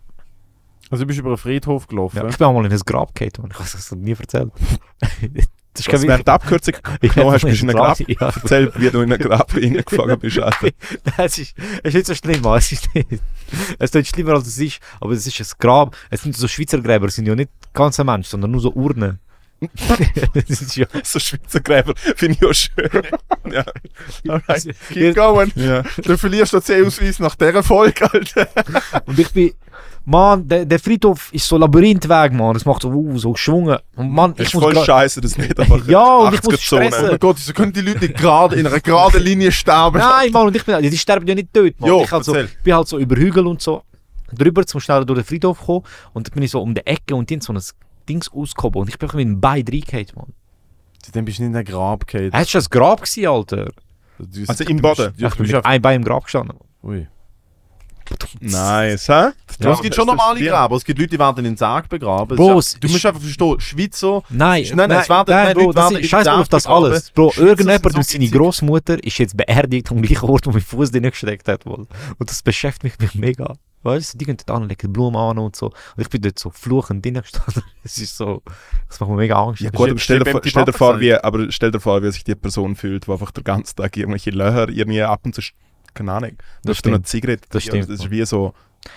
Also 0.89 1.03
du 1.03 1.07
bist 1.07 1.19
über 1.19 1.29
einen 1.29 1.37
Friedhof 1.37 1.87
gelaufen. 1.87 2.17
ja. 2.17 2.27
Ich 2.27 2.37
bin 2.37 2.47
auch 2.47 2.53
mal 2.53 2.65
in 2.65 2.71
ein 2.71 2.79
Grab 2.79 3.11
Mann. 3.19 3.29
Ich 3.51 3.59
habe 3.59 3.69
das 3.71 3.91
nie 3.91 4.11
erzählt. 4.11 4.51
Das 5.73 5.87
ist 5.87 5.93
Also, 5.93 6.07
während 6.07 6.27
der 6.27 6.33
Abkürzung 6.33 6.75
genommen 7.01 7.33
hast, 7.33 7.45
bist 7.45 7.61
du 7.61 7.65
in 7.65 7.69
ein 7.69 7.75
Grab. 7.75 7.99
Ja. 7.99 8.15
Erzähl, 8.19 8.71
wie 8.75 8.89
du 8.89 9.01
in 9.01 9.13
ein 9.13 9.19
Grab 9.19 9.53
reingefangen 9.55 10.19
bist, 10.19 10.39
Alter. 10.39 10.69
es, 11.17 11.37
ist, 11.37 11.55
ist 11.83 11.93
nicht 11.93 12.05
so 12.05 12.15
schlimm. 12.15 12.45
Es 12.45 12.71
ist 12.71 12.93
nicht. 12.93 13.07
Es 13.79 13.91
ist 13.95 14.07
schlimmer 14.07 14.33
als 14.33 14.47
es 14.47 14.57
ist, 14.57 14.79
aber 14.99 15.13
es 15.13 15.25
ist 15.25 15.39
ein 15.39 15.57
Grab. 15.59 15.95
Es 16.09 16.23
sind 16.23 16.35
so 16.35 16.47
Schweizer 16.47 16.79
Gräber, 16.81 17.07
es 17.07 17.15
sind 17.15 17.27
ja 17.27 17.35
nicht 17.35 17.51
ganze 17.73 18.03
Menschen, 18.03 18.31
sondern 18.31 18.51
nur 18.51 18.61
so 18.61 18.71
Urnen. 18.73 19.19
das 20.33 20.61
ist 20.61 20.75
ja. 20.75 20.87
So 21.03 21.19
Schweizer 21.19 21.59
Gräber 21.59 21.93
finde 22.15 22.37
ich 22.41 22.45
auch 22.45 22.53
schön. 22.53 22.89
ja. 23.51 23.63
Alright, 24.27 24.75
keep 24.89 25.15
going. 25.15 25.51
ja. 25.55 25.83
Du 26.03 26.17
verlierst 26.17 26.53
den 26.53 26.61
C-Ausweis 26.63 27.19
nach 27.19 27.35
dieser 27.35 27.61
Folge, 27.63 28.11
Alter. 28.11 28.47
Und 29.05 29.19
ich 29.19 29.31
bin. 29.31 29.53
Mann, 30.03 30.47
der, 30.47 30.65
der 30.65 30.79
Friedhof 30.79 31.31
ist 31.31 31.47
so 31.47 31.57
Labyrinthweg, 31.57 32.33
Mann. 32.33 32.53
Das 32.55 32.65
macht 32.65 32.81
so, 32.81 32.89
uh, 32.89 33.17
so 33.19 33.33
geschwungen. 33.33 33.77
Und 33.95 34.09
Mann, 34.11 34.31
Das 34.31 34.39
ich 34.39 34.47
ist 34.47 34.53
muss 34.55 34.63
voll 34.63 34.73
grad- 34.73 34.85
scheiße, 34.85 35.21
das 35.21 35.37
nicht 35.37 35.59
einfach 35.59 35.85
Ja, 35.87 36.17
und 36.17 36.33
ich 36.33 36.43
muss 36.43 36.55
80er-Zone. 36.55 36.57
stressen. 36.85 37.05
Oh 37.05 37.07
mein 37.11 37.19
Gott, 37.19 37.35
wieso 37.37 37.53
können 37.53 37.71
die 37.73 37.81
Leute 37.81 37.99
nicht 37.99 38.17
gerade 38.17 38.55
in 38.55 38.65
einer 38.65 38.79
geraden 38.79 39.21
Linie 39.23 39.51
sterben? 39.51 39.99
Nein, 39.99 40.31
Mann, 40.31 40.47
und 40.47 40.55
ich 40.55 40.65
bin, 40.65 40.81
die 40.81 40.97
sterben 40.97 41.27
ja 41.27 41.35
nicht 41.35 41.53
tot, 41.53 41.79
Mann. 41.79 41.89
Jo, 41.89 42.03
ich 42.03 42.11
halt 42.11 42.23
so, 42.25 42.33
bin 42.33 42.73
halt 42.75 42.87
so 42.87 42.97
über 42.97 43.15
Hügel 43.15 43.45
und 43.45 43.61
so 43.61 43.83
drüber, 44.33 44.65
zum 44.65 44.79
schnell 44.79 45.05
durch 45.05 45.19
den 45.19 45.25
Friedhof 45.25 45.59
kommen. 45.61 45.83
Und 46.13 46.27
dann 46.27 46.33
bin 46.33 46.43
ich 46.43 46.51
so 46.51 46.61
um 46.61 46.73
die 46.73 46.85
Ecke 46.87 47.15
und 47.15 47.29
haben 47.29 47.41
so 47.41 47.53
ein 47.53 47.61
Dings 48.09 48.31
ausgehoben. 48.31 48.81
Und 48.81 48.89
ich 48.89 48.97
bin 48.97 49.07
mit 49.13 49.19
dem 49.25 49.39
Bein 49.41 49.63
reingehauen, 49.69 50.07
Mann. 50.15 50.33
Dann 51.13 51.25
bist 51.25 51.37
du 51.39 51.43
nicht 51.43 51.47
in 51.49 51.53
den 51.53 51.65
Grab 51.65 52.07
gefallen. 52.07 52.31
Hast 52.33 52.53
du 52.53 52.57
das 52.57 52.69
Grab 52.69 53.01
gewesen, 53.01 53.27
Alter? 53.27 53.71
Du- 54.17 54.43
Also 54.47 54.63
im 54.63 54.77
Boden? 54.81 55.13
Ja, 55.17 55.27
ich 55.27 55.33
du 55.33 55.37
bin 55.37 55.43
bist 55.47 55.53
mit 55.55 55.65
einem 55.65 55.81
Bein 55.81 55.95
im 55.97 56.03
Grab 56.05 56.23
gestanden. 56.23 56.57
Ui. 56.83 57.07
Nice, 58.39 59.07
hä? 59.09 59.31
Ja, 59.59 59.73
es 59.73 59.81
gibt 59.81 59.95
schon 59.95 60.07
normale 60.07 60.39
Gräber. 60.39 60.75
Es 60.75 60.83
gibt 60.85 60.97
Leute, 60.99 61.11
die 61.11 61.19
werden 61.19 61.37
in 61.39 61.43
den 61.51 61.57
Sarg 61.57 61.87
begraben. 61.89 62.35
Bro, 62.37 62.59
ist- 62.59 62.83
du 62.83 62.87
musst 62.89 63.05
einfach 63.05 63.21
verstehen, 63.21 63.59
Schweizer... 63.59 64.23
Nein, 64.29 64.65
Nein, 64.73 64.89
nein, 64.89 64.99
es 65.01 65.09
werden- 65.09 65.25
nein, 65.33 65.53
Bro, 65.53 65.61
Leute 65.67 65.75
werden 65.75 65.97
ist, 65.97 66.09
scheiß 66.09 66.27
auf 66.27 66.47
das 66.49 66.65
alles. 66.67 67.11
Bro, 67.11 67.31
Schweizer 67.31 67.47
irgendjemand 67.47 67.91
so 67.91 67.97
und 67.97 68.05
seine. 68.05 68.29
Großmutter 68.29 69.03
ist 69.03 69.17
jetzt 69.17 69.37
beerdigt 69.37 69.91
am 69.91 70.01
gleichen 70.01 70.29
Ort, 70.29 70.45
wo 70.47 70.51
mein 70.51 70.61
Fuß 70.61 70.91
drin 70.91 71.03
gesteckt 71.03 71.47
hat. 71.47 71.65
Wohl. 71.65 71.87
Und 72.17 72.29
das 72.29 72.41
beschäftigt 72.41 72.99
mich 73.01 73.15
mega. 73.15 73.53
Weißt 73.83 74.13
du, 74.13 74.17
die 74.19 74.25
gehen 74.25 74.37
dort 74.37 74.55
an, 74.61 74.69
legen 74.69 74.93
Blumen 74.93 75.15
an 75.17 75.39
und 75.39 75.55
so. 75.55 75.67
Und 75.67 75.73
ich 75.97 76.07
bin 76.09 76.21
dort 76.21 76.37
so 76.37 76.51
fluchend 76.51 77.03
drin 77.03 77.15
gestanden. 77.15 77.63
Es 77.83 77.97
ist 77.97 78.15
so, 78.15 78.43
das 78.87 78.99
macht 78.99 79.09
mir 79.09 79.15
mega 79.17 79.41
Angst. 79.43 79.61
Ja 79.61 79.71
gut, 79.71 79.89
aber 79.89 79.97
stell 79.99 80.19
dir, 80.19 80.39
stell 80.45 80.65
dir 80.65 80.73
vor, 80.73 80.99
wie, 80.99 81.15
aber 81.15 81.51
stell 81.51 81.71
dir 81.71 81.79
vor, 81.79 82.03
wie 82.03 82.11
sich 82.11 82.23
die 82.23 82.35
Person 82.35 82.75
fühlt, 82.75 83.07
die 83.07 83.11
einfach 83.11 83.31
den 83.31 83.43
ganzen 83.43 83.75
Tag 83.77 83.97
irgendwelche 83.97 84.29
Löcher 84.29 84.69
irgendwie 84.69 85.01
ab 85.01 85.21
und 85.23 85.33
zu, 85.33 85.41
keine 85.93 86.11
Ahnung, 86.13 86.31
Das 86.63 86.77
darfst 86.77 86.85
du 86.85 86.89
noch 86.89 86.95
stimmt. 86.97 87.07
Zigarette 87.07 87.47
Das 87.49 87.63
stimmt, 87.63 87.83
Das 87.89 87.99
ist 87.99 88.11
wie 88.11 88.25
so, 88.25 88.53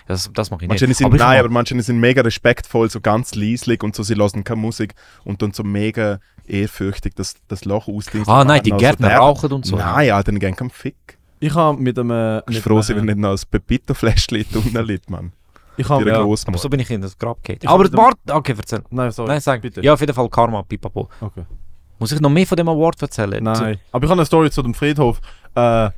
Das, 0.06 0.30
das 0.32 0.50
mache 0.50 0.64
ich 0.64 0.68
manche 0.68 0.86
nicht. 0.86 0.96
sind, 0.96 1.06
Aber 1.06 1.16
nein, 1.16 1.38
aber 1.40 1.48
manche 1.50 1.80
sind 1.82 1.98
mega 2.00 2.22
respektvoll, 2.22 2.90
so 2.90 3.00
ganz 3.00 3.34
leislich 3.34 3.82
und 3.82 3.94
so, 3.94 4.02
sie 4.02 4.14
lassen 4.14 4.44
keine 4.44 4.60
Musik 4.60 4.94
und 5.24 5.42
dann 5.42 5.52
so 5.52 5.62
mega 5.62 6.20
ehrfürchtig 6.46 7.14
das, 7.14 7.34
das 7.48 7.64
Loch 7.64 7.88
ausdingsen. 7.88 8.32
ah 8.32 8.44
nein, 8.44 8.62
die 8.62 8.72
Also 8.72 8.84
Gärtner 8.84 9.08
der- 9.08 9.18
rauchen 9.18 9.52
und 9.52 9.64
so. 9.66 9.76
Nein, 9.76 10.10
Alter, 10.10 10.32
die 10.32 10.38
gehen 10.38 10.54
keinen 10.56 10.70
Fick. 10.70 11.18
Ich 11.40 11.54
habe 11.54 11.80
mit 11.80 11.98
einem... 11.98 12.40
Ich 12.48 12.62
bin 12.62 12.62
froh, 12.62 12.80
wenn 12.94 13.04
nicht 13.06 13.18
noch 13.18 13.30
ein 13.32 13.38
Pepito-Fläschchen 13.50 14.44
drinnen 14.52 14.86
liegt, 14.86 15.10
Mann. 15.10 15.32
Ich 15.76 15.88
habe... 15.88 16.08
Ja, 16.08 16.20
aber 16.20 16.36
so 16.58 16.68
bin 16.70 16.80
ich 16.80 16.90
in 16.90 17.00
das 17.02 17.18
Grab 17.18 17.42
gegangen. 17.42 17.66
Aber 17.66 17.92
warte, 17.92 18.32
okay, 18.32 18.54
erzähl. 18.56 18.82
Nein, 18.90 19.10
sorry. 19.10 19.28
Nein, 19.28 19.40
sag 19.40 19.60
bitte. 19.60 19.82
Ja, 19.82 19.92
auf 19.94 20.00
jeden 20.00 20.14
Fall 20.14 20.28
Karma, 20.28 20.62
pipapo. 20.62 21.08
Okay. 21.20 21.44
Muss 21.98 22.12
ich 22.12 22.20
noch 22.20 22.30
mehr 22.30 22.46
von 22.46 22.56
dem 22.56 22.68
Award 22.68 23.02
erzählen? 23.02 23.42
Nein. 23.42 23.78
Aber 23.92 24.04
ich 24.04 24.10
habe 24.10 24.18
eine 24.20 24.24
Story 24.26 24.50
zu 24.50 24.62
dem 24.62 24.72
Friedhof. 24.74 25.20
Äh, 25.54 25.90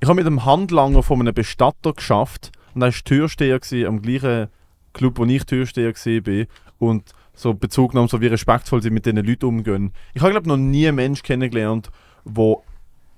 ich 0.00 0.08
habe 0.08 0.16
mit 0.16 0.26
dem 0.26 0.44
Handlanger 0.44 1.02
von 1.02 1.20
einem 1.20 1.34
Bestatter 1.34 1.92
geschafft 1.92 2.52
und 2.74 2.82
er 2.82 2.92
war 2.92 3.04
Türsteher 3.04 3.60
am 3.88 4.02
gleichen 4.02 4.48
Club, 4.92 5.18
wo 5.18 5.24
ich 5.24 5.44
Türsteher 5.44 5.94
war. 5.94 6.46
Und 6.78 7.12
so 7.34 7.54
Bezug 7.54 7.92
genommen, 7.92 8.08
so 8.08 8.20
wie 8.20 8.26
respektvoll 8.26 8.82
sie 8.82 8.90
mit 8.90 9.06
diesen 9.06 9.24
Leuten 9.24 9.46
umgehen. 9.46 9.92
Ich 10.14 10.22
habe, 10.22 10.32
glaube 10.32 10.48
noch 10.48 10.56
nie 10.56 10.86
einen 10.86 10.96
Menschen 10.96 11.24
kennengelernt, 11.24 11.90
wo, 12.24 12.62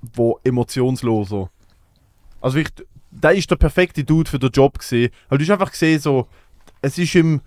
wo 0.01 0.41
emotionsloser. 0.43 1.51
Also 2.41 2.59
ich, 2.59 2.68
der 3.11 3.33
ist 3.33 3.51
der 3.51 3.57
perfekte 3.57 4.05
Dude 4.05 4.31
für 4.31 4.39
den 4.39 4.51
Job 4.51 4.79
gesehen. 4.79 5.11
Aber 5.29 5.39
du 5.39 5.45
hast 5.45 5.51
einfach 5.51 5.70
gesehen, 5.70 6.01
so, 6.01 6.29
es 6.81 6.99
ist 6.99 7.14
im, 7.14 7.41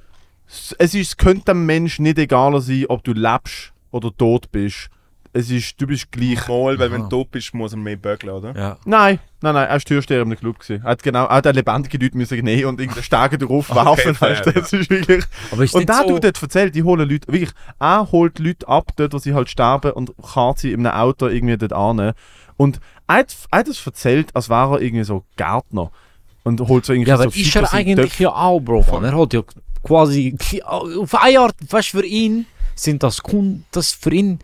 es 0.77 0.93
ist, 0.93 1.17
könnte 1.17 1.45
dem 1.45 1.65
Mensch 1.65 1.99
nicht 1.99 2.17
egaler 2.17 2.61
sein, 2.61 2.85
ob 2.87 3.03
du 3.03 3.13
lebst 3.13 3.73
oder 3.91 4.15
tot 4.15 4.51
bist. 4.51 4.89
Es 5.31 5.51
ist, 5.51 5.79
du 5.79 5.85
bist 5.85 6.11
gleich. 6.11 6.47
Mal, 6.47 6.79
weil 6.79 6.91
wenn 6.91 7.03
du 7.03 7.09
tot 7.09 7.31
bist, 7.31 7.53
muss 7.53 7.73
er 7.73 7.77
mehr 7.77 7.97
bögeln, 7.97 8.33
oder? 8.33 8.55
Ja. 8.57 8.77
Nein, 8.85 9.19
nein, 9.41 9.53
nein, 9.53 9.67
er 9.67 9.75
ist 9.75 9.87
Türsteher 9.87 10.21
im 10.21 10.35
Club 10.35 10.59
gewesen. 10.59 10.81
Er 10.83 10.91
hat 10.91 11.03
genau, 11.03 11.25
er 11.25 11.35
hat 11.35 11.45
einen 11.45 11.55
lebendigen 11.55 12.01
Leute 12.01 12.17
müssen 12.17 12.39
nehmen 12.39 12.65
und 12.65 12.79
irgendeinen 12.79 13.03
Stegen 13.03 13.39
drauf 13.47 13.69
werfen. 13.69 14.11
Okay, 14.11 14.15
weißt 14.19 14.45
du, 14.47 14.51
das 14.53 14.73
ist 14.73 14.89
wirklich. 14.89 15.23
Aber 15.51 15.63
ist 15.63 15.75
Und 15.75 15.87
der 15.87 16.03
so... 16.07 16.17
dort 16.19 16.41
erzählt, 16.41 16.73
die 16.73 16.83
holen 16.83 17.07
Leute, 17.07 17.27
wirklich, 17.31 17.51
er 17.79 18.11
holt 18.11 18.39
Leute 18.39 18.67
ab, 18.67 18.91
dort, 18.95 19.13
wo 19.13 19.19
sie 19.19 19.33
halt 19.35 19.49
sterben 19.49 19.91
und 19.91 20.13
karrt 20.21 20.59
sie 20.59 20.71
in 20.71 20.85
einem 20.85 20.97
Auto 20.99 21.27
irgendwie 21.27 21.57
dort 21.57 21.73
an. 21.73 22.13
Und 22.57 22.79
er 23.07 23.15
hat, 23.15 23.35
er 23.51 23.59
hat 23.59 23.67
das 23.67 23.85
erzählt, 23.85 24.35
als 24.35 24.49
wäre 24.49 24.77
er 24.77 24.81
irgendwie 24.81 25.03
so 25.03 25.23
Gärtner. 25.37 25.91
Und 26.43 26.59
holt 26.61 26.85
so 26.85 26.93
irgendwie 26.93 27.09
Ja, 27.11 27.17
so 27.17 27.23
aber 27.23 27.35
ist 27.35 27.55
er 27.55 27.71
eigentlich 27.73 28.09
Töpfe. 28.09 28.23
ja 28.23 28.29
auch, 28.33 28.59
Bro. 28.59 28.83
Man. 28.91 29.03
Er 29.03 29.15
hat 29.17 29.33
ja 29.33 29.41
quasi 29.83 30.35
auf 30.65 31.15
eine 31.15 31.39
Art, 31.39 31.55
weißt 31.69 31.93
du, 31.93 31.99
für 31.99 32.05
ihn 32.05 32.47
sind 32.75 33.03
das 33.03 33.21
Kunden, 33.21 33.65
das 33.71 33.91
für 33.91 34.11
ihn, 34.11 34.39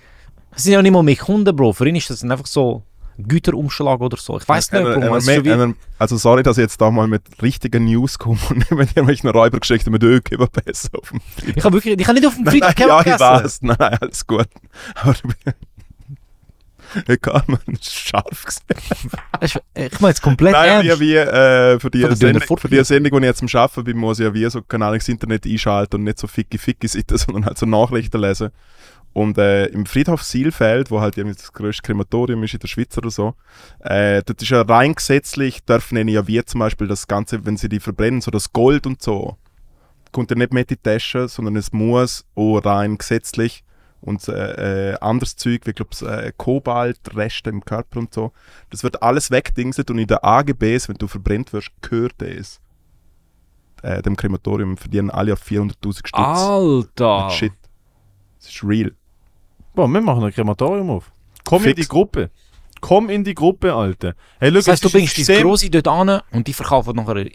das 0.55 0.63
sind 0.63 0.73
ja 0.73 0.81
nicht 0.81 0.91
mal 0.91 1.03
mehr 1.03 1.15
Kunden, 1.15 1.55
Bro. 1.55 1.73
Für 1.73 1.87
ihn 1.87 1.95
ist 1.95 2.09
das 2.09 2.23
einfach 2.23 2.47
so 2.47 2.81
Güterumschlag 3.17 4.01
oder 4.01 4.17
so. 4.17 4.37
Ich 4.39 4.47
weiß 4.47 4.71
nicht, 4.73 4.83
Bro. 4.83 4.91
einer 4.93 5.15
es 5.15 5.25
schon 5.25 5.45
wie- 5.45 5.51
einer- 5.51 5.73
also 5.99 6.17
sorry, 6.17 6.43
dass 6.43 6.57
ich 6.57 6.63
jetzt 6.63 6.81
da 6.81 6.89
mal 6.91 7.07
mit 7.07 7.21
richtigen 7.41 7.85
News 7.85 8.17
komme 8.19 8.39
und 8.49 8.57
nicht 8.57 8.71
mit 8.71 8.89
irgendwelchen 8.89 9.29
Räubergeschichten 9.29 9.91
mit 9.91 10.03
Öl 10.03 10.21
über 10.31 10.47
besser 10.47 10.89
auf 10.99 11.09
dem 11.11 11.21
Ich 11.55 11.63
habe 11.63 11.75
wirklich, 11.75 11.97
ich 11.99 12.07
habe 12.07 12.19
nicht 12.19 12.27
auf 12.27 12.35
dem 12.35 12.45
Friedhof 12.45 12.73
nein, 12.77 12.87
ja, 12.89 13.01
ich 13.01 13.19
weiß. 13.19 13.61
Nein, 13.61 13.77
alles 13.79 14.25
gut. 14.27 14.47
Aber 14.95 15.13
du 15.13 15.29
Egal, 17.07 17.43
man, 17.47 17.59
ist 17.73 17.93
scharf 17.93 18.45
gesehen. 18.45 19.11
Weißt 19.39 19.55
du, 19.55 19.59
Ich 19.75 19.99
meine 19.99 20.11
jetzt 20.11 20.21
komplett 20.21 20.53
Nein, 20.53 20.85
ernst. 20.85 20.99
wie, 21.01 21.15
äh, 21.15 21.79
für, 21.79 21.89
die 21.89 22.01
Sendung, 22.15 22.57
für 22.57 22.69
die 22.69 22.83
Sendung, 22.85 23.11
die 23.19 23.27
ich 23.27 23.41
jetzt 23.41 23.41
am 23.41 23.49
Arbeiten 23.61 23.83
bin, 23.83 23.97
muss 23.97 24.19
ich 24.19 24.25
ja 24.25 24.33
wie 24.33 24.49
so, 24.49 24.61
keine 24.61 24.85
Ahnung, 24.85 24.99
das 24.99 25.09
Internet 25.09 25.45
einschalten 25.45 25.95
und 25.97 26.03
nicht 26.03 26.19
so 26.19 26.27
ficki-ficki-Seiten, 26.27 27.17
sondern 27.17 27.45
halt 27.47 27.57
so 27.57 27.65
Nachrichten 27.65 28.19
lesen. 28.21 28.49
Und 29.15 29.37
äh, 29.37 29.67
im 29.67 29.85
Friedhof 29.85 30.23
Silfeld, 30.23 30.91
wo 30.91 30.99
halt 30.99 31.17
das 31.17 31.53
grösste 31.53 31.83
Krematorium 31.83 32.43
ist 32.43 32.53
in 32.53 32.59
der 32.59 32.67
Schweiz 32.67 32.97
oder 32.97 33.09
so, 33.09 33.33
äh, 33.79 34.21
dort 34.25 34.41
ist 34.41 34.49
ja 34.49 34.61
rein 34.61 34.93
gesetzlich, 34.93 35.63
dürfen 35.63 35.97
ihnen 35.97 36.09
ja 36.09 36.27
wie 36.27 36.43
zum 36.43 36.59
Beispiel 36.59 36.85
das 36.89 37.07
Ganze, 37.07 37.45
wenn 37.45 37.55
sie 37.55 37.69
die 37.69 37.79
verbrennen, 37.79 38.19
so 38.19 38.29
das 38.29 38.51
Gold 38.51 38.85
und 38.85 39.01
so, 39.01 39.37
kommt 40.11 40.31
ja 40.31 40.35
nicht 40.35 40.51
mit 40.51 40.69
in 40.69 40.75
die 40.75 40.83
Tasche, 40.83 41.29
sondern 41.29 41.55
es 41.55 41.71
muss 41.71 42.25
auch 42.35 42.59
rein 42.59 42.97
gesetzlich 42.97 43.63
und 44.01 44.27
äh, 44.27 44.91
äh, 44.91 44.97
anderes 44.99 45.37
Zeug, 45.37 45.61
wie 45.63 45.71
glaub, 45.71 45.93
äh, 46.01 46.33
Kobalt, 46.35 46.99
Reste 47.15 47.51
im 47.51 47.63
Körper 47.63 47.99
und 47.99 48.13
so. 48.13 48.33
Das 48.69 48.83
wird 48.83 49.01
alles 49.01 49.31
wegdingset 49.31 49.89
und 49.91 49.97
in 49.97 50.07
der 50.07 50.25
AGBs, 50.25 50.89
wenn 50.89 50.97
du 50.97 51.07
verbrennt 51.07 51.53
wirst, 51.53 51.71
gehört 51.79 52.21
es. 52.21 52.59
Äh, 53.81 54.01
dem 54.01 54.17
Krematorium 54.17 54.75
verdienen 54.75 55.09
alle 55.09 55.31
auf 55.31 55.41
400.000 55.41 56.05
Stutz. 56.05 56.11
Alter. 56.13 57.29
Shit. 57.29 57.53
Das 58.39 58.49
ist 58.49 58.61
real. 58.61 58.91
Boah, 59.75 59.87
wir 59.87 60.01
machen 60.01 60.23
ein 60.23 60.31
Krematorium 60.33 60.89
auf. 60.89 61.11
Komm 61.43 61.63
in 61.63 61.69
Fix. 61.69 61.81
die 61.81 61.87
Gruppe. 61.87 62.29
Komm 62.81 63.09
in 63.09 63.23
die 63.23 63.33
Gruppe, 63.33 63.73
Alter. 63.73 64.13
Hey, 64.39 64.49
schau, 64.49 64.55
Das 64.55 64.67
heißt, 64.67 64.85
du 64.85 64.89
bringst 64.89 65.17
dein 65.17 65.25
System- 65.25 65.43
Grosse 65.43 65.69
dort 65.69 65.87
an 65.87 66.21
und 66.31 66.47
die 66.47 66.53
verkaufen 66.53 66.95
nachher 66.95 67.25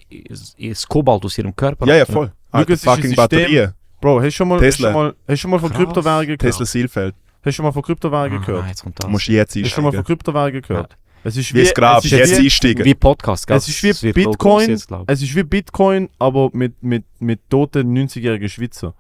das 0.59 0.86
Kobalt 0.86 1.24
aus 1.24 1.36
ihrem 1.38 1.55
Körper. 1.57 1.86
Ja, 1.86 1.97
ja, 1.97 2.07
voll. 2.07 2.26
Schau, 2.51 2.59
Alter, 2.59 2.72
ein 2.72 2.78
fucking. 2.78 3.14
Batterie. 3.14 3.68
Bro, 4.01 4.18
hast 4.20 4.26
du 4.26 4.30
schon 4.32 4.49
mal, 4.49 4.55
hast 4.57 4.62
du 4.62 4.66
Tesla. 4.84 4.93
schon 4.93 5.03
mal, 5.03 5.09
hast 5.09 5.16
du 5.28 5.36
schon 5.36 5.51
mal 5.51 5.59
von 5.61 5.68
Krass. 5.70 5.78
Kryptowährungen 5.78 6.26
gehört? 6.26 6.41
Tesla 6.41 6.66
Silfeld. 6.66 7.14
Hast 7.14 7.45
du 7.45 7.53
schon 7.53 7.64
mal 7.64 7.72
von 7.72 7.82
Kryptowährungen 7.82 8.43
Ah, 8.43 8.47
gehört? 8.47 8.66
jetzt 8.68 8.82
kommt 8.82 8.99
Du 8.99 9.03
das. 9.03 9.11
musst 9.11 9.28
jetzt 9.28 9.55
Hast 9.57 9.64
du 9.64 9.68
schon 9.68 9.84
mal 9.84 9.93
von. 9.93 10.05
Kryptowährungen 10.05 10.62
gehört? 10.62 10.97
Es 11.22 11.36
ist 11.36 11.53
Wie 11.53 11.61
es 11.61 11.74
Grab, 11.74 11.99
es 11.99 12.07
ist 12.07 12.12
jetzt 12.12 12.38
wie, 12.38 12.45
einsteigen. 12.45 12.84
Wie 12.84 12.95
Podcast, 12.95 13.47
gell? 13.47 13.57
es 13.59 13.68
ist 13.68 14.03
wie 14.03 14.12
Bitcoin, 14.12 14.70
jetzt, 14.70 14.88
es 15.07 15.20
ist 15.22 15.34
wie 15.36 15.43
Bitcoin, 15.43 16.09
aber 16.18 16.49
mit, 16.55 16.82
mit, 16.82 17.05
mit 17.18 17.41
toten 17.51 17.93
90-jährigen 17.95 18.49
Schweizer. 18.49 18.95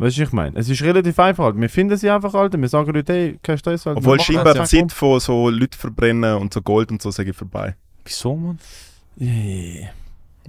Weißt 0.00 0.16
du, 0.16 0.22
was 0.22 0.28
ich 0.28 0.32
meine? 0.32 0.58
Es 0.58 0.68
ist 0.68 0.80
relativ 0.82 1.18
einfach, 1.18 1.44
Alter. 1.46 1.60
Wir 1.60 1.68
finden 1.68 1.96
sie 1.96 2.08
einfach, 2.08 2.32
Alter. 2.34 2.60
Wir 2.60 2.68
sagen 2.68 2.92
Leute, 2.92 3.12
hey, 3.12 3.38
kein 3.42 3.58
Stress, 3.58 3.86
Alter. 3.86 3.98
Obwohl 3.98 4.20
scheinbar 4.20 4.54
die. 4.54 4.62
Zeit 4.64 4.92
von 4.92 5.18
so 5.18 5.50
Leute 5.50 5.76
verbrennen 5.76 6.36
und 6.36 6.54
so 6.54 6.62
Gold 6.62 6.90
und 6.92 7.02
so 7.02 7.10
sage 7.10 7.30
ich 7.30 7.36
vorbei. 7.36 7.74
Wieso, 8.04 8.36
Mann? 8.36 8.58
Yeah. 9.20 9.88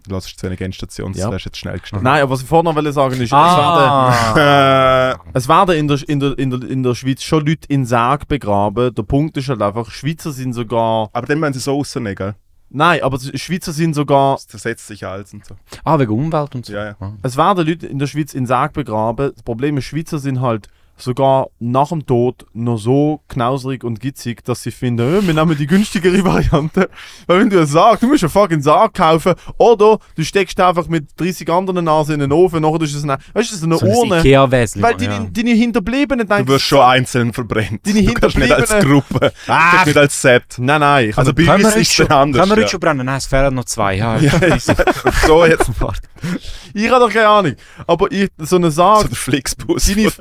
Du 0.07 0.15
lässt 0.15 0.39
zu 0.39 0.45
wenig 0.45 0.61
Endstation, 0.61 1.11
das 1.11 1.21
Ja. 1.21 1.31
wärst 1.31 1.45
jetzt 1.45 1.57
schnell 1.57 1.77
gestorben. 1.79 2.03
Nein, 2.05 2.21
aber 2.21 2.31
was 2.31 2.43
ich 2.43 2.49
noch 2.49 2.63
wollte 2.75 2.93
sagen 2.93 3.19
ist, 3.19 3.33
Ah. 3.33 5.13
Äh, 5.13 5.15
es 5.33 5.47
werden 5.49 5.75
in 5.75 5.87
der, 5.87 6.07
in, 6.07 6.19
der, 6.19 6.37
in, 6.39 6.49
der, 6.51 6.69
in 6.69 6.83
der 6.83 6.95
Schweiz 6.95 7.21
schon 7.23 7.45
Leute 7.45 7.67
in 7.67 7.85
Sarg 7.85 8.27
begraben. 8.27 8.93
Der 8.93 9.03
Punkt 9.03 9.35
ist 9.37 9.49
halt 9.49 9.61
einfach, 9.61 9.89
Schweizer 9.91 10.31
sind 10.31 10.53
sogar... 10.53 11.09
aber 11.11 11.27
dann 11.27 11.39
müssen 11.39 11.53
sie 11.53 11.59
so 11.59 11.75
rausnehmen, 11.75 12.15
gell? 12.15 12.35
Nein, 12.69 13.01
aber 13.01 13.19
Schweizer 13.19 13.73
sind 13.73 13.95
sogar... 13.95 14.35
Das 14.35 14.47
zersetzt 14.47 14.87
sich 14.87 15.05
alles 15.05 15.33
und 15.33 15.45
so. 15.45 15.55
Ah, 15.83 15.97
wegen 15.97 16.11
Umwelt 16.11 16.53
und 16.55 16.65
so. 16.65 16.73
Ja, 16.73 16.85
ja. 16.85 16.95
Ah. 16.99 17.13
Es 17.23 17.35
werden 17.35 17.67
Leute 17.67 17.87
in 17.87 17.99
der 17.99 18.07
Schweiz 18.07 18.33
in 18.33 18.45
Sarg 18.45 18.73
begraben. 18.73 19.31
Das 19.33 19.43
Problem 19.43 19.77
ist, 19.77 19.85
Schweizer 19.85 20.19
sind 20.19 20.41
halt 20.41 20.69
sogar 20.99 21.47
nach 21.59 21.89
dem 21.89 22.05
Tod 22.05 22.45
noch 22.53 22.77
so 22.77 23.21
knauserig 23.29 23.83
und 23.83 23.99
gitzig, 23.99 24.43
dass 24.43 24.63
sie 24.63 24.71
finden, 24.71 25.19
äh, 25.23 25.25
wir 25.25 25.33
nehmen 25.33 25.57
die 25.57 25.65
günstigere 25.67 26.23
Variante. 26.25 26.89
Weil 27.27 27.39
wenn 27.39 27.49
du 27.49 27.57
einen 27.57 27.67
Sarg, 27.67 27.99
du 28.01 28.07
musst 28.07 28.23
einen 28.23 28.29
fucking 28.29 28.61
Sarg 28.61 28.93
kaufen 28.93 29.33
oder 29.57 29.99
du 30.15 30.23
steckst 30.23 30.59
einfach 30.59 30.87
mit 30.87 31.07
30 31.17 31.49
anderen 31.49 31.85
Nasen 31.85 32.15
in 32.15 32.19
den 32.19 32.31
Ofen, 32.31 32.61
nachher 32.61 32.81
ist 32.81 32.95
es 32.95 33.03
eine, 33.03 33.13
weißt 33.13 33.25
du, 33.33 33.39
das 33.39 33.51
ist 33.53 33.63
eine 33.63 33.77
So 33.77 33.85
ein 33.85 33.91
Urne. 33.95 34.19
Ikea-Wesel. 34.19 34.81
Weil 34.81 34.95
deine, 34.95 35.13
ja. 35.13 35.27
deine 35.31 35.51
Hinterbliebenen 35.51 36.27
Du 36.27 36.33
denken, 36.35 36.49
wirst 36.49 36.65
schon 36.65 36.81
einzeln 36.81 37.33
verbrennt. 37.33 37.85
Deine 37.87 38.03
du 38.03 38.13
kannst 38.13 38.37
nicht 38.37 38.51
als 38.51 38.71
Hinterbliebenen- 38.71 38.89
Gruppe, 38.89 39.19
du 39.45 39.51
Ah, 39.51 39.71
kannst 39.71 39.85
nicht 39.87 39.97
als 39.97 40.21
Set. 40.21 40.43
nein, 40.57 40.81
nein, 40.81 41.09
ich 41.09 41.17
Also 41.17 41.33
bei 41.33 41.53
uns 41.55 41.75
ist 41.75 41.93
schon, 41.93 42.05
es 42.07 42.11
anders. 42.11 42.41
können 42.41 42.51
wir 42.51 42.55
heute 42.57 42.61
ja. 42.63 42.67
schon 42.67 42.79
brennen? 42.79 43.05
Nein, 43.05 43.17
es 43.17 43.25
fehlen 43.25 43.55
noch 43.55 43.65
zwei. 43.65 43.95
Ja, 43.95 44.17
Ja, 44.17 44.31
so 45.27 45.45
jetzt 45.45 45.69
ich 46.73 46.89
habe 46.91 46.99
doch 47.05 47.09
keine 47.13 47.27
Ahnung. 47.27 47.53
Aber 47.87 48.11
ich, 48.11 48.29
so 48.37 48.57
einen 48.57 48.65
so 48.71 48.75
Sarg, 48.75 49.07
der 49.07 49.15
Flixbus 49.17 49.85
Deine- 49.85 50.11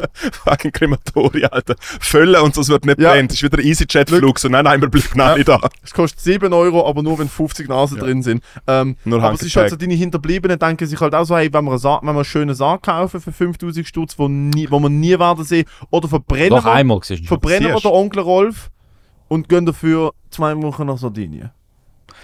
fucking 0.69 0.73
Krematorium, 1.13 1.49
Alter. 1.53 1.75
Füllen 1.79 2.43
und 2.43 2.55
so, 2.55 2.61
es 2.61 2.69
wird 2.69 2.85
nicht 2.87 2.99
Ja. 3.01 3.13
brennt. 3.13 3.33
Es 3.33 3.39
ist 3.39 3.43
wieder 3.43 3.59
ein 3.59 3.65
EasyJet-Flug. 3.67 4.39
So, 4.39 4.49
nein, 4.49 4.65
nein, 4.65 4.81
wir 4.81 4.89
bleiben 4.89 5.21
alle 5.21 5.45
da. 5.45 5.61
es 5.83 5.93
kostet 5.93 6.21
7 6.21 6.53
Euro, 6.53 6.89
aber 6.89 7.03
nur 7.03 7.19
wenn 7.19 7.29
50 7.29 7.69
Nasen 7.69 7.99
Ja. 7.99 8.05
drin 8.05 8.23
sind. 8.23 8.43
Ähm, 8.67 8.97
Nur 9.05 9.23
aber 9.23 9.35
es 9.35 9.43
ist 9.43 9.57
halt 9.57 9.71
so, 9.71 9.77
deine 9.77 9.95
Hinterbliebenen 9.95 10.59
denken 10.59 10.87
sich 10.87 11.01
halt 11.01 11.15
auch 11.15 11.25
so, 11.25 11.37
hey, 11.37 11.53
wenn 11.53 11.65
wir 11.65 11.71
einen, 11.73 11.79
Sarg, 11.79 12.03
wenn 12.03 12.09
wir 12.09 12.21
einen 12.21 12.25
schönen 12.25 12.55
Sarg 12.55 12.83
kaufen 12.83 13.21
für 13.21 13.33
5000 13.33 13.87
Stutz, 13.87 14.19
wo, 14.19 14.29
nie, 14.29 14.71
wo 14.71 14.79
wir 14.81 14.89
nie 14.91 15.19
werden 15.19 15.45
sehen, 15.45 15.67
oder 15.91 16.09
verbrennen 16.09 16.51
Doch 16.51 16.65
wir, 16.65 16.73
einmal 16.73 17.01
verbrennen 17.03 17.73
wir 17.73 17.81
den 17.81 17.91
Onkel 17.93 18.23
Rolf 18.23 18.71
und 19.29 19.49
gehen 19.49 19.67
dafür 19.67 20.13
zwei 20.31 20.57
Wochen 20.63 20.87
nach 20.87 20.99
Sardinien. 20.99 21.51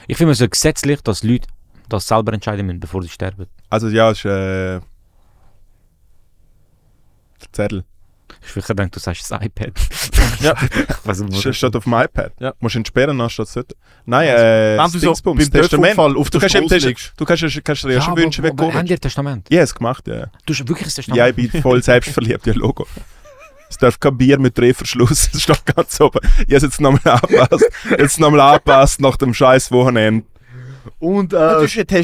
Ich 0.08 0.16
finde 0.16 0.32
es 0.32 0.38
so 0.38 0.48
gesetzlich, 0.48 1.00
dass 1.02 1.22
Leute 1.22 1.48
das 1.88 2.06
selber 2.06 2.32
entscheiden 2.32 2.66
müssen, 2.66 2.80
bevor 2.80 3.02
sie 3.02 3.08
sterben. 3.08 3.46
Also 3.70 3.88
ja, 3.88 4.10
es 4.10 4.18
ist 4.18 4.24
äh, 4.26 4.80
der 7.40 7.52
Zettel. 7.52 7.84
Ich 8.46 8.54
würde 8.56 8.74
denken, 8.74 8.90
du 8.92 9.00
sagst 9.00 9.30
das 9.30 9.40
iPad. 9.42 9.72
Ja. 10.40 10.54
ich 10.62 11.06
weiß 11.06 11.20
nicht, 11.20 11.44
wo 11.44 11.48
Es 11.48 11.56
steht 11.56 11.74
auf 11.76 11.84
dem 11.84 11.92
iPad. 11.94 12.32
Ja. 12.40 12.52
Musst 12.60 12.74
du 12.74 12.78
ihn 12.80 12.84
sperren, 12.84 13.18
dann 13.18 13.30
steht 13.30 13.46
es 13.46 13.52
dort. 13.54 13.72
Nein, 14.04 14.28
äh, 14.28 14.76
Wenn 14.78 14.90
du 14.92 14.98
so 14.98 15.14
beim 15.24 15.38
Testament. 15.38 15.98
Auf 15.98 16.30
Du 16.30 16.38
der 16.38 16.40
kannst, 16.48 16.56
Straße 16.56 16.68
Test- 16.74 16.86
liegst. 16.86 17.12
du 17.16 17.24
kannst, 17.24 17.64
kannst 17.64 17.84
dir 17.84 17.88
ja 17.88 17.94
Ja, 17.96 18.00
schon 18.02 18.16
wünschen, 18.16 18.56
komisch. 18.56 18.74
Haben 18.74 18.86
die 18.86 18.92
ein 18.94 19.00
Testament? 19.00 19.46
Ja, 19.50 19.62
es 19.62 19.74
gemacht, 19.74 20.06
ja. 20.06 20.26
Du 20.46 20.52
hast 20.52 20.60
wirklich 20.68 20.86
ein 20.86 20.90
Ja, 21.16 21.26
Testament? 21.26 21.38
ich 21.38 21.52
bin 21.52 21.62
voll 21.62 21.82
selbstverliebt, 21.82 22.46
ja, 22.46 22.52
Logo. 22.54 22.86
Es 23.70 23.78
darf 23.78 23.98
kein 23.98 24.16
Bier 24.16 24.38
mit 24.38 24.56
Drehverschluss, 24.56 25.30
das 25.32 25.42
steht 25.42 25.64
ganz 25.74 26.00
oben. 26.00 26.20
Ich 26.22 26.40
habe 26.44 26.56
es 26.56 26.62
jetzt 26.64 26.80
nochmal 26.80 27.00
angepasst. 27.20 27.64
Jetzt 27.98 28.20
nochmal 28.20 28.40
angepasst 28.40 29.00
nach 29.00 29.16
dem 29.16 29.32
scheiß 29.34 29.72
Wochenende. 29.72 30.26
Und, 30.98 31.32
äh, 31.32 31.36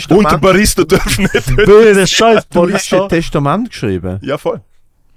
Und 0.09 0.31
der 0.31 0.39
Barista 0.39 0.85
darf 0.85 1.19
nicht. 1.19 1.55
Böse 1.55 2.07
Scheiß, 2.07 2.49
du 2.49 2.73
hast 2.73 2.93
ein 2.95 3.09
Testament 3.11 3.69
geschrieben. 3.71 4.19
Ja, 4.23 4.39
voll. 4.39 4.63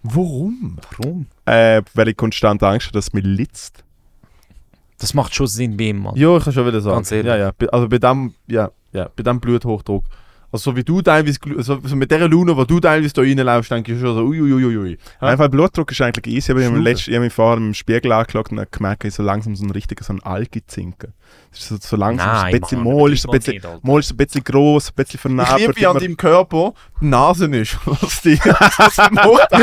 Warum? 0.04 0.78
Warum? 0.98 1.26
Äh, 1.46 1.82
weil 1.94 2.10
ich 2.10 2.18
konstant 2.18 2.62
Angst 2.64 2.88
habe, 2.88 2.94
dass 2.94 3.08
es 3.08 3.14
mich 3.14 3.24
litzt. 3.26 3.84
Das 5.00 5.14
macht 5.14 5.34
schon 5.34 5.48
Sinn 5.48 5.76
bei 5.78 5.86
ihm, 5.86 6.00
Mann. 6.04 6.16
Ja, 6.16 6.38
ich 6.38 6.44
kann 6.44 6.54
schon 6.54 6.66
wieder 6.68 6.82
sagen. 6.82 6.98
Ganz 6.98 7.12
ehrlich. 7.12 7.30
Ja, 7.30 7.38
ja. 7.38 7.52
Bei- 7.58 7.70
Also 7.70 7.88
bei 7.90 7.98
dem, 7.98 8.34
ja, 8.48 8.70
ja, 8.92 9.10
bei 9.16 9.24
dem 9.24 9.40
Bluthochdruck. 9.40 10.04
Also 10.52 10.70
so 10.72 10.78
wie 10.78 10.84
du 10.84 11.02
teilweise, 11.02 11.40
also 11.58 11.80
so 11.84 11.96
mit 11.96 12.12
der 12.12 12.28
Laune, 12.30 12.56
wo 12.56 12.64
du 12.64 12.80
teilweise 12.80 13.12
da 13.14 13.22
reinläufst, 13.22 13.72
denke 13.72 13.92
ich 13.94 14.00
schon 14.00 14.14
so, 14.16 14.22
uiuiuiui. 14.24 15.00
Ja. 15.20 15.28
Einfach 15.30 15.48
Blutdruck 15.48 15.92
ist 15.92 16.00
eigentlich 16.02 16.36
easy, 16.36 16.52
aber 16.52 16.62
ich 16.62 16.68
habe 17.08 17.20
mich 17.22 17.34
vorher 17.34 17.58
im 17.58 17.74
Spiegel 17.74 18.12
angeschaut 18.12 18.52
und 18.52 18.72
gemerkt, 18.72 19.04
ich 19.04 19.16
so 19.16 19.24
langsam 19.24 19.56
so 19.56 19.66
ein 19.66 19.72
richtiger 19.72 20.04
so 20.04 20.14
ein 20.14 20.22
Algi-Zinken. 20.22 21.12
Das 21.52 21.60
ist 21.62 21.68
so, 21.70 21.78
so 21.80 21.96
langsam, 21.98 22.36
so 22.36 22.44
ein 22.46 22.60
bisschen 22.60 22.82
Mol, 22.82 23.14
ist 23.14 23.22
so 23.22 23.32
ein 23.32 23.38
bisschen, 23.38 23.62
Mol 23.84 24.00
ist 24.00 24.08
so 24.08 24.16
ein 24.16 24.18
bisschen 24.18 24.44
gross, 24.44 24.90
ein 24.90 24.96
bisschen 24.96 25.16
Ich 25.18 25.22
vernarbelt. 25.22 25.60
liebe, 25.62 25.76
wie 25.76 25.86
an 25.86 25.98
deinem 26.00 26.18
Körper 26.18 26.74
die 27.00 27.06
Nase 27.06 27.46
ist. 27.56 27.78
Was 27.86 28.22
die, 28.24 28.40
was 28.40 28.98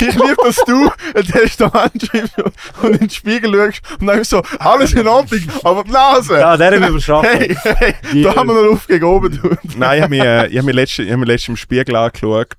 ich 0.00 0.14
liebe, 0.14 0.36
dass 0.44 0.56
du 0.64 0.90
ein 1.14 1.24
Testament 1.24 2.02
schreibst 2.06 2.34
und 2.82 2.90
in 2.92 2.98
den 2.98 3.10
Spiegel 3.10 3.52
schaust 3.52 4.00
und 4.00 4.06
denkst 4.06 4.28
so, 4.28 4.42
alles 4.60 4.92
in 4.92 5.08
Ordnung, 5.08 5.40
aber 5.64 5.82
die 5.84 5.90
Nase! 5.90 6.38
Ja, 6.38 6.56
der 6.56 6.72
haben 6.72 6.80
wir 6.82 6.88
überschafft. 6.90 7.28
Hey, 7.28 7.56
hey, 7.62 7.94
Die- 8.12 8.22
da 8.22 8.36
haben 8.36 8.46
wir 8.48 8.54
noch 8.54 8.62
Luft 8.70 8.86
gegen 8.88 9.04
oben. 9.04 9.58
Nein, 9.76 9.96
ich 9.98 10.02
habe 10.04 10.10
mich, 10.10 10.22
äh, 10.22 10.46
ich 10.48 10.58
hab 10.58 10.64
mich 10.64 10.74
letztens 10.74 11.08
ich 11.08 11.16
letztens 11.16 11.48
im 11.48 11.56
Spiegel 11.56 11.96
angeschaut. 11.96 12.52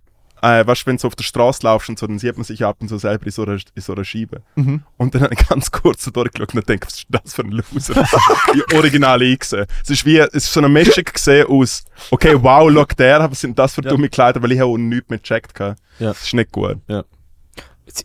Äh, 0.44 0.68
weißt 0.68 0.82
du, 0.82 0.86
wenn 0.88 0.98
du 0.98 1.02
so 1.02 1.08
auf 1.08 1.16
der 1.16 1.24
Straße 1.24 1.62
laufst 1.64 1.88
und 1.88 1.98
so, 1.98 2.06
dann 2.06 2.20
sieht 2.20 2.36
man 2.36 2.44
sich 2.44 2.66
ab 2.66 2.76
und 2.82 2.90
zu 2.90 2.98
selber 2.98 3.26
in 3.26 3.32
so 3.32 3.44
einer, 3.44 3.54
in 3.76 3.82
so 3.82 3.94
einer 3.94 4.04
Scheibe. 4.04 4.42
Mhm. 4.56 4.84
Und 4.98 5.16
dann 5.16 5.22
habe 5.24 5.34
ich 5.34 5.48
ganz 5.48 5.72
kurz 5.72 6.04
so 6.04 6.12
durchgeschaut 6.12 6.54
und 6.54 6.68
denke, 6.68 6.86
was 6.86 6.96
ist 6.96 7.06
das 7.10 7.34
für 7.34 7.44
ein 7.44 7.52
Loser? 7.52 8.06
die 8.54 8.76
Originale 8.76 9.26
eingesehen. 9.26 9.66
Es 9.84 9.90
ist 9.90 10.06
wie, 10.06 10.18
es 10.18 10.34
ist 10.34 10.52
so 10.52 10.60
eine 10.60 10.68
Mischung 10.68 11.06
gesehen 11.06 11.48
aus, 11.48 11.86
okay, 12.12 12.36
wow, 12.38 12.70
schau 12.74 12.84
der, 12.98 13.22
aber 13.22 13.32
was 13.32 13.40
sind 13.40 13.58
das 13.58 13.74
für 13.76 13.84
Ja. 13.84 13.90
dumme 13.92 14.10
Kleider, 14.10 14.44
weil 14.44 14.52
ich 14.52 14.62
auch 14.62 14.76
nichts 14.78 15.10
mehr 15.10 15.20
gecheckt 15.20 15.58
habe. 15.62 15.76
Ja. 16.00 16.10
Das 16.10 16.24
ist 16.24 16.34
nicht 16.34 16.52
gut. 16.52 16.78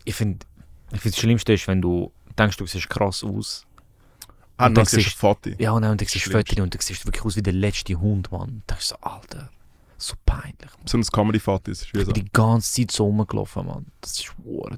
Ich 0.05 0.15
finde, 0.15 0.45
ich 0.93 1.01
find, 1.01 1.13
das 1.13 1.19
Schlimmste 1.19 1.53
ist, 1.53 1.67
wenn 1.67 1.81
du 1.81 2.11
denkst, 2.37 2.55
du 2.57 2.65
siehst 2.65 2.89
krass 2.89 3.23
aus. 3.23 3.65
Ah, 4.57 4.67
Und 4.67 4.75
dann 4.75 4.83
dann 4.83 4.85
siehst 4.85 5.13
du 5.15 5.17
Foto. 5.19 5.49
Ja, 5.57 5.71
und 5.71 5.81
dann 5.83 5.97
siehst 5.99 6.25
du. 6.25 6.31
Fotos 6.31 6.57
und 6.57 6.73
du 6.73 6.77
siehst 6.81 7.05
wirklich 7.05 7.23
aus 7.25 7.35
wie 7.35 7.41
der 7.41 7.53
letzte 7.53 7.95
Hund, 7.95 8.31
Mann. 8.31 8.61
Da 8.67 8.75
ist 8.75 8.89
so, 8.89 8.95
Alter, 9.01 9.49
so 10.01 10.15
peinlich. 10.25 10.69
So 10.85 10.97
ein 10.97 11.03
Comedy-Foto 11.03 11.71
ist 11.71 11.81
es 11.81 11.93
wie 11.93 11.99
Ich 11.99 12.05
so. 12.05 12.11
bin 12.11 12.25
die 12.25 12.31
ganze 12.31 12.71
Zeit 12.71 12.91
so 12.91 13.05
rumgelaufen, 13.05 13.65
Mann. 13.65 13.85
Das 14.01 14.19
ist 14.19 14.33
wahr. 14.43 14.77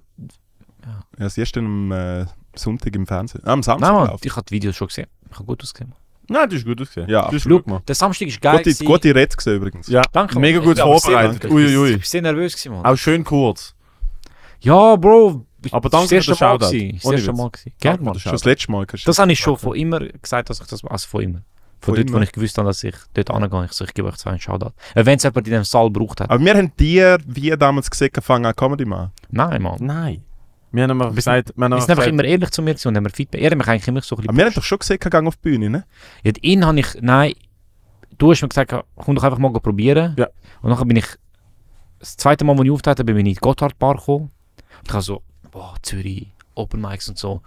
Ja, 1.19 1.29
siehst 1.29 1.55
du 1.55 1.59
am 1.59 1.91
äh, 1.91 2.25
Sonntag 2.55 2.95
im 2.95 3.05
Fernsehen. 3.05 3.41
Ah, 3.45 3.53
am 3.53 3.63
Samstag 3.63 3.93
Nein, 3.93 4.07
Mann, 4.07 4.17
ich 4.21 4.35
habe 4.35 4.45
die 4.45 4.55
Videos 4.55 4.75
schon 4.75 4.87
gesehen. 4.87 5.07
Ich 5.29 5.35
habe 5.35 5.45
gut 5.45 5.61
ausgesehen. 5.61 5.93
Nein, 6.27 6.49
das 6.49 6.59
ist 6.59 6.65
gut 6.65 6.81
ausgesehen. 6.81 7.09
Ja, 7.09 7.23
das 7.23 7.33
ist 7.33 7.35
absolut. 7.37 7.59
gut 7.59 7.65
gemacht. 7.65 7.89
Der 7.89 7.95
Samstag 7.95 8.27
ist 8.27 8.41
geil. 8.41 8.63
Gute, 8.63 8.85
gute 8.85 9.15
Rede 9.15 9.35
gesehen 9.35 9.55
übrigens. 9.57 9.87
Ja, 9.87 10.01
Danke. 10.11 10.39
mega 10.39 10.59
gut 10.59 10.79
vorbereitet. 10.79 11.45
Uiuiui. 11.45 11.89
Ich 11.89 11.95
bin 11.97 12.03
sehr 12.03 12.21
nervös 12.21 12.55
gewesen, 12.55 12.73
Mann. 12.73 12.85
Auch 12.85 12.95
schön 12.95 13.23
kurz. 13.23 13.75
Ja, 14.61 14.95
Bro. 14.95 15.45
Aber 15.71 15.89
das 15.89 15.99
danke 15.99 16.17
ist 16.17 16.27
das 16.27 16.37
für 16.39 16.45
den 16.45 16.61
erste 16.61 16.65
Mal. 16.65 16.69
Shoutout. 16.69 16.71
gewesen. 16.71 16.99
Das 17.03 17.11
erste. 17.11 17.33
Mal. 17.33 17.51
Gerne, 17.79 18.03
Mann. 18.03 18.19
Schon 18.19 18.31
das 18.31 18.45
letzte 18.45 18.71
Mal. 18.71 18.85
Das 19.05 19.19
habe 19.19 19.31
ich 19.31 19.39
schon 19.39 19.57
von 19.57 19.75
immer 19.75 19.99
gesagt, 19.99 20.49
dass 20.49 20.59
ich 20.59 20.67
das. 20.67 20.83
Also 20.85 21.07
von 21.07 21.21
immer. 21.21 21.41
Von, 21.81 21.95
Von 21.95 21.95
dort, 21.95 22.09
immer. 22.09 22.19
wo 22.19 22.23
ich 22.23 22.31
gewusst 22.31 22.57
habe, 22.59 22.67
dass 22.67 22.83
ich 22.83 22.95
dort 23.15 23.31
angehe. 23.31 23.65
Ich 23.65 23.71
so, 23.71 23.83
ich 23.85 23.93
gebe 23.93 24.07
euch 24.07 24.15
zwei 24.17 24.31
einen 24.31 24.39
Shoutout. 24.39 24.71
Äh, 24.93 25.03
Wenn 25.05 25.17
es 25.17 25.23
jemand 25.23 25.47
in 25.47 25.53
dem 25.53 25.63
Saal 25.63 25.91
gebraucht 25.91 26.21
hat. 26.21 26.29
Aber 26.29 26.43
wir 26.43 26.53
haben 26.53 26.71
dir, 26.77 27.17
wie 27.25 27.49
damals 27.49 27.89
gesehen, 27.89 28.11
gefangen 28.13 28.45
an 28.45 28.55
Comedy 28.55 28.85
machen. 28.85 29.11
Nein, 29.31 29.61
Mann. 29.61 29.77
Nein. 29.79 30.23
Wir 30.71 30.83
haben 30.83 30.91
immer 30.91 31.11
gesagt, 31.11 31.51
wir 31.55 31.65
haben 31.65 31.73
einfach 31.73 31.87
gesagt, 31.87 32.07
immer 32.07 32.23
ehrlich 32.23 32.51
zu 32.51 32.61
mir 32.61 32.75
und 32.85 32.95
haben 32.95 33.03
mir 33.03 33.09
Feedback. 33.09 33.41
Er 33.41 33.51
hat 33.51 33.57
mich 33.57 33.67
eigentlich 33.67 33.87
immer 33.87 34.01
so 34.01 34.15
ein 34.15 34.19
Aber 34.19 34.27
bisschen. 34.27 34.37
wir 34.37 34.45
haben 34.45 34.53
doch 34.53 34.63
schon 34.63 34.79
gesehen, 34.79 34.99
gegangen 34.99 35.27
auf 35.27 35.35
die 35.37 35.41
Bühne, 35.49 35.69
ne? 35.69 35.85
Ja, 36.23 36.31
ihn 36.41 36.65
habe 36.65 36.79
ich. 36.79 36.87
Nein, 37.01 37.33
du 38.17 38.31
hast 38.31 38.41
mir 38.41 38.47
gesagt, 38.47 38.73
komm 38.95 39.15
doch 39.15 39.23
einfach 39.23 39.39
mal 39.39 39.51
probieren. 39.51 40.15
Ja. 40.17 40.27
Und 40.61 40.69
dann 40.69 40.87
bin 40.87 40.97
ich. 40.97 41.07
Das 41.99 42.15
zweite 42.15 42.45
Mal, 42.45 42.53
als 42.55 42.63
ich 42.65 42.71
auftrete, 42.71 43.03
bin 43.03 43.15
ich 43.17 43.19
in 43.21 43.25
die 43.25 43.35
Gotthard 43.35 43.77
Bar 43.79 43.95
gekommen. 43.95 44.31
Und 44.79 44.87
ich 44.87 44.93
habe 44.93 45.03
so, 45.03 45.21
boah, 45.51 45.75
Zürich, 45.81 46.27
Open 46.55 46.81
Mics 46.81 47.09
und 47.09 47.17
so. 47.17 47.41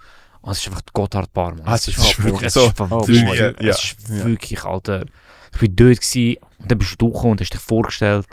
Und 0.45 0.53
es 0.53 0.59
ist 0.59 0.69
einfach 0.69 0.83
Gotthard 0.93 1.33
Bar, 1.33 1.53
Mann. 1.55 1.63
Ah, 1.65 1.75
es 1.75 1.89
ist 1.89 2.23
wirklich 2.23 2.49
es 2.49 2.53
so. 2.55 2.67
Ist 2.67 2.79
Oh. 2.81 3.05
Ja, 3.09 3.51
es 3.59 3.85
ist 3.85 4.25
wirklich, 4.25 4.63
Alter. 4.63 5.07
Ich 5.55 5.63
war 5.63 5.69
dort 5.69 6.01
gewesen, 6.01 6.37
und 6.59 6.71
dann 6.71 6.79
bist 6.79 7.01
du 7.01 7.11
gekommen 7.11 7.33
und 7.33 7.41
hast 7.41 7.51
dich 7.53 7.61
vorgestellt. 7.61 8.27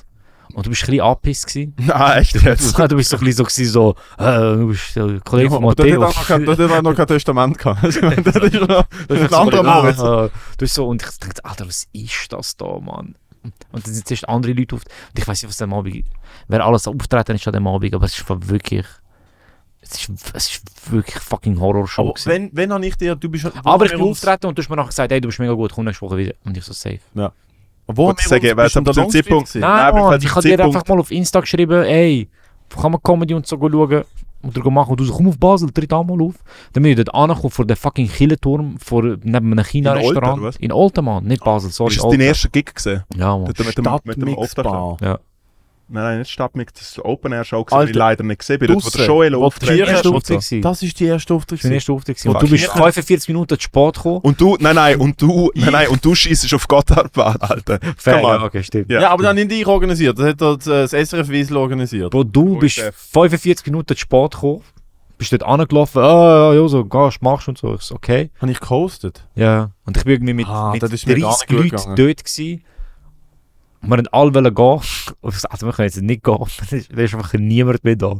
Und 0.53 0.66
du 0.66 0.70
bist 0.70 0.84
ein 0.84 0.88
bisschen 0.88 1.01
angepisst 1.05 1.47
gewesen. 1.47 1.74
Nein, 1.78 2.18
echt 2.22 2.34
jetzt. 2.41 2.78
du 2.78 2.95
bist 2.97 3.09
so 3.12 3.16
ein 3.18 3.24
bisschen 3.24 3.34
so, 3.38 3.43
gewesen, 3.45 3.72
so 3.72 3.95
äh, 4.18 4.57
du 4.57 4.68
bist 4.68 4.93
der 4.97 5.20
Kollege 5.22 5.47
Ja, 5.49 5.55
von 5.55 5.64
Matteo. 5.64 6.01
noch 6.01 6.28
kein- 6.28 6.43
dort 6.43 6.59
hat 6.59 6.70
er 6.72 6.82
noch 6.82 6.95
kein 6.95 7.07
Testament 7.07 7.57
gehabt. 7.57 7.82
Das 7.84 7.95
ist 7.95 8.01
noch 8.01 8.86
ein 9.07 9.34
anderer 9.34 9.66
ah, 9.66 9.82
Moritz. 9.82 9.99
ah, 9.99 10.28
Du 10.28 10.32
bist 10.57 10.74
so, 10.74 10.88
und 10.89 11.01
ich 11.01 11.07
dachte, 11.20 11.45
Alter, 11.45 11.66
was 11.68 11.88
ist 11.93 12.34
das 12.34 12.57
da, 12.57 12.66
Mann? 12.80 13.16
Und 13.72 13.88
dann 13.88 13.93
sind 13.93 14.05
zuerst 14.05 14.28
andere 14.28 14.51
Leute 14.51 14.76
auf. 14.76 14.82
Und 14.84 15.20
ich 15.20 15.26
weiß 15.26 15.41
nicht, 15.43 15.49
was 15.49 15.62
am 15.62 15.74
Abend, 15.74 16.03
wer 16.49 16.66
alles 16.66 16.86
auftreten 16.88 17.36
ist 17.38 17.47
an 17.47 17.53
dem 17.53 17.68
Abend, 17.68 17.93
aber 17.95 18.05
es 18.05 18.18
ist 18.20 18.26
wirklich. 18.49 18.86
Es 19.82 19.92
ist, 20.08 20.10
es 20.36 20.50
ist 20.52 20.92
wirklich 20.92 21.18
fucking 21.20 21.60
Horrorshow. 21.60 22.02
Aber 22.04 22.14
gewesen. 22.14 22.30
wenn, 22.30 22.50
wenn 22.54 22.72
habe 22.74 22.86
ich 22.86 22.96
dir, 22.96 23.16
du 23.16 23.30
bist... 23.30 23.46
wo 23.46 23.50
aber 23.70 23.86
ich 23.86 23.92
bin 23.94 24.02
auftreten 24.02 24.46
und 24.48 24.58
du 24.58 24.62
hast 24.62 24.70
mir 24.70 24.76
nachher 24.76 24.90
gesagt, 24.90 25.12
hey, 25.12 25.20
du 25.20 25.28
bist 25.28 25.40
mega 25.40 25.54
gut, 25.54 25.72
komm 25.74 25.86
nächste 25.86 26.06
Woche 26.06 26.18
wieder. 26.18 26.34
Und 26.46 26.56
ich 26.56 26.64
so, 26.64 26.74
safe. 26.74 27.00
Wo 27.14 27.24
haben 27.24 28.16
Gut, 28.16 28.20
wir 28.24 28.30
sag 28.30 28.44
ich, 28.44 28.50
uns- 28.52 28.58
weil 28.58 28.64
bist 28.66 28.76
du 28.76 28.80
in 28.80 28.86
der 28.86 28.94
zum 28.94 29.10
Zeitpunkt- 29.10 29.48
gewesen? 29.48 29.62
Nein, 29.62 29.80
aber 29.82 30.00
Mann, 30.02 30.16
ich 30.20 30.22
der 30.26 30.36
habe 30.36 30.48
dir 30.48 30.64
einfach 30.64 30.88
mal 30.88 31.00
auf 31.00 31.12
Insta 31.12 31.40
geschrieben, 31.42 31.84
ey, 31.84 32.30
kann 32.70 32.92
man 32.92 33.02
Comedy 33.04 33.34
und 33.34 33.48
so 33.48 33.58
schauen 33.58 34.04
oder 34.44 34.72
machen. 34.72 34.92
Und 34.92 35.00
du 35.00 35.04
so, 35.04 35.14
komm 35.14 35.28
auf 35.28 35.38
Basel, 35.38 35.72
tritt 35.72 35.92
auch 35.94 36.04
mal 36.04 36.22
auf. 36.22 36.36
Dann 36.74 36.84
bin 36.84 36.92
ich 36.92 36.96
dort 37.04 37.14
angekommen 37.14 37.52
vor 37.52 37.66
dem 37.66 37.76
fucking 37.76 38.08
Killenturm, 38.08 38.78
vor, 38.80 39.04
neben 39.04 39.52
einem 39.52 39.64
China-Restaurant. 39.66 40.56
In 40.60 40.72
Olten, 40.72 41.04
Mann, 41.06 41.26
nicht 41.26 41.44
Basel, 41.44 41.70
sorry. 41.72 41.92
Ist 41.94 42.04
das 42.04 42.12
dein 42.12 42.22
erster 42.22 42.50
Gig 42.50 42.74
gesehen? 42.74 43.04
Ja, 43.16 43.38
Mann. 43.38 43.48
Mit, 43.48 43.60
dem- 43.60 43.66
mit 43.66 43.78
dem, 43.78 44.00
mit 44.04 44.22
dem 44.22 44.36
Auftrag? 44.36 44.66
Stadtmixbar. 44.66 45.20
Nein, 45.94 46.04
nein, 46.04 46.20
nicht 46.20 46.32
Stadtmix, 46.32 46.74
das 46.74 46.84
ist 46.84 47.00
Open 47.00 47.34
Air 47.34 47.44
Show, 47.44 47.64
die 47.64 47.68
ich 47.68 47.74
Alter, 47.78 47.94
leider 48.00 48.24
nicht 48.24 48.39
gesehen 48.39 48.60
bin. 48.60 48.70
Dort, 48.70 48.86
wo 48.86 48.89
der 48.89 49.06
Joel 49.06 49.36
auftritt. 49.36 49.70
die. 50.50 50.62
Das 50.62 50.82
ist 50.82 51.00
die 51.00 51.06
erste 51.06 51.34
Auftritt. 51.34 51.60
Das 51.60 51.64
war 51.66 51.70
mein 51.70 51.76
erster 51.76 51.94
Auftritt. 51.94 52.26
Und 52.26 52.42
du 52.42 52.50
bist 52.50 52.64
Ja. 52.66 52.72
45 52.74 53.28
Minuten 53.28 53.58
zu 53.60 53.64
spät 53.64 53.94
gekommen. 53.96 54.20
Und 54.22 54.39
du, 54.39 54.58
nein, 54.60 54.76
nein, 54.76 54.98
und 55.00 55.22
du, 55.22 55.52
nein, 55.56 55.72
nein, 55.72 55.88
und 55.89 56.04
du 56.04 56.16
schießt 56.16 56.54
auf 56.54 56.68
Gotthardbahn, 56.68 57.38
Alter. 57.42 57.80
Fair, 57.98 58.22
ja, 58.22 58.44
okay, 58.44 58.64
stimmt. 58.64 58.89
Ja. 58.89 59.02
Ja, 59.02 59.10
aber 59.10 59.24
dann 59.24 59.36
nicht 59.36 59.52
ich 59.52 59.68
organisiert. 59.68 60.18
Das 60.18 60.28
hat 60.28 60.42
äh, 60.68 60.88
das 60.88 61.10
SRF 61.10 61.30
Wiesel 61.30 61.58
organisiert. 61.58 62.12
Bro, 62.12 62.24
du 62.24 62.58
bist 62.58 62.76
Chef. 62.76 62.96
45 62.96 63.66
Minuten 63.68 63.96
zu 63.96 64.00
spät 64.02 64.32
gekommen. 64.32 64.62
Bist 65.18 65.32
dort 65.34 65.44
angelaufen, 65.44 66.02
ah, 66.02 66.52
ja, 66.52 66.68
so, 66.68 66.84
gehst, 66.84 67.22
machst 67.22 67.48
und 67.48 67.56
so. 67.58 67.76
Ich 67.76 67.82
so, 67.82 67.94
okay. 67.94 68.32
Habe 68.42 68.52
ich 68.52 68.60
gehostet? 68.60 69.24
Ja. 69.36 69.70
Und 69.86 69.96
ich 69.96 70.04
bin 70.04 70.14
irgendwie 70.14 70.34
mit, 70.34 70.48
Ah, 70.48 70.72
mit 70.72 70.82
das 70.82 70.92
ist 70.94 71.06
mir 71.06 71.20
gar 71.20 71.30
30 71.38 71.50
nicht 71.50 71.62
gut 71.72 71.72
Leuten 71.86 71.96
dort 71.96 72.24
gewesen. 72.26 72.64
Wir 73.82 73.90
wollten 73.90 74.08
alle 74.12 74.34
wollen 74.34 74.54
gehen. 74.54 74.82
Also 75.50 75.66
wir 75.66 75.74
können 75.74 75.88
jetzt 75.88 76.02
nicht 76.02 76.24
gehen. 76.24 76.38
Da 76.70 77.02
ist, 77.02 77.14
einfach 77.14 77.34
niemand 77.34 77.84
mehr 77.84 77.96
da. 77.96 78.16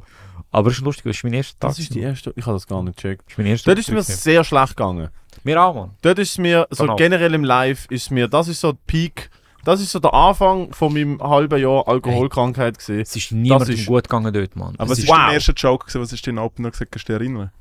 Aber 0.53 0.70
es 0.70 0.78
ist 0.78 0.84
lustig, 0.84 1.05
das 1.05 1.16
ist 1.18 1.24
mein 1.24 1.34
erster 1.34 1.59
Tag. 1.59 1.70
Das 1.72 1.80
ist 1.80 1.93
die 1.95 2.01
erste, 2.01 2.34
ich 2.36 2.45
habe 2.45 2.55
das 2.55 2.68
gar 2.68 2.84
nicht 2.84 2.97
gecheckt. 2.97 3.24
Das 3.26 3.32
ist 3.34 3.38
mein 3.38 3.47
erster 3.47 3.70
Dort 3.72 3.80
ist 3.80 3.88
es 3.88 3.93
mir 3.93 4.03
sehr 4.03 4.43
schlecht 4.43 4.76
gegangen. 4.76 5.09
Mir 5.43 5.62
auch, 5.64 5.74
Mann. 5.74 5.91
Dort 6.01 6.20
ist 6.20 6.32
es 6.32 6.38
mir, 6.38 6.68
so 6.72 6.84
Genau. 6.84 6.95
generell 6.97 7.34
im 7.34 7.43
Live, 7.45 7.86
ist 7.89 8.12
mir, 8.12 8.28
das 8.28 8.47
ist 8.49 8.59
so 8.59 8.74
der 8.74 8.80
Peak, 8.86 9.30
das 9.64 9.80
ist 9.80 9.91
so 9.91 9.99
der 9.99 10.14
Anfang 10.14 10.74
von 10.74 10.91
meinem 10.93 11.22
halben 11.22 11.62
Jahr 11.62 11.88
Alkoholkrankheit 11.88 12.78
gesehen. 12.80 12.99
Es 13.01 13.16
ist 13.16 13.32
niemandem 13.32 13.76
ist- 13.76 13.86
gut 13.86 14.03
gegangen 14.03 14.34
dort, 14.34 14.55
Mann. 14.55 14.74
Aber 14.78 14.86
Es 14.86 14.89
was 14.91 14.97
ist- 14.97 15.03
ist 15.05 15.09
dein 15.12 15.34
erster 15.34 15.53
Joke? 15.53 15.86
gewesen? 15.86 16.01
Was 16.01 16.12
ist 16.14 16.28
dein 16.28 16.38
Opener 16.38 16.72
gesagt? 16.72 16.91
Kannst 16.91 17.07
du 17.07 17.14
dich 17.14 17.22
erinnern? 17.22 17.51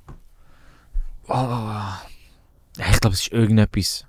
Ja, 1.29 2.01
ich 2.77 3.01
glaube, 3.01 3.15
es 3.15 3.21
ist 3.23 3.33
irgendetwas 3.33 4.07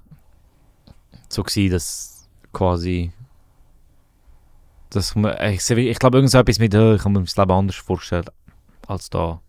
so 1.29 1.43
gewesen, 1.43 1.71
dass 1.71 2.27
quasi. 2.53 3.11
Dass 4.91 5.15
man, 5.15 5.35
ich, 5.51 5.69
ich 5.69 5.99
glaube, 5.99 6.17
irgend 6.17 6.31
so 6.31 6.37
etwas 6.37 6.59
mit, 6.59 6.73
äh, 6.73 6.95
ich 6.95 7.01
kann 7.01 7.13
mir 7.13 7.21
das 7.21 7.35
Leben 7.37 7.51
anders 7.51 7.75
vorstellen, 7.77 8.25
als 8.87 9.09
da 9.09 9.41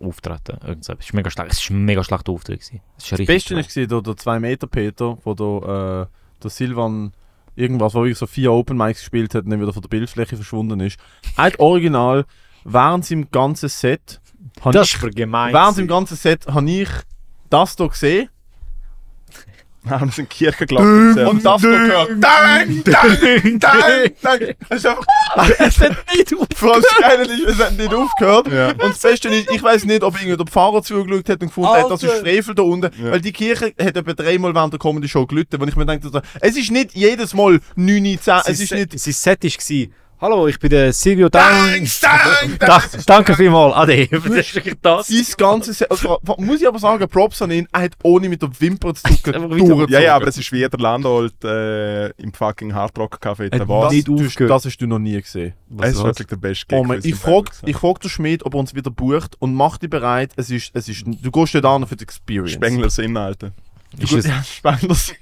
auftreten. 0.00 0.58
Irgend 0.66 0.84
so 0.84 0.92
etwas. 0.92 1.04
Es 1.04 1.10
ist 1.10 1.14
mega 1.14 1.30
schlecht. 1.30 1.52
Es 1.52 1.58
ist 1.62 1.70
ein 1.70 1.84
mega 1.84 2.02
schlechter 2.02 2.32
Auftritt. 2.32 2.60
Gewesen. 2.60 2.80
Das 2.98 3.26
Beste 3.26 3.56
war 3.56 3.86
der, 3.86 4.02
der 4.02 4.16
2 4.16 4.40
Meter 4.40 4.66
Peter, 4.66 5.18
wo 5.24 5.34
der, 5.34 6.08
äh, 6.08 6.42
der 6.42 6.50
Silvan 6.50 7.12
irgendwas, 7.56 7.94
wo 7.94 8.00
wirklich 8.02 8.18
so 8.18 8.26
vier 8.26 8.52
Open 8.52 8.76
Mics 8.76 9.00
gespielt 9.00 9.34
hat 9.34 9.44
und 9.44 9.50
dann 9.50 9.60
wieder 9.60 9.72
von 9.72 9.82
der 9.82 9.88
Bildfläche 9.88 10.36
verschwunden 10.36 10.80
ist. 10.80 10.98
Hat 11.36 11.58
original 11.60 12.24
während 12.64 13.04
seinem 13.04 13.30
ganzen 13.30 13.68
Set, 13.68 14.20
Das 14.64 14.74
ich, 14.74 14.94
ist 14.94 15.00
für 15.00 15.10
gemein. 15.10 15.52
während 15.54 15.76
seinem 15.76 15.88
ganzen 15.88 16.16
Set, 16.16 16.46
habe 16.46 16.68
ich 16.70 16.88
das 17.50 17.76
hier 17.76 17.88
gesehen 17.88 18.28
Wir 19.88 19.98
sind 19.98 20.18
in 20.18 20.24
die 20.24 20.26
Kirche 20.26 20.66
gelaufen. 20.66 21.18
und 21.26 21.44
das 21.44 21.60
gehört. 21.60 22.10
Dang, 22.18 22.82
dang, 22.84 23.58
dang, 23.58 24.10
dang. 24.22 24.40
Das 24.68 24.78
ist 24.78 24.86
einfach, 24.86 25.06
es 25.58 25.78
hat 25.80 25.96
nicht 26.16 26.32
aufgehört. 26.32 26.54
Vor 26.56 26.72
allem 26.72 26.82
das 26.82 27.00
Geile 27.00 27.22
ist, 27.24 27.48
es 27.48 27.58
hat 27.58 27.76
nicht 27.76 27.94
aufgehört. 27.94 28.48
Ja. 28.48 28.68
Und 28.70 28.82
das 28.82 28.98
Beste 29.00 29.28
ist, 29.28 29.50
ich 29.50 29.62
weiß 29.62 29.84
nicht, 29.84 30.02
ob 30.02 30.14
irgendwie 30.14 30.36
der 30.38 30.46
Pfarrer 30.46 30.82
zugeschaut 30.82 31.28
hat 31.28 31.42
und 31.42 31.48
gefunden 31.48 31.70
hat, 31.70 31.90
das 31.90 32.02
ist. 32.02 32.14
Frevel 32.14 32.54
da 32.54 32.62
unten. 32.62 32.90
Ja. 33.02 33.10
Weil 33.12 33.20
die 33.20 33.32
Kirche 33.32 33.74
hat 33.78 33.96
etwa 33.96 34.12
dreimal 34.14 34.54
während 34.54 34.72
der 34.72 34.80
Comedy 34.80 35.08
Show 35.08 35.26
gelitten, 35.26 35.60
wo 35.60 35.64
ich 35.66 35.76
mir 35.76 35.84
denke, 35.84 36.08
es 36.40 36.56
ist 36.56 36.70
nicht 36.70 36.94
jedes 36.94 37.34
Mal 37.34 37.60
9, 37.76 38.18
10, 38.20 38.34
es 38.46 38.60
ist 38.60 38.72
nicht... 38.72 38.98
Set 38.98 39.44
war, 39.44 39.86
hallo, 40.24 40.48
ich 40.48 40.58
bin 40.58 40.70
der 40.70 40.92
Silvio 40.92 41.28
Dang, 41.28 41.86
Dang. 42.00 42.58
dang, 42.58 42.58
Da, 42.58 42.82
danke 43.04 43.34
vielmals, 43.34 43.74
Ade. 43.74 44.08
Das 44.08 44.24
ist 44.24 44.54
wirklich 44.54 44.74
das. 44.80 45.08
Sein 45.08 45.24
ganzes 45.36 45.82
also, 45.82 46.18
muss 46.38 46.62
ich 46.62 46.66
aber 46.66 46.78
sagen, 46.78 47.06
Props 47.08 47.42
an 47.42 47.50
ihn, 47.50 47.68
er 47.70 47.82
hat 47.82 47.92
ohne 48.02 48.28
mit 48.30 48.40
der 48.40 48.48
Wimper 48.58 48.94
zu 48.94 49.02
zucken. 49.02 49.34
Ja, 49.88 50.00
ja, 50.00 50.16
aber 50.16 50.28
es 50.28 50.38
ist 50.38 50.50
wie 50.52 50.66
der 50.66 50.78
Landolt 50.78 51.44
äh, 51.44 52.08
im 52.12 52.32
fucking 52.32 52.74
Hardrock 52.74 53.18
Café. 53.20 53.50
Der 53.50 53.60
Hat 53.60 53.68
war 53.68 53.84
das, 53.84 53.92
nicht 53.92 54.40
das 54.40 54.64
hast 54.64 54.78
du 54.78 54.86
noch 54.86 54.98
nie 54.98 55.20
gesehen. 55.20 55.52
Es 55.78 55.94
ist 55.94 56.04
wirklich 56.04 56.28
der 56.28 56.36
beste 56.36 56.66
Gig. 56.66 56.78
Oh 56.78 56.84
den 56.86 57.00
ich 57.04 57.14
frage 57.14 57.50
ich 57.64 57.76
frag 57.76 58.00
den 58.00 58.10
Schmied, 58.10 58.44
ob 58.46 58.54
er 58.54 58.60
uns 58.60 58.74
wieder 58.74 58.90
bucht 58.90 59.36
und 59.40 59.54
mach 59.54 59.78
dich 59.78 59.90
bereit. 59.90 60.32
Es 60.36 60.50
ist, 60.50 60.70
es 60.74 60.88
ist, 60.88 61.04
du 61.06 61.30
gehst 61.30 61.54
dort 61.54 61.66
an 61.66 61.86
für 61.86 61.96
die 61.96 62.04
Experience. 62.04 62.52
Spengler 62.52 62.90
Sinn, 62.90 63.16
Alter. 63.16 63.52
Du 63.96 64.16
Ist 64.16 64.26
ja, 64.26 64.42
Spengler 64.56 64.94
sind. 64.94 65.18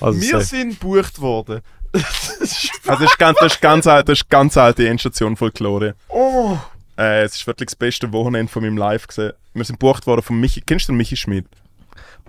Also, 0.00 0.20
Wir 0.20 0.40
sind 0.40 0.80
gebucht 0.80 1.20
worden. 1.20 1.60
Also 1.94 3.02
das 3.04 3.12
ist 3.12 3.18
ganz, 3.18 3.38
das 3.38 3.52
ist 3.54 3.60
ganz 3.60 3.86
alt, 3.86 4.08
das 4.08 4.18
ist 4.20 4.28
ganz 4.28 4.56
alte 4.56 4.88
Endstation 4.88 5.36
Folklore. 5.36 5.94
oh! 6.08 6.56
Äh, 6.96 7.22
es 7.24 7.34
ist 7.36 7.46
wirklich 7.48 7.66
das 7.66 7.76
beste 7.76 8.12
Wochenende 8.12 8.50
von 8.52 8.62
meinem 8.62 8.76
Live 8.76 9.08
gesehen. 9.08 9.32
Wir 9.52 9.64
sind 9.64 9.80
gebucht 9.80 10.06
worden 10.06 10.22
von 10.22 10.38
Michi. 10.38 10.60
Kennst 10.60 10.86
du 10.88 10.92
den 10.92 10.96
Michi 10.98 11.16
Schmidt? 11.16 11.46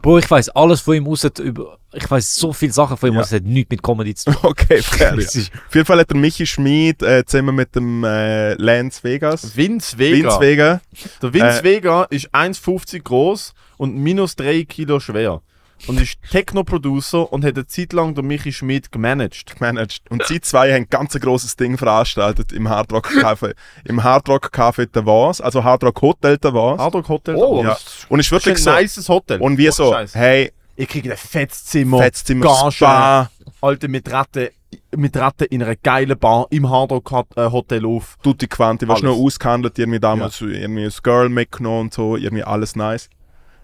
Bro, 0.01 0.17
ich 0.19 0.29
weiß 0.29 0.49
alles 0.49 0.81
von 0.81 0.95
ihm, 0.95 1.05
über, 1.39 1.77
ich 1.93 2.09
weiß 2.09 2.35
so 2.35 2.51
viele 2.51 2.73
Sachen 2.73 2.97
von 2.97 3.09
ihm, 3.09 3.15
Ja. 3.15 3.21
was 3.21 3.31
hat 3.31 3.43
nichts 3.43 3.69
mit 3.69 3.81
Comedy 3.83 4.15
zu 4.15 4.31
tun. 4.31 4.39
Okay, 4.43 4.81
fair. 4.81 5.13
ja. 5.15 5.23
Auf 5.23 5.75
jeden 5.75 5.85
Fall 5.85 5.99
hat 5.99 6.09
der 6.09 6.17
Michi 6.17 6.45
Schmid 6.47 7.01
äh, 7.03 7.23
zusammen 7.25 7.55
mit 7.55 7.75
dem 7.75 8.03
äh, 8.03 8.53
Lance 8.55 9.03
Vegas. 9.03 9.55
Vince 9.55 9.97
Vega. 9.97 10.29
Vince 10.29 10.39
Vega. 10.41 10.81
Der 11.21 11.33
Vince 11.33 11.59
Äh, 11.59 11.63
Vega 11.63 12.03
ist 12.05 12.29
1,50 12.33 13.03
groß 13.03 13.53
und 13.77 13.95
minus 13.95 14.35
3 14.35 14.63
Kilo 14.63 14.99
schwer. 14.99 15.41
Und 15.87 15.99
ist 16.01 16.17
Techno-Producer 16.31 17.31
und 17.31 17.43
hat 17.45 17.55
eine 17.55 17.67
Zeit 17.67 17.93
lang 17.93 18.15
den 18.15 18.25
Michi 18.25 18.51
Schmidt 18.51 18.91
gemanagt. 18.91 19.55
gemanagt. 19.55 20.01
Und 20.09 20.25
sie 20.25 20.41
zwei 20.41 20.69
haben 20.71 20.83
ein 20.83 20.89
ganz 20.89 21.13
grosses 21.19 21.55
Ding 21.55 21.77
veranstaltet 21.77 22.51
im 22.53 22.69
Hard 22.69 22.91
Rock 22.93 23.09
Café. 23.11 23.53
Im 23.83 24.03
Hard 24.03 24.27
Rock 24.29 24.49
Café 24.53 24.85
der 24.87 25.05
Was, 25.05 25.41
also 25.41 25.63
Hard 25.63 25.83
Rock 25.83 26.01
Hotel 26.01 26.37
der 26.37 26.53
Was. 26.53 26.79
Hard 26.79 26.95
Rock 26.95 27.09
Hotel. 27.09 27.35
Oh, 27.35 27.61
ja. 27.63 27.73
ist 27.73 28.05
Und 28.09 28.19
ist 28.19 28.31
wirklich 28.31 28.55
ein 28.55 28.61
so. 28.61 28.71
nices 28.71 29.09
Hotel. 29.09 29.39
Und 29.41 29.57
wie 29.57 29.65
Ohne 29.65 29.71
so, 29.73 29.91
Scheiß. 29.91 30.15
hey, 30.15 30.51
Ich 30.75 30.87
kriege 30.87 31.11
ein 31.11 31.17
fettes 31.17 31.65
Zimmer. 31.65 31.99
Fettzimmer, 31.99 32.45
Gage. 32.45 32.71
Spa, 32.75 33.29
Alte 33.61 33.87
mit 33.87 34.11
Ratten, 34.11 34.49
mit 34.95 35.15
Ratten 35.15 35.45
in 35.45 35.61
einer 35.63 35.75
geilen 35.75 36.17
Bar 36.17 36.47
im 36.49 36.69
Hard 36.69 36.91
Rock 36.91 37.11
äh, 37.35 37.49
Hotel 37.51 37.85
auf. 37.85 38.17
Tutti 38.23 38.47
Quanti, 38.47 38.87
was 38.87 39.01
noch 39.01 39.15
ausgehandelt, 39.15 39.77
irgendwie 39.77 39.99
damals 39.99 40.37
so 40.37 40.47
irgendwie 40.47 40.83
das 40.85 41.01
Girl 41.03 41.29
mitgenommen 41.29 41.81
und 41.81 41.93
so, 41.93 42.17
irgendwie 42.17 42.43
alles 42.43 42.75
nice. 42.75 43.09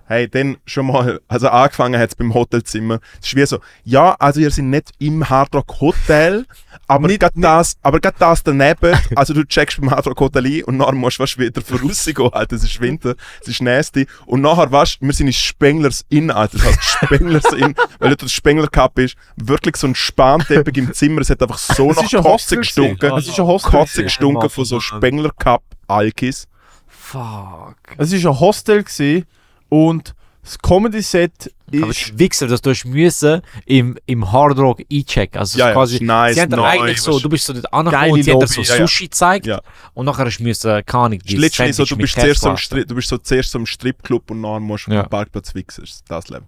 Hey, 0.08 0.28
dann 0.28 0.58
schon 0.66 0.88
mal, 0.88 1.22
also 1.28 1.48
angefangen 1.48 2.00
hat 2.00 2.10
es 2.10 2.16
beim 2.16 2.34
Hotelzimmer. 2.34 3.00
Es 3.22 3.28
ist 3.28 3.36
wie 3.36 3.46
so, 3.46 3.60
ja, 3.86 4.16
also 4.20 4.42
ihr 4.42 4.52
seid 4.52 4.66
nicht 4.66 4.92
im 5.00 5.30
Hard 5.30 5.56
Rock 5.56 5.80
Hotel, 5.80 6.46
aber 6.88 7.08
Nicht- 7.08 7.22
gerade 7.22 7.40
das, 7.40 7.78
aber 7.82 8.00
gerade 8.02 8.18
das 8.20 8.44
daneben, 8.44 8.98
also 9.16 9.34
du 9.34 9.46
checkst 9.46 9.80
beim 9.80 9.90
Hard 9.92 10.08
Rock 10.08 10.20
Hotel 10.20 10.46
ein 10.46 10.64
und 10.66 10.78
nachher 10.78 10.94
musst 10.96 11.18
du 11.18 11.24
fast 11.24 11.38
wieder 11.38 11.62
vorausgehen, 11.62 12.34
Alter, 12.34 12.56
es 12.58 12.64
ist 12.64 12.82
Winter, 12.82 13.16
es 13.42 13.48
ist 13.48 13.62
nasty. 13.62 14.06
Und 14.26 14.42
nachher, 14.42 14.70
weißt 14.72 14.98
du, 15.02 15.06
wir 15.06 15.14
sind 15.14 15.28
in 15.28 15.34
Spenglers 15.34 16.04
Inn, 16.10 16.30
Alter, 16.30 16.58
das 16.58 16.68
heißt 16.68 16.84
Spenglers 17.06 17.54
Inn, 17.54 17.76
weil 18.00 18.10
dort 18.10 18.24
das 18.24 18.34
Spengler 18.34 18.68
Cup 18.68 19.00
ist, 19.00 19.16
wirklich 19.38 19.78
so 19.78 19.88
ein 19.88 19.96
Spanteppich 19.96 20.76
im 20.78 20.94
Zimmer, 20.94 21.22
es 21.22 21.30
hat 21.30 21.42
einfach 21.42 21.58
so 21.58 21.90
nach 21.92 21.96
Kotze 22.02 22.24
Hostel 22.24 22.58
gestunken. 22.58 23.18
Es 23.18 23.28
ist 23.28 23.40
ein 23.40 23.46
Hostel 23.46 23.72
Kotze 23.72 24.04
gestunken 24.04 24.50
von 24.50 24.66
so 24.66 24.80
Spengler 24.80 25.32
Cup 25.40 25.64
Alkis. 25.88 26.48
Fuck. 26.88 27.76
Es 27.98 28.12
war 28.24 28.32
ein 28.34 28.40
Hostel 28.40 28.84
gewesen 28.84 29.26
und 29.72 30.14
das 30.44 30.58
Comedy-Set 30.58 31.54
Aber 31.72 31.90
ist... 31.92 32.08
die 32.10 32.18
Wichser, 32.20 32.48
dass 32.48 32.62
du 32.64 32.74
müssen 32.86 33.42
im, 33.68 33.96
im 34.08 34.32
Hard 34.32 34.58
Rock 34.58 34.82
einchecken. 34.92 35.38
Also 35.40 35.60
Ja, 35.60 35.66
ist 35.66 35.70
ja, 35.70 35.74
quasi, 35.74 36.04
nice, 36.04 36.34
sie 36.36 36.42
haben 36.42 36.50
neu, 36.50 36.64
eigentlich 36.64 37.00
so, 37.00 37.20
du 37.20 37.30
bist 37.30 37.46
so 37.46 37.54
dort 37.54 37.72
angekommen 37.72 38.12
und 38.12 38.24
sie 38.24 38.32
haben 38.32 38.48
so 38.48 38.62
ja, 38.62 38.76
ja. 38.76 38.88
Sushi 38.88 39.04
gezeigt 39.06 39.46
Ja. 39.46 39.62
und 39.94 40.08
nachher 40.08 40.26
hast 40.26 40.40
du 40.40 40.44
müssen, 40.44 40.84
keine 40.86 41.04
Ahnung, 41.04 41.20
so, 41.24 41.86
du 41.86 41.96
bist, 41.98 42.16
zuerst 42.16 42.44
Stri- 42.44 42.86
du 42.86 42.96
bist 42.96 43.08
so 43.08 43.20
zuerst 43.20 43.54
im 43.54 43.68
Stripclub 43.68 44.32
und 44.32 44.42
nachher 44.42 44.60
musst 44.60 44.88
du 44.88 44.92
Ja. 44.92 45.02
auf 45.02 45.08
dem 45.08 45.12
Parkplatz 45.12 45.54
wichsen. 45.54 45.86
Das 46.08 46.28
Leben. 46.30 46.48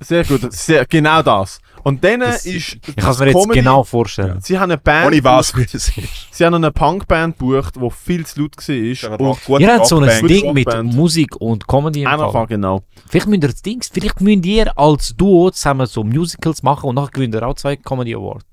Sehr 0.00 0.24
gut, 0.24 0.52
sehr, 0.52 0.84
genau 0.86 1.22
das. 1.22 1.58
Und 1.82 2.02
dann 2.04 2.20
Das- 2.20 2.44
ist... 2.44 2.78
Ich 2.86 2.96
kann 2.96 3.12
es 3.12 3.18
mir 3.18 3.30
jetzt 3.30 3.48
genau 3.50 3.82
vorstellen. 3.84 4.40
Sie 4.42 4.58
haben 4.58 4.64
eine 4.70 4.76
Band... 4.78 5.06
Ohne 5.06 5.22
was, 5.24 5.54
gebucht- 5.54 5.72
wie 5.72 5.76
es 5.76 5.88
ist. 5.96 6.34
Sie 6.34 6.44
haben 6.44 6.54
eine 6.54 6.70
Punkband 6.72 7.38
gebucht, 7.38 7.76
die 7.76 7.90
viel 7.90 8.26
zu 8.26 8.40
laut 8.42 8.56
war. 8.56 9.20
Und 9.20 9.44
gut 9.44 9.60
Ihr 9.60 9.72
habt 9.74 9.86
so 9.86 9.98
ein. 10.00 10.26
Ding 10.26 10.52
mit. 10.52 10.68
Musik 10.82 11.36
und 11.36 11.66
Comedy 11.66 12.02
im 12.02 12.08
einer 12.08 12.30
Fall. 12.30 12.46
genau. 12.46 12.82
Vielleicht 13.08 13.28
müsst 13.28 13.42
ihr 13.44 13.48
das 13.48 13.62
Ding, 13.62 13.80
vielleicht 13.90 14.20
müsst 14.20 14.44
ihr 14.44 14.76
als 14.76 15.14
Duo 15.16 15.50
zusammen 15.50 15.86
so 15.86 16.02
Musicals 16.04 16.62
machen 16.62 16.88
und 16.88 16.96
nachher 16.96 17.10
gewinnt 17.12 17.34
ihr 17.34 17.46
auch 17.46 17.54
zwei 17.54 17.76
Comedy 17.76 18.14
Awards. 18.14 18.44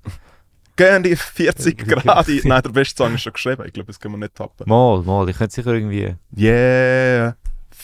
Gehen 0.75 1.03
die 1.03 1.15
40 1.15 1.77
Grad. 1.87 2.27
ein- 2.27 2.41
Nein, 2.45 2.61
der 2.63 2.69
beste 2.71 3.03
Song 3.03 3.13
ist 3.15 3.21
schon 3.21 3.33
geschrieben. 3.33 3.63
Ich 3.65 3.73
glaube, 3.73 3.87
das 3.87 3.99
können 3.99 4.13
wir 4.13 4.19
nicht 4.19 4.35
toppen. 4.35 4.63
Mal, 4.69 5.01
mal, 5.01 5.27
ich 5.29 5.37
könnte 5.37 5.53
sicher 5.53 5.73
irgendwie... 5.73 6.15
Yeah, 6.37 7.35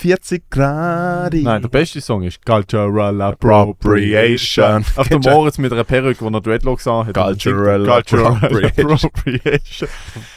40 0.04 0.50
Grad. 0.50 1.34
ein- 1.34 1.44
Nein, 1.44 1.62
der 1.62 1.68
beste 1.68 2.00
Song 2.00 2.24
ist 2.24 2.46
Cultural 2.46 3.22
Appropriation. 3.22 4.86
Auf 4.96 5.10
dem 5.10 5.20
Moritz 5.22 5.58
mit 5.58 5.74
einer 5.74 5.84
Perücke, 5.84 6.24
wo 6.24 6.30
er 6.30 6.40
Dreadlocks 6.40 6.88
an 6.88 7.08
hat. 7.08 7.16
Cultural 7.16 7.86
Cultural 7.86 8.34
Appropriation. 8.36 8.92
Appropriation. 8.94 9.90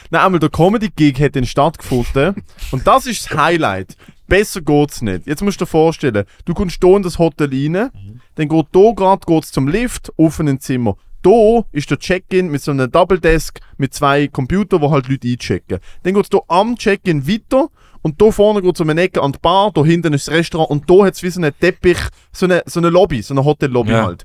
Nein, 0.09 0.21
einmal 0.21 0.39
der 0.41 0.49
Comedy-Gig 0.49 1.17
hat 1.21 1.37
dann 1.37 1.45
stattgefunden. 1.45 2.43
und 2.71 2.85
das 2.85 3.07
ist 3.07 3.31
das 3.31 3.37
Highlight. 3.37 3.95
Besser 4.27 4.59
geht's 4.61 5.01
nicht. 5.01 5.27
Jetzt 5.27 5.41
musst 5.41 5.61
du 5.61 5.65
dir 5.65 5.69
vorstellen, 5.71 6.25
du 6.43 6.53
kommst 6.53 6.83
hier 6.83 6.95
in 6.97 7.03
das 7.03 7.17
Hotel 7.17 7.49
rein, 7.49 7.89
dann 8.35 8.49
geht 8.49 8.65
hier 8.73 8.93
gerade 8.95 9.25
geht's 9.25 9.51
zum 9.51 9.69
Lift, 9.69 10.11
auf 10.17 10.39
in 10.39 10.49
ein 10.49 10.59
Zimmer. 10.59 10.97
Hier 11.25 11.63
ist 11.71 11.89
der 11.89 11.99
Check-in 11.99 12.51
mit 12.51 12.61
so 12.61 12.71
einem 12.71 12.91
Double 12.91 13.17
Desk 13.17 13.59
mit 13.77 13.93
zwei 13.93 14.27
Computern, 14.27 14.81
wo 14.81 14.91
halt 14.91 15.07
Leute 15.07 15.25
einchecken. 15.29 15.79
Dann 16.03 16.13
geht's 16.15 16.27
hier 16.29 16.41
am 16.49 16.75
Check-in 16.77 17.25
weiter 17.25 17.69
und 18.03 18.21
hier 18.21 18.31
vorne 18.31 18.61
geht's 18.61 18.79
um 18.79 18.89
eine 18.89 19.01
Ecke 19.01 19.21
an 19.21 19.31
die 19.31 19.39
Bar, 19.41 19.71
hier 19.73 19.83
hinten 19.85 20.13
ist 20.13 20.27
das 20.27 20.33
Restaurant 20.35 20.69
und 20.69 20.83
hier 20.87 21.05
hat's 21.05 21.23
wie 21.23 21.29
so 21.31 21.41
einen 21.41 21.51
Teppich, 21.59 21.97
so 22.31 22.45
eine, 22.45 22.61
so 22.67 22.79
eine 22.79 22.89
Lobby, 22.89 23.21
so 23.23 23.33
eine 23.33 23.43
Hotellobby 23.43 23.91
Ja. 23.91 24.05
halt. 24.05 24.23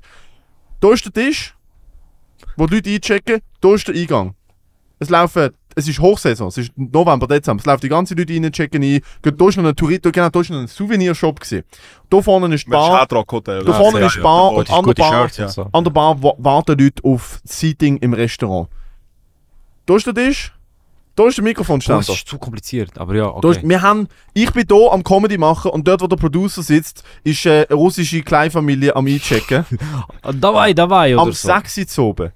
Hier 0.81 0.91
ist 0.93 1.05
der 1.05 1.13
Tisch, 1.13 1.55
wo 2.55 2.67
die 2.67 2.75
Leute 2.75 2.89
einchecken, 2.91 3.39
hier 3.61 3.73
ist 3.73 3.87
der 3.87 3.95
Eingang. 3.95 4.35
Es 5.01 5.09
laufen, 5.09 5.51
es 5.75 5.87
ist 5.87 5.99
Hochsaison, 5.99 6.49
es 6.49 6.57
ist 6.57 6.71
November, 6.75 7.25
Dezember, 7.25 7.61
es 7.61 7.65
laufen 7.65 7.81
die 7.81 7.87
ganzen 7.89 8.17
Leute 8.17 8.33
rein, 8.33 8.51
checken 8.51 8.83
ein. 8.83 8.99
Hier 9.23 9.47
ist 9.47 9.57
noch 9.57 9.63
ein 9.63 9.75
Tourito, 9.75 10.11
genau, 10.11 10.29
hier 10.29 10.41
ist 10.41 10.49
noch 10.49 10.59
ein 10.59 10.67
Souvenirshop 10.67 11.39
gewesen. 11.39 11.63
Hier 12.11 12.21
vorne 12.23 12.53
ist 12.53 12.65
die 12.65 12.69
Bar, 12.69 13.07
da 13.65 13.73
vorne 13.73 13.99
ist 14.05 14.15
ja, 14.17 14.21
Bar 14.23 14.51
und 14.51 14.69
an 14.69 14.83
der 14.85 14.93
Bar, 14.93 15.29
an 15.71 15.83
der 15.85 15.91
Bar 15.91 16.21
wa- 16.23 16.33
warten 16.37 16.77
Leute 16.77 17.01
auf 17.05 17.39
Seating 17.45 17.95
im 17.97 18.13
Restaurant. 18.13 18.67
Hier 19.87 19.95
ist 19.95 20.05
der 20.07 20.13
Tisch, 20.15 20.53
Da 21.19 21.27
ist 21.27 21.37
der 21.37 21.43
Oh, 21.43 21.47
Mikrofonständer. 21.47 21.99
das 21.99 22.15
ist 22.15 22.29
zu 22.29 22.37
kompliziert, 22.37 22.97
aber 22.97 23.13
ja, 23.13 23.25
Da 23.41 23.49
ist, 23.51 23.57
okay. 23.57 23.67
wir 23.67 23.81
haben, 23.81 24.07
ich 24.33 24.53
bin 24.53 24.63
hier 24.71 24.89
am 24.93 25.03
Comedy 25.03 25.37
machen 25.37 25.69
und 25.71 25.85
dort, 25.85 26.01
wo 26.01 26.07
der 26.07 26.15
Producer 26.15 26.63
sitzt, 26.63 27.03
ist 27.25 27.45
äh, 27.45 27.65
eine 27.69 27.75
russische 27.77 28.21
Kleinfamilie 28.21 28.95
am 28.95 29.05
Einchecken. 29.05 29.65
Dabei, 30.39 30.71
dabei, 30.73 31.13
oder 31.15 31.23
am 31.23 31.33
so. 31.33 31.47
6 31.49 31.77
Uhr 31.77 31.87
zu 31.87 32.03
oben 32.03 32.31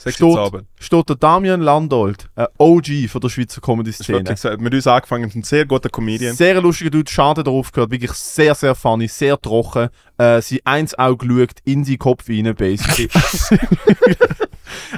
Steht- 0.00 0.64
steht 0.78 1.08
der 1.08 1.16
Damian 1.16 1.60
Landolt, 1.60 2.28
ein 2.34 2.46
OG 2.58 3.06
von 3.08 3.20
der 3.20 3.28
Schweizer 3.28 3.60
Das 3.60 3.66
Comedy-Szene. 3.66 4.36
so, 4.36 4.48
mit 4.58 4.72
uns 4.74 4.86
angefangen, 4.86 5.30
ein 5.34 5.42
sehr 5.42 5.66
guter 5.66 5.88
Comedian. 5.90 6.34
Sehr 6.34 6.60
lustiger 6.60 6.90
Dude, 6.90 7.10
schade 7.10 7.42
darauf 7.44 7.70
gehört, 7.70 7.90
wirklich 7.90 8.12
sehr, 8.12 8.54
sehr 8.54 8.74
funny, 8.74 9.08
sehr 9.08 9.38
trocken. 9.40 9.90
Äh, 10.18 10.40
sein 10.40 10.58
eins 10.64 10.98
Auge 10.98 11.26
schaut 11.26 11.56
in 11.64 11.84
seinen 11.84 11.98
Kopf 11.98 12.28
rein, 12.28 12.54
basically. 12.56 13.08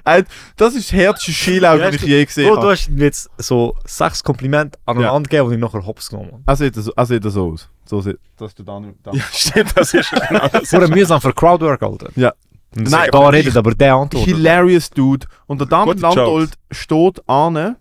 Äh, 0.04 0.24
das 0.56 0.74
ist 0.74 0.90
das 0.90 0.98
härteste 0.98 1.32
Schielauge, 1.32 1.82
das 1.82 1.94
ich 1.94 2.02
je 2.02 2.24
gesehen 2.24 2.46
Bro, 2.48 2.56
du 2.56 2.60
habe. 2.62 2.72
hast 2.72 2.90
mir 2.90 3.04
jetzt 3.04 3.30
so 3.38 3.74
sechs 3.86 4.22
Komplimente 4.22 4.78
aneinander 4.84 5.22
gegeben 5.28 5.46
und 5.48 5.54
ich 5.54 5.58
nachher 5.60 5.84
hops 5.86 6.10
genommen. 6.10 6.42
Er 6.44 6.56
sieht 6.56 6.74
so, 6.74 6.92
er 6.94 7.06
sieht 7.06 7.22
so 7.24 7.52
aus. 7.52 7.70
So 7.86 8.00
sieht, 8.02 8.18
das 8.36 8.48
ist 8.50 8.58
der 8.58 8.66
Daniel. 8.66 8.94
Da. 9.02 9.12
Ja, 9.12 9.22
stimmt, 9.32 9.72
das 9.76 9.94
ist 9.94 10.10
genau 10.28 10.48
das. 10.48 10.68
Vor 10.68 10.80
allem 10.80 10.90
mühsam 10.90 11.20
für 11.22 11.32
Crowdwork, 11.32 11.82
Alter. 11.82 12.08
Ja. 12.16 12.32
Nein, 12.74 13.08
da 13.12 13.28
redet 13.28 13.56
aber 13.56 13.74
der 13.74 13.94
antwortet. 13.94 14.34
Hilarious 14.34 14.90
Dude. 14.90 15.26
Und 15.46 15.60
der 15.60 15.68
Jokes. 16.00 16.00
Landolt 16.16 16.52
steht 16.70 17.28
an 17.28 17.76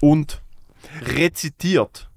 und 0.00 0.42
rezitiert. 1.02 2.07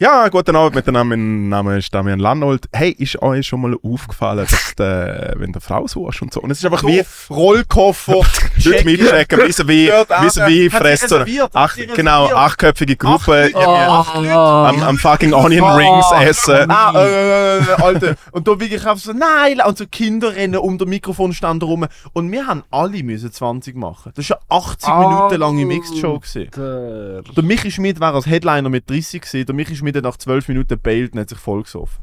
Ja, 0.00 0.26
guten 0.28 0.56
Abend 0.56 0.74
miteinander. 0.74 1.16
Mein 1.16 1.48
Name 1.48 1.78
ist 1.78 1.94
Damian 1.94 2.18
Lannold. 2.18 2.68
Hey, 2.72 2.90
ist 2.90 3.22
euch 3.22 3.46
schon 3.46 3.60
mal 3.60 3.76
aufgefallen, 3.80 4.44
dass 4.50 4.74
der, 4.74 5.34
wenn 5.36 5.52
der 5.52 5.60
Frau 5.60 5.86
suchst 5.86 6.20
und 6.20 6.32
so. 6.32 6.40
Und 6.40 6.50
es 6.50 6.58
ist 6.58 6.64
einfach 6.64 6.82
wie 6.82 7.04
Rollkoffer. 7.30 8.14
Leute 8.64 8.84
mitchecken, 8.84 9.38
wissen 9.38 9.68
wie, 9.68 9.86
Dort 9.86 10.10
wissen 10.24 10.48
wie 10.48 10.64
hat 10.64 10.72
sie 10.72 10.78
fresst 10.78 11.08
so 11.08 11.14
reserviert, 11.14 11.44
hat 11.44 11.50
ach, 11.54 11.74
sie 11.76 11.86
genau, 11.86 12.26
achtköpfige 12.26 12.96
Gruppe 12.96 13.52
Acht 13.54 14.14
Leute. 14.16 14.32
Ah, 14.32 14.68
am, 14.68 14.82
am 14.82 14.98
fucking 14.98 15.32
Onion 15.32 15.70
Rings 15.70 16.06
essen. 16.20 16.68
Ah, 16.72 16.92
äh, 16.96 17.58
äh, 17.58 17.62
Alter. 17.80 18.16
Und 18.32 18.48
da 18.48 18.58
wirklich 18.58 18.84
einfach 18.84 18.96
so, 18.96 19.12
nein, 19.12 19.60
und 19.64 19.78
so 19.78 19.86
Kinder 19.86 20.34
rennen 20.34 20.56
um 20.56 20.76
den 20.76 20.88
Mikrofonständer 20.88 21.66
rum. 21.66 21.86
Und 22.12 22.32
wir 22.32 22.48
haben 22.48 22.64
alle 22.72 23.00
müssen 23.04 23.30
20 23.30 23.76
machen. 23.76 24.10
Das 24.16 24.28
war 24.28 24.40
eine 24.48 24.60
80 24.60 24.88
Minuten 24.88 25.36
lange 25.36 25.64
Mixed-Show. 25.66 26.20
Der 26.34 27.22
Der 27.22 27.44
Michi 27.44 27.70
Schmidt 27.70 28.00
wäre 28.00 28.14
als 28.14 28.26
Headliner 28.26 28.68
mit 28.68 28.90
30 28.90 29.20
gewesen. 29.20 29.46
Der 29.46 29.54
Michi 29.54 29.83
Schmidt 29.84 29.96
hat 29.96 30.04
nach 30.04 30.16
12 30.16 30.48
Minuten 30.48 30.78
bailt 30.80 31.12
und 31.12 31.20
hat 31.20 31.28
sich 31.28 31.38
vollgesoffen. 31.38 32.02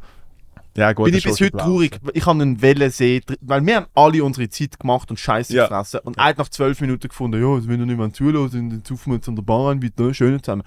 Ja, 0.77 0.93
gut. 0.93 1.05
Bin 1.05 1.15
ich 1.15 1.23
bis 1.25 1.41
heute 1.41 1.57
traurig. 1.57 1.99
Ich 2.13 2.25
habe 2.25 2.41
einen 2.41 2.61
Welle 2.61 2.89
sehen, 2.91 3.23
weil 3.41 3.65
wir 3.65 3.75
haben 3.75 3.87
alle 3.93 4.23
unsere 4.23 4.47
Zeit 4.47 4.79
gemacht 4.79 5.09
und 5.09 5.19
Scheiße 5.19 5.53
Ja. 5.53 5.63
gefressen. 5.67 5.99
Und 6.03 6.17
er 6.17 6.25
hat 6.25 6.37
nach 6.37 6.47
12 6.47 6.79
Minuten 6.81 7.09
gefunden, 7.09 7.41
ja, 7.41 7.67
wenn 7.67 7.79
noch 7.79 7.85
niemand 7.85 8.15
zulässt, 8.15 8.53
dann 8.53 8.81
saufen 8.87 9.11
wir 9.11 9.15
jetzt 9.15 9.27
an 9.27 9.35
der 9.35 9.43
Bar 9.43 9.71
ein, 9.71 9.83
weiter 9.83 10.13
schön 10.13 10.41
zusammen. 10.41 10.63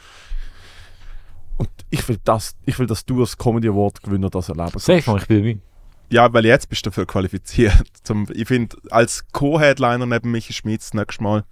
Und 1.57 1.71
ich 1.91 2.07
will, 2.09 2.19
das, 2.25 2.55
ich 2.67 2.79
will, 2.79 2.87
dass 2.87 3.07
du 3.07 3.21
als 3.21 3.39
Comedy 3.39 3.69
Award 3.69 4.03
Gewinner 4.03 4.29
das 4.29 4.49
erleben 4.49 4.79
Safe, 4.79 5.03
man, 5.07 5.21
ich 5.21 5.27
bin 5.29 5.39
dabei. 5.43 5.59
Ja, 6.11 6.33
weil 6.33 6.45
jetzt 6.45 6.69
bist 6.69 6.85
du 6.85 6.91
dafür 6.91 7.07
qualifiziert. 7.07 7.75
Zum, 8.03 8.27
ich 8.35 8.47
finde, 8.49 8.77
als 8.91 9.25
Co-Headliner 9.33 10.05
neben 10.05 10.31
Michi 10.31 10.53
Schmidt 10.53 10.81
das 10.83 10.93
nächste 10.93 11.23
Mal. 11.23 11.45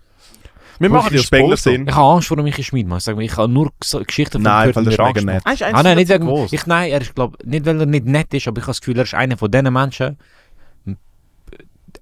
Wir 0.83 0.91
machen 0.91 1.13
dir 1.13 1.23
Spengler 1.23 1.57
sind. 1.57 1.89
Ich 1.89 1.95
habe 1.95 2.15
Angst 2.15 2.29
vor 2.29 2.37
Michi 2.43 2.63
Schmid, 2.65 2.87
man. 2.87 2.99
Ich 2.99 3.07
ich 3.09 3.37
habe 3.37 3.53
nur 3.53 3.71
Ges- 3.83 4.05
Geschichten 4.05 4.33
von 4.33 4.43
Nein, 4.43 4.69
ihm 4.71 4.77
weil 4.77 4.85
gehört, 4.85 5.17
das 5.17 5.23
ist 5.23 5.25
nett. 5.27 5.43
Er 5.45 5.47
Ah, 5.47 5.51
eins 5.77 5.83
nein, 5.85 5.97
nicht 5.97 6.09
wegen, 6.11 6.47
ich, 6.51 6.67
nein, 6.67 6.91
er 6.93 7.01
ist, 7.01 7.15
glaub, 7.15 7.45
nicht 7.45 7.65
weil 7.67 7.81
er 7.81 7.87
nicht 7.87 8.05
nett 8.07 8.35
ist, 8.35 8.49
aber 8.49 8.59
ich 8.59 8.63
habe 8.65 8.71
das 8.71 8.81
Gefühl, 8.81 8.99
er 8.99 9.05
ist 9.05 9.15
einer 9.15 9.37
von 9.37 9.51
diesen 9.51 9.73
Menschen. 9.73 10.19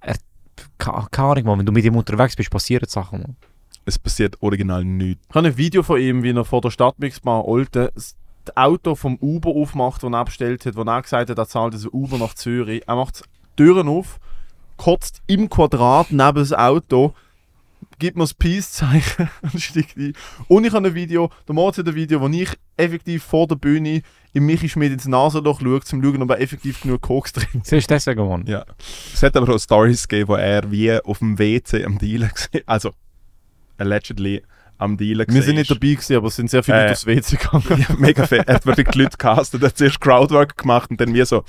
Er, 0.01 0.17
keine 0.79 1.09
Ahnung, 1.31 1.45
man, 1.45 1.59
wenn 1.59 1.67
du 1.67 1.73
mit 1.73 1.85
ihm 1.85 1.97
unterwegs 1.97 2.37
bist, 2.37 2.51
passieren 2.51 2.89
Sachen. 2.89 3.21
Man. 3.21 3.37
Es 3.85 3.99
passiert 3.99 4.37
original 4.43 4.85
nichts. 4.85 5.23
Ich 5.29 5.35
habe 5.35 5.47
ein 5.49 5.57
Video 5.57 5.83
von 5.83 6.01
ihm, 6.01 6.23
wie 6.23 6.31
er 6.31 6.45
vor 6.45 6.61
der 6.61 6.71
Stadtmixbar 6.71 7.47
Olten 7.47 7.89
das 7.95 8.15
Auto 8.55 8.95
vom 8.95 9.17
Uber 9.21 9.51
aufmacht, 9.51 10.03
das 10.03 10.11
er 10.13 10.25
bestellt 10.25 10.65
hat, 10.67 10.77
wo 10.77 10.83
er 10.83 11.03
gesagt 11.03 11.31
hat, 11.31 11.39
er 11.39 11.47
zahlt 11.47 11.75
das 11.75 11.87
Uber 11.87 12.19
nach 12.19 12.35
Zürich. 12.35 12.83
Er 12.87 12.97
macht 12.97 13.21
die 13.21 13.63
Türen 13.63 13.89
auf, 13.89 14.19
kotzt 14.77 15.21
im 15.27 15.51
Quadrat 15.51 16.11
neben 16.11 16.35
das 16.37 16.53
Auto, 16.53 17.13
gibt 17.99 18.17
mir 18.17 18.25
das 18.25 18.35
Peace-Zeichen 18.35 19.31
und 19.43 19.61
steigt 19.61 19.97
ein. 19.97 20.13
Und 20.49 20.65
ich 20.65 20.73
habe 20.73 20.87
ein 20.89 20.95
Video, 20.95 21.31
der 21.47 21.55
Moritz 21.55 21.79
hat 21.79 21.89
ein 21.89 21.95
Video, 21.95 22.21
wo 22.21 22.29
ich 22.29 22.51
effektiv 22.77 23.23
vor 23.23 23.47
der 23.47 23.57
Bühne 23.57 24.03
im 24.33 24.47
Michi 24.47 24.69
Schmidt 24.69 24.93
ins 24.93 25.07
Nasenloch 25.07 25.61
schaue, 25.61 25.75
um 25.75 25.83
zu 25.83 26.01
schauen, 26.03 26.23
ob 26.23 26.31
er 26.31 26.41
effektiv 26.41 26.81
genug 26.81 27.03
Koks 27.03 27.33
drin 27.33 27.63
Siehst 27.63 27.91
du 27.91 27.95
deswegen, 27.95 28.27
Mann? 28.27 28.47
Ja. 28.47 28.65
Es 29.13 29.23
hat 29.23 29.37
aber 29.37 29.55
auch 29.55 29.59
Stories 29.59 30.07
gegeben, 30.09 30.29
wo 30.29 30.35
er 30.37 30.71
wie 30.71 30.93
auf 30.93 31.19
dem 31.19 31.39
WC 31.39 31.85
am 31.85 31.99
Dealen 31.99 32.31
war. 32.53 32.61
Also, 32.67 32.93
allegedly 33.77 34.43
am 34.79 34.97
Dealen 34.97 35.27
Wir 35.29 35.43
sind 35.43 35.57
nicht 35.57 35.71
dabei 35.71 35.95
gewesen, 35.95 36.17
aber 36.17 36.29
es 36.29 36.37
sind 36.37 36.49
sehr 36.51 36.63
viele 36.63 36.79
Äh, 36.79 36.81
Leute 36.83 36.93
aufs 36.93 37.07
WC 37.07 37.37
gegangen. 37.37 37.87
ja, 37.89 37.97
mega 37.99 38.27
fett. 38.27 38.49
Er 38.49 38.55
hat 38.55 38.67
wirklich 38.67 38.89
die 38.89 38.99
Leute 39.03 39.17
castet, 39.17 39.63
er 39.63 39.69
hat 39.69 39.77
zuerst 39.79 40.01
Crowdwork 40.01 40.57
gemacht 40.57 40.91
und 40.91 41.01
dann 41.01 41.13
wie 41.13 41.25
so, 41.25 41.45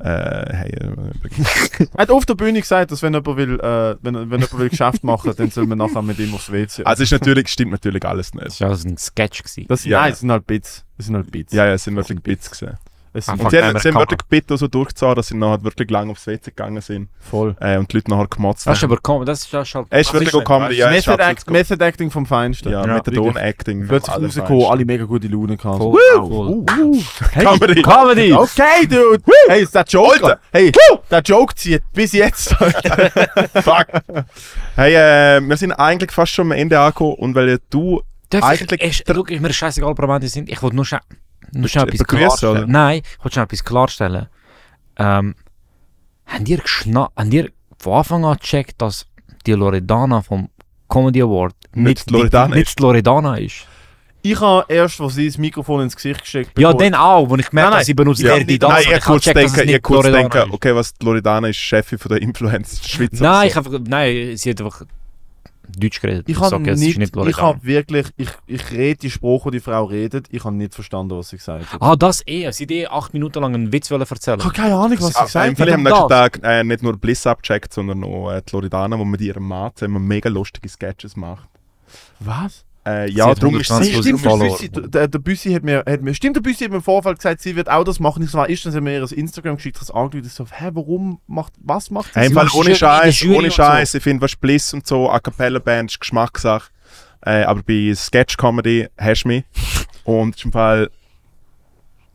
äh, 0.00 0.54
hey, 0.54 0.70
äh, 0.70 1.84
Er 1.94 2.02
hat 2.02 2.10
auf 2.10 2.24
der 2.26 2.34
Bühne 2.34 2.60
gesagt, 2.60 2.90
dass 2.90 3.02
wenn 3.02 3.14
jemand 3.14 3.36
will, 3.36 3.60
äh, 3.60 3.96
wenn, 4.02 4.14
wenn 4.14 4.30
jemand 4.40 4.58
will 4.58 4.68
Geschäft 4.68 5.04
machen, 5.04 5.32
dann 5.36 5.50
soll 5.50 5.66
man 5.66 5.78
nachher 5.78 6.02
mit 6.02 6.18
ihm 6.18 6.34
aufs 6.34 6.50
WC. 6.50 6.84
also 6.84 7.02
ist 7.02 7.12
natürlich, 7.12 7.48
stimmt 7.48 7.72
natürlich 7.72 8.04
alles 8.04 8.30
Das 8.32 8.42
nicht. 8.44 8.60
war 8.60 8.70
also 8.70 8.88
ein 8.88 8.96
Sketch. 8.96 9.42
Gewesen. 9.42 9.66
das, 9.68 9.84
ja. 9.84 10.00
Nein, 10.00 10.12
es 10.12 10.20
sind 10.20 10.30
halt 10.30 10.46
Bits. 10.46 10.84
Es 10.98 11.06
sind 11.06 11.16
halt 11.16 11.30
Bits. 11.30 11.52
Ja, 11.52 11.66
ja, 11.66 11.74
es 11.74 11.84
sind 11.84 11.96
wirklich 11.96 12.20
Bits 12.20 12.50
gesehen. 12.50 12.76
Es. 13.12 13.28
Und 13.28 13.50
sie 13.50 13.60
haben, 13.62 13.78
sie 13.78 13.88
haben 13.88 13.96
wirklich 13.98 14.20
bitte 14.28 14.56
so 14.56 14.68
durchgezogen, 14.68 15.16
dass 15.16 15.26
sie 15.28 15.36
nachher 15.36 15.64
wirklich 15.64 15.90
lange 15.90 16.12
aufs 16.12 16.26
WC 16.26 16.50
gegangen 16.50 16.80
sind 16.80 17.08
voll. 17.18 17.56
äh, 17.60 17.76
und 17.76 17.90
die 17.92 17.96
Leute 17.96 18.10
nachher 18.10 18.28
gemotzt 18.28 18.66
Das 18.66 18.76
ist 18.78 18.82
haben. 18.84 18.92
aber 18.92 19.00
komm, 19.02 19.24
das 19.26 19.40
ist, 19.44 19.52
das 19.52 19.68
ist 19.68 19.74
halt. 19.74 19.86
Er 19.90 20.00
ist 20.00 20.12
wirklich 20.12 20.32
auch 20.34 20.44
Comedy, 20.44 20.76
ja, 20.76 20.90
Method, 20.90 21.20
Act. 21.20 21.50
Method 21.50 21.84
Acting 21.84 22.10
vom 22.10 22.24
Feinsten. 22.24 22.70
Ja, 22.70 22.86
Ja, 22.86 22.94
Methadon-Acting. 22.94 23.88
Plötzlich 23.88 24.14
Alle 24.14 24.26
rausgekommen, 24.26 24.64
alle 24.66 24.84
mega 24.84 25.04
gute 25.04 25.26
Laune 25.28 25.56
gehabt. 25.56 25.78
Voll, 25.78 25.92
Woo! 25.92 26.28
voll. 26.28 26.46
Uh, 26.48 26.66
uh. 26.94 27.02
Hey, 27.32 27.44
Comedy. 27.44 27.82
Comedy! 27.82 28.32
Okay, 28.32 28.86
dude! 28.88 29.22
Hey, 29.48 29.62
ist 29.62 29.74
der 29.74 29.84
Joke? 29.88 30.12
Alter. 30.14 30.38
Hey, 30.52 30.72
der 31.10 31.20
Joke 31.22 31.54
zieht 31.56 31.82
bis 31.92 32.12
jetzt. 32.12 32.54
Fuck. 32.54 33.86
Hey, 34.76 34.94
äh, 34.94 35.40
wir 35.40 35.56
sind 35.56 35.72
eigentlich 35.72 36.12
fast 36.12 36.32
schon 36.32 36.46
am 36.46 36.52
Ende 36.52 36.78
angekommen 36.78 37.14
und 37.14 37.34
weil 37.34 37.58
du 37.70 38.02
Darf 38.30 38.44
Eigentlich- 38.44 38.80
ich, 38.80 39.00
ist, 39.00 39.04
schau, 39.12 39.24
ist 39.24 39.40
mir 39.40 39.52
scheißegal, 39.52 39.90
ob 39.90 39.98
wir 39.98 40.04
am 40.04 40.10
Ende 40.10 40.28
sind. 40.28 40.48
Ich 40.48 40.62
wollte 40.62 40.76
nur, 40.76 40.84
schnell- 40.84 41.00
nur 41.52 41.68
schnell 41.68 41.88
etwas 41.88 42.06
klarstellen. 42.06 42.56
oder? 42.58 42.66
Nein, 42.66 43.02
ich 43.04 43.18
wollte 43.24 43.32
schnell 43.34 43.44
etwas 43.44 43.64
klarstellen. 43.64 44.26
Ähm, 44.96 45.34
habt 46.26 46.48
ihr 46.48 46.58
habt 46.58 47.32
ihr 47.34 47.48
von 47.78 47.92
Anfang 47.94 48.24
an 48.24 48.36
gecheckt, 48.38 48.80
dass 48.82 49.06
die 49.46 49.52
Loredana 49.52 50.20
vom 50.22 50.48
Comedy 50.88 51.22
Award 51.22 51.54
Nicht 51.74 52.08
die- 52.10 52.12
Loredana 52.14 52.54
nicht 52.56 52.78
die 52.78 52.82
Loredana 52.82 53.36
ist? 53.38 53.66
ich 54.22 54.38
habe 54.38 54.66
erst, 54.70 55.00
als 55.00 55.14
sie 55.14 55.26
das 55.28 55.38
Mikrofon 55.38 55.80
ins 55.82 55.96
Gesicht 55.96 56.20
gesteckt 56.20 56.58
Ja, 56.58 56.74
dann 56.74 56.92
auch, 56.94 57.30
wo 57.30 57.36
ich 57.36 57.48
gemerkt 57.48 57.72
habe, 57.72 57.84
sie 57.84 57.94
benutzt 57.94 58.20
Ja, 58.20 58.34
der 58.36 58.44
die 58.44 58.58
das. 58.58 58.68
nein, 58.68 58.82
ich 58.82 58.88
habe 58.92 59.00
kurz 59.00 59.26
es 59.26 59.32
denken, 59.32 59.66
nicht 59.66 59.82
kurz 59.82 60.04
Loredana 60.04 60.28
denken, 60.28 60.48
ist. 60.50 60.54
okay, 60.54 60.74
was 60.74 60.92
die 60.92 61.06
Loredana 61.06 61.48
ist 61.48 61.56
Chefin 61.56 61.98
von 61.98 62.08
der 62.10 62.20
Influencer 62.20 62.84
Schweizer. 62.86 63.22
Nein, 63.24 63.40
so. 63.40 63.46
ich 63.46 63.56
habe, 63.56 63.80
nein, 63.88 64.36
sie 64.36 64.50
hat 64.50 64.60
einfach 64.60 64.82
Deutsch 65.78 66.00
geredet. 66.00 66.28
Ich 66.28 66.36
Ich 66.36 66.40
habe 66.40 66.50
sage, 66.50 66.74
nicht, 66.76 66.98
nicht 66.98 67.16
ich 67.16 67.36
habe 67.40 67.62
wirklich, 67.62 68.08
ich, 68.16 68.30
ich 68.46 68.70
rede 68.72 69.00
die 69.00 69.10
Sprache, 69.10 69.50
die 69.50 69.60
die 69.60 69.70
Frau 69.70 69.84
redet, 69.84 70.28
ich 70.30 70.44
habe 70.44 70.54
nicht 70.56 70.74
verstanden, 70.74 71.16
was 71.16 71.28
sie 71.28 71.36
gesagt 71.36 71.72
hat. 71.72 71.82
Ah, 71.82 71.96
das 71.96 72.22
eh. 72.26 72.50
Sie 72.50 72.64
hat 72.64 72.70
eh 72.70 72.86
acht 72.86 73.12
Minuten 73.12 73.40
lang 73.40 73.54
einen 73.54 73.72
Witz 73.72 73.90
wollen 73.90 74.00
erzählen. 74.02 74.38
Ich 74.38 74.44
habe 74.44 74.54
keine 74.54 74.74
Ahnung, 74.74 74.98
was 75.00 75.14
sie 75.14 75.20
gesagt 75.24 75.58
hat. 75.58 75.68
haben 75.68 75.72
am 75.74 75.82
nächsten. 75.82 76.08
Tag 76.08 76.40
äh, 76.42 76.64
nicht 76.64 76.82
nur 76.82 76.96
Bliss 76.96 77.26
abgecheckt, 77.26 77.72
sondern 77.72 78.04
auch 78.04 78.30
äh, 78.30 78.42
die 78.46 78.52
Loredana, 78.52 78.98
wo 78.98 79.04
mit 79.04 79.20
ihrem 79.20 79.46
Mann 79.46 79.70
zusammen 79.74 80.06
mega 80.06 80.28
lustige 80.28 80.68
Sketches 80.68 81.16
macht. 81.16 81.48
Was? 82.20 82.64
Äh, 82.86 83.10
ja, 83.10 83.34
Sie 83.34 83.40
darum 83.40 83.60
ist 83.60 83.70
120 83.70 84.02
sie... 84.02 84.18
Stimmt. 84.18 84.40
Büssi, 84.40 84.68
der, 84.70 85.08
der 85.08 85.18
Büssi 85.18 85.52
hat 85.52 85.62
mir, 85.62 85.84
hat 85.86 86.00
mir, 86.00 86.14
stimmt, 86.14 86.36
der 86.36 86.40
Büssi 86.40 86.64
hat 86.64 86.70
mir 86.70 86.78
im 86.78 86.82
Vorfeld 86.82 87.18
gesagt, 87.18 87.42
sie 87.42 87.54
wird 87.54 87.68
auch 87.68 87.84
das 87.84 88.00
machen. 88.00 88.22
Ich 88.22 88.30
so, 88.30 88.38
was 88.38 88.48
ist 88.48 88.64
das? 88.64 88.72
Er 88.74 88.78
hat 88.78 88.84
mir 88.84 88.98
ihr 88.98 89.12
Instagram 89.12 89.56
geschickt, 89.56 89.78
das 89.80 89.90
angeschaut. 89.90 90.24
Ich 90.26 90.32
so, 90.32 90.46
hä, 90.50 90.70
warum 90.72 91.20
macht, 91.26 91.52
was 91.62 91.90
macht 91.90 92.14
sie? 92.14 92.20
Hey, 92.20 92.28
Sie 92.28 92.34
ohne 92.56 92.74
Scheiß, 92.74 93.22
ohne 93.24 93.36
und 93.36 93.44
so. 93.44 93.50
Scheiß. 93.50 93.94
Ich 93.94 94.02
finde, 94.02 94.22
was 94.22 94.34
Bliss 94.34 94.72
und 94.72 94.86
so, 94.86 95.10
A 95.10 95.20
Cappella 95.20 95.58
Band 95.58 95.90
ist 95.90 96.00
Geschmackssache. 96.00 96.70
Äh, 97.22 97.42
aber 97.42 97.62
bei 97.62 97.92
Sketch 97.94 98.38
Comedy 98.38 98.88
hast 98.96 99.24
du 99.24 99.28
mich. 99.28 99.44
Und 100.04 100.36
ist 100.36 100.44
im 100.46 100.52
Fall. 100.52 100.90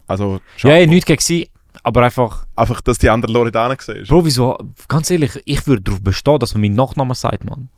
Also, 0.07 0.39
Ja, 0.57 0.69
ja, 0.69 0.75
Chapeau. 0.79 0.89
nichts 0.91 1.05
gegen 1.05 1.21
sie, 1.21 1.49
aber 1.83 2.03
einfach, 2.03 2.45
einfach, 2.55 2.81
dass 2.81 2.97
die 2.97 3.09
andere 3.09 3.31
Loredana 3.31 3.75
siehst. 3.79 4.09
Bro, 4.09 4.25
wieso, 4.25 4.57
ganz 4.87 5.09
ehrlich, 5.11 5.39
ich 5.45 5.65
würde 5.67 5.83
darauf 5.83 6.01
bestehen, 6.01 6.39
dass 6.39 6.53
man 6.53 6.61
meinen 6.61 6.75
Nachnamen 6.75 7.13
sagt, 7.15 7.43
Mann. 7.43 7.69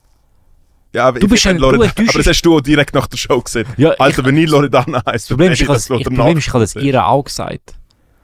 Ja, 0.94 1.08
aber 1.08 1.20
Du 1.20 1.26
ich 1.26 1.32
bist 1.32 1.46
ein- 1.48 1.58
Loredana, 1.58 1.92
du 1.96 2.04
aber 2.04 2.18
das 2.20 2.28
hast 2.28 2.42
du 2.44 2.56
auch 2.58 2.62
direkt 2.62 2.94
nach 2.96 3.08
der 3.08 3.18
Show 3.18 3.40
gesehen. 3.42 3.66
Ja, 3.78 3.90
Alter, 3.92 4.24
wenn 4.26 4.38
ich 4.38 4.50
Loredana 4.50 5.02
heisst, 5.06 5.26
Das 5.26 5.28
Problem 5.30 5.52
ist, 5.52 5.62
ich 5.62 5.68
das, 5.68 5.90
ich, 5.90 6.04
Problem 6.04 6.38
ist, 6.38 6.48
ich 6.48 6.54
habe 6.54 6.64
das 6.64 6.76
ihr 6.76 7.06
auch 7.06 7.24
gesagt. 7.24 7.74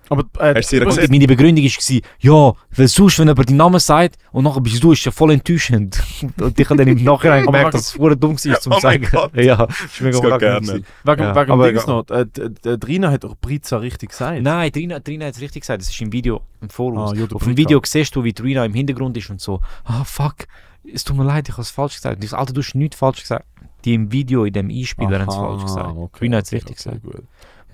Aber, 0.10 0.24
äh, 0.40 0.56
Hast 0.56 0.72
du 0.72 0.80
gesagt? 0.86 1.10
Meine 1.10 1.26
Begründung 1.26 1.64
war, 1.64 2.00
ja, 2.20 2.54
weil 2.76 2.88
sonst, 2.88 3.18
wenn 3.20 3.28
jemand 3.30 3.50
deinen 3.50 3.58
Namen 3.58 3.80
sagt 3.80 4.18
und 4.32 4.44
nachher 4.44 4.60
bist 4.62 4.84
du, 4.84 4.92
ist 4.92 5.06
ja 5.06 5.12
voll 5.12 5.32
enttäuschend. 5.32 6.04
Und 6.40 6.60
ich 6.60 6.70
habe 6.70 6.78
dann 6.84 6.88
im 6.98 7.04
Nachhinein 7.04 7.44
Aber 7.48 7.52
gemerkt, 7.54 7.74
dass 7.74 7.82
es 7.82 7.92
voll 7.94 8.16
dumm 8.16 8.36
war, 8.38 8.60
zum 8.60 8.74
Oh 8.74 8.80
sagen. 8.80 9.08
Ja, 9.34 9.64
ist 9.64 10.02
mega 10.02 10.20
Das 10.30 10.40
gerne. 10.40 10.68
Wegen, 10.68 10.84
Ja, 11.24 11.36
wegen 11.36 11.52
aber 11.52 11.68
Dings 11.72 11.88
noch. 11.88 12.08
Äh, 12.10 12.26
d- 12.28 12.78
Drina 12.78 13.12
hat 13.12 13.24
doch 13.24 13.36
Brizza 13.40 13.78
richtig 13.78 14.10
gesagt. 14.10 14.42
Nein, 14.42 14.72
Trina, 14.72 15.00
Trina 15.00 15.26
hat 15.28 15.36
es 15.36 15.42
richtig 15.42 15.62
gesagt, 15.62 15.82
das 15.82 15.90
ist 15.90 16.02
im 16.02 16.12
Video 16.12 16.42
im 16.62 16.70
Voraus. 16.70 17.18
Ah, 17.18 17.36
Auf 17.36 17.44
dem. 17.46 17.58
Video 17.58 17.82
siehst 17.84 18.14
du, 18.16 18.24
wie 18.24 18.34
Trina 18.34 18.66
im 18.66 18.74
Hintergrund 18.74 19.18
ist 19.18 19.30
und 19.30 19.40
so, 19.42 19.62
ah 19.86 20.04
fuck, 20.04 20.36
es 20.92 21.04
tut 21.04 21.18
mir 21.18 21.24
leid, 21.24 21.48
ich 21.48 21.54
habe 21.54 21.62
es 21.62 21.70
falsch 21.70 21.96
gesagt. 21.96 22.24
Ich 22.24 22.30
so, 22.32 22.38
Alter, 22.38 22.54
du 22.54 22.62
hast 22.62 22.74
nichts 22.76 22.98
falsch 22.98 23.22
gesagt. 23.22 23.46
die 23.86 23.94
im 23.96 24.12
Video, 24.12 24.46
in 24.46 24.54
dem 24.54 24.70
Einspieler, 24.70 25.20
haben 25.20 25.30
es 25.30 25.36
falsch 25.36 25.64
gesagt. 25.64 25.94
okay, 25.98 26.30
hat 26.34 26.44
es 26.44 26.50
okay, 26.50 26.56
richtig 26.56 26.80
okay, 26.88 27.00
gesagt. 27.00 27.24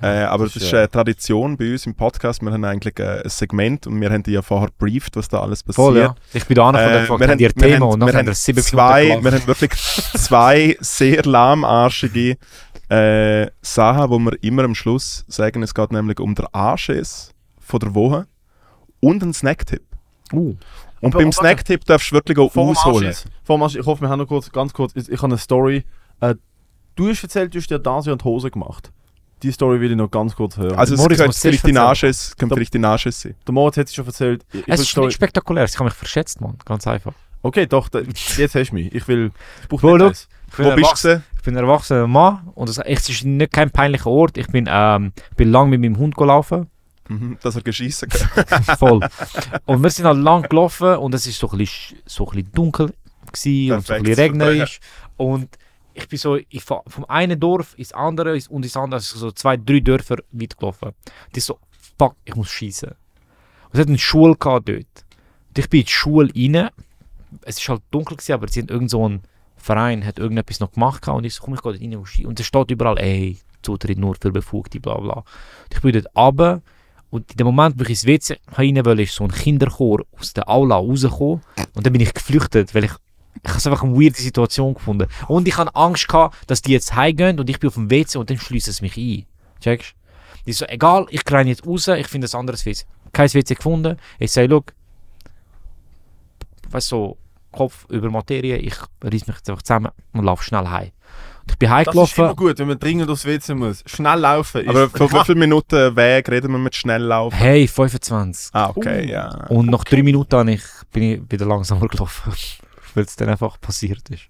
Äh, 0.01 0.23
aber 0.23 0.45
Das 0.45 0.55
ist 0.55 0.73
eine 0.73 0.89
Tradition 0.89 1.57
bei 1.57 1.71
uns 1.73 1.85
im 1.85 1.93
Podcast. 1.93 2.41
Wir 2.41 2.51
haben 2.53 2.63
eigentlich 2.63 2.97
äh, 2.99 3.21
ein 3.21 3.29
Segment 3.29 3.85
und 3.85 3.99
wir 3.99 4.09
haben 4.09 4.23
die 4.23 4.31
ja 4.31 4.41
vorher 4.41 4.69
briefed, 4.77 5.17
was 5.17 5.27
da 5.27 5.41
alles 5.41 5.61
passiert. 5.61 5.75
Voll, 5.75 5.97
ja. 5.97 6.15
Ich 6.33 6.45
bin 6.45 6.55
da 6.55 6.69
Äh, 6.69 7.01
gefragt, 7.01 7.19
wir 7.19 7.27
haben- 7.27 7.39
ihr 7.39 7.53
Thema? 7.53 7.85
Und 7.87 7.99
dann 7.99 8.07
wir 8.07 8.17
haben 8.17 8.27
wir 8.27 8.33
sieben 8.33 8.63
zwei, 8.63 9.21
wir 9.21 9.31
haben 9.31 9.45
wirklich 9.47 9.71
zwei 9.73 10.77
sehr 10.79 11.23
lahmarschige 11.23 12.37
äh, 12.89 13.47
Sachen, 13.61 14.09
wo 14.09 14.19
wir 14.19 14.41
immer 14.41 14.63
am 14.63 14.73
Schluss 14.73 15.25
sagen, 15.27 15.61
es 15.63 15.73
geht 15.73 15.91
nämlich 15.91 16.19
um 16.21 16.33
den 16.33 16.45
Anschiss 16.53 17.33
von 17.59 17.79
der 17.81 17.93
Woche 17.93 18.25
und 19.01 19.21
einen 19.21 19.33
Snacktipp. 19.33 19.83
Uh, 20.31 20.55
Und 21.01 21.13
Aber- 21.15 21.23
beim 21.23 21.31
Snacktipp 21.31 21.85
darfst 21.85 22.11
du 22.11 22.15
wirklich 22.15 22.37
auch 22.37 22.55
ausholen. 22.55 23.13
Vor 23.43 23.65
Ich 23.67 23.85
hoffe, 23.85 24.01
wir 24.01 24.09
haben 24.09 24.19
noch 24.19 24.27
kurz, 24.27 24.51
ganz 24.51 24.73
kurz, 24.73 24.93
ich, 24.95 25.09
ich 25.09 25.17
habe 25.21 25.27
eine 25.27 25.37
Story. 25.37 25.85
Äh, 26.19 26.35
du 26.95 27.09
hast 27.09 27.23
erzählt, 27.23 27.53
du 27.53 27.59
hast 27.59 27.69
dir 27.69 27.79
das 27.79 28.05
die 28.05 28.23
Hose 28.23 28.51
gemacht. 28.51 28.91
Die 29.41 29.51
Story 29.51 29.79
will 29.79 29.91
ich 29.91 29.97
noch 29.97 30.11
ganz 30.11 30.35
kurz 30.35 30.57
hören. 30.57 30.77
Also 30.77 30.95
es 30.95 30.99
Moritz 30.99 31.19
könnte 31.19 31.37
vielleicht 31.39 31.65
die. 31.67 31.71
Nachschiss, 31.71 32.35
könnte 32.35 32.55
vielleicht 32.55 32.73
die 32.73 32.79
Nachschiss 32.79 33.21
sein. 33.21 33.35
der 33.47 33.53
Moritz 33.53 33.77
hat 33.77 33.87
es 33.87 33.95
schon 33.95 34.05
erzählt. 34.05 34.45
Ich, 34.51 34.63
es 34.67 34.81
ist 34.81 34.89
Story- 34.89 35.07
nicht 35.07 35.15
spektakulär, 35.15 35.63
ich 35.63 35.75
habe 35.75 35.85
mich 35.85 35.93
verschätzt, 35.93 36.41
Mann. 36.41 36.57
Ganz 36.65 36.85
einfach. 36.87 37.13
Okay, 37.41 37.65
doch, 37.65 37.87
da, 37.87 37.99
jetzt 38.35 38.55
hast 38.55 38.71
du 38.71 38.75
mich. 38.75 38.93
Ich 38.93 39.07
will. 39.07 39.31
Ich 39.61 39.67
brauche 39.69 39.83
Wo 39.83 40.75
bist 40.75 41.05
du 41.05 41.23
ich 41.39 41.43
bin 41.45 41.55
ein 41.55 41.63
erwachsener 41.63 42.05
Mann 42.05 42.49
und 42.53 42.67
es 42.69 42.79
es 42.79 43.07
ist 43.07 43.23
nicht 43.23 43.53
kein 43.53 43.71
peinlicher 43.71 44.09
Ort. 44.09 44.37
Ich 44.37 44.47
bin, 44.47 44.67
ähm, 44.69 45.13
bin 45.37 45.49
lang 45.51 45.69
mit 45.69 45.79
meinem 45.79 45.97
Hund 45.97 46.17
gelaufen. 46.17 46.67
Mhm, 47.09 47.37
Dass 47.41 47.55
er 47.55 47.63
geschissen 47.63 48.07
kann. 48.07 48.63
Voll. 48.77 48.99
und 49.65 49.83
wir 49.83 49.89
sind 49.89 50.05
halt 50.05 50.19
lang 50.19 50.43
gelaufen 50.47 50.95
und 50.97 51.13
es 51.15 51.25
ist 51.25 51.39
so 51.39 51.49
ein 51.49 51.57
bisschen, 51.57 51.97
so 52.05 52.27
ein 52.27 52.35
bisschen 52.35 52.51
dunkel 52.51 52.93
gewesen 53.31 53.71
und 53.73 53.85
so 53.85 53.93
ein 53.93 54.03
bisschen 54.03 54.23
regnerisch. 54.23 54.79
Und 55.17 55.57
ich 55.93 56.07
bin 56.07 56.19
so 56.19 56.37
ich 56.37 56.63
vom 56.63 57.05
einen 57.07 57.39
Dorf 57.39 57.73
ins 57.77 57.91
andere 57.93 58.39
und 58.49 58.63
ins 58.63 58.77
andere, 58.77 58.99
also 58.99 59.17
so 59.17 59.31
zwei, 59.31 59.57
drei 59.57 59.79
Dörfer 59.79 60.17
weit 60.31 60.57
gelaufen. 60.57 60.89
Und 60.89 61.37
ich 61.37 61.43
so, 61.43 61.59
fuck, 61.97 62.15
ich 62.25 62.35
muss 62.35 62.49
schießen. 62.49 62.89
Und 62.89 63.73
es 63.73 63.79
hat 63.79 63.87
eine 63.87 63.97
Schule 63.97 64.35
gehabt 64.35 64.69
dort. 64.69 64.77
Und 64.77 65.57
ich 65.57 65.69
bin 65.69 65.81
in 65.81 65.85
die 65.87 65.91
Schule 65.91 66.31
rein. 66.35 66.69
Es 67.41 67.59
ist 67.59 67.67
halt 67.69 67.81
dunkel 67.91 68.17
gewesen, 68.17 68.33
aber 68.33 68.47
sie 68.47 68.61
haben 68.61 68.69
irgend 68.69 68.91
so 68.91 69.07
ein 69.07 69.21
Verein 69.57 70.05
hat 70.05 70.19
irgendetwas 70.19 70.59
noch 70.61 70.71
gemacht 70.71 71.07
und 71.09 71.25
ich 71.25 71.35
so, 71.35 71.43
komm, 71.43 71.53
ich 71.53 71.61
gehe 71.61 71.73
dort 71.73 72.17
rein. 72.17 72.25
Und 72.25 72.39
es 72.39 72.45
steht 72.45 72.71
überall, 72.71 72.97
ey, 72.97 73.37
Zutritt 73.61 73.97
nur 73.97 74.15
für 74.15 74.31
Befugte, 74.31 74.79
bla 74.79 74.97
bla. 74.97 75.13
Und 75.15 75.25
ich 75.73 75.81
bin 75.81 75.91
dort 75.91 76.15
runter 76.15 76.61
und 77.09 77.31
in 77.31 77.37
dem 77.37 77.47
Moment, 77.47 77.79
wo 77.79 77.83
ich 77.83 77.89
ins 77.89 78.05
WC 78.05 78.37
rein 78.53 78.85
wollte, 78.85 79.01
ist 79.01 79.15
so 79.15 79.23
ein 79.23 79.31
Kinderchor 79.31 80.05
aus 80.17 80.33
der 80.33 80.47
Aula 80.47 80.75
rausgekommen. 80.75 81.41
Und 81.73 81.85
dann 81.85 81.93
bin 81.93 82.01
ich 82.01 82.13
geflüchtet, 82.13 82.75
weil 82.75 82.83
ich, 82.85 82.91
ich 83.43 83.49
habe 83.49 83.71
einfach 83.71 83.83
eine 83.83 83.95
weirde 83.95 84.21
Situation 84.21 84.75
gefunden. 84.75 85.07
Und 85.27 85.47
ich 85.47 85.57
hatte 85.57 85.75
Angst 85.75 86.07
gehabt, 86.07 86.37
dass 86.47 86.61
die 86.61 86.71
jetzt 86.71 86.95
heimgehen 86.95 87.39
und 87.39 87.49
ich 87.49 87.59
bin 87.59 87.69
auf 87.69 87.73
dem 87.75 87.89
WC 87.89 88.19
und 88.19 88.29
dann 88.29 88.37
schließen 88.37 88.73
sie 88.73 88.83
mich 88.83 88.97
ein. 88.97 89.25
Checkst? 89.59 89.95
Die 90.45 90.53
so, 90.53 90.65
egal, 90.65 91.07
ich 91.09 91.21
renne 91.29 91.49
jetzt 91.49 91.65
raus, 91.65 91.87
ich 91.87 92.07
finde 92.07 92.27
ein 92.31 92.39
anderes 92.39 92.65
WC. 92.65 92.85
Kein 93.11 93.33
WC 93.33 93.55
gefunden. 93.55 93.97
Ich 94.19 94.31
sage, 94.31 94.47
look, 94.47 94.73
weißt 96.69 96.89
so, 96.89 97.17
Kopf 97.51 97.87
über 97.89 98.11
Materie, 98.11 98.57
ich 98.57 98.75
reiß 99.01 99.25
mich 99.25 99.37
jetzt 99.37 99.49
einfach 99.49 99.63
zusammen 99.63 99.91
und 100.13 100.23
laufe 100.23 100.43
schnell 100.43 100.67
heim. 100.67 100.91
Ich 101.49 101.57
bin 101.57 101.69
Das 101.69 101.79
ist 101.81 101.85
immer 101.87 102.01
heimgelaufen. 102.03 102.35
gut, 102.35 102.59
wenn 102.59 102.67
man 102.67 102.79
dringend 102.79 103.09
aufs 103.09 103.25
WC 103.25 103.53
muss. 103.55 103.83
Schnell 103.85 104.19
laufen. 104.19 104.61
ist- 104.61 104.69
Aber 104.69 104.89
von 104.89 105.11
wie 105.11 105.25
vielen 105.25 105.39
Minuten 105.39 105.95
Weg 105.95 106.29
reden 106.29 106.51
wir 106.51 106.59
mit 106.59 106.75
Schnelllaufen? 106.75 107.37
Hey, 107.37 107.67
25. 107.67 108.49
Ah, 108.53 108.69
okay, 108.75 109.05
Uh. 109.05 109.09
ja. 109.09 109.29
Und 109.49 109.67
nach 109.69 109.83
drei 109.83 110.03
Minuten 110.03 110.47
ich, 110.47 110.63
bin 110.91 111.03
ich 111.03 111.21
wieder 111.31 111.45
langsamer 111.45 111.87
gelaufen, 111.89 112.33
weil 112.95 113.03
es 113.03 113.15
dann 113.15 113.29
einfach 113.29 113.59
passiert 113.59 114.09
ist. 114.09 114.23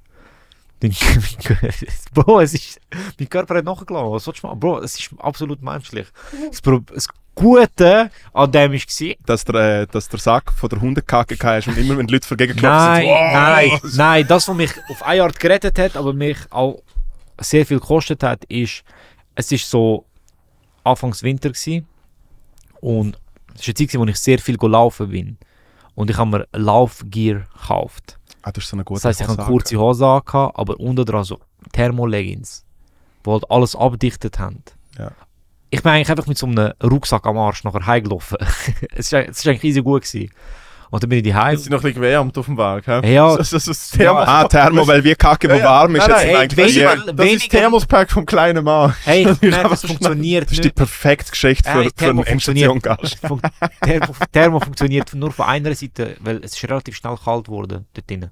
Bro, 2.14 2.40
es 2.40 2.54
ist, 2.54 2.80
mein 3.20 3.30
Körper 3.30 3.56
hat 3.58 3.66
nachgelassen. 3.66 4.12
Was 4.12 4.24
sollst 4.24 4.44
du 4.44 4.48
machen? 4.48 4.60
Bro, 4.60 4.80
es 4.80 4.98
ist 4.98 5.10
absolut 5.20 5.62
menschlich. 5.62 6.08
Das, 6.50 6.62
Pro- 6.62 6.80
das 6.94 7.08
Gute 7.36 8.10
an 8.34 8.52
dem 8.52 8.72
war, 8.74 9.16
Dass 9.26 9.44
der, 9.46 9.56
äh, 9.82 9.88
dass 9.88 10.08
der 10.10 10.20
Sack 10.20 10.52
von 10.54 10.70
der 10.70 10.80
Hundekacke 10.82 11.38
hast 11.42 11.68
und 11.68 11.78
immer 11.78 11.98
wenn 11.98 12.08
die 12.08 12.14
Leute 12.14 12.28
vergegen 12.28 12.58
nein, 12.62 13.04
klopfen, 13.04 13.34
nein, 13.34 13.80
nein, 13.96 14.26
das, 14.28 14.48
was 14.48 14.56
mich 14.56 14.72
auf 14.90 15.04
eine 15.04 15.24
Art 15.24 15.40
gerettet 15.40 15.78
hat, 15.80 15.96
aber 15.98 16.14
mich 16.14 16.38
auch 16.50 16.82
sehr 17.40 17.66
viel 17.66 17.80
gekostet 17.80 18.24
hat, 18.24 18.46
ist, 18.46 18.84
es 19.36 19.52
ist 19.52 19.70
so 19.70 20.06
Anfangs 20.84 21.24
Winter 21.24 21.50
gewesen, 21.50 21.88
und 22.82 23.20
es 23.56 23.68
war 23.68 23.74
eine 23.78 23.88
Zeit, 23.88 24.00
wo 24.00 24.06
ich 24.06 24.18
sehr 24.18 24.40
viel 24.40 24.58
gelaufen 24.58 25.10
bin. 25.10 25.38
Und 25.96 26.10
ich 26.10 26.18
habe 26.18 26.30
mir 26.30 26.48
Laufgear 26.54 27.46
gekauft. 27.54 28.18
Ah, 28.42 28.52
das 28.52 28.64
ist 28.64 28.70
so 28.70 28.78
Das 28.78 29.06
heisst, 29.06 29.22
ich 29.22 29.28
habe 29.28 29.44
kurze 29.44 29.78
Hose 29.78 30.06
angehabt, 30.06 30.58
aber 30.58 30.80
unten 30.80 31.04
dran 31.04 31.26
so 31.26 31.40
Thermoleggings, 31.74 32.64
die 33.26 33.30
halt 33.30 33.50
alles 33.52 33.76
abdichtet 33.76 34.40
haben. 34.40 34.64
Ja. 34.98 35.12
Ich 35.72 35.84
bin 35.84 35.92
eigentlich 35.92 36.10
einfach 36.10 36.26
mit 36.26 36.38
so 36.38 36.48
einem 36.48 36.72
Rucksack 36.82 37.26
am 37.26 37.38
Arsch 37.38 37.64
nachher 37.64 37.86
heimgelaufen. 37.86 38.38
es 38.96 39.12
war 39.12 39.28
es 39.28 39.46
war 39.46 39.52
eigentlich 39.52 39.66
easy 39.66 39.82
gut. 39.82 40.04
Gewesen. 40.04 40.32
Und 40.92 41.04
dann 41.04 41.10
bin 41.10 41.18
ich 41.18 41.24
die 41.24 41.36
heim. 41.36 41.52
Jetzt 41.52 41.66
sind 41.66 41.72
noch 41.72 41.80
ein 41.80 41.84
bisschen 41.84 42.02
gewärmt 42.02 42.36
auf 42.38 42.46
dem 42.48 42.58
Weg. 42.58 42.88
hä? 42.88 43.14
Ja. 43.14 43.36
Das, 43.38 43.52
das, 43.52 43.66
das, 43.66 43.90
Thermos, 43.92 44.28
Ah, 44.28 44.44
Thermo, 44.46 44.88
weil 44.88 45.04
wir 45.04 45.16
Kacke, 45.16 45.48
wo 45.48 45.54
Ja, 45.54 45.60
ja. 45.60 45.66
warm 45.66 45.96
ist, 45.96 46.08
Nein, 46.08 46.20
jetzt 46.20 46.58
nein, 46.58 46.70
sind 46.70 46.78
hey, 46.82 46.88
eigentlich 46.88 47.16
das 47.16 47.26
ist 47.44 47.50
Thermospack 47.52 48.12
vom 48.12 48.26
kleinen 48.26 48.64
Mann. 48.64 48.96
Hey, 49.04 49.24
merke, 49.42 49.46
einfach 49.56 49.70
das 49.72 49.86
funktioniert 49.86 50.46
Das 50.48 50.54
ist 50.54 50.64
die 50.64 50.70
perfekte 50.72 51.30
Geschichte 51.32 51.70
für, 51.70 51.78
Hey, 51.78 51.84
für 51.86 51.94
Thermo 51.94 52.22
einen 52.22 52.28
Endstation-Gast. 52.32 53.20
Fun 53.28 53.40
Thermo, 53.84 54.08
Thermo 54.32 54.60
funktioniert 54.60 55.14
nur 55.14 55.32
von 55.32 55.46
einer 55.46 55.76
Seite, 55.76 56.18
weil 56.22 56.38
es 56.44 56.54
ist 56.56 56.64
relativ 56.70 56.96
schnell 56.96 57.18
kalt 57.24 57.46
geworden 57.46 57.86
dort 57.94 58.10
drinnen. 58.10 58.32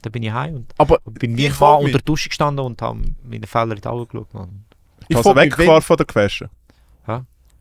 Dann 0.00 0.12
bin 0.12 0.22
ich 0.22 0.32
heim 0.32 0.54
und 0.56 0.72
Aber 0.78 0.98
bin 1.04 1.36
wie 1.36 1.42
mich- 1.48 1.60
unter 1.60 1.92
der 1.92 2.00
Dusche 2.00 2.28
gestanden 2.30 2.64
und 2.64 2.80
habe 2.80 3.00
meine 3.22 3.46
Fehler 3.46 3.74
in 3.76 3.80
die 3.82 3.86
Augen 3.88 4.08
geschaut. 4.08 4.32
Mann. 4.34 4.64
ich 5.08 5.16
Also 5.16 5.36
weggefahren 5.36 5.82
von 5.82 5.96
der 5.98 6.06
Quäsche. 6.06 6.48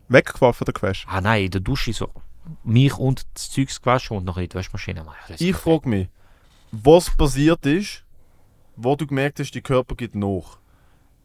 Weggefahren 0.08 0.54
von 0.54 0.66
der 0.66 0.74
Quäsche. 0.74 1.08
Ah 1.10 1.22
nein, 1.22 1.46
in 1.46 1.52
der 1.52 1.62
Dusche 1.62 1.94
so 1.94 2.10
mich 2.64 2.98
und 2.98 3.26
das 3.34 3.52
Zeugs 3.52 3.82
gewaschen 3.82 4.18
und 4.18 4.26
noch 4.26 4.38
in 4.38 4.50
die 4.50 4.56
Waschmaschine. 4.56 5.06
Ich 5.38 5.56
frage 5.56 5.90
mich, 5.90 6.08
was 6.72 7.10
passiert 7.16 7.66
ist, 7.66 8.04
wo 8.76 8.96
du 8.96 9.06
gemerkt 9.06 9.40
hast, 9.40 9.52
die 9.52 9.62
Körper 9.62 9.96
geht 9.96 10.16
nach. 10.16 10.58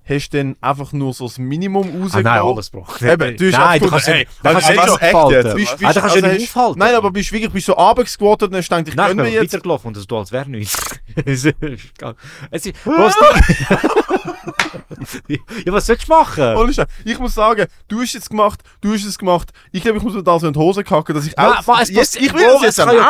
Hast 0.09 0.31
du 0.31 0.37
dann 0.39 0.57
einfach 0.61 0.93
nur 0.93 1.13
so 1.13 1.27
das 1.27 1.37
Minimum 1.39 2.09
Ah, 2.13 2.21
nein, 2.21 2.41
alles, 2.41 2.71
Bro. 2.71 2.87
Eben, 3.01 3.37
du 3.37 3.47
hast 3.53 3.59
nein, 3.59 3.81
du 3.81 3.91
gefunden, 3.91 4.19
nicht, 4.19 4.29
ey, 4.29 4.29
da 4.43 4.53
kannst 4.53 4.69
du 4.69 4.71
also 4.71 4.93
nicht 4.93 5.03
was, 5.03 5.15
aufhalten. 5.15 5.47
jetzt? 5.47 5.57
Bist- 5.57 5.73
Ah, 5.73 5.93
da 5.93 6.01
kannst 6.01 6.17
du 6.17 6.21
also 6.25 6.27
nicht 6.39 6.57
aufhalten. 6.57 6.79
Nein, 6.79 6.95
aber 6.95 7.11
bist 7.11 7.33
wirklich 7.33 7.53
bist 7.53 7.67
so 7.67 7.73
geworden 7.75 8.45
und 8.45 8.55
hast 8.57 8.69
gedacht, 8.69 8.89
ich 8.89 8.95
Nein, 8.95 9.17
bin 9.17 9.27
jetzt. 9.27 9.53
weitergelaufen 9.53 9.89
und 9.89 9.97
das 9.97 10.07
tut, 10.07 10.19
als 10.19 10.31
wäre 10.33 10.49
nichts. 10.49 10.77
es 11.25 11.45
ist, 11.45 11.57
es- 12.51 12.73
ja, 15.29 15.73
was 15.73 15.87
sollst 15.87 16.09
du 16.09 16.13
machen? 16.13 16.73
Ich 17.05 17.19
muss 17.19 17.35
sagen, 17.35 17.67
du 17.89 18.01
hast 18.01 18.15
es 18.15 18.29
gemacht, 18.29 18.61
du 18.81 18.93
hast 18.93 19.05
es 19.05 19.19
gemacht. 19.19 19.51
Ich 19.73 19.83
glaube, 19.83 19.99
ich 19.99 20.05
muss 20.05 20.15
mir 20.15 20.23
da 20.23 20.39
so 20.39 20.47
in 20.47 20.53
die 20.53 20.59
Hose 20.59 20.85
kacken, 20.85 21.15
dass 21.15 21.27
ich 21.27 21.37
Nein, 21.37 21.47
auch... 21.53 21.67
was, 21.67 21.89
jetzt, 21.91 22.17
passi- 22.17 22.21
ich 22.27 22.33
will 22.35 22.47
das 22.47 22.63
jetzt 22.63 22.79
erleben. 22.79 23.05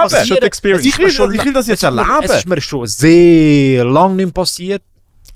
Ich 0.86 0.98
will, 0.98 1.34
ich 1.34 1.44
will 1.44 1.52
das 1.52 1.66
jetzt 1.66 1.82
erleben. 1.82 2.08
Es 2.22 2.30
ist 2.36 2.48
mir 2.48 2.60
schon 2.60 2.86
sehr 2.86 3.84
lange 3.84 4.14
nicht 4.16 4.34
passiert. 4.34 4.82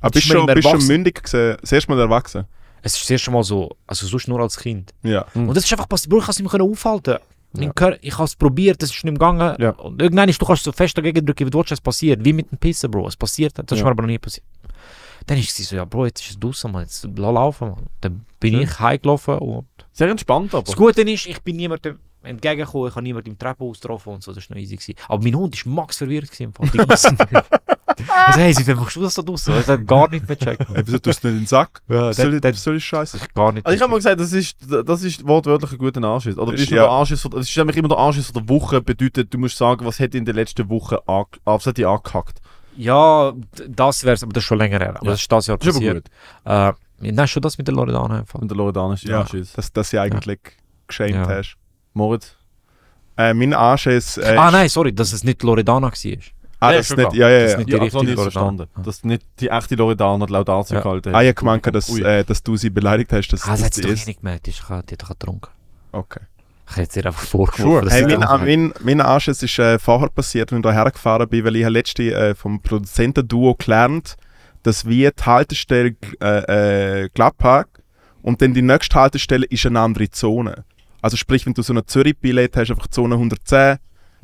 Aber 0.01 0.11
bist 0.11 0.27
ist 0.27 0.33
mir 0.33 0.47
du 0.47 0.55
bist 0.55 0.69
schon 0.69 0.87
mündig 0.87 1.23
gewesen? 1.23 1.57
Das 1.61 1.73
erste 1.73 1.91
Mal 1.91 2.01
erwachsen? 2.01 2.45
Es 2.83 2.95
ist 2.95 3.03
das 3.03 3.11
erste 3.11 3.31
Mal 3.31 3.43
so, 3.45 3.77
also 3.87 4.07
sonst 4.07 4.29
nur 4.29 4.41
als 4.41 4.57
Kind. 4.59 4.93
Ja. 5.03 5.27
Und 5.35 5.55
das 5.55 5.65
ist 5.65 5.73
einfach 5.73 5.89
passiert, 5.89 6.13
ich 6.15 6.21
kann 6.21 6.31
es 6.31 6.39
nicht 6.41 6.53
mehr 6.53 6.63
aufhalten. 6.63 7.17
Ja. 7.59 7.73
Körper, 7.73 7.99
ich 8.01 8.15
habe 8.15 8.25
es 8.25 8.37
probiert, 8.37 8.83
es 8.83 8.91
ist 8.95 9.05
nicht 9.05 9.13
gegangen. 9.15 9.57
Ja. 9.59 9.71
Und 9.71 10.01
irgendwann 10.01 10.29
ist, 10.29 10.41
du 10.41 10.47
kannst 10.47 10.65
so 10.65 10.73
fest 10.73 10.97
dagegen 10.97 11.27
drücken, 11.27 11.47
wie 11.47 11.51
du 11.51 11.59
willst, 11.59 11.73
es 11.73 11.81
passiert. 11.81 12.25
Wie 12.25 12.33
mit 12.33 12.51
dem 12.51 12.59
Pissen, 12.59 12.91
Bro. 12.91 13.09
Es 13.09 13.17
passiert, 13.17 13.53
das 13.59 13.65
ist 13.73 13.79
Ja. 13.79 13.85
mir 13.85 13.91
aber 13.91 14.03
noch 14.03 14.09
nie 14.09 14.19
passiert. 14.19 14.47
Dann 15.27 15.37
ist 15.37 15.59
es 15.59 15.69
so, 15.69 15.77
ja, 15.77 15.85
Bro, 15.85 16.07
jetzt 16.07 16.21
ist 16.23 16.31
es 16.31 16.39
draußen, 16.41 16.71
man, 16.71 16.83
jetzt 16.83 17.05
lass 17.05 17.35
laufen, 17.35 17.69
man. 17.71 17.87
Dann 18.01 18.25
bin 18.39 18.55
Ja. 18.55 18.61
ich 18.61 18.79
heimgelaufen 18.81 19.39
und 19.39 19.67
Sehr 19.93 20.09
entspannt 20.09 20.55
aber. 20.55 20.63
das 20.63 20.77
Gute 20.77 21.03
ist, 21.03 21.27
ich 21.27 21.41
bin 21.43 21.57
niemandem 21.57 21.99
entgegengekommen, 22.23 22.89
ich 22.89 22.95
habe 22.95 23.03
niemanden 23.03 23.31
im 23.31 23.39
Treppenhaus 23.39 23.81
getroffen 23.81 24.15
und 24.15 24.23
so, 24.23 24.33
das 24.33 24.49
war 24.51 24.57
noch 24.57 24.63
easy. 24.63 24.77
Gewesen. 24.77 24.95
Aber 25.09 25.23
mein 25.23 25.35
Hund 25.35 25.67
war 25.67 25.73
max 25.73 25.97
verwirrt. 25.99 26.31
Gewesen, 26.31 26.45
im 26.45 26.53
Fall. 26.53 27.45
Also, 28.27 28.41
hey, 28.41 28.55
wie 28.57 28.75
machst 28.75 28.97
du 28.97 29.03
das 29.03 29.15
so 29.15 29.21
draußen? 29.21 29.53
Er 29.53 29.67
hat 29.67 29.87
gar 29.87 30.09
nicht 30.09 30.27
mehr 30.27 30.35
gecheckt. 30.37 30.65
Wieso 30.87 30.99
tust 30.99 31.23
du 31.23 31.29
nicht 31.29 31.35
in 31.37 31.43
den 31.43 31.47
Sack? 31.47 31.83
Ja, 31.87 32.11
soll, 32.15 32.43
was 32.43 32.63
soll 32.65 32.77
ich 32.77 32.85
Scheiße? 32.85 33.19
gar 33.35 33.53
nicht 33.53 33.67
Also 33.67 33.77
ich 33.77 33.83
habe 33.83 33.91
mal 33.91 33.97
gesagt, 33.99 34.19
das 34.21 34.33
ist, 34.33 34.57
das 34.87 35.03
ist 35.03 35.27
wortwörtlich 35.27 35.73
ein 35.73 35.79
guter 35.79 36.03
Anschiss. 36.03 36.39
Oder 36.39 36.53
Das 36.53 36.61
ist 36.61 36.67
ist- 36.69 36.71
ja. 36.71 36.83
der 36.85 36.91
Anschiss 36.91 37.21
von, 37.21 37.31
das 37.33 37.49
ist 37.49 37.57
nämlich 37.59 37.77
immer 37.77 37.89
der 37.89 37.99
Anschiss 37.99 38.27
von 38.29 38.35
der 38.35 38.49
Woche, 38.49 38.81
bedeutet, 38.81 39.35
du 39.35 39.39
musst 39.39 39.59
sagen, 39.59 39.85
was 39.85 40.01
hat 40.01 40.15
in 40.15 40.25
der 40.25 40.33
letzten 40.35 40.71
Woche 40.71 41.07
ange, 41.07 41.27
ah, 41.45 41.55
was 41.57 41.67
hat 41.67 41.77
dich 41.77 41.87
angehackt. 41.87 42.39
Ja, 42.77 43.35
das 43.69 44.05
wäre 44.05 44.17
aber 44.23 44.33
das 44.33 44.45
ist 44.45 44.49
schon 44.49 44.59
länger 44.59 44.79
her. 44.79 44.91
Aber 44.97 45.05
Ja. 45.05 45.11
das 45.13 45.21
ist 45.21 45.31
das 45.33 45.47
Jahr 45.49 45.59
Das 45.59 45.67
ist 45.69 45.77
aber 45.77 45.85
passiert. 45.87 46.11
gut. 46.45 46.77
Äh, 47.05 47.13
nein, 47.13 47.29
schon 47.29 47.43
das 47.43 47.59
mit 47.59 47.67
der 47.69 47.75
Loredana 47.75 48.21
einfach. 48.21 48.39
Und 48.41 48.49
der 48.51 48.57
Loredana 48.57 48.95
ist 48.95 49.05
der 49.05 49.11
Ja, 49.11 49.21
Anschiss. 49.23 49.53
dass, 49.53 49.73
dass 49.73 49.91
du 49.91 50.01
eigentlich 50.01 50.39
geschämt 50.87 51.11
Ja. 51.17 51.29
hast. 51.29 51.57
Moritz? 51.95 52.37
Äh, 53.17 53.35
mein 53.35 53.53
Anschiss... 53.53 54.17
Äh, 54.17 54.37
ah 54.37 54.51
nein, 54.51 54.69
sorry, 54.69 54.93
dass 54.95 55.13
es 55.13 55.25
nicht 55.25 55.43
Loredana 55.43 55.89
war. 55.89 55.93
Ah, 56.63 56.71
Ja, 56.73 56.77
das 56.79 56.87
schon 56.89 56.97
nicht... 56.99 57.13
Ja, 57.15 57.29
ja, 57.29 57.41
Das 57.41 57.43
ja. 57.43 57.47
ist 57.53 57.59
nicht- 57.59 57.69
Die 57.69 57.73
Ja, 57.73 57.79
richtige 57.79 57.99
habe 57.99 58.05
ich 58.07 58.11
es 58.11 58.17
Loredana. 58.25 58.57
verstanden. 58.67 58.85
Dass 58.85 59.05
nicht 59.05 59.23
die 59.41 59.49
echte 59.49 59.75
Loredana 59.75 60.27
die 60.27 60.33
Laudatio 60.33 60.77
Ja. 60.77 60.83
gehalten 60.83 61.09
hat. 61.11 61.17
Ah, 61.17 61.23
ich 61.23 61.29
habe 61.29 61.35
gemeint, 61.35 61.67
dass, 61.75 61.99
äh, 61.99 62.25
dass 62.25 62.43
du 62.43 62.57
sie 62.57 62.71
beleidigt 62.71 63.13
hast, 63.13 63.29
dass, 63.29 63.45
Ah, 63.47 63.53
das 63.53 63.65
hat 63.65 63.75
sie 63.75 63.83
doch 63.83 63.91
ist. 63.91 64.07
nicht 64.07 64.21
gemerkt, 64.21 64.47
die 64.47 64.51
ist- 64.51 64.63
die 64.69 64.73
hat 64.73 65.03
doch 65.03 65.09
getrunken. 65.09 65.51
Okay. 65.93 66.21
Ich 66.71 66.77
hätte 66.77 66.93
sie 66.93 67.01
ihr 67.01 67.07
einfach 67.07 67.23
vorgeworfen. 67.23 67.71
Sure. 67.73 67.85
dass 67.85 67.93
Hey, 67.93 68.05
mein, 68.17 68.45
mein, 68.45 68.75
mein 68.85 69.01
Anschiss 69.01 69.43
ist 69.43 69.59
äh, 69.59 69.79
vorher 69.79 70.09
passiert, 70.09 70.53
als 70.53 70.59
ich 70.65 70.71
hierher 70.71 70.91
gefahren 70.91 71.29
bin, 71.29 71.45
weil 71.45 71.57
ich 71.57 71.65
habe 71.65 71.73
letzte 71.73 72.15
äh, 72.15 72.35
vom 72.37 72.63
Produzentenduo 72.63 73.55
gelernt, 73.57 74.17
dass 74.63 74.87
wie 74.87 75.09
die 75.11 75.23
Haltestelle 75.25 75.97
äh, 76.23 77.03
äh, 77.05 77.09
Gladpark 77.13 77.69
und 78.23 78.41
dann 78.41 78.55
die 78.55 78.63
nächste 78.63 78.95
Haltestelle 79.01 79.47
ist 79.47 79.67
eine 79.67 79.81
andere 79.81 80.11
Zone. 80.11 80.65
Also 81.03 81.17
sprich, 81.17 81.47
wenn 81.47 81.55
du 81.55 81.63
so 81.63 81.73
eine 81.73 81.85
Zürich-Billett 81.85 82.57
hast, 82.57 82.71
einfach 82.71 82.89
Zone 82.89 83.15
110, 83.15 83.79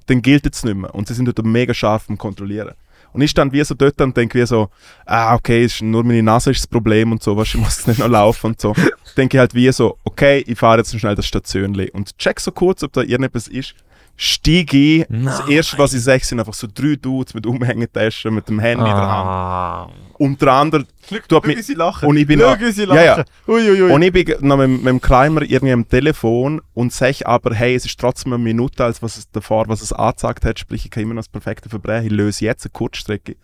dann 0.06 0.22
gilt 0.22 0.46
es 0.46 0.64
nicht 0.64 0.76
mehr. 0.76 0.94
Und 0.94 1.08
sie 1.08 1.14
sind 1.14 1.26
dort 1.26 1.44
mega 1.44 1.74
scharf 1.74 2.06
am 2.08 2.18
Kontrollieren. 2.18 2.74
Und 3.12 3.22
ich 3.22 3.30
stand 3.30 3.52
wie 3.54 3.64
so 3.64 3.74
dort 3.74 3.98
und 4.02 4.14
denke 4.14 4.38
wie 4.38 4.46
so, 4.46 4.68
ah, 5.06 5.34
okay, 5.34 5.64
ist 5.64 5.80
nur 5.80 6.04
meine 6.04 6.22
Nase 6.22 6.50
ist 6.50 6.60
das 6.60 6.66
Problem 6.66 7.12
und 7.12 7.22
so, 7.22 7.34
was 7.36 7.48
ich 7.48 7.56
muss 7.56 7.86
nicht 7.86 7.98
noch 7.98 8.08
laufen 8.08 8.48
und 8.48 8.60
so. 8.60 8.74
denke 9.16 9.36
ich 9.36 9.38
halt 9.38 9.54
wie 9.54 9.72
so, 9.72 9.96
okay, 10.04 10.44
ich 10.46 10.58
fahre 10.58 10.78
jetzt 10.78 10.98
schnell 10.98 11.14
das 11.14 11.26
Stationli 11.26 11.90
und 11.90 12.18
check 12.18 12.38
so 12.40 12.52
kurz, 12.52 12.82
ob 12.82 12.92
da 12.92 13.00
irgendetwas 13.00 13.48
ist. 13.48 13.74
Steige. 14.16 15.06
Das 15.08 15.40
Nein. 15.40 15.50
erste, 15.50 15.78
was 15.78 15.92
ich 15.92 16.02
sehe, 16.02 16.18
sind 16.20 16.40
einfach 16.40 16.54
so 16.54 16.66
drei 16.72 16.96
Dudes 16.96 17.34
mit 17.34 17.46
Umhängetaschen, 17.46 18.34
mit 18.34 18.48
dem 18.48 18.58
Handy 18.58 18.80
in 18.84 18.96
der 18.96 18.96
Hand. 18.96 19.28
Ah. 19.28 19.90
Und 20.18 20.40
der 20.40 20.52
andere, 20.52 20.84
du 21.10 21.18
Schau, 21.30 21.42
wie 21.44 21.60
sie 21.60 21.74
lachen. 21.74 22.08
und 22.08 22.16
ich 22.16 22.26
bin 22.26 22.40
Schau, 22.40 22.58
wie 22.58 22.72
sie 22.72 22.84
ja, 22.84 22.94
lachen. 22.94 23.24
ja. 23.46 23.52
Uiuiui. 23.54 23.92
und 23.92 24.00
ich 24.02 24.12
bin 24.12 24.34
noch 24.40 24.56
mit, 24.56 24.68
mit 24.70 24.86
dem 24.86 25.00
Climber 25.00 25.42
irgendwie 25.42 25.72
am 25.72 25.86
Telefon 25.86 26.62
und 26.72 26.92
sage 26.92 27.26
aber, 27.26 27.54
hey, 27.54 27.74
es 27.74 27.84
ist 27.84 28.00
trotzdem 28.00 28.32
eine 28.32 28.42
Minute, 28.42 28.82
als 28.82 29.02
was 29.02 29.18
es 29.18 29.30
davor, 29.30 29.68
was 29.68 29.82
es 29.82 29.92
angezeigt 29.92 30.46
hat, 30.46 30.58
sprich, 30.58 30.86
ich 30.86 30.90
kann 30.90 31.02
immer 31.02 31.14
noch 31.14 31.20
das 31.20 31.28
perfekte 31.28 31.68
Verbrechen, 31.68 32.06
ich 32.06 32.12
löse 32.12 32.46
jetzt 32.46 32.64
eine 32.64 32.70
Kurzstrecke, 32.72 33.36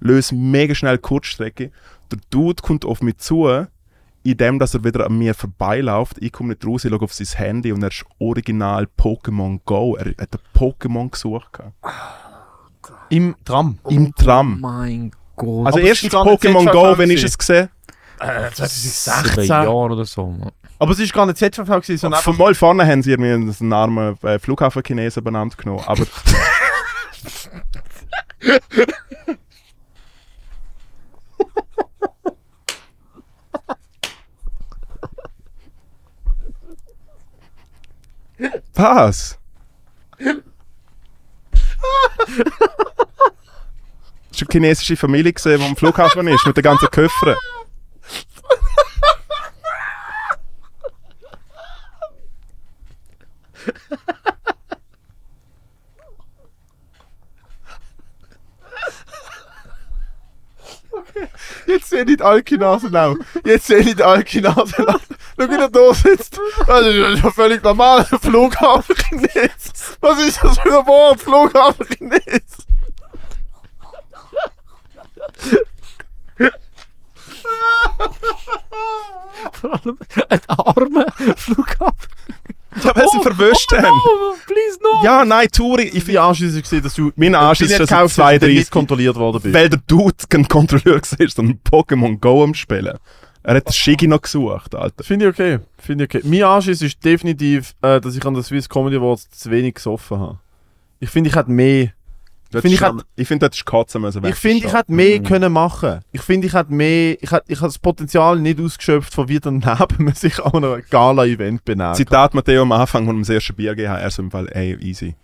löse 0.00 0.34
mega 0.34 0.74
schnell 0.74 0.90
eine 0.90 0.98
Kurzstrecke, 0.98 1.70
der 2.12 2.18
Dude 2.30 2.62
kommt 2.62 2.84
auf 2.84 3.00
mich 3.00 3.16
zu, 3.16 3.66
indem 4.30 4.58
dass 4.58 4.74
er 4.74 4.84
wieder 4.84 5.06
an 5.06 5.16
mir 5.16 5.34
vorbeiläuft, 5.34 6.16
ich 6.20 6.32
komme 6.32 6.50
nicht 6.50 6.66
raus, 6.66 6.84
ich 6.84 6.90
schaue 6.90 7.02
auf 7.02 7.12
sein 7.12 7.26
Handy 7.38 7.72
und 7.72 7.82
er 7.82 7.88
ist 7.88 8.04
original 8.18 8.88
Pokémon 8.98 9.60
Go, 9.64 9.96
er 9.96 10.10
hat 10.10 10.18
ein 10.18 10.40
Pokémon 10.54 11.10
gesucht. 11.10 11.52
gehabt. 11.52 11.74
Im 13.10 13.34
Tram. 13.44 13.78
Im 13.88 14.14
Tram. 14.14 14.60
Mein 14.60 15.12
Gott. 15.36 15.66
Also 15.66 15.78
Aber 15.78 15.86
erstens 15.88 16.12
ist 16.12 16.18
Pokémon 16.18 16.70
Go, 16.70 16.98
wenn 16.98 17.10
ich 17.10 17.22
es 17.22 17.38
gesehen 17.38 17.68
Äh, 18.20 18.50
sieben 18.50 18.54
2016. 18.54 19.46
Jahre 19.46 19.70
oder 19.70 20.04
so. 20.04 20.34
Aber 20.78 20.92
es 20.92 20.98
ist 20.98 21.12
gar 21.12 21.26
nicht 21.26 21.38
ZVV 21.38 21.66
gewesen, 21.66 21.96
sondern 21.98 22.20
Von 22.22 22.36
mal 22.36 22.54
vorne 22.54 22.86
haben 22.86 23.02
sie 23.02 23.12
irgendwie 23.12 23.32
einen 23.32 23.72
armen 23.72 24.16
äh, 24.22 24.38
Flughafen-Chinesen 24.38 25.24
benannt 25.24 25.56
genommen, 25.56 25.82
aber 25.86 26.04
Was? 38.74 39.38
Hast 44.30 44.40
du 44.40 44.44
eine 44.44 44.52
chinesische 44.52 44.96
Familie 44.96 45.32
gesehen, 45.32 45.60
die 45.60 45.66
am 45.66 45.76
Flughafen 45.76 46.26
ist, 46.28 46.46
mit 46.46 46.56
den 46.56 46.62
ganzen 46.62 46.90
Köffern? 46.90 47.36
Jetzt 61.68 61.90
sehe 61.90 62.00
ich 62.00 62.16
die 62.16 62.22
Alki-Nase 62.22 62.90
auch. 62.92 63.16
Jetzt 63.44 63.66
sehe 63.66 63.78
ich 63.78 63.94
die 63.94 64.02
Alki-Nase 64.02 64.88
auch. 64.88 65.00
Schau, 65.38 65.50
wie 65.50 65.54
er 65.54 65.68
da 65.68 65.92
sitzt. 65.92 66.40
Das 66.66 66.86
ist 66.86 67.22
ja 67.22 67.30
völlig 67.30 67.62
normal. 67.62 68.06
Flughafen-Chines. 68.06 69.98
Was 70.00 70.18
ist 70.18 70.42
das 70.42 70.58
für 70.58 70.80
ein 70.80 70.86
Wort? 70.86 71.20
Flughafen-Chines. 71.20 72.66
Vor 79.52 79.72
allem 79.72 79.98
ein 80.28 80.40
armer 80.48 81.06
Flughafen. 81.36 82.08
Ja, 82.84 82.96
weil 82.96 83.08
sie 83.08 83.20
verwischt 83.20 83.72
haben. 83.72 83.86
Oh, 83.86 84.34
please 84.46 84.78
no. 84.82 85.04
Ja, 85.04 85.24
nein, 85.24 85.48
Turi, 85.52 85.84
ich 85.84 86.04
finde, 86.04 86.22
Arsch 86.22 86.40
ist 86.40 86.84
dass 86.84 86.94
du 86.94 87.12
mein 87.16 87.34
Arsch 87.34 87.60
ist 87.60 87.70
schon 87.70 87.86
seit 87.86 87.88
gekauft 87.88 88.14
zwei, 88.14 88.34
hast, 88.34 88.42
der 88.42 88.48
drei 88.48 88.54
nicht 88.54 88.70
kontrolliert 88.70 89.16
worden 89.16 89.42
bist. 89.42 89.54
weil 89.54 89.68
der 89.68 89.80
Dude 89.86 90.14
kein 90.28 90.46
Kontrolleur 90.48 90.96
war, 91.18 91.28
sondern 91.28 91.60
Pokémon 91.68 92.18
Go 92.18 92.42
am 92.42 92.54
Spielen. 92.54 92.98
Er 93.42 93.54
hat 93.54 93.72
Shigi 93.74 94.06
noch 94.06 94.20
gesucht, 94.20 94.74
Alter. 94.74 95.04
Finde 95.04 95.26
ich 95.26 95.32
okay. 95.32 95.58
Finde 95.78 96.04
ich 96.04 96.10
okay. 96.10 96.26
Mein 96.28 96.42
Arsch 96.42 96.68
ist, 96.68 96.82
ist 96.82 97.02
definitiv, 97.04 97.74
äh, 97.82 98.00
dass 98.00 98.14
ich 98.16 98.24
an 98.26 98.34
der 98.34 98.42
Swiss 98.42 98.68
Comedy 98.68 98.96
Awards 98.96 99.30
zu 99.30 99.50
wenig 99.50 99.74
gesoffen 99.74 100.18
habe. 100.18 100.38
Ich 101.00 101.08
finde, 101.08 101.30
ich 101.30 101.36
hätte 101.36 101.50
mehr. 101.50 101.92
Finde 102.50 102.68
ich 102.68 102.80
hat- 102.80 103.04
ich 103.16 103.28
finde, 103.28 103.44
dort 103.46 103.54
ist 103.54 103.64
Kotzen 103.66 104.00
müssen 104.00 104.24
Ich 104.24 104.34
finde, 104.36 104.66
ich 104.66 104.72
hätte 104.72 104.90
mehr 104.92 105.20
Mhm. 105.20 105.24
können 105.24 105.52
machen. 105.52 106.00
Ich 106.12 106.22
finde, 106.22 106.46
ich 106.46 106.54
hätte 106.54 106.72
mehr. 106.72 107.16
Ich 107.22 107.30
hätte, 107.30 107.44
ich 107.52 107.58
das 107.58 107.78
Potenzial 107.78 108.38
nicht 108.40 108.58
ausgeschöpft, 108.60 109.12
von 109.12 109.28
wie 109.28 109.38
daneben 109.38 110.04
man 110.04 110.14
sich 110.14 110.42
an 110.42 110.64
einem 110.64 110.82
Gala-Event 110.88 111.64
benennt. 111.64 111.96
Zitat 111.96 112.32
Matteo 112.34 112.62
am 112.62 112.72
Anfang, 112.72 113.06
als 113.06 113.14
wir 113.16 113.20
das 113.20 113.28
erste 113.28 113.52
Bier 113.52 113.74
gegeben 113.74 113.92
haben, 113.92 114.00
er 114.00 114.10
so 114.10 114.22
im 114.22 114.30
Fall, 114.30 114.48
ey, 114.52 114.76
easy. 114.80 115.14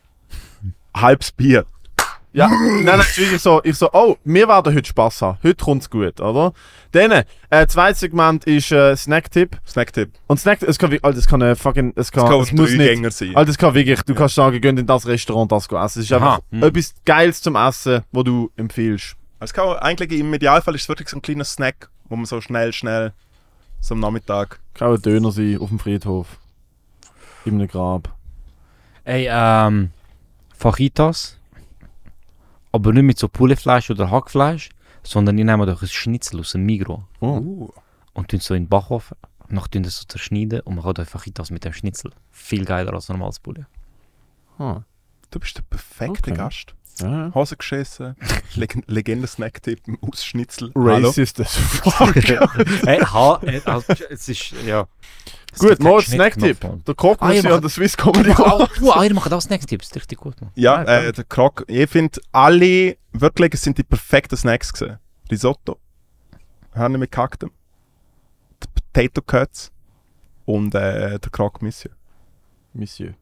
Halbes 0.94 1.32
Bier. 1.32 1.64
Ja, 2.34 2.48
nein, 2.48 2.84
nein, 2.84 2.98
es 2.98 3.16
wirklich 3.16 3.40
so, 3.40 3.60
ich 3.62 3.76
so, 3.76 3.88
oh, 3.92 4.16
wir 4.24 4.48
werden 4.48 4.74
heute 4.74 4.88
Spass 4.88 5.22
haben. 5.22 5.38
Heute 5.44 5.64
kommt's 5.64 5.88
gut, 5.88 6.20
oder? 6.20 6.52
Dann, 6.90 7.22
äh, 7.48 7.66
zweites 7.68 8.00
Segment 8.00 8.44
ist 8.44 8.72
äh, 8.72 8.96
Snacktipp. 8.96 9.56
Snacktipp. 9.64 10.10
Und 10.26 10.40
Snack, 10.40 10.60
es 10.62 10.76
kann, 10.76 10.90
wirklich- 10.90 11.04
Alter, 11.04 11.18
es 11.18 11.28
kann 11.28 11.40
äh, 11.42 11.54
fucking, 11.54 11.92
es 11.94 12.10
kann, 12.10 12.24
Es 12.24 12.30
kann 12.30 12.40
es 12.40 12.50
ein 12.50 12.56
muss 12.56 12.70
nicht. 12.70 12.80
Dreigänger 12.80 13.10
sein. 13.12 13.36
Alter, 13.36 13.50
es 13.52 13.56
kann 13.56 13.72
wirklich, 13.74 14.02
du 14.02 14.16
kannst 14.16 14.34
sagen, 14.34 14.60
geh 14.60 14.68
in 14.68 14.84
das 14.84 15.06
Restaurant, 15.06 15.52
das 15.52 15.68
go 15.68 15.76
essen. 15.76 16.00
Es 16.00 16.06
ist 16.06 16.12
Aha, 16.12 16.34
einfach 16.34 16.42
hm. 16.50 16.62
etwas 16.64 16.94
Geiles 17.04 17.40
zum 17.40 17.54
Essen, 17.54 18.02
wo 18.10 18.24
du 18.24 18.50
empfiehlst. 18.56 19.14
Es 19.38 19.52
kann 19.52 19.76
eigentlich 19.76 20.18
im 20.18 20.34
Idealfall 20.34 20.74
ist 20.74 20.82
es 20.82 20.88
wirklich 20.88 21.08
so 21.10 21.18
ein 21.18 21.22
kleiner 21.22 21.44
Snack, 21.44 21.88
wo 22.08 22.16
man 22.16 22.24
so 22.24 22.40
schnell, 22.40 22.72
schnell, 22.72 23.12
so 23.78 23.94
am 23.94 24.00
Nachmittag. 24.00 24.58
Kann 24.74 24.88
auch 24.88 24.94
ein 24.94 25.02
Döner 25.02 25.30
sein, 25.30 25.58
auf 25.60 25.68
dem 25.68 25.78
Friedhof. 25.78 26.26
In 27.44 27.54
einem 27.54 27.68
Grab. 27.68 28.12
Ey, 29.04 29.28
ähm, 29.30 29.90
Fajitas. 30.56 31.38
Aber 32.74 32.92
nicht 32.92 33.04
mit 33.04 33.18
so 33.20 33.28
Pullefleisch 33.28 33.88
oder 33.92 34.10
Hackfleisch, 34.10 34.70
sondern 35.04 35.38
ich 35.38 35.44
nehme 35.44 35.64
doch 35.64 35.80
ein 35.80 35.86
Schnitzel 35.86 36.40
aus 36.40 36.50
dem 36.52 36.66
Migro 36.66 37.04
Oh. 37.20 37.38
Uh. 37.38 37.70
und 38.14 38.28
tun 38.32 38.40
so 38.40 38.52
in 38.52 38.64
den 38.64 38.68
Backofen. 38.68 39.16
Dann 39.48 39.62
tun 39.70 39.84
das 39.84 39.98
so 39.98 40.04
zerschneiden 40.08 40.58
und 40.62 40.74
man 40.74 40.84
hat 40.84 40.98
einfach 40.98 41.20
Fajitas 41.20 41.52
mit 41.52 41.64
dem 41.64 41.72
Schnitzel. 41.72 42.10
Viel 42.32 42.64
geiler 42.64 42.92
als 42.92 43.08
normales 43.08 43.38
Poulet. 43.38 43.66
Ah. 44.58 44.80
Du 45.30 45.38
bist 45.38 45.56
der 45.56 45.62
perfekte 45.62 46.32
Okay. 46.32 46.34
Gast. 46.34 46.74
Ja. 47.00 47.32
Hose 47.34 47.56
geschissen, 47.56 48.14
Leg 48.54 48.76
Legende-Snacktipp 48.86 49.80
aus 50.00 50.24
Schnitzel. 50.24 50.70
Hallo. 50.76 51.08
Racist 51.08 51.40
as 51.40 51.56
fuck. 51.56 52.14
hey, 52.86 53.00
ha, 53.00 53.40
also, 53.64 53.92
es 54.10 54.28
ist, 54.28 54.52
ja. 54.64 54.86
Es 55.52 55.58
Gut, 55.58 55.80
mal 55.80 56.00
Snacktipp. 56.00 56.58
Der 56.86 56.94
Koch 56.94 57.16
Ah, 57.20 57.26
muss 57.28 57.36
ja 57.36 57.42
macht- 57.42 57.52
an 57.54 57.60
der 57.62 57.70
Swiss 57.70 57.96
Comedy 57.96 58.30
Awards. 58.30 58.80
oh, 58.80 59.02
ihr 59.02 59.14
macht 59.14 59.32
auch 59.32 59.40
Snacktipps, 59.40 59.94
richtig 59.94 60.18
gut, 60.18 60.40
Mann. 60.40 60.50
Ja, 60.54 60.82
Ja, 60.84 61.00
äh, 61.00 61.12
der 61.12 61.24
Krog. 61.24 61.64
Ich 61.68 61.90
finde, 61.90 62.20
alle, 62.32 62.96
wirklich, 63.12 63.54
es 63.54 63.62
sind 63.62 63.78
die 63.78 63.82
perfekten 63.84 64.36
Snacks 64.36 64.72
gewesen. 64.72 64.98
Risotto. 65.30 65.78
Hörner 66.72 66.98
mit 66.98 67.10
Kaktem. 67.12 67.50
Die 68.62 68.68
Potato 68.92 69.22
Cuts. 69.22 69.70
Und 70.44 70.74
äh, 70.74 71.18
der 71.18 71.30
Krog 71.30 71.62
Monsieur. 71.62 71.92
Monsieur. 72.72 73.14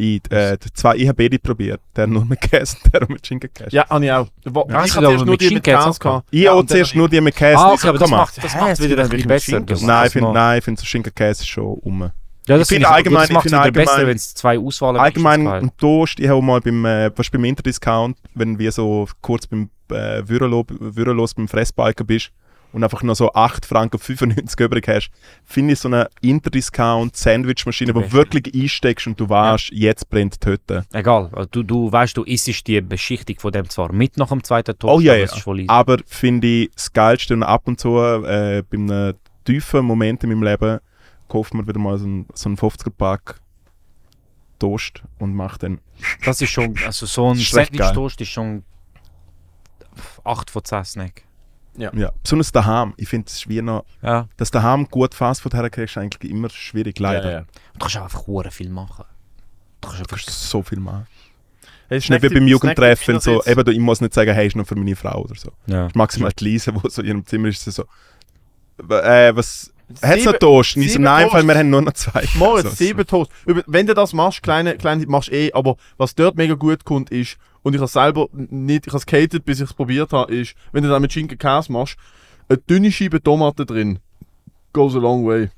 Ich, 0.00 0.32
äh, 0.32 0.56
die 0.56 0.72
zwei, 0.72 0.96
ich 0.96 1.08
habe 1.08 1.22
beide 1.22 1.38
probiert. 1.38 1.80
Der 1.94 2.06
nur 2.06 2.24
mit 2.24 2.40
Käse 2.40 2.76
und 2.82 2.92
der 2.94 3.06
mit 3.08 3.26
Schinkenkäse. 3.26 3.70
Ja, 3.76 3.86
habe 3.88 4.04
ich 4.04 4.10
auch. 4.12 4.28
Wo, 4.46 4.66
Ja, 4.70 4.84
ich 4.84 4.96
aber 4.96 5.24
nur 5.24 5.36
die 5.36 5.50
mit 5.54 5.62
Käse 5.62 5.98
gehabt. 5.98 6.26
Ich 6.30 6.40
ja, 6.42 6.52
auch 6.52 6.64
zuerst 6.64 6.94
nur 6.94 7.08
die 7.08 7.20
mit 7.20 7.36
Käse. 7.36 7.58
Ah, 7.58 7.72
Ich 7.74 7.80
okay, 7.80 7.88
aber 7.88 7.98
das 7.98 8.10
macht, 8.10 8.42
das 8.42 8.54
macht 8.54 8.80
wieder 8.82 9.02
ein 9.04 9.08
bisschen 9.10 9.66
besser. 9.66 9.86
Nein, 9.86 10.06
ich 10.06 10.12
finde, 10.12 10.32
nein, 10.32 10.58
ich 10.58 10.64
finde 10.64 10.80
so 10.80 10.86
Schinkenkäse 10.86 11.42
ist 11.42 11.48
schon 11.48 11.74
um. 11.82 12.00
Ja, 12.00 12.56
das 12.56 12.62
Ich 12.70 12.76
finde 12.76 12.88
ich 12.88 12.88
allgemein- 12.88 13.20
allgemein, 13.20 13.20
das 13.20 13.30
macht 13.34 13.46
ich 13.46 13.50
finde 13.52 13.64
wieder 13.66 13.72
besser, 13.72 13.92
allgemein- 13.92 14.08
wenn 14.08 14.16
es 14.16 14.34
zwei 14.34 14.58
Auswahlen 14.58 14.96
Allgemein 15.00 15.40
wenigstens 15.44 15.62
ein 15.70 15.76
Toast, 15.76 16.18
ich 16.20 16.28
habe 16.28 16.42
mal 16.42 16.60
beim, 16.60 16.84
äh, 16.86 17.10
was 17.14 17.28
beim 17.30 17.44
Interdiscount, 17.44 18.16
wenn 18.34 18.58
wir 18.58 18.72
so 18.72 19.06
kurz 19.20 19.46
beim 19.46 19.68
äh, 19.92 20.22
Würrelos 20.26 21.34
beim 21.34 21.46
Fressbalken 21.48 22.06
bist 22.06 22.30
und 22.72 22.84
einfach 22.84 23.02
noch 23.02 23.14
so 23.14 23.32
8 23.32 23.66
Franken 23.66 23.98
95 23.98 24.60
übrig 24.60 24.86
hast, 24.88 25.10
finde 25.44 25.72
ich 25.72 25.80
so 25.80 25.88
eine 25.88 26.08
Interdiscount-Sandwichmaschine, 26.20 27.94
wo 27.94 28.00
du 28.00 28.12
wirklich 28.12 28.54
einsteckst 28.54 29.06
und 29.06 29.18
du 29.18 29.28
weißt, 29.28 29.70
jetzt 29.72 30.08
brennt 30.08 30.44
die 30.44 30.50
Hütte. 30.50 30.84
Egal, 30.92 31.30
also 31.32 31.48
du, 31.50 31.62
du 31.62 31.92
weißt, 31.92 32.16
du 32.16 32.22
isst 32.24 32.66
die 32.66 32.80
Beschichtung 32.80 33.38
von 33.38 33.52
dem 33.52 33.68
zwar 33.68 33.92
mit 33.92 34.16
nach 34.16 34.28
dem 34.28 34.44
zweiten 34.44 34.78
Tag, 34.78 34.90
Oh 34.90 35.00
ja, 35.00 35.12
aber 35.12 35.22
ja. 35.22 35.26
voll 35.28 35.60
easy. 35.60 35.68
Aber 35.68 35.98
finde 36.06 36.46
ich 36.46 36.70
das 36.74 36.92
Geilste 36.92 37.34
und 37.34 37.42
ab 37.42 37.62
und 37.66 37.80
zu 37.80 37.98
äh, 37.98 38.62
bei 38.68 38.76
einem 38.76 39.14
tiefen 39.44 39.84
Moment 39.84 40.22
in 40.24 40.30
meinem 40.30 40.42
Leben 40.42 40.80
kauft 41.28 41.54
man 41.54 41.66
wieder 41.66 41.78
mal 41.78 41.98
so 41.98 42.04
einen, 42.04 42.26
so 42.34 42.48
einen 42.48 42.56
50er-Pack 42.58 43.40
Toast 44.58 45.02
und 45.18 45.34
macht 45.34 45.62
dann 45.62 45.80
Das 46.24 46.40
ist 46.40 46.50
schon, 46.50 46.76
also 46.84 47.06
so 47.06 47.30
ein 47.30 47.36
Sandwich-Toast 47.36 48.20
ist 48.20 48.28
schon 48.28 48.62
8 50.24 50.50
von 50.50 50.64
10 50.64 50.84
Snack. 50.84 51.24
Ja, 51.76 52.12
besonders 52.22 52.52
daheim. 52.52 52.94
Ich 52.96 53.08
finde, 53.08 53.26
es 53.28 53.34
ist 53.34 53.48
wie 53.48 53.62
noch, 53.62 53.84
Ja. 54.02 54.28
dass 54.36 54.50
daheim 54.50 54.86
gut 54.88 55.14
Fastfood 55.14 55.54
herkriegst, 55.54 55.96
ist 55.96 56.02
eigentlich 56.02 56.30
immer 56.30 56.50
schwierig, 56.50 56.98
leider. 56.98 57.24
Ja, 57.24 57.30
ja. 57.40 57.44
Du 57.74 57.78
kannst 57.78 57.96
auch 57.96 58.02
einfach 58.02 58.26
hure 58.26 58.50
viel 58.50 58.68
machen. 58.68 59.04
Du 59.80 59.88
kannst 59.88 60.00
Du 60.02 60.04
kannst 60.06 60.28
so 60.30 60.62
viel 60.62 60.80
machen. 60.80 61.06
Hey, 61.88 61.98
ist 61.98 62.10
nicht 62.10 62.22
wie 62.22 62.28
beim 62.28 62.46
Jugendtreffen, 62.46 63.18
so, 63.18 63.42
eben, 63.44 63.64
du, 63.64 63.72
ich 63.72 63.78
muss 63.80 64.00
nicht 64.00 64.14
sagen, 64.14 64.32
hey, 64.34 64.46
ist 64.46 64.54
noch 64.56 64.66
für 64.66 64.76
meine 64.76 64.94
Frau 64.94 65.22
oder 65.22 65.34
so. 65.34 65.50
Ja. 65.66 65.88
Maximal 65.94 66.30
die 66.38 66.44
Lise, 66.44 66.72
wo 66.74 66.88
so 66.88 67.02
in 67.02 67.08
ihrem 67.08 67.26
Zimmer 67.26 67.48
ist, 67.48 67.64
so, 67.64 67.84
äh, 68.88 69.34
was, 69.34 69.72
Sieben- 69.92 70.24
noch 70.24 70.32
Toast? 70.38 70.74
So, 70.74 70.80
sieben 70.82 71.02
nein, 71.04 71.26
weil 71.32 71.42
wir 71.42 71.56
haben 71.58 71.70
nur 71.70 71.82
noch 71.82 71.92
zwei. 71.94 72.24
Moritz, 72.36 72.64
so, 72.70 72.74
sieben 72.76 73.04
Toast. 73.06 73.30
Wenn 73.44 73.86
du 73.86 73.94
das 73.94 74.12
machst, 74.12 74.42
kleine, 74.42 74.76
kleine 74.76 75.04
machst 75.06 75.30
du 75.30 75.32
eh, 75.34 75.52
aber 75.52 75.76
was 75.96 76.14
dort 76.14 76.36
mega 76.36 76.54
gut 76.54 76.84
kommt, 76.84 77.10
ist, 77.10 77.38
und 77.62 77.74
ich 77.74 77.80
habe 77.80 77.90
selber 77.90 78.28
nicht, 78.32 78.86
ich 78.86 78.92
habe 78.92 78.98
es 78.98 79.06
gehatet, 79.06 79.44
bis 79.44 79.60
ich 79.60 79.70
es 79.70 79.74
probiert 79.74 80.12
habe, 80.12 80.34
ist, 80.34 80.54
wenn 80.72 80.82
du 80.82 80.88
dann 80.88 81.02
mit 81.02 81.12
Schinken 81.12 81.38
Käse 81.38 81.72
machst, 81.72 81.96
eine 82.48 82.58
dünne 82.58 82.90
Scheibe 82.90 83.22
Tomate 83.22 83.66
drin. 83.66 83.98
Goes 84.72 84.94
a 84.94 84.98
long 84.98 85.26
way. 85.26 85.50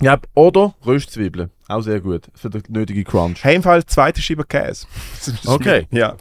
Ja, 0.00 0.18
oder 0.34 0.74
Röstzwiebeln. 0.84 1.50
Auch 1.68 1.80
sehr 1.80 2.00
gut. 2.00 2.28
Für 2.34 2.50
den 2.50 2.62
nötigen 2.68 3.04
Crunch. 3.04 3.42
Hey, 3.42 3.56
im 3.56 3.62
Fall 3.62 3.84
zweite 3.86 4.20
Scheibe 4.20 4.44
Käse. 4.44 4.86
Okay. 5.46 5.86
Ja. 5.90 6.16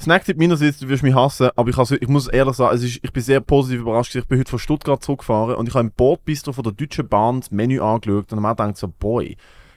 Snacktipp 0.00 0.38
meinerseits, 0.38 0.78
du 0.78 0.88
wirst 0.88 1.02
mich 1.02 1.14
hassen, 1.14 1.50
aber 1.56 1.68
ich, 1.68 1.76
has, 1.76 1.90
ich 1.90 2.08
muss 2.08 2.26
ehrlich 2.26 2.56
sagen, 2.56 2.74
es 2.74 2.82
ist, 2.82 3.00
ich 3.02 3.12
bin 3.12 3.22
sehr 3.22 3.40
positiv 3.40 3.82
überrascht. 3.82 4.14
Ich 4.14 4.26
bin 4.26 4.38
heute 4.38 4.50
von 4.50 4.58
Stuttgart 4.58 5.02
zurückgefahren 5.04 5.56
und 5.56 5.68
ich 5.68 5.74
habe 5.74 5.86
im 5.86 5.92
Bordbistro 5.92 6.52
von 6.52 6.64
der 6.64 6.72
Deutschen 6.72 7.06
Bahn 7.06 7.40
das 7.40 7.50
Menü 7.50 7.80
angeschaut 7.80 8.32
und 8.32 8.38
habe 8.38 8.40
mir 8.40 8.56
gedacht 8.56 8.78
so, 8.78 8.88
boy, 8.88 9.36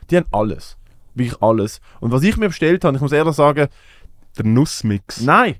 die 0.09 0.17
haben 0.17 0.25
alles. 0.31 0.77
Wirklich 1.13 1.41
alles. 1.41 1.81
Und 1.99 2.11
was 2.11 2.23
ich 2.23 2.37
mir 2.37 2.47
bestellt 2.47 2.85
habe, 2.85 2.95
ich 2.95 3.01
muss 3.01 3.11
ehrlich 3.11 3.35
sagen, 3.35 3.67
Der 4.37 4.45
Nussmix. 4.45 5.21
nein, 5.21 5.55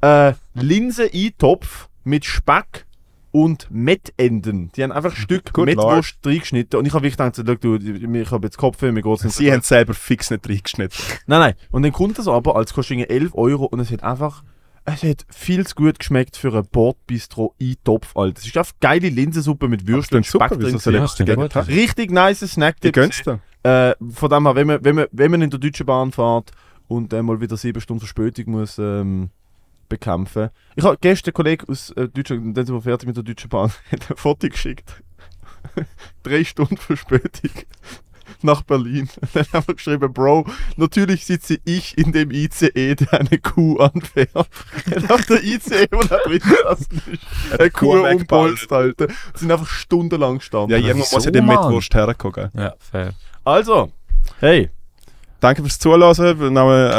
äh, 0.00 0.32
Linsen-Eintopf 0.54 1.88
mit 2.04 2.24
Speck 2.24 2.86
und 3.32 3.68
Mettenden. 3.70 4.70
Die 4.74 4.82
haben 4.82 4.92
einfach 4.92 5.10
ein 5.10 5.16
Stück 5.16 5.52
Good 5.52 5.66
Mettwurst 5.66 6.18
reingeschnitten 6.24 6.78
und 6.78 6.86
ich 6.86 6.94
habe 6.94 7.04
wirklich 7.04 7.18
gedacht, 7.18 7.36
so, 7.36 7.42
du, 7.42 7.76
ich 7.76 8.30
habe 8.30 8.46
jetzt 8.46 8.56
Kopfweh, 8.56 8.92
mir 8.92 9.02
so 9.02 9.16
Sie 9.16 9.52
haben 9.52 9.60
selber 9.60 9.92
fix 9.92 10.30
nicht 10.30 10.48
reingeschnitten. 10.48 10.98
Nein, 11.26 11.40
nein. 11.40 11.54
Und 11.70 11.82
dann 11.82 11.92
kommt 11.92 12.18
das 12.18 12.28
aber 12.28 12.56
als 12.56 12.72
kostet 12.72 12.98
irgendwie 12.98 13.10
11 13.14 13.34
Euro 13.34 13.64
und 13.66 13.80
es 13.80 13.90
hat 13.90 14.02
einfach. 14.02 14.42
Es 14.88 15.02
hat 15.02 15.26
viel 15.28 15.66
zu 15.66 15.74
gut 15.74 15.98
geschmeckt 15.98 16.36
für 16.36 16.56
ein 16.56 16.64
Bordbistro 16.70 17.54
Eintopf, 17.60 18.16
Alter. 18.16 18.38
Es 18.38 18.46
ist 18.46 18.56
einfach 18.56 18.72
geile 18.80 19.08
Linsensuppe 19.08 19.66
mit 19.66 19.86
Würstchen 19.88 20.18
und 20.18 20.26
Speck 20.26 20.50
drin. 20.60 20.78
Ja? 21.26 21.60
Richtig 21.74 22.12
nice 22.12 22.38
Snacktipp. 22.38 22.94
Äh, 23.64 23.94
von 24.12 24.30
dem 24.30 24.46
her, 24.46 24.54
wenn 24.54 24.66
man, 24.68 24.84
wenn, 24.84 24.94
man, 24.94 25.06
wenn 25.10 25.30
man 25.32 25.42
in 25.42 25.50
der 25.50 25.58
Deutschen 25.58 25.86
Bahn 25.86 26.12
fährt 26.12 26.52
und 26.88 27.12
äh, 27.12 27.22
mal 27.22 27.40
wieder 27.40 27.56
sieben 27.56 27.80
Stunden 27.80 28.00
Verspätung 28.00 28.52
muss 28.52 28.78
ähm, 28.78 29.30
bekämpfen. 29.88 30.50
Ich 30.74 30.84
habe 30.84 30.98
gestern 31.00 31.30
einen 31.30 31.34
Kollegen 31.34 31.68
aus 31.68 31.90
äh, 31.92 32.08
Deutschland, 32.08 32.56
dann 32.56 32.66
sind 32.66 32.74
wir 32.74 32.82
fertig 32.82 33.06
mit 33.06 33.16
der 33.16 33.24
Deutschen 33.24 33.48
Bahn, 33.48 33.70
hat 33.92 34.10
ein 34.10 34.16
Foto 34.16 34.48
geschickt. 34.48 35.02
Drei 36.22 36.44
Stunden 36.44 36.76
Verspätung 36.76 37.50
nach 38.42 38.62
Berlin. 38.62 39.08
Dann 39.32 39.46
haben 39.52 39.66
wir 39.68 39.74
geschrieben, 39.74 40.12
Bro, 40.12 40.46
natürlich 40.76 41.26
sitze 41.26 41.58
ich 41.64 41.96
in 41.98 42.12
dem 42.12 42.30
ICE, 42.30 42.94
der 42.94 43.12
eine 43.14 43.38
Kuh 43.38 43.78
anfährt. 43.78 44.34
Auf 44.36 45.26
der 45.28 45.42
ICE, 45.42 45.86
wo 45.90 46.02
das 46.02 46.80
ist. 46.80 47.58
Eine 47.58 47.70
Kuh 47.70 48.06
umpolst, 48.06 48.72
Alter. 48.72 49.08
Sind 49.34 49.50
einfach 49.50 49.66
stundenlang 49.66 50.38
gestanden. 50.38 50.70
Ja, 50.70 50.76
irgendwo 50.76 51.04
wieso, 51.04 51.16
muss 51.16 51.24
ja 51.24 51.30
der 51.30 51.42
Mann? 51.42 51.56
Mittwurst 51.56 51.94
herkommen. 51.94 52.50
Ja, 52.54 52.74
fair. 52.78 53.12
Also, 53.44 53.92
hey, 54.40 54.70
Danke 55.40 55.62
fürs 55.62 55.78
Zuhören. 55.78 56.00
Name, 56.52 56.90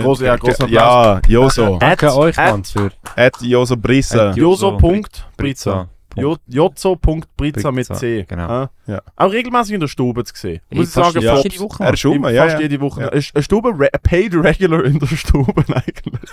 äh, 0.00 0.02
Große- 0.02 0.24
ja, 0.24 0.36
großer 0.36 0.68
Ja, 0.68 1.20
Joso. 1.28 1.76
Danke 1.78 2.08
At- 2.08 2.16
euch, 2.16 2.36
Mann, 2.36 2.64
für 2.64 2.90
At 3.16 3.40
Joso 3.42 3.76
Brisse. 3.76 4.30
At 4.30 4.36
joso.brizza. 4.36 5.88
Jo- 6.16 6.36
Jozo.brizza 6.46 7.70
mit 7.72 7.86
Brizza, 7.88 7.94
C. 7.94 8.24
genau. 8.26 8.48
Ah. 8.48 8.70
Ja. 8.86 9.02
Auch 9.16 9.30
regelmäßig 9.30 9.74
in 9.74 9.80
der 9.80 9.88
Stube 9.88 10.24
zu 10.24 10.34
sehen. 10.34 10.60
Muss 10.70 10.88
ich 10.88 10.94
fast- 10.94 11.12
sagen, 11.12 11.24
ja. 11.24 11.32
fast 11.34 11.44
jede 11.44 11.60
Woche, 11.60 11.84
Er 11.84 12.06
um, 12.06 12.14
Im- 12.24 12.34
ja, 12.34 12.42
fast 12.44 12.54
ja. 12.54 12.60
jede 12.62 12.80
Woche. 12.80 13.00
Ja. 13.02 13.08
Eine 13.10 13.42
Stube, 13.42 13.68
re 13.78 13.90
paid 14.02 14.34
regular 14.34 14.84
in 14.84 14.98
der 14.98 15.06
Stube 15.08 15.52
eigentlich. 15.68 16.30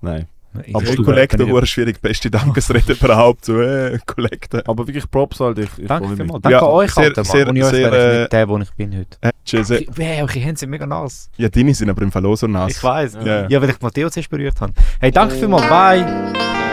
Nein. 0.00 0.26
Aber 0.72 0.84
Kollekte, 1.04 1.46
hure 1.48 1.66
schwierig. 1.66 2.00
Beste 2.00 2.30
Dankesrede 2.30 2.92
überhaupt. 3.00 3.44
So, 3.44 3.60
äh, 3.60 3.98
Kollekte. 4.06 4.62
Aber 4.66 4.86
wirklich 4.86 5.10
Props 5.10 5.40
halt. 5.40 5.58
Ich, 5.58 5.68
ich 5.78 5.86
Danke 5.86 6.14
vielmals. 6.16 6.42
Danke 6.42 6.50
Ja, 6.58 6.62
euch, 6.62 6.90
sehr- 6.92 7.04
Alter, 7.04 7.22
Mann. 7.22 7.30
sehr- 7.32 7.48
Ohne 7.48 7.64
euch 7.64 7.70
sehr, 7.70 7.92
wäre 7.92 7.96
ich 8.10 8.14
äh, 8.16 8.20
nicht 8.20 8.32
der, 8.32 8.48
wo 8.48 8.58
ich 8.58 8.70
bin 8.72 8.96
heute. 8.96 9.16
Äh, 9.20 9.30
tschüss. 9.44 9.70
Hey, 9.70 10.22
eure 10.22 10.32
Hände 10.38 10.58
sind 10.58 10.70
mega 10.70 10.86
nass. 10.86 11.28
Ja, 11.36 11.48
deine 11.48 11.74
sind 11.74 11.90
aber 11.90 12.02
im 12.02 12.12
Fall 12.12 12.24
auch 12.26 12.36
so 12.36 12.46
nass. 12.46 12.70
Ich 12.72 12.82
weiß. 12.82 13.18
Ja. 13.24 13.48
Ja, 13.48 13.60
weil 13.62 13.70
ich 13.70 13.80
Matteo 13.80 14.08
zuerst 14.10 14.30
berührt 14.30 14.60
habe. 14.60 14.72
Hey, 15.00 15.10
danke 15.10 15.34
vielmals. 15.34 15.68
Bye. 15.68 16.63